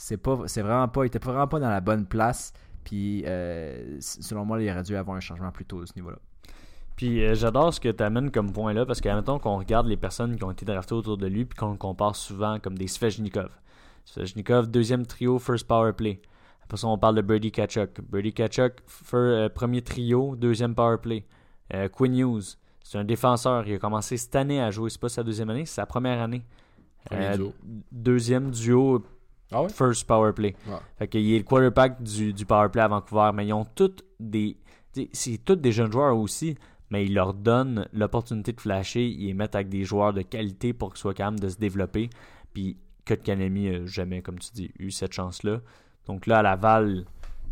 c'est 0.01 0.16
pas, 0.16 0.38
c'est 0.46 0.62
vraiment 0.62 0.88
pas, 0.88 1.05
il 1.05 1.09
était 1.09 1.18
vraiment 1.18 1.46
pas 1.46 1.61
dans 1.61 1.68
la 1.68 1.80
bonne 1.80 2.07
place. 2.07 2.53
Puis, 2.84 3.22
euh, 3.26 3.98
selon 4.01 4.46
moi, 4.46 4.61
il 4.62 4.70
aurait 4.70 4.82
dû 4.82 4.96
avoir 4.96 5.16
un 5.16 5.20
changement 5.20 5.51
plus 5.53 5.66
tôt 5.66 5.82
à 5.82 5.86
ce 5.86 5.92
niveau-là. 5.96 6.18
Puis 6.96 7.24
euh, 7.24 7.34
j'adore 7.34 7.72
ce 7.72 7.80
que 7.80 7.88
tu 7.90 8.03
amènes 8.03 8.30
comme 8.30 8.53
point 8.53 8.72
là, 8.72 8.84
parce 8.84 9.01
que 9.01 9.09
mettons 9.09 9.38
qu'on 9.38 9.59
regarde 9.59 9.86
les 9.86 9.96
personnes 9.96 10.36
qui 10.36 10.44
ont 10.44 10.51
été 10.51 10.64
draftées 10.64 10.94
autour 10.94 11.16
de 11.16 11.26
lui, 11.26 11.44
puis 11.44 11.57
qu'on 11.59 11.72
le 11.72 11.78
compare 11.78 12.16
souvent 12.16 12.59
comme 12.59 12.76
des 12.76 12.88
Svechnikov. 12.88 13.51
Svechnikov, 14.05 14.70
deuxième 14.70 15.07
trio, 15.07 15.38
first 15.38 15.66
power 15.66 15.92
play. 15.92 16.20
Après 16.62 16.76
ça, 16.76 16.86
on 16.88 16.98
parle 16.98 17.16
de 17.16 17.22
Brady 17.22 17.53
Kachuk. 17.53 18.01
Brady 18.03 18.32
Kachuk, 18.32 18.74
fir- 18.86 19.18
euh, 19.18 19.48
premier 19.48 19.82
trio, 19.82 20.36
deuxième 20.36 20.74
power 20.74 20.98
play. 20.98 21.24
Euh, 21.74 21.88
Quinn 21.88 22.16
Hughes, 22.16 22.57
c'est 22.82 22.98
un 22.98 23.05
défenseur. 23.05 23.66
Il 23.66 23.74
a 23.74 23.78
commencé 23.78 24.16
cette 24.16 24.36
année 24.36 24.61
à 24.61 24.70
jouer. 24.70 24.90
C'est 24.90 25.01
pas 25.01 25.09
sa 25.09 25.22
deuxième 25.22 25.51
année, 25.51 25.66
c'est 25.66 25.76
sa 25.76 25.86
première 25.86 26.20
année. 26.20 26.42
Euh, 27.12 27.36
duo. 27.36 27.55
Deuxième 27.92 28.51
duo, 28.51 29.05
Ah 29.53 29.62
ouais? 29.62 29.68
first 29.68 30.07
power 30.07 30.32
play. 30.32 30.55
Ouais. 30.66 30.76
Fait 30.98 31.09
qu'il 31.09 31.32
est 31.32 31.38
le 31.38 31.44
quarterback 31.44 32.03
du, 32.03 32.32
du 32.32 32.46
power 32.46 32.68
play 32.68 32.82
à 32.82 32.88
Vancouver, 32.88 33.30
mais 33.34 33.46
ils 33.46 33.53
ont 33.53 33.66
toutes 33.74 34.05
des. 34.18 34.57
C'est 35.12 35.44
tous 35.44 35.57
des 35.57 35.72
jeunes 35.72 35.92
joueurs 35.92 36.16
aussi, 36.16 36.57
mais 36.90 37.07
ils 37.07 37.14
leur 37.14 37.32
donnent 37.32 37.86
l'opportunité 37.92 38.53
de 38.53 38.61
flasher, 38.61 39.07
ils 39.07 39.26
les 39.26 39.34
mettent 39.34 39.55
avec 39.55 39.68
des 39.68 39.84
joueurs 39.84 40.12
de 40.12 40.22
qualité 40.22 40.72
pour 40.72 40.90
qu'ils 40.92 41.01
soient 41.01 41.14
capables 41.14 41.38
de 41.40 41.48
se 41.48 41.59
développer. 41.59 42.11
Puis 42.53 42.76
Kanemi 43.16 43.70
n'a 43.70 43.86
jamais, 43.86 44.22
comme 44.22 44.38
tu 44.38 44.51
dis, 44.53 44.72
eu 44.78 44.90
cette 44.90 45.12
chance-là. 45.12 45.61
Donc 46.07 46.26
là, 46.26 46.38
à 46.38 46.42
Laval, 46.42 47.05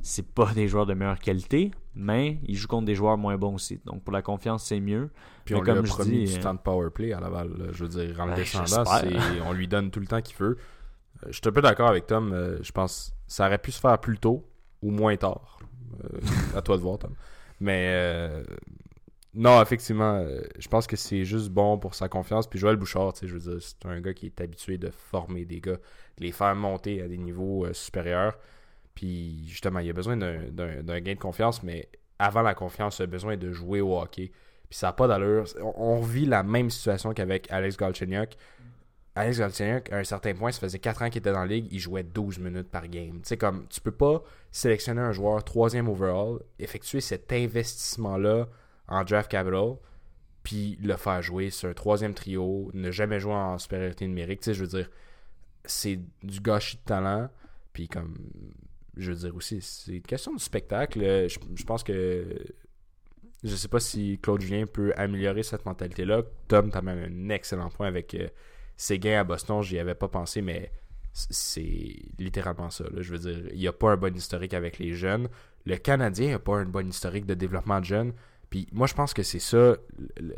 c'est 0.02 0.26
pas 0.26 0.52
des 0.52 0.68
joueurs 0.68 0.86
de 0.86 0.94
meilleure 0.94 1.18
qualité, 1.18 1.70
mais 1.94 2.38
ils 2.46 2.56
jouent 2.56 2.68
contre 2.68 2.86
des 2.86 2.94
joueurs 2.94 3.18
moins 3.18 3.36
bons 3.36 3.54
aussi. 3.54 3.80
Donc 3.84 4.02
pour 4.02 4.12
la 4.12 4.22
confiance, 4.22 4.64
c'est 4.64 4.80
mieux. 4.80 5.10
Puis 5.44 5.54
Mais 5.54 5.60
on 5.60 5.64
lui 5.64 5.70
a 5.70 5.74
comme 5.74 5.86
je 5.86 5.92
promis 5.92 6.24
dis, 6.24 6.32
du 6.32 6.38
euh, 6.38 6.42
temps 6.42 6.54
de 6.54 6.58
power 6.60 6.90
play 6.90 7.12
à 7.12 7.20
Laval. 7.20 7.70
Je 7.72 7.84
veux 7.84 7.88
dire, 7.88 8.20
en 8.20 8.26
le 8.26 8.30
Ben, 8.32 8.36
descendant, 8.36 8.84
on 9.46 9.52
lui 9.52 9.68
donne 9.68 9.90
tout 9.90 10.00
le 10.00 10.06
temps 10.06 10.20
qu'il 10.20 10.36
veut. 10.36 10.56
Euh, 11.24 11.28
Je 11.28 11.32
suis 11.32 11.42
un 11.46 11.52
peu 11.52 11.62
d'accord 11.62 11.88
avec 11.88 12.06
Tom. 12.06 12.32
euh, 12.32 12.58
je 12.62 12.72
pense 12.72 13.10
que 13.10 13.14
ça 13.32 13.46
aurait 13.46 13.58
pu 13.58 13.72
se 13.72 13.80
faire 13.80 13.98
plus 13.98 14.18
tôt 14.18 14.48
ou 14.82 14.90
moins 14.90 15.16
tard. 15.16 15.58
Euh, 16.04 16.18
à 16.56 16.62
toi 16.62 16.76
de 16.76 16.82
voir, 16.82 16.98
Tom. 16.98 17.14
Mais 17.60 18.30
non, 19.34 19.60
effectivement, 19.60 20.24
je 20.58 20.68
pense 20.68 20.86
que 20.86 20.96
c'est 20.96 21.24
juste 21.24 21.50
bon 21.50 21.78
pour 21.78 21.94
sa 21.94 22.08
confiance. 22.08 22.46
Puis 22.48 22.58
Joël 22.58 22.76
Bouchard, 22.76 23.12
je 23.20 23.26
veux 23.32 23.38
dire, 23.40 23.58
c'est 23.60 23.84
un 23.86 24.00
gars 24.00 24.14
qui 24.14 24.26
est 24.26 24.40
habitué 24.40 24.78
de 24.78 24.90
former 24.90 25.44
des 25.44 25.60
gars, 25.60 25.72
de 25.76 26.24
les 26.24 26.32
faire 26.32 26.54
monter 26.54 27.02
à 27.02 27.08
des 27.08 27.18
niveaux 27.18 27.66
supérieurs. 27.72 28.38
Puis 28.94 29.44
justement, 29.48 29.80
il 29.80 29.90
a 29.90 29.92
besoin 29.92 30.16
d'un- 30.16 31.00
gain 31.00 31.14
de 31.14 31.18
confiance, 31.18 31.62
mais 31.62 31.88
avant 32.18 32.42
la 32.42 32.54
confiance, 32.54 32.98
il 32.98 33.02
a 33.02 33.06
besoin 33.06 33.36
de 33.36 33.52
jouer 33.52 33.80
au 33.80 33.98
hockey. 34.00 34.30
Puis 34.70 34.78
ça 34.78 34.88
n'a 34.88 34.92
pas 34.92 35.06
d'allure. 35.08 35.44
On, 35.62 35.72
on 35.76 36.00
vit 36.00 36.26
la 36.26 36.42
même 36.42 36.70
situation 36.70 37.12
qu'avec 37.12 37.50
Alex 37.50 37.76
Galchenyuk. 37.76 38.36
Alex 39.18 39.38
Galchenyuk, 39.40 39.92
à 39.92 39.96
un 39.96 40.04
certain 40.04 40.32
point, 40.32 40.52
ça 40.52 40.60
faisait 40.60 40.78
4 40.78 41.02
ans 41.02 41.10
qu'il 41.10 41.18
était 41.18 41.32
dans 41.32 41.40
la 41.40 41.46
ligue, 41.46 41.66
il 41.72 41.80
jouait 41.80 42.04
12 42.04 42.38
minutes 42.38 42.70
par 42.70 42.86
game. 42.86 43.20
Tu 43.26 43.36
comme, 43.36 43.66
tu 43.68 43.80
peux 43.80 43.90
pas 43.90 44.22
sélectionner 44.52 45.00
un 45.00 45.10
joueur 45.10 45.42
troisième 45.42 45.88
overall, 45.88 46.38
effectuer 46.60 47.00
cet 47.00 47.32
investissement-là 47.32 48.46
en 48.86 49.02
draft 49.02 49.28
capital, 49.28 49.74
puis 50.44 50.78
le 50.80 50.96
faire 50.96 51.20
jouer 51.20 51.50
sur 51.50 51.68
un 51.68 51.74
troisième 51.74 52.14
trio, 52.14 52.70
ne 52.74 52.92
jamais 52.92 53.18
jouer 53.18 53.34
en 53.34 53.58
supériorité 53.58 54.06
numérique. 54.06 54.40
Tu 54.40 54.44
sais, 54.46 54.54
je 54.54 54.60
veux 54.60 54.68
dire, 54.68 54.88
c'est 55.64 55.98
du 56.22 56.40
gâchis 56.40 56.76
de 56.76 56.82
talent, 56.82 57.28
puis 57.72 57.88
comme, 57.88 58.14
je 58.96 59.10
veux 59.10 59.18
dire 59.18 59.34
aussi, 59.34 59.60
c'est 59.60 59.96
une 59.96 60.02
question 60.02 60.32
de 60.32 60.40
spectacle. 60.40 61.02
Euh, 61.02 61.28
Je, 61.28 61.64
pense 61.64 61.82
que 61.82 62.36
je 63.42 63.56
sais 63.56 63.68
pas 63.68 63.80
si 63.80 64.20
Claude 64.22 64.42
Julien 64.42 64.66
peut 64.66 64.92
améliorer 64.96 65.42
cette 65.42 65.66
mentalité-là. 65.66 66.22
Tom, 66.46 66.70
t'as 66.70 66.82
même 66.82 66.98
un 67.00 67.30
excellent 67.30 67.68
point 67.68 67.88
avec 67.88 68.14
gains 68.98 69.20
à 69.20 69.24
Boston. 69.24 69.62
J'y 69.62 69.78
avais 69.78 69.94
pas 69.94 70.08
pensé, 70.08 70.40
mais 70.40 70.72
c'est 71.12 71.96
littéralement 72.18 72.70
ça. 72.70 72.84
Je 72.96 73.12
veux 73.12 73.18
dire, 73.18 73.50
il 73.52 73.58
n'y 73.58 73.68
a 73.68 73.72
pas 73.72 73.90
un 73.90 73.96
bon 73.96 74.14
historique 74.14 74.54
avec 74.54 74.78
les 74.78 74.94
jeunes. 74.94 75.28
Le 75.66 75.76
Canadien 75.76 76.30
n'a 76.30 76.38
pas 76.38 76.56
un 76.56 76.64
bon 76.64 76.88
historique 76.88 77.26
de 77.26 77.34
développement 77.34 77.80
de 77.80 77.84
jeunes. 77.84 78.12
Puis 78.50 78.66
moi, 78.72 78.86
je 78.86 78.94
pense 78.94 79.12
que 79.12 79.22
c'est 79.22 79.40
ça 79.40 79.76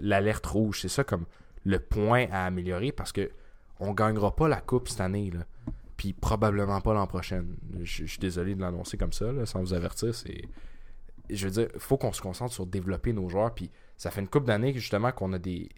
l'alerte 0.00 0.46
rouge. 0.46 0.80
C'est 0.80 0.88
ça 0.88 1.04
comme 1.04 1.26
le 1.64 1.78
point 1.78 2.26
à 2.32 2.46
améliorer 2.46 2.92
parce 2.92 3.12
que 3.12 3.30
on 3.78 3.92
gagnera 3.92 4.34
pas 4.34 4.48
la 4.48 4.60
coupe 4.60 4.88
cette 4.88 5.00
année. 5.00 5.30
Là. 5.30 5.44
Puis 5.96 6.12
probablement 6.12 6.80
pas 6.80 6.94
l'an 6.94 7.06
prochain. 7.06 7.44
Je 7.82 8.06
suis 8.06 8.18
désolé 8.18 8.54
de 8.54 8.60
l'annoncer 8.60 8.96
comme 8.96 9.12
ça, 9.12 9.26
sans 9.46 9.60
vous 9.60 9.74
avertir. 9.74 10.14
C'est 10.14 10.42
je 11.32 11.46
veux 11.46 11.52
dire, 11.52 11.68
faut 11.78 11.96
qu'on 11.96 12.12
se 12.12 12.20
concentre 12.20 12.52
sur 12.52 12.66
développer 12.66 13.12
nos 13.12 13.28
joueurs. 13.28 13.54
Puis 13.54 13.70
ça 13.96 14.10
fait 14.10 14.20
une 14.20 14.28
couple 14.28 14.46
d'années 14.46 14.72
justement 14.74 15.12
qu'on 15.12 15.32
a 15.32 15.38
des, 15.38 15.68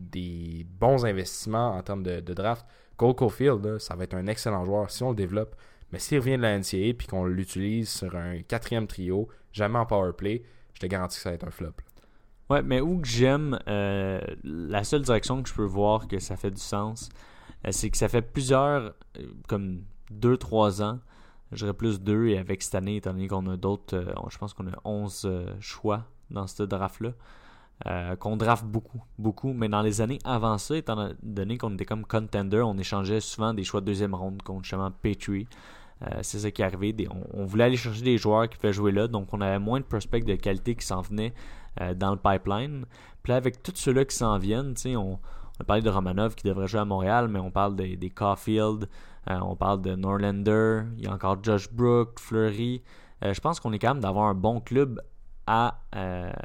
des 0.00 0.66
bons 0.78 1.04
investissements 1.04 1.76
en 1.76 1.82
termes 1.82 2.02
de, 2.02 2.20
draft. 2.34 2.66
Cole 2.96 3.14
Caulfield, 3.14 3.64
là, 3.64 3.78
ça 3.78 3.94
va 3.96 4.04
être 4.04 4.14
un 4.14 4.26
excellent 4.26 4.64
joueur 4.64 4.90
si 4.90 5.02
on 5.02 5.10
le 5.10 5.16
développe. 5.16 5.56
Mais 5.92 5.98
s'il 5.98 6.18
revient 6.18 6.36
de 6.36 6.42
la 6.42 6.58
NCAA 6.58 6.94
puis 6.96 7.06
qu'on 7.06 7.24
l'utilise 7.24 7.88
sur 7.88 8.14
un 8.14 8.42
quatrième 8.42 8.86
trio, 8.86 9.28
jamais 9.52 9.78
en 9.78 9.86
power 9.86 10.12
play, 10.12 10.42
je 10.74 10.80
te 10.80 10.86
garantis 10.86 11.16
que 11.16 11.22
ça 11.22 11.30
va 11.30 11.34
être 11.34 11.46
un 11.46 11.50
flop. 11.50 11.72
Ouais, 12.48 12.62
mais 12.62 12.80
où 12.80 13.00
que 13.00 13.08
j'aime, 13.08 13.58
euh, 13.68 14.20
la 14.44 14.84
seule 14.84 15.02
direction 15.02 15.42
que 15.42 15.48
je 15.48 15.54
peux 15.54 15.64
voir 15.64 16.08
que 16.08 16.18
ça 16.18 16.36
fait 16.36 16.50
du 16.50 16.60
sens, 16.60 17.08
euh, 17.66 17.72
c'est 17.72 17.90
que 17.90 17.96
ça 17.96 18.08
fait 18.08 18.22
plusieurs, 18.22 18.94
euh, 19.18 19.26
comme 19.48 19.82
2-3 20.10 20.82
ans, 20.82 20.98
je 21.52 21.58
dirais 21.58 21.74
plus 21.74 22.00
2, 22.00 22.28
et 22.28 22.38
avec 22.38 22.62
cette 22.62 22.74
année, 22.74 22.96
étant 22.96 23.12
donné 23.12 23.28
qu'on 23.28 23.46
a 23.48 23.56
d'autres, 23.56 24.14
je 24.30 24.38
pense 24.38 24.54
qu'on 24.54 24.68
a 24.68 24.78
11 24.84 25.22
euh, 25.24 25.54
choix 25.60 26.04
dans 26.30 26.46
ce 26.46 26.62
draft-là, 26.62 27.12
euh, 27.86 28.14
qu'on 28.16 28.36
draft 28.36 28.64
beaucoup, 28.64 29.02
beaucoup, 29.18 29.52
mais 29.52 29.68
dans 29.68 29.82
les 29.82 30.00
années 30.00 30.18
avant 30.24 30.58
ça, 30.58 30.76
étant 30.76 31.10
donné 31.22 31.56
qu'on 31.58 31.74
était 31.74 31.86
comme 31.86 32.04
contender, 32.04 32.60
on 32.60 32.76
échangeait 32.76 33.20
souvent 33.20 33.54
des 33.54 33.64
choix 33.64 33.80
de 33.80 33.86
deuxième 33.86 34.14
ronde 34.14 34.42
contre 34.42 34.64
justement 34.64 34.90
Petrie. 34.90 35.46
Euh, 36.02 36.20
c'est 36.22 36.38
ça 36.38 36.50
qui 36.50 36.62
est 36.62 36.64
arrivé. 36.64 37.08
On, 37.34 37.44
voulait 37.44 37.64
aller 37.64 37.76
chercher 37.76 38.02
des 38.02 38.16
joueurs 38.16 38.48
qui 38.48 38.56
pouvaient 38.56 38.72
jouer 38.72 38.92
là, 38.92 39.06
donc 39.06 39.28
on 39.32 39.40
avait 39.40 39.58
moins 39.58 39.80
de 39.80 39.84
prospects 39.84 40.24
de 40.24 40.34
qualité 40.34 40.74
qui 40.74 40.86
s'en 40.86 41.02
venaient 41.02 41.34
euh, 41.80 41.94
dans 41.94 42.10
le 42.10 42.16
pipeline. 42.16 42.86
Puis 43.22 43.32
là, 43.32 43.36
avec 43.36 43.62
tous 43.62 43.76
ceux-là 43.76 44.04
qui 44.06 44.16
s'en 44.16 44.38
viennent, 44.38 44.74
on, 44.86 44.96
on 44.98 45.18
a 45.60 45.64
parlé 45.64 45.82
de 45.82 45.90
Romanov 45.90 46.34
qui 46.34 46.46
devrait 46.46 46.68
jouer 46.68 46.80
à 46.80 46.84
Montréal, 46.86 47.28
mais 47.28 47.38
on 47.38 47.50
parle 47.50 47.76
des, 47.76 47.96
des 47.96 48.08
Caulfield, 48.08 48.88
euh, 49.28 49.38
on 49.42 49.56
parle 49.56 49.82
de 49.82 49.94
Norlander, 49.94 50.84
il 50.96 51.04
y 51.04 51.06
a 51.06 51.12
encore 51.12 51.42
Josh 51.42 51.70
Brook, 51.70 52.18
Fleury. 52.18 52.82
Je 53.22 53.38
pense 53.38 53.60
qu'on 53.60 53.74
est 53.74 53.78
capable 53.78 54.00
d'avoir 54.00 54.28
un 54.28 54.34
bon 54.34 54.60
club 54.60 54.98
à 55.46 55.80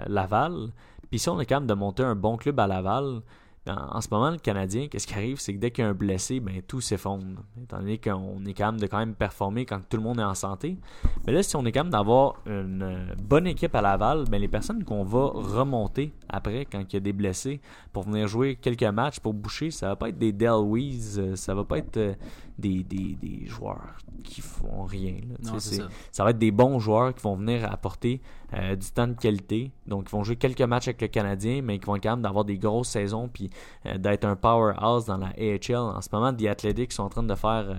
Laval. 0.08 0.74
Puis 1.10 1.20
si 1.20 1.30
on 1.30 1.40
est 1.40 1.46
capable 1.46 1.68
de 1.68 1.74
monter 1.74 2.04
un 2.04 2.16
bon 2.16 2.38
club 2.38 2.60
à 2.60 2.68
Laval, 2.68 3.22
en, 3.68 4.00
ce 4.02 4.08
moment, 4.12 4.30
le 4.30 4.38
Canadien, 4.38 4.88
qu'est-ce 4.88 5.08
qui 5.08 5.16
arrive, 5.16 5.40
c'est 5.40 5.54
que 5.54 5.60
dès 5.60 5.72
qu'il 5.72 5.84
y 5.84 5.88
a 5.88 5.90
un 5.90 5.94
blessé, 5.94 6.40
ben 6.40 6.62
tout 6.68 6.82
s'effondre. 6.82 7.44
Étant 7.62 7.80
donné 7.80 7.98
qu'on 7.98 8.44
est 8.46 8.54
capable 8.54 8.80
de 8.80 8.88
quand 8.88 9.00
même 9.00 9.16
performer 9.16 9.66
quand 9.66 9.80
tout 9.90 9.98
le 9.98 10.04
monde 10.04 10.20
est 10.20 10.24
en 10.24 10.36
santé. 10.36 10.78
Mais 11.26 11.34
là, 11.34 11.42
si 11.42 11.56
on 11.56 11.66
est 11.66 11.72
capable 11.72 11.90
d'avoir 11.92 12.42
une 12.46 12.84
euh, 12.84 13.16
bonne 13.24 13.48
équipe 13.48 13.74
à 13.74 13.82
Laval, 13.82 14.26
ben 14.30 14.40
les 14.40 14.48
personnes 14.48 14.84
qu'on 14.84 15.04
va 15.04 15.26
remonter 15.34 16.14
après 16.30 16.66
quand 16.66 16.82
il 16.82 16.94
y 16.94 16.98
a 16.98 17.00
des 17.00 17.14
blessés 17.14 17.60
pour 17.92 18.04
venir 18.04 18.28
jouer 18.28 18.56
quelques 18.56 18.84
matchs 18.84 19.20
pour 19.20 19.34
boucher, 19.34 19.72
ça 19.72 19.88
va 19.88 19.96
pas 19.96 20.10
être 20.10 20.18
des 20.18 20.32
Del 20.32 20.62
Weiss, 20.64 21.18
euh, 21.18 21.36
ça 21.36 21.56
va 21.56 21.64
pas 21.64 21.80
être 21.80 21.98
euh, 21.98 22.14
des, 22.58 22.84
des, 22.84 23.16
des 23.16 23.46
joueurs 23.48 23.98
qui 24.24 24.42
font 24.42 24.84
rien. 24.84 25.16
là. 25.28 25.52
Non, 25.52 25.60
ça. 25.60 25.88
ça 26.12 26.24
va 26.24 26.32
être 26.32 26.38
des 26.38 26.52
bons 26.52 26.80
joueurs 26.80 27.14
qui 27.14 27.22
vont 27.22 27.36
venir 27.36 27.72
apporter 27.72 28.22
euh, 28.54 28.76
du 28.76 28.90
temps 28.92 29.08
de 29.08 29.14
qualité. 29.14 29.72
Donc, 29.88 30.06
ils 30.08 30.12
vont 30.12 30.24
jouer 30.24 30.36
quelques 30.36 30.62
matchs 30.62 30.88
avec 30.88 31.02
le 31.02 31.08
Canadien, 31.08 31.62
mais 31.62 31.80
qui 31.80 31.86
vont 31.86 31.96
être 31.96 32.04
capables 32.04 32.22
d'avoir 32.22 32.46
des 32.46 32.58
grosses 32.58 32.90
saisons 32.90 33.28
puis 33.28 33.50
d'être 33.98 34.26
un 34.26 34.36
powerhouse 34.36 35.06
dans 35.06 35.18
la 35.18 35.28
AHL. 35.38 35.76
En 35.76 36.02
ce 36.02 36.10
moment, 36.12 36.32
les 36.38 36.48
Athletics 36.48 36.92
sont 36.92 37.04
en 37.04 37.10
train 37.10 37.24
de 37.24 37.36
faire 37.36 37.70
euh, 37.70 37.76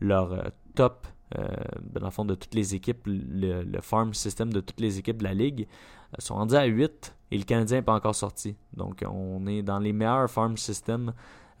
leur 0.00 0.32
euh, 0.32 0.42
top, 0.74 1.06
euh, 1.38 1.46
dans 1.82 2.06
le 2.06 2.10
fond, 2.10 2.24
de 2.24 2.34
toutes 2.34 2.54
les 2.54 2.74
équipes, 2.74 3.02
le, 3.06 3.80
farm 3.80 4.14
system 4.14 4.52
de 4.52 4.60
toutes 4.60 4.80
les 4.80 4.98
équipes 4.98 5.18
de 5.18 5.24
la 5.24 5.34
Ligue. 5.34 5.66
euh, 6.12 6.16
sont 6.18 6.34
rendus 6.34 6.56
à 6.56 6.64
8 6.64 7.14
et 7.30 7.38
le 7.38 7.44
Canadien 7.44 7.78
n'est 7.78 7.82
pas 7.82 7.94
encore 7.94 8.14
sorti. 8.14 8.56
Donc, 8.74 9.04
on 9.08 9.46
est 9.46 9.62
dans 9.62 9.78
les 9.78 9.92
meilleurs 9.92 10.30
farm 10.30 10.56
systems 10.56 11.12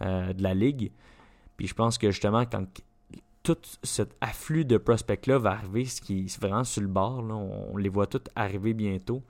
euh, 0.02 0.32
de 0.32 0.42
la 0.42 0.54
Ligue. 0.54 0.90
Puis 1.56 1.66
je 1.66 1.74
pense 1.74 1.98
que 1.98 2.10
justement, 2.10 2.44
quand 2.46 2.64
tout 3.42 3.58
cet 3.82 4.16
afflux 4.20 4.64
de 4.64 4.76
prospects-là 4.76 5.38
va 5.38 5.52
arriver, 5.52 5.84
ce 5.84 6.00
qui 6.00 6.24
est 6.24 6.40
vraiment 6.40 6.64
sur 6.64 6.82
le 6.82 6.88
bord, 6.88 7.22
là, 7.22 7.34
on, 7.34 7.76
les 7.76 7.88
voit 7.88 8.06
tous 8.06 8.22
arriver 8.34 8.74
bientôt. 8.74 9.22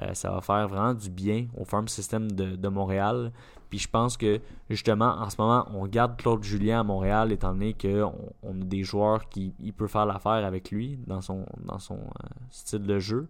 Euh, 0.00 0.14
ça 0.14 0.30
va 0.30 0.40
faire 0.40 0.68
vraiment 0.68 0.94
du 0.94 1.10
bien 1.10 1.46
au 1.56 1.64
farm 1.64 1.88
system 1.88 2.30
de 2.30 2.68
Montréal. 2.68 3.32
Puis 3.70 3.78
je 3.78 3.88
pense 3.88 4.16
que 4.16 4.40
justement, 4.68 5.16
en 5.18 5.30
ce 5.30 5.40
moment, 5.40 5.66
on 5.72 5.86
garde 5.86 6.16
Claude 6.16 6.42
Julien 6.42 6.80
à 6.80 6.82
Montréal, 6.82 7.32
étant 7.32 7.52
donné 7.52 7.72
qu'on 7.72 8.12
on 8.42 8.60
a 8.60 8.64
des 8.64 8.82
joueurs 8.82 9.28
qui 9.28 9.54
il 9.60 9.72
peut 9.72 9.86
faire 9.86 10.06
l'affaire 10.06 10.44
avec 10.44 10.70
lui 10.72 10.98
dans 11.06 11.20
son, 11.20 11.46
dans 11.64 11.78
son 11.78 11.98
euh, 11.98 12.28
style 12.50 12.82
de 12.82 12.98
jeu. 12.98 13.28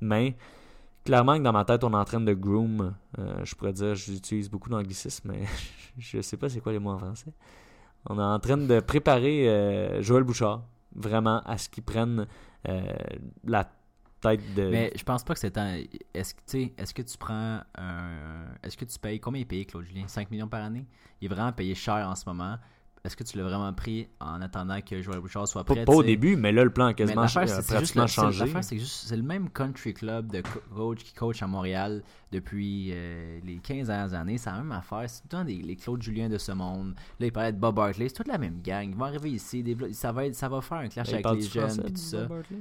Mais 0.00 0.36
clairement 1.04 1.38
que 1.38 1.42
dans 1.42 1.52
ma 1.52 1.64
tête, 1.64 1.84
on 1.84 1.92
est 1.92 1.96
en 1.96 2.04
train 2.04 2.20
de 2.20 2.34
groom. 2.34 2.92
euh, 3.18 3.44
je 3.44 3.54
pourrais 3.54 3.72
dire, 3.72 3.94
j'utilise 3.94 4.50
beaucoup 4.50 4.68
d'anglicisme, 4.68 5.30
mais 5.32 5.44
je 5.98 6.20
sais 6.20 6.36
pas 6.36 6.48
c'est 6.48 6.60
quoi 6.60 6.72
les 6.72 6.78
mots 6.78 6.90
en 6.90 6.98
français. 6.98 7.32
On 8.10 8.18
est 8.18 8.22
en 8.22 8.38
train 8.38 8.56
de 8.56 8.80
préparer 8.80 9.48
euh, 9.48 10.02
Joël 10.02 10.24
Bouchard, 10.24 10.62
vraiment, 10.94 11.40
à 11.44 11.56
ce 11.56 11.68
qu'il 11.68 11.82
prenne 11.82 12.26
euh, 12.68 12.82
la 13.44 13.68
Mais 14.70 14.92
je 14.96 15.04
pense 15.04 15.22
pas 15.24 15.34
que 15.34 15.40
c'est 15.40 15.52
tant. 15.52 15.76
Est-ce 16.14 16.34
que, 16.34 16.80
est-ce 16.80 16.92
que 16.92 17.02
tu 17.02 17.16
prends 17.18 17.60
un. 17.76 18.46
Est-ce 18.62 18.76
que 18.76 18.84
tu 18.84 18.98
payes. 18.98 19.20
Combien 19.20 19.40
il 19.40 19.46
payé, 19.46 19.64
Claude 19.64 19.84
Julien? 19.84 20.08
5 20.08 20.30
millions 20.30 20.48
par 20.48 20.64
année? 20.64 20.86
Il 21.20 21.26
est 21.26 21.34
vraiment 21.34 21.52
payé 21.52 21.74
cher 21.74 22.08
en 22.08 22.14
ce 22.14 22.24
moment. 22.26 22.56
Est-ce 23.04 23.16
que 23.16 23.24
tu 23.24 23.38
l'as 23.38 23.44
vraiment 23.44 23.72
pris 23.72 24.08
en 24.20 24.40
attendant 24.42 24.80
que 24.80 25.00
Joël 25.00 25.20
Bouchard 25.20 25.46
soit 25.48 25.64
prêt 25.64 25.84
pas 25.84 25.92
au 25.92 26.02
début, 26.02 26.36
mais 26.36 26.52
là, 26.52 26.64
le 26.64 26.70
plan 26.70 26.86
a 26.86 26.88
Mais 26.88 26.94
quasiment 26.94 27.22
l'affaire, 27.22 27.48
c'est- 27.48 27.62
c'est 27.62 27.78
juste 27.78 28.06
changé. 28.08 28.40
l'affaire, 28.44 28.64
c'est 28.64 28.78
juste 28.78 29.06
c'est 29.06 29.16
le 29.16 29.22
même 29.22 29.48
country 29.50 29.94
club 29.94 30.32
de 30.32 30.40
co- 30.40 30.60
coach 30.74 31.04
qui 31.04 31.12
coach 31.14 31.42
à 31.42 31.46
Montréal 31.46 32.02
depuis 32.32 32.90
euh, 32.92 33.38
les 33.44 33.56
15 33.56 33.86
dernières 33.86 34.14
années. 34.14 34.36
C'est 34.36 34.50
la 34.50 34.58
même 34.58 34.72
affaire. 34.72 35.04
C'est 35.08 35.20
tout 35.22 35.28
le 35.32 35.38
temps 35.38 35.44
des, 35.44 35.54
les 35.56 35.76
Claude 35.76 36.02
Julien 36.02 36.28
de 36.28 36.36
ce 36.38 36.52
monde. 36.52 36.94
Là, 37.20 37.26
il 37.26 37.32
parlait 37.32 37.52
de 37.52 37.58
Bob 37.58 37.78
Hartley. 37.78 38.08
C'est 38.08 38.14
toute 38.16 38.28
la 38.28 38.36
même 38.38 38.60
gang. 38.62 38.88
Ils 38.90 38.94
vont 38.96 39.04
arriver 39.06 39.30
ici. 39.30 39.64
Ça 39.92 40.12
va, 40.12 40.26
être- 40.26 40.34
ça 40.34 40.48
va 40.48 40.60
faire 40.60 40.78
un 40.78 40.88
clash 40.88 41.12
avec 41.12 41.24
les 41.30 41.40
jeunes 41.40 41.68
français, 41.70 41.82
et 41.88 41.92
tout 41.92 41.96
ça. 41.96 42.24
Bob 42.26 42.38
Hartley? 42.38 42.58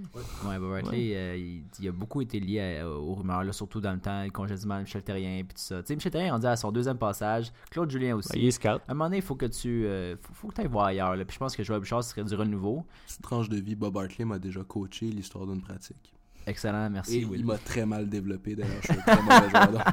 Ouais, 0.47 0.59
Bob 0.59 0.73
Hartley, 0.73 1.11
euh, 1.15 1.35
il, 1.37 1.63
il 1.81 1.87
a 1.87 1.91
beaucoup 1.91 2.21
été 2.21 2.39
lié 2.39 2.79
à- 2.79 2.89
aux 2.89 3.15
rumeurs, 3.15 3.43
là, 3.43 3.51
surtout 3.51 3.81
dans 3.81 3.91
le 3.93 3.99
temps, 3.99 4.23
le 4.23 4.29
congédiement 4.29 4.75
de 4.77 4.81
Michel 4.83 5.03
Terrien 5.03 5.39
et 5.39 5.43
tout 5.43 5.49
ça. 5.55 5.81
Tu 5.81 5.87
sais, 5.87 5.95
Michel 5.95 6.11
Terrien 6.11 6.27
est 6.27 6.31
rendu 6.31 6.45
à 6.45 6.55
son 6.55 6.71
deuxième 6.71 6.97
passage. 6.97 7.51
Claude 7.69 7.89
Julien 7.91 8.15
aussi. 8.15 8.31
Ouais, 8.33 8.39
il 8.39 8.47
est 8.47 8.51
scout. 8.51 8.67
À 8.67 8.79
un 8.87 8.93
moment 8.93 9.05
donné, 9.05 9.17
il 9.17 9.23
faut 9.23 9.35
que 9.35 9.47
tu 9.47 9.85
euh, 9.85 10.15
faut, 10.21 10.33
faut 10.37 10.47
que 10.49 10.55
tu 10.55 10.61
ailles 10.61 10.67
voir 10.67 10.85
ailleurs. 10.85 11.15
là. 11.15 11.25
Puis 11.25 11.33
je 11.35 11.39
pense 11.39 11.55
que 11.55 11.63
Joël 11.63 11.79
Bouchard 11.79 12.03
serait 12.03 12.23
du 12.23 12.35
renouveau. 12.35 12.85
Petite 13.07 13.21
tranche 13.21 13.49
de 13.49 13.57
vie, 13.57 13.75
Bob 13.75 13.97
Hartley 13.97 14.25
m'a 14.25 14.39
déjà 14.39 14.63
coaché 14.63 15.07
l'histoire 15.07 15.45
d'une 15.47 15.61
pratique. 15.61 16.13
Excellent, 16.45 16.89
merci. 16.89 17.19
Et 17.19 17.25
Will. 17.25 17.41
il 17.41 17.45
m'a 17.45 17.57
très 17.57 17.85
mal 17.85 18.07
développé 18.07 18.55
d'ailleurs. 18.55 18.77
Je 18.81 18.93
suis 18.93 18.99
un 18.99 19.01
très 19.01 19.21
mauvais 19.21 19.49
joueur. 19.49 19.91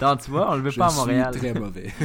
Donc, 0.00 0.20
tu 0.24 0.30
vois, 0.30 0.50
on 0.52 0.56
le 0.56 0.62
veut 0.62 0.70
je 0.70 0.78
pas 0.78 0.86
à 0.86 0.90
suis 0.90 0.98
Montréal. 1.00 1.34
très 1.36 1.52
mauvais. 1.52 1.92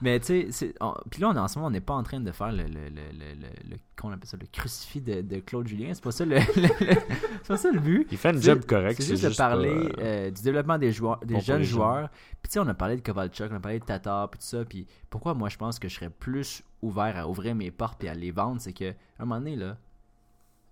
Mais 0.00 0.20
tu 0.20 0.50
sais, 0.52 0.74
puis 1.10 1.20
là, 1.20 1.30
on, 1.30 1.36
en 1.36 1.48
ce 1.48 1.58
moment, 1.58 1.68
on 1.68 1.70
n'est 1.70 1.80
pas 1.80 1.94
en 1.94 2.02
train 2.02 2.20
de 2.20 2.32
faire 2.32 2.52
le, 2.52 2.64
le, 2.64 2.88
le, 2.88 3.32
le, 3.70 3.76
qu'on 3.96 4.10
appelle 4.10 4.28
ça, 4.28 4.36
le 4.40 4.46
crucifix 4.46 5.00
de, 5.00 5.20
de 5.22 5.40
Claude 5.40 5.66
Julien. 5.66 5.92
C'est 5.94 6.02
pas 6.02 6.12
ça 6.12 6.24
le, 6.24 6.38
c'est 6.54 7.48
pas 7.48 7.56
ça 7.56 7.70
le 7.70 7.80
but. 7.80 8.06
Il 8.10 8.18
fait 8.18 8.28
un 8.28 8.40
job 8.40 8.64
correct. 8.64 9.00
C'est 9.00 9.16
juste, 9.16 9.24
de 9.24 9.36
parler 9.36 9.70
euh, 9.70 9.92
euh, 9.98 10.30
du 10.30 10.42
développement 10.42 10.78
des 10.78 10.92
joueurs, 10.92 11.18
des 11.20 11.34
bon 11.34 11.40
jeunes. 11.40 11.62
joueurs. 11.62 12.08
Puis 12.42 12.50
tu 12.50 12.52
sais, 12.54 12.60
on 12.60 12.68
a 12.68 12.74
parlé 12.74 12.96
de 12.96 13.02
Kovalchuk, 13.02 13.50
on 13.50 13.56
a 13.56 13.60
parlé 13.60 13.80
de 13.80 13.84
Tatar, 13.84 14.30
puis 14.30 14.38
tout 14.38 14.46
ça. 14.46 14.64
Puis 14.64 14.86
pourquoi 15.10 15.34
moi 15.34 15.48
je 15.48 15.56
pense 15.56 15.78
que 15.78 15.88
je 15.88 15.94
serais 15.94 16.10
plus 16.10 16.62
ouvert 16.82 17.16
à 17.16 17.28
ouvrir 17.28 17.54
mes 17.54 17.70
portes 17.70 18.02
et 18.04 18.08
à 18.08 18.14
les 18.14 18.30
vendre, 18.30 18.60
c'est 18.60 18.72
que 18.72 18.90
à 18.90 18.94
un 19.22 19.24
moment 19.24 19.40
donné 19.40 19.56
là, 19.56 19.76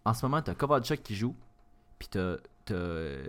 en 0.04 0.14
ce 0.14 0.24
moment 0.24 0.40
t'as 0.42 0.54
Kovalchuk 0.54 1.02
qui 1.02 1.16
joue, 1.16 1.34
puis 1.98 2.08
t'as, 2.08 2.36
t'as, 2.64 2.74
euh, 2.74 3.24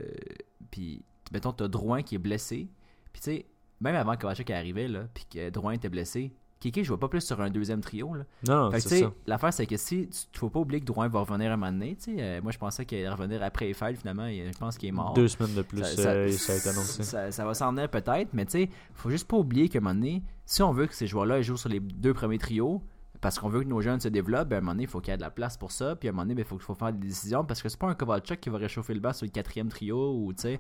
puis 0.72 1.02
mettons 1.32 1.52
t'as 1.54 1.68
Drouin 1.68 2.04
qui 2.04 2.16
est 2.16 2.20
blessé. 2.20 2.68
Puis 3.14 3.22
tu 3.22 3.32
sais, 3.32 3.46
même 3.82 3.96
avant 3.96 4.14
que 4.16 4.22
Kovalchuk 4.22 4.50
est 4.50 4.54
arrivé 4.56 4.88
là, 4.88 5.02
puis 5.14 5.26
que 5.32 5.50
Drouin 5.50 5.74
était 5.74 5.90
blessé. 5.90 6.34
Kiki 6.60 6.84
jouait 6.84 6.98
pas 6.98 7.08
plus 7.08 7.22
sur 7.22 7.40
un 7.40 7.52
deuxième 7.52 7.82
trio 7.82 8.16
là. 8.16 8.24
Non, 8.48 8.72
c'est 8.72 8.80
ça. 9.04 9.12
l'affaire, 9.28 9.54
c'est 9.54 9.68
que 9.68 9.78
si 9.78 10.10
tu 10.10 10.40
faut 10.40 10.50
pas 10.50 10.60
oublier 10.60 10.82
que 10.82 10.86
Drouin 10.88 11.08
va 11.08 11.20
revenir 11.20 11.52
un 11.52 11.56
moment 11.58 11.72
donné, 11.72 11.96
tu 11.96 12.16
sais, 12.16 12.18
euh, 12.20 12.42
moi 12.42 12.52
je 12.52 12.58
pensais 12.58 12.84
qu'il 12.84 12.98
allait 12.98 13.10
revenir 13.10 13.44
après 13.44 13.70
Eiffel, 13.70 13.96
finalement, 13.96 14.26
et 14.26 14.50
je 14.52 14.58
pense 14.58 14.76
qu'il 14.76 14.90
est 14.90 14.92
mort. 14.92 15.14
Deux 15.14 15.28
semaines 15.28 15.54
de 15.54 15.62
plus, 15.62 15.84
ça, 15.84 16.10
euh, 16.10 16.32
ça 16.32 16.54
a 16.54 16.56
été 16.56 16.70
annoncé. 16.70 17.04
ça- 17.04 17.32
ça 17.32 17.46
va 17.46 17.54
s'en 17.54 17.72
venir 17.72 17.88
peut-être, 17.92 18.30
mais 18.34 18.46
tu 18.46 18.54
sais, 18.54 18.70
faut 18.96 19.12
juste 19.12 19.28
pas 19.28 19.38
oublier 19.38 19.70
qu'à 19.70 19.78
un 19.78 19.82
moment 19.84 19.94
donné, 19.94 20.24
si 20.48 20.64
on 20.64 20.72
veut 20.72 20.88
que 20.88 20.96
ces 20.96 21.06
joueurs-là 21.06 21.44
jouent 21.44 21.58
sur 21.58 21.70
les 21.70 21.80
deux 21.80 22.16
premiers 22.16 22.40
trios, 22.40 22.82
parce 23.22 23.38
qu'on 23.38 23.50
veut 23.50 23.62
que 23.62 23.68
nos 23.68 23.82
jeunes 23.82 24.00
se 24.00 24.08
développent, 24.08 24.48
ben, 24.50 24.56
à 24.56 24.58
un 24.58 24.62
moment 24.62 24.72
donné, 24.74 24.84
il 24.84 24.90
faut 24.90 25.00
qu'il 25.00 25.12
y 25.12 25.14
ait 25.14 25.18
de 25.18 25.22
la 25.24 25.30
place 25.32 25.58
pour 25.58 25.72
ça, 25.72 25.96
puis 25.96 26.08
à 26.08 26.12
un 26.12 26.14
moment 26.14 26.24
donné, 26.24 26.34
ben, 26.34 26.42
il 26.42 26.48
faut, 26.48 26.58
faut 26.58 26.74
faire 26.76 26.92
des 26.92 27.08
décisions, 27.08 27.46
parce 27.46 27.62
que 27.62 27.70
c'est 27.70 27.80
pas 27.80 27.88
un 27.88 27.94
Kovalchuk 27.96 28.40
qui 28.40 28.50
va 28.50 28.58
réchauffer 28.58 28.96
le 28.96 29.00
bas 29.00 29.14
sur 29.14 29.26
le 29.28 29.32
quatrième 29.32 29.70
trio, 29.70 30.16
ou 30.24 30.34
tu 30.34 30.42
sais, 30.42 30.60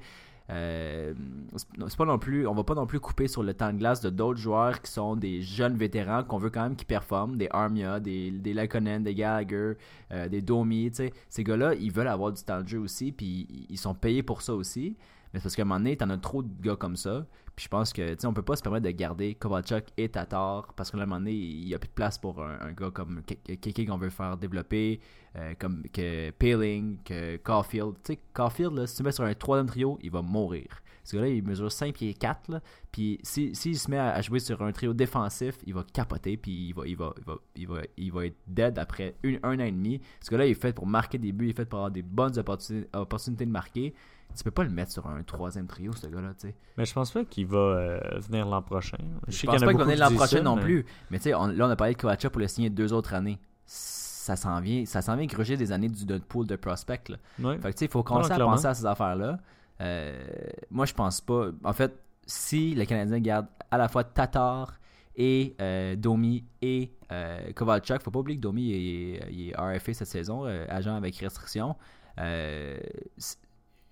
euh, 0.50 1.14
c'est 1.56 1.98
pas 1.98 2.06
non 2.06 2.18
plus, 2.18 2.48
on 2.48 2.54
va 2.54 2.64
pas 2.64 2.76
non 2.76 2.86
plus 2.86 3.00
couper 3.00 3.28
sur 3.28 3.43
le 3.43 3.54
temps 3.54 3.74
de 3.74 3.78
glace 3.78 4.00
de 4.02 4.10
d'autres 4.10 4.39
joueurs 4.39 4.82
qui 4.82 4.91
sont 4.91 5.16
des 5.16 5.41
jeunes 5.41 5.76
vétérans 5.76 6.24
qu'on 6.24 6.38
veut 6.38 6.50
quand 6.50 6.64
même 6.64 6.76
qu'ils 6.76 6.88
performent, 6.88 7.36
des 7.38 7.50
Armia, 7.52 8.00
des, 8.00 8.32
des 8.32 8.54
Laconen, 8.54 9.04
des 9.04 9.14
Gallagher, 9.14 9.74
euh, 10.12 10.30
des 10.30 10.41
Domi, 10.41 10.91
ces 11.30 11.43
gars-là, 11.43 11.74
ils 11.76 11.91
veulent 11.91 12.08
avoir 12.08 12.32
du 12.32 12.41
temps 12.43 12.62
de 12.62 12.68
jeu 12.68 12.80
aussi, 12.80 13.12
puis 13.12 13.68
ils 13.70 13.78
sont 13.78 13.93
payés 13.93 14.24
pour 14.24 14.41
ça 14.41 14.54
aussi. 14.54 14.95
Mais 15.34 15.39
c'est 15.39 15.43
parce 15.43 15.56
qu'à 15.56 15.64
un 15.64 15.66
moment 15.66 15.80
donné, 15.80 15.98
t'en 15.98 16.10
as 16.10 16.18
trop 16.18 16.41
de 16.41 16.50
gars 16.62 16.78
comme 16.78 16.95
ça. 16.95 17.26
Puis 17.58 17.64
je 17.64 17.70
pense 17.70 17.91
que, 17.91 18.14
tu 18.14 18.18
sais, 18.20 18.28
on 18.28 18.36
peut 18.36 18.43
pas 18.43 18.55
se 18.55 18.62
permettre 18.62 18.86
de 18.86 18.91
garder 18.91 19.34
Kovalchuk 19.34 19.86
et 19.97 20.10
Tatar 20.10 20.72
parce 20.76 20.91
qu'à 20.91 20.97
un 20.99 21.08
moment 21.08 21.18
donné, 21.18 21.32
il 21.32 21.68
y 21.68 21.74
a 21.74 21.80
plus 21.80 21.88
de 21.88 21.93
place 21.93 22.20
pour 22.20 22.39
un, 22.39 22.72
gars 22.74 22.91
comme 22.91 23.24
Keke 23.24 23.88
qu'on 23.88 23.97
veut 23.97 24.12
faire 24.12 24.38
développer, 24.38 24.99
euh, 25.36 25.55
comme 25.58 25.82
que 25.91 26.30
Paling, 26.30 26.99
que 27.03 27.38
Caulfield. 27.38 27.95
Tu 28.03 28.14
sais, 28.14 28.20
Caulfield, 28.32 28.74
là, 28.74 28.86
si 28.86 28.97
tu 28.97 29.01
mets 29.01 29.12
sur 29.12 29.24
un 29.24 29.34
troisième 29.34 29.66
trio, 29.66 29.97
il 30.03 30.12
va 30.12 30.22
mourir. 30.22 30.68
Ce 31.03 31.16
gars-là, 31.16 31.30
il 31.30 31.41
mesure 31.41 31.72
5 31.72 31.95
pieds 31.95 32.14
4. 32.14 32.51
Là, 32.51 32.62
puis 32.91 33.18
s'il 33.24 33.55
si, 33.55 33.74
se 33.74 33.89
met 33.89 33.97
à, 33.97 34.12
à 34.12 34.22
jouer 34.22 34.39
sur 34.39 34.62
un 34.62 34.72
trio 34.72 34.93
défensif, 34.93 35.55
il 35.66 35.74
va 35.74 35.84
capoter. 35.91 36.38
Puis 36.38 36.51
il 36.51 36.74
va, 36.74 36.86
il 36.86 36.95
va, 36.95 37.16
il 37.18 37.26
va, 37.26 37.38
il 37.55 37.68
va, 37.68 37.82
il 37.97 38.12
va 38.12 38.26
être 38.28 38.38
dead 38.45 38.78
après 38.78 39.16
une, 39.24 39.39
un 39.41 39.55
an 39.55 39.64
et 39.64 39.72
demi. 39.72 39.99
Ce 40.22 40.30
gars-là, 40.30 40.45
il 40.45 40.51
est 40.51 40.62
fait 40.62 40.74
pour 40.74 40.86
marquer 40.86 41.18
des 41.18 41.32
buts. 41.32 41.45
Il 41.45 41.49
est 41.49 41.53
fait 41.53 41.66
pour 41.66 41.80
avoir 41.80 41.91
des 41.91 42.03
bonnes 42.03 42.38
opportunités 42.38 43.45
de 43.47 43.51
marquer. 43.51 43.95
Tu 44.36 44.44
peux 44.44 44.52
pas 44.52 44.64
le 44.64 44.70
mettre 44.70 44.92
sur 44.92 45.08
un 45.08 45.24
troisième 45.24 45.66
trio, 45.66 45.94
ce 45.94 46.06
gars-là. 46.08 46.34
tu 46.40 46.48
sais. 46.50 46.56
Mais 46.78 46.86
je 46.86 46.94
pense 46.94 47.12
pas 47.12 47.24
qu'il 47.26 47.48
va 47.48 47.58
euh, 47.58 48.00
venir 48.20 48.46
l'an 48.48 48.62
prochain. 48.62 48.98
Je, 49.28 49.36
sais 49.36 49.48
pense 49.48 49.60
pas 49.62 49.68
qu'il 49.70 49.78
va 49.78 49.84
venir 49.86 49.98
l'an 50.00 50.14
prochain 50.16 50.38
ça, 50.38 50.42
non 50.44 50.56
mais- 50.56 50.62
plus. 50.62 50.86
Mais 51.10 51.18
tu 51.18 51.24
sais, 51.24 51.30
là, 51.32 51.40
on 51.40 51.70
a 51.70 51.76
parlé 51.76 51.94
de 51.94 52.00
Kovacha 52.00 52.30
pour 52.30 52.40
le 52.40 52.48
signer 52.48 52.70
deux 52.70 52.94
autres 52.94 53.14
années. 53.16 53.40
Ça 53.66 54.36
s'en 54.36 54.60
vient, 54.60 54.86
ça 54.86 55.02
s'en 55.02 55.16
vient 55.16 55.26
gruger 55.26 55.58
des 55.58 55.72
années 55.72 55.90
du 55.90 56.06
de 56.06 56.18
pool 56.20 56.46
de 56.46 56.56
prospect. 56.56 57.02
Là. 57.10 57.18
Ouais. 57.40 57.58
Fait 57.58 57.70
que 57.70 57.74
tu 57.74 57.80
sais, 57.80 57.86
il 57.86 57.92
faut 57.92 58.04
commencer 58.04 58.30
Non, 58.38 58.48
à 58.48 58.52
penser 58.52 58.68
à 58.68 58.74
ces 58.76 58.86
affaires-là. 58.86 59.40
Euh, 59.82 60.28
moi, 60.70 60.86
je 60.86 60.94
pense 60.94 61.22
pas. 61.22 61.48
En 61.64 61.74
fait, 61.74 61.98
si 62.26 62.76
les 62.76 62.86
Canadiens 62.86 63.20
gardent 63.20 63.48
à 63.72 63.78
la 63.78 63.88
fois 63.88 64.04
Tatar 64.04 64.74
et 65.16 65.56
euh, 65.62 65.96
Domi 65.96 66.44
et 66.62 66.92
euh, 67.12 67.52
Kovalchuk, 67.54 68.02
faut 68.04 68.12
pas 68.12 68.20
oublier 68.20 68.38
que 68.38 68.44
Domi 68.44 68.64
il 68.70 69.16
est, 69.16 69.50
est 69.50 69.56
RFA 69.58 69.94
cette 69.94 70.08
saison, 70.08 70.44
agent 70.70 70.96
avec 70.96 71.16
restriction. 71.16 71.76
Euh, 72.20 72.78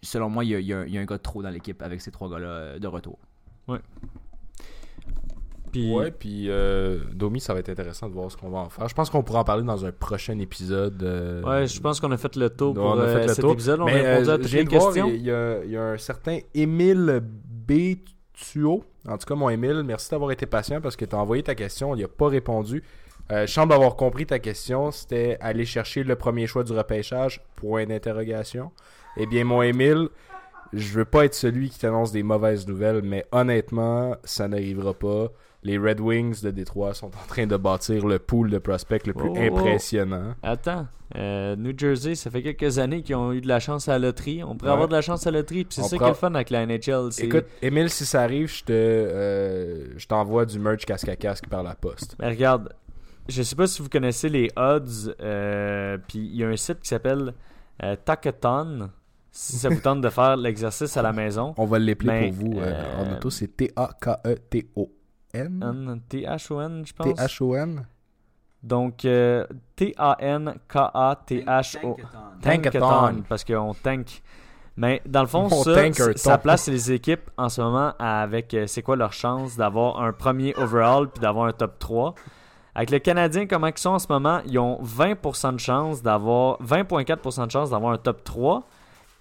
selon 0.06 0.30
moi, 0.30 0.44
il 0.46 0.52
y, 0.52 0.56
a, 0.56 0.60
il 0.60 0.66
y 0.68 0.74
a 0.74 0.80
un- 0.80 0.86
il 0.86 0.94
y 0.94 0.98
a 0.98 1.02
un 1.02 1.06
gars 1.06 1.18
de 1.18 1.22
trop 1.24 1.42
dans 1.44 1.50
l'équipe 1.50 1.82
avec 1.82 2.02
ces 2.02 2.12
trois 2.12 2.30
gars-là 2.30 2.48
euh, 2.48 2.80
de 2.80 2.88
retour. 2.88 3.18
Puis, 5.72 5.92
Ouais, 5.94 6.10
puis 6.12 6.46
euh, 6.50 7.00
Domi, 7.14 7.42
ça 7.42 7.54
va 7.54 7.60
être 7.60 7.68
intéressant 7.70 8.08
de 8.08 8.14
voir 8.14 8.32
ce 8.32 8.38
qu'on 8.38 8.50
va 8.50 8.60
en 8.60 8.70
faire. 8.70 8.88
Je 8.88 8.94
pense 8.96 9.10
qu'on 9.10 9.24
pourra 9.24 9.42
en 9.42 9.44
parler 9.44 9.64
dans 9.64 9.84
un 9.86 9.92
prochain 9.92 10.40
épisode. 10.40 11.04
euh, 11.04 11.42
ouais, 11.44 11.68
je 11.68 11.82
pense 11.82 12.00
qu'on 12.00 12.12
a 12.12 12.18
fait 12.18 12.36
le 12.38 12.50
tour 12.50 12.74
pour 12.74 12.84
on 12.86 13.00
a 13.00 13.08
fait 13.08 13.16
euh, 13.16 13.22
le 13.24 13.28
cet 13.30 13.42
tour. 13.42 13.52
épisode. 13.54 13.82
On 13.82 13.86
Mais, 13.86 14.06
a 14.06 14.12
répondu 14.14 14.30
à 14.30 14.38
toutes 14.38 14.52
les 14.52 14.66
questions. 14.66 15.08
Il 15.10 15.22
y, 15.24 15.32
a, 15.32 15.64
il 15.66 15.72
y 15.72 15.78
a 15.78 15.84
un 15.84 15.98
certain 15.98 16.40
Émile 16.54 17.22
B. 17.22 17.72
Tuo. 18.34 18.84
En 19.08 19.18
tout 19.18 19.26
cas, 19.26 19.36
mon 19.36 19.50
Émile, 19.50 19.84
merci 19.86 20.12
d'avoir 20.12 20.30
été 20.32 20.46
patient 20.46 20.82
parce 20.82 20.98
que 20.98 21.06
tu 21.06 21.16
as 21.16 21.18
envoyé 21.20 21.42
ta 21.42 21.56
question, 21.56 21.96
il 21.96 22.02
n'a 22.02 22.08
pas 22.10 22.28
répondu. 22.28 22.84
Euh, 23.32 23.48
je 23.48 23.52
semble 23.54 23.72
avoir 23.74 23.96
compris 23.96 24.26
ta 24.26 24.40
question. 24.40 24.92
C'était 24.92 25.38
aller 25.40 25.64
chercher 25.66 26.04
le 26.04 26.16
premier 26.18 26.46
choix 26.46 26.64
du 26.66 26.74
repêchage? 26.74 27.42
Point 27.56 27.86
d'interrogation. 27.86 28.72
Eh 29.18 29.26
bien, 29.26 29.44
mon 29.46 29.62
Émile, 29.62 30.10
je 30.74 30.94
veux 30.94 31.06
pas 31.06 31.26
être 31.26 31.34
celui 31.36 31.70
qui 31.70 31.80
t'annonce 31.80 32.12
des 32.12 32.24
mauvaises 32.24 32.68
nouvelles, 32.68 33.02
mais 33.04 33.26
honnêtement, 33.32 34.16
ça 34.24 34.48
n'arrivera 34.48 34.94
pas. 34.94 35.28
Les 35.64 35.78
Red 35.80 36.00
Wings 36.00 36.42
de 36.44 36.52
Détroit 36.52 36.94
sont 36.94 37.08
en 37.08 37.28
train 37.28 37.48
de 37.48 37.58
bâtir 37.58 38.06
le 38.06 38.20
pool 38.20 38.52
de 38.52 38.60
prospects 38.60 39.08
le 39.08 39.14
plus 39.14 39.30
Oh, 39.30 39.34
oh, 39.36 39.42
oh. 39.52 39.58
impressionnant. 39.58 40.36
Attends, 40.44 40.86
euh, 41.18 41.56
New 41.56 41.74
Jersey, 41.76 42.14
ça 42.14 42.30
fait 42.30 42.44
quelques 42.44 42.78
années 42.78 43.02
qu'ils 43.02 43.16
ont 43.16 43.32
eu 43.32 43.42
de 43.42 43.48
la 43.48 43.60
chance 43.60 43.88
à 43.90 43.94
la 43.94 44.08
loterie. 44.08 44.44
On 44.44 44.56
pourrait 44.56 44.70
Ouais. 44.70 44.74
avoir 44.74 44.88
de 44.90 44.94
la 44.94 45.02
chance 45.02 45.26
à 45.26 45.32
la 45.32 45.40
loterie. 45.40 45.64
Puis 45.66 45.76
c'est 45.76 45.82
ça 45.82 45.96
prend- 45.96 45.98
qui 45.98 46.04
est 46.04 46.10
le 46.10 46.14
fun 46.14 46.36
avec 46.36 46.50
la 46.52 46.68
NHL. 46.68 47.10
Écoute, 47.20 47.46
Émile, 47.64 47.90
si 47.90 48.06
ça 48.06 48.22
arrive, 48.22 48.48
je 48.48 48.64
te, 48.64 48.72
euh, 48.74 49.88
je 49.98 50.06
t'envoie 50.06 50.46
du 50.46 50.60
merch 50.60 50.86
casque 50.86 51.10
à 51.10 51.16
casque 51.16 51.48
par 51.48 51.64
la 51.64 51.74
poste. 51.74 52.16
Mais 52.20 52.28
regarde, 52.30 52.72
je 53.28 53.42
sais 53.42 53.56
pas 53.56 53.66
si 53.66 53.82
vous 53.82 53.90
connaissez 53.90 54.30
les 54.30 54.52
odds. 54.58 55.16
euh, 55.22 55.98
puis 56.08 56.20
il 56.20 56.36
y 56.36 56.44
a 56.44 56.48
un 56.50 56.58
site 56.58 56.82
qui 56.82 56.90
s'appelle 56.90 57.34
Takaton. 58.06 58.90
Si 59.38 59.58
ça 59.58 59.68
vous 59.68 59.82
tente 59.82 60.00
de 60.00 60.08
faire 60.10 60.38
l'exercice 60.38 60.96
à 60.96 61.02
la 61.02 61.12
maison. 61.12 61.54
On 61.58 61.66
va 61.66 61.78
l'épeler 61.78 62.32
pour 62.32 62.46
vous 62.48 62.58
euh, 62.58 62.72
euh, 62.74 63.04
en 63.04 63.12
auto, 63.18 63.30
c'est 63.30 63.50
T-A-K-E-T-O-N. 63.58 65.62
N- 65.62 66.02
T-H-O-N, 66.08 66.86
je 66.86 66.94
pense. 66.94 67.14
T-H-O-N. 67.14 67.86
Donc, 68.64 69.04
euh, 69.04 69.46
T-A-N-K-A-T-H-O. 69.76 71.98
Tankathon. 72.42 72.80
Tankathon, 72.80 73.24
parce 73.28 73.44
qu'on 73.44 73.74
tank. 73.74 74.22
Mais 74.78 75.02
dans 75.06 75.22
le 75.22 75.28
fond, 75.28 75.48
On 75.52 75.64
ça, 75.64 75.74
ça 76.16 76.38
place 76.38 76.68
les 76.68 76.92
équipes 76.94 77.30
en 77.38 77.50
ce 77.50 77.60
moment 77.62 77.94
avec 78.00 78.54
euh, 78.54 78.68
c'est 78.68 78.82
quoi 78.82 78.96
leur 78.96 79.12
chance 79.14 79.56
d'avoir 79.58 80.02
un 80.02 80.14
premier 80.14 80.54
overall 80.58 81.10
puis 81.10 81.20
d'avoir 81.22 81.48
un 81.48 81.54
top 81.54 81.78
3. 81.80 82.16
Avec 82.74 82.92
le 82.92 83.00
Canadien, 83.00 83.48
comment 83.48 83.68
ils 83.68 83.78
sont 83.78 83.92
en 83.92 84.00
ce 84.00 84.08
moment, 84.10 84.40
ils 84.46 84.60
ont 84.60 84.82
20% 84.84 85.54
de 85.54 85.60
chance 85.60 86.02
d'avoir 86.02 86.58
20.4% 86.62 87.46
de 87.48 87.52
chance 87.52 87.70
d'avoir 87.70 87.94
un 87.94 87.98
top 87.98 88.24
3 88.26 88.64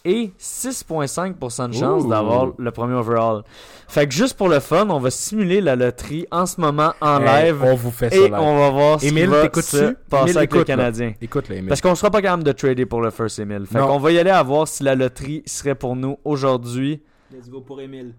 et 0.04 0.32
6.5% 0.38 1.68
de 1.68 1.74
chance 1.74 2.06
d'avoir 2.06 2.48
le 2.58 2.70
premier 2.70 2.94
overall. 2.94 3.42
Fait 3.88 4.06
que 4.06 4.12
juste 4.12 4.36
pour 4.36 4.48
le 4.48 4.60
fun, 4.60 4.88
on 4.90 4.98
va 4.98 5.10
simuler 5.10 5.60
la 5.60 5.76
loterie 5.76 6.26
en 6.30 6.44
ce 6.46 6.60
moment 6.60 6.92
en 7.00 7.20
Hey, 7.22 7.46
live 7.46 7.62
on 7.62 7.74
vous 7.74 7.90
fait 7.90 8.10
ça 8.10 8.16
et 8.16 8.24
live. 8.24 8.34
on 8.38 8.58
va 8.58 8.70
voir 8.70 9.00
ce 9.00 9.06
qui 9.06 9.10
Émile, 9.12 9.30
va 9.30 9.44
se 9.62 9.94
passer 10.10 10.36
avec 10.36 10.52
le 10.52 10.58
écoute, 10.60 10.68
là. 10.68 10.76
Canadien. 10.76 11.12
Écoute, 11.22 11.48
là, 11.48 11.56
Émile. 11.56 11.68
Parce 11.68 11.80
qu'on 11.80 11.94
sera 11.94 12.10
pas 12.10 12.20
capable 12.20 12.44
de 12.44 12.52
trader 12.52 12.84
pour 12.86 13.00
le 13.00 13.10
first 13.10 13.38
Emile. 13.38 13.66
Fait 13.66 13.78
Non. 13.78 13.86
qu'on 13.86 13.98
va 13.98 14.12
y 14.12 14.18
aller 14.18 14.30
à 14.30 14.42
voir 14.42 14.68
si 14.68 14.82
la 14.82 14.94
loterie 14.94 15.42
serait 15.46 15.74
pour 15.74 15.96
nous 15.96 16.18
aujourd'hui. 16.24 17.02
Let's 17.32 17.48
go 17.48 17.60
pour 17.62 17.80
Emile. 17.80 18.14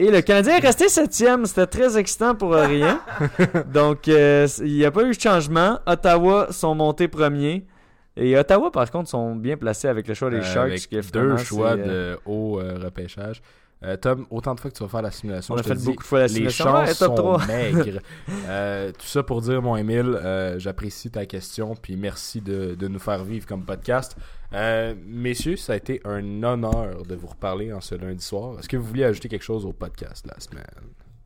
Et 0.00 0.10
le 0.12 0.20
Canadien 0.22 0.56
est 0.56 0.60
resté 0.66 0.88
septième. 0.88 1.44
C'était 1.46 1.66
très 1.66 1.98
excitant 1.98 2.34
pour 2.36 2.54
euh, 2.54 2.66
rien. 2.66 3.00
Donc, 3.72 4.06
euh, 4.08 4.46
il 4.60 4.74
n'y 4.74 4.84
a 4.84 4.92
pas 4.92 5.02
eu 5.02 5.12
de 5.14 5.20
changement. 5.20 5.80
Ottawa 5.86 6.48
sont 6.52 6.74
montés 6.76 7.08
premiers. 7.08 7.66
Et 8.20 8.36
Ottawa, 8.36 8.70
par 8.72 8.90
contre, 8.90 9.08
sont 9.08 9.34
bien 9.36 9.56
placés 9.56 9.88
avec 9.88 10.08
le 10.08 10.14
choix 10.14 10.28
des 10.30 10.38
Euh, 10.38 10.42
Sharks. 10.42 10.68
avec 10.70 10.88
qui 10.88 10.96
est 10.96 11.12
deux 11.12 11.36
choix 11.38 11.74
c'est, 11.76 11.88
euh, 11.88 12.14
de 12.14 12.20
haut 12.26 12.60
euh, 12.60 12.78
repêchage. 12.82 13.40
Euh, 13.84 13.96
Tom, 13.96 14.26
autant 14.30 14.56
de 14.56 14.60
fois 14.60 14.72
que 14.72 14.76
tu 14.76 14.82
vas 14.82 14.88
faire 14.88 15.02
la 15.02 15.12
simulation, 15.12 15.54
On 15.54 15.56
a 15.56 15.62
je 15.62 15.68
te 15.68 15.68
fait 15.68 15.78
dis, 15.78 15.84
beaucoup 15.86 16.02
de 16.02 16.08
fois 16.08 16.18
la 16.18 16.24
les 16.26 16.32
simulation. 16.32 16.64
chances 16.64 16.88
Ouais, 16.88 16.94
top 16.94 17.16
sont 17.16 17.22
3. 17.22 17.46
maigres. 17.46 18.00
Euh, 18.48 18.90
tout 18.90 19.06
ça 19.06 19.22
pour 19.22 19.40
dire, 19.40 19.62
mon 19.62 19.76
Émile, 19.76 20.18
euh, 20.20 20.58
j'apprécie 20.58 21.12
ta 21.12 21.26
question, 21.26 21.76
puis 21.80 21.94
merci 21.96 22.40
de, 22.40 22.74
de 22.74 22.88
nous 22.88 22.98
faire 22.98 23.22
vivre 23.22 23.46
comme 23.46 23.64
podcast. 23.64 24.16
Messieurs, 25.06 25.56
ça 25.56 25.74
a 25.74 25.76
été 25.76 26.00
un 26.04 26.42
honneur 26.42 27.04
de 27.04 27.14
vous 27.14 27.28
reparler 27.28 27.72
en 27.72 27.80
ce 27.80 27.94
lundi 27.94 28.24
soir. 28.24 28.58
Est-ce 28.58 28.68
que 28.68 28.76
vous 28.76 28.84
vouliez 28.84 29.04
ajouter 29.04 29.28
quelque 29.28 29.44
chose 29.44 29.64
au 29.64 29.72
podcast 29.72 30.26
la 30.26 30.40
semaine? 30.40 30.64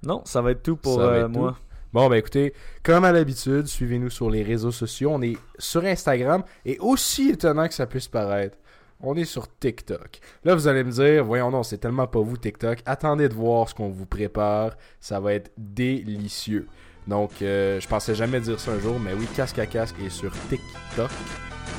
Non, 0.03 0.21
ça 0.27 0.43
va 0.43 0.51
être 0.51 0.63
tout 0.63 0.77
pour 0.77 0.97
Ça 1.01 1.07
va 1.07 1.19
être 1.19 1.29
moi. 1.31 1.57
Bon, 1.93 2.09
ben 2.09 2.17
écoutez, 2.17 2.55
comme 2.83 3.05
à 3.05 3.13
l'habitude, 3.13 3.67
suivez-nous 3.67 4.09
sur 4.09 4.31
les 4.31 4.43
réseaux 4.43 4.73
sociaux. 4.73 5.11
On 5.13 5.21
est 5.21 5.37
sur 5.59 5.85
Instagram 5.85 6.43
et 6.65 6.79
aussi 6.79 7.31
étonnant 7.31 7.69
que 7.69 7.75
ça 7.75 7.87
puisse 7.87 8.09
paraître, 8.09 8.57
on 9.01 9.15
est 9.17 9.25
sur 9.25 9.47
TikTok. 9.59 10.21
Là, 10.45 10.55
vous 10.55 10.69
allez 10.69 10.85
me 10.85 10.91
dire, 10.91 11.25
voyons 11.25 11.51
non, 11.51 11.63
c'est 11.63 11.79
tellement 11.79 12.07
pas 12.07 12.21
vous 12.21 12.37
TikTok. 12.37 12.79
Attendez 12.87 13.29
de 13.29 13.35
voir 13.35 13.69
ce 13.69 13.75
qu'on 13.75 13.91
vous 13.91 14.07
prépare. 14.07 14.77
Ça 15.01 15.21
va 15.21 15.35
être 15.35 15.51
délicieux. 15.59 16.67
Donc, 17.07 17.43
euh, 17.43 17.81
je 17.81 17.89
pensais 17.89 18.15
jamais 18.15 18.41
dire 18.41 18.61
ça 18.61 18.71
un 18.71 18.79
jour, 18.79 18.99
mais 19.01 19.13
oui, 19.13 19.27
Casque 19.35 19.59
à 19.59 19.67
Casque 19.67 19.97
est 20.05 20.11
sur 20.11 20.33
TikTok. 20.49 21.11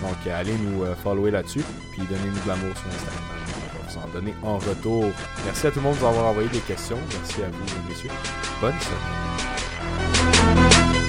Donc, 0.01 0.17
euh, 0.27 0.39
allez 0.39 0.53
nous 0.57 0.83
euh, 0.83 0.95
follower 0.95 1.31
là-dessus, 1.31 1.63
puis 1.93 2.01
donnez-nous 2.03 2.43
de 2.43 2.47
l'amour 2.47 2.77
sur 2.77 2.87
Instagram. 2.87 3.23
On 3.55 3.77
va 3.77 3.89
vous 3.89 3.97
en 3.97 4.13
donner 4.13 4.33
en 4.43 4.57
retour. 4.57 5.05
Merci 5.45 5.67
à 5.67 5.71
tout 5.71 5.79
le 5.79 5.83
monde 5.83 5.95
de 5.95 6.01
nous 6.01 6.07
avoir 6.07 6.25
envoyé 6.25 6.49
des 6.49 6.59
questions. 6.59 6.99
Merci 7.09 7.41
à 7.41 7.49
vous, 7.49 7.89
messieurs. 7.89 8.11
Bonne 8.59 8.79
semaine. 8.79 9.62
Thank 9.95 10.97
you. 10.97 11.02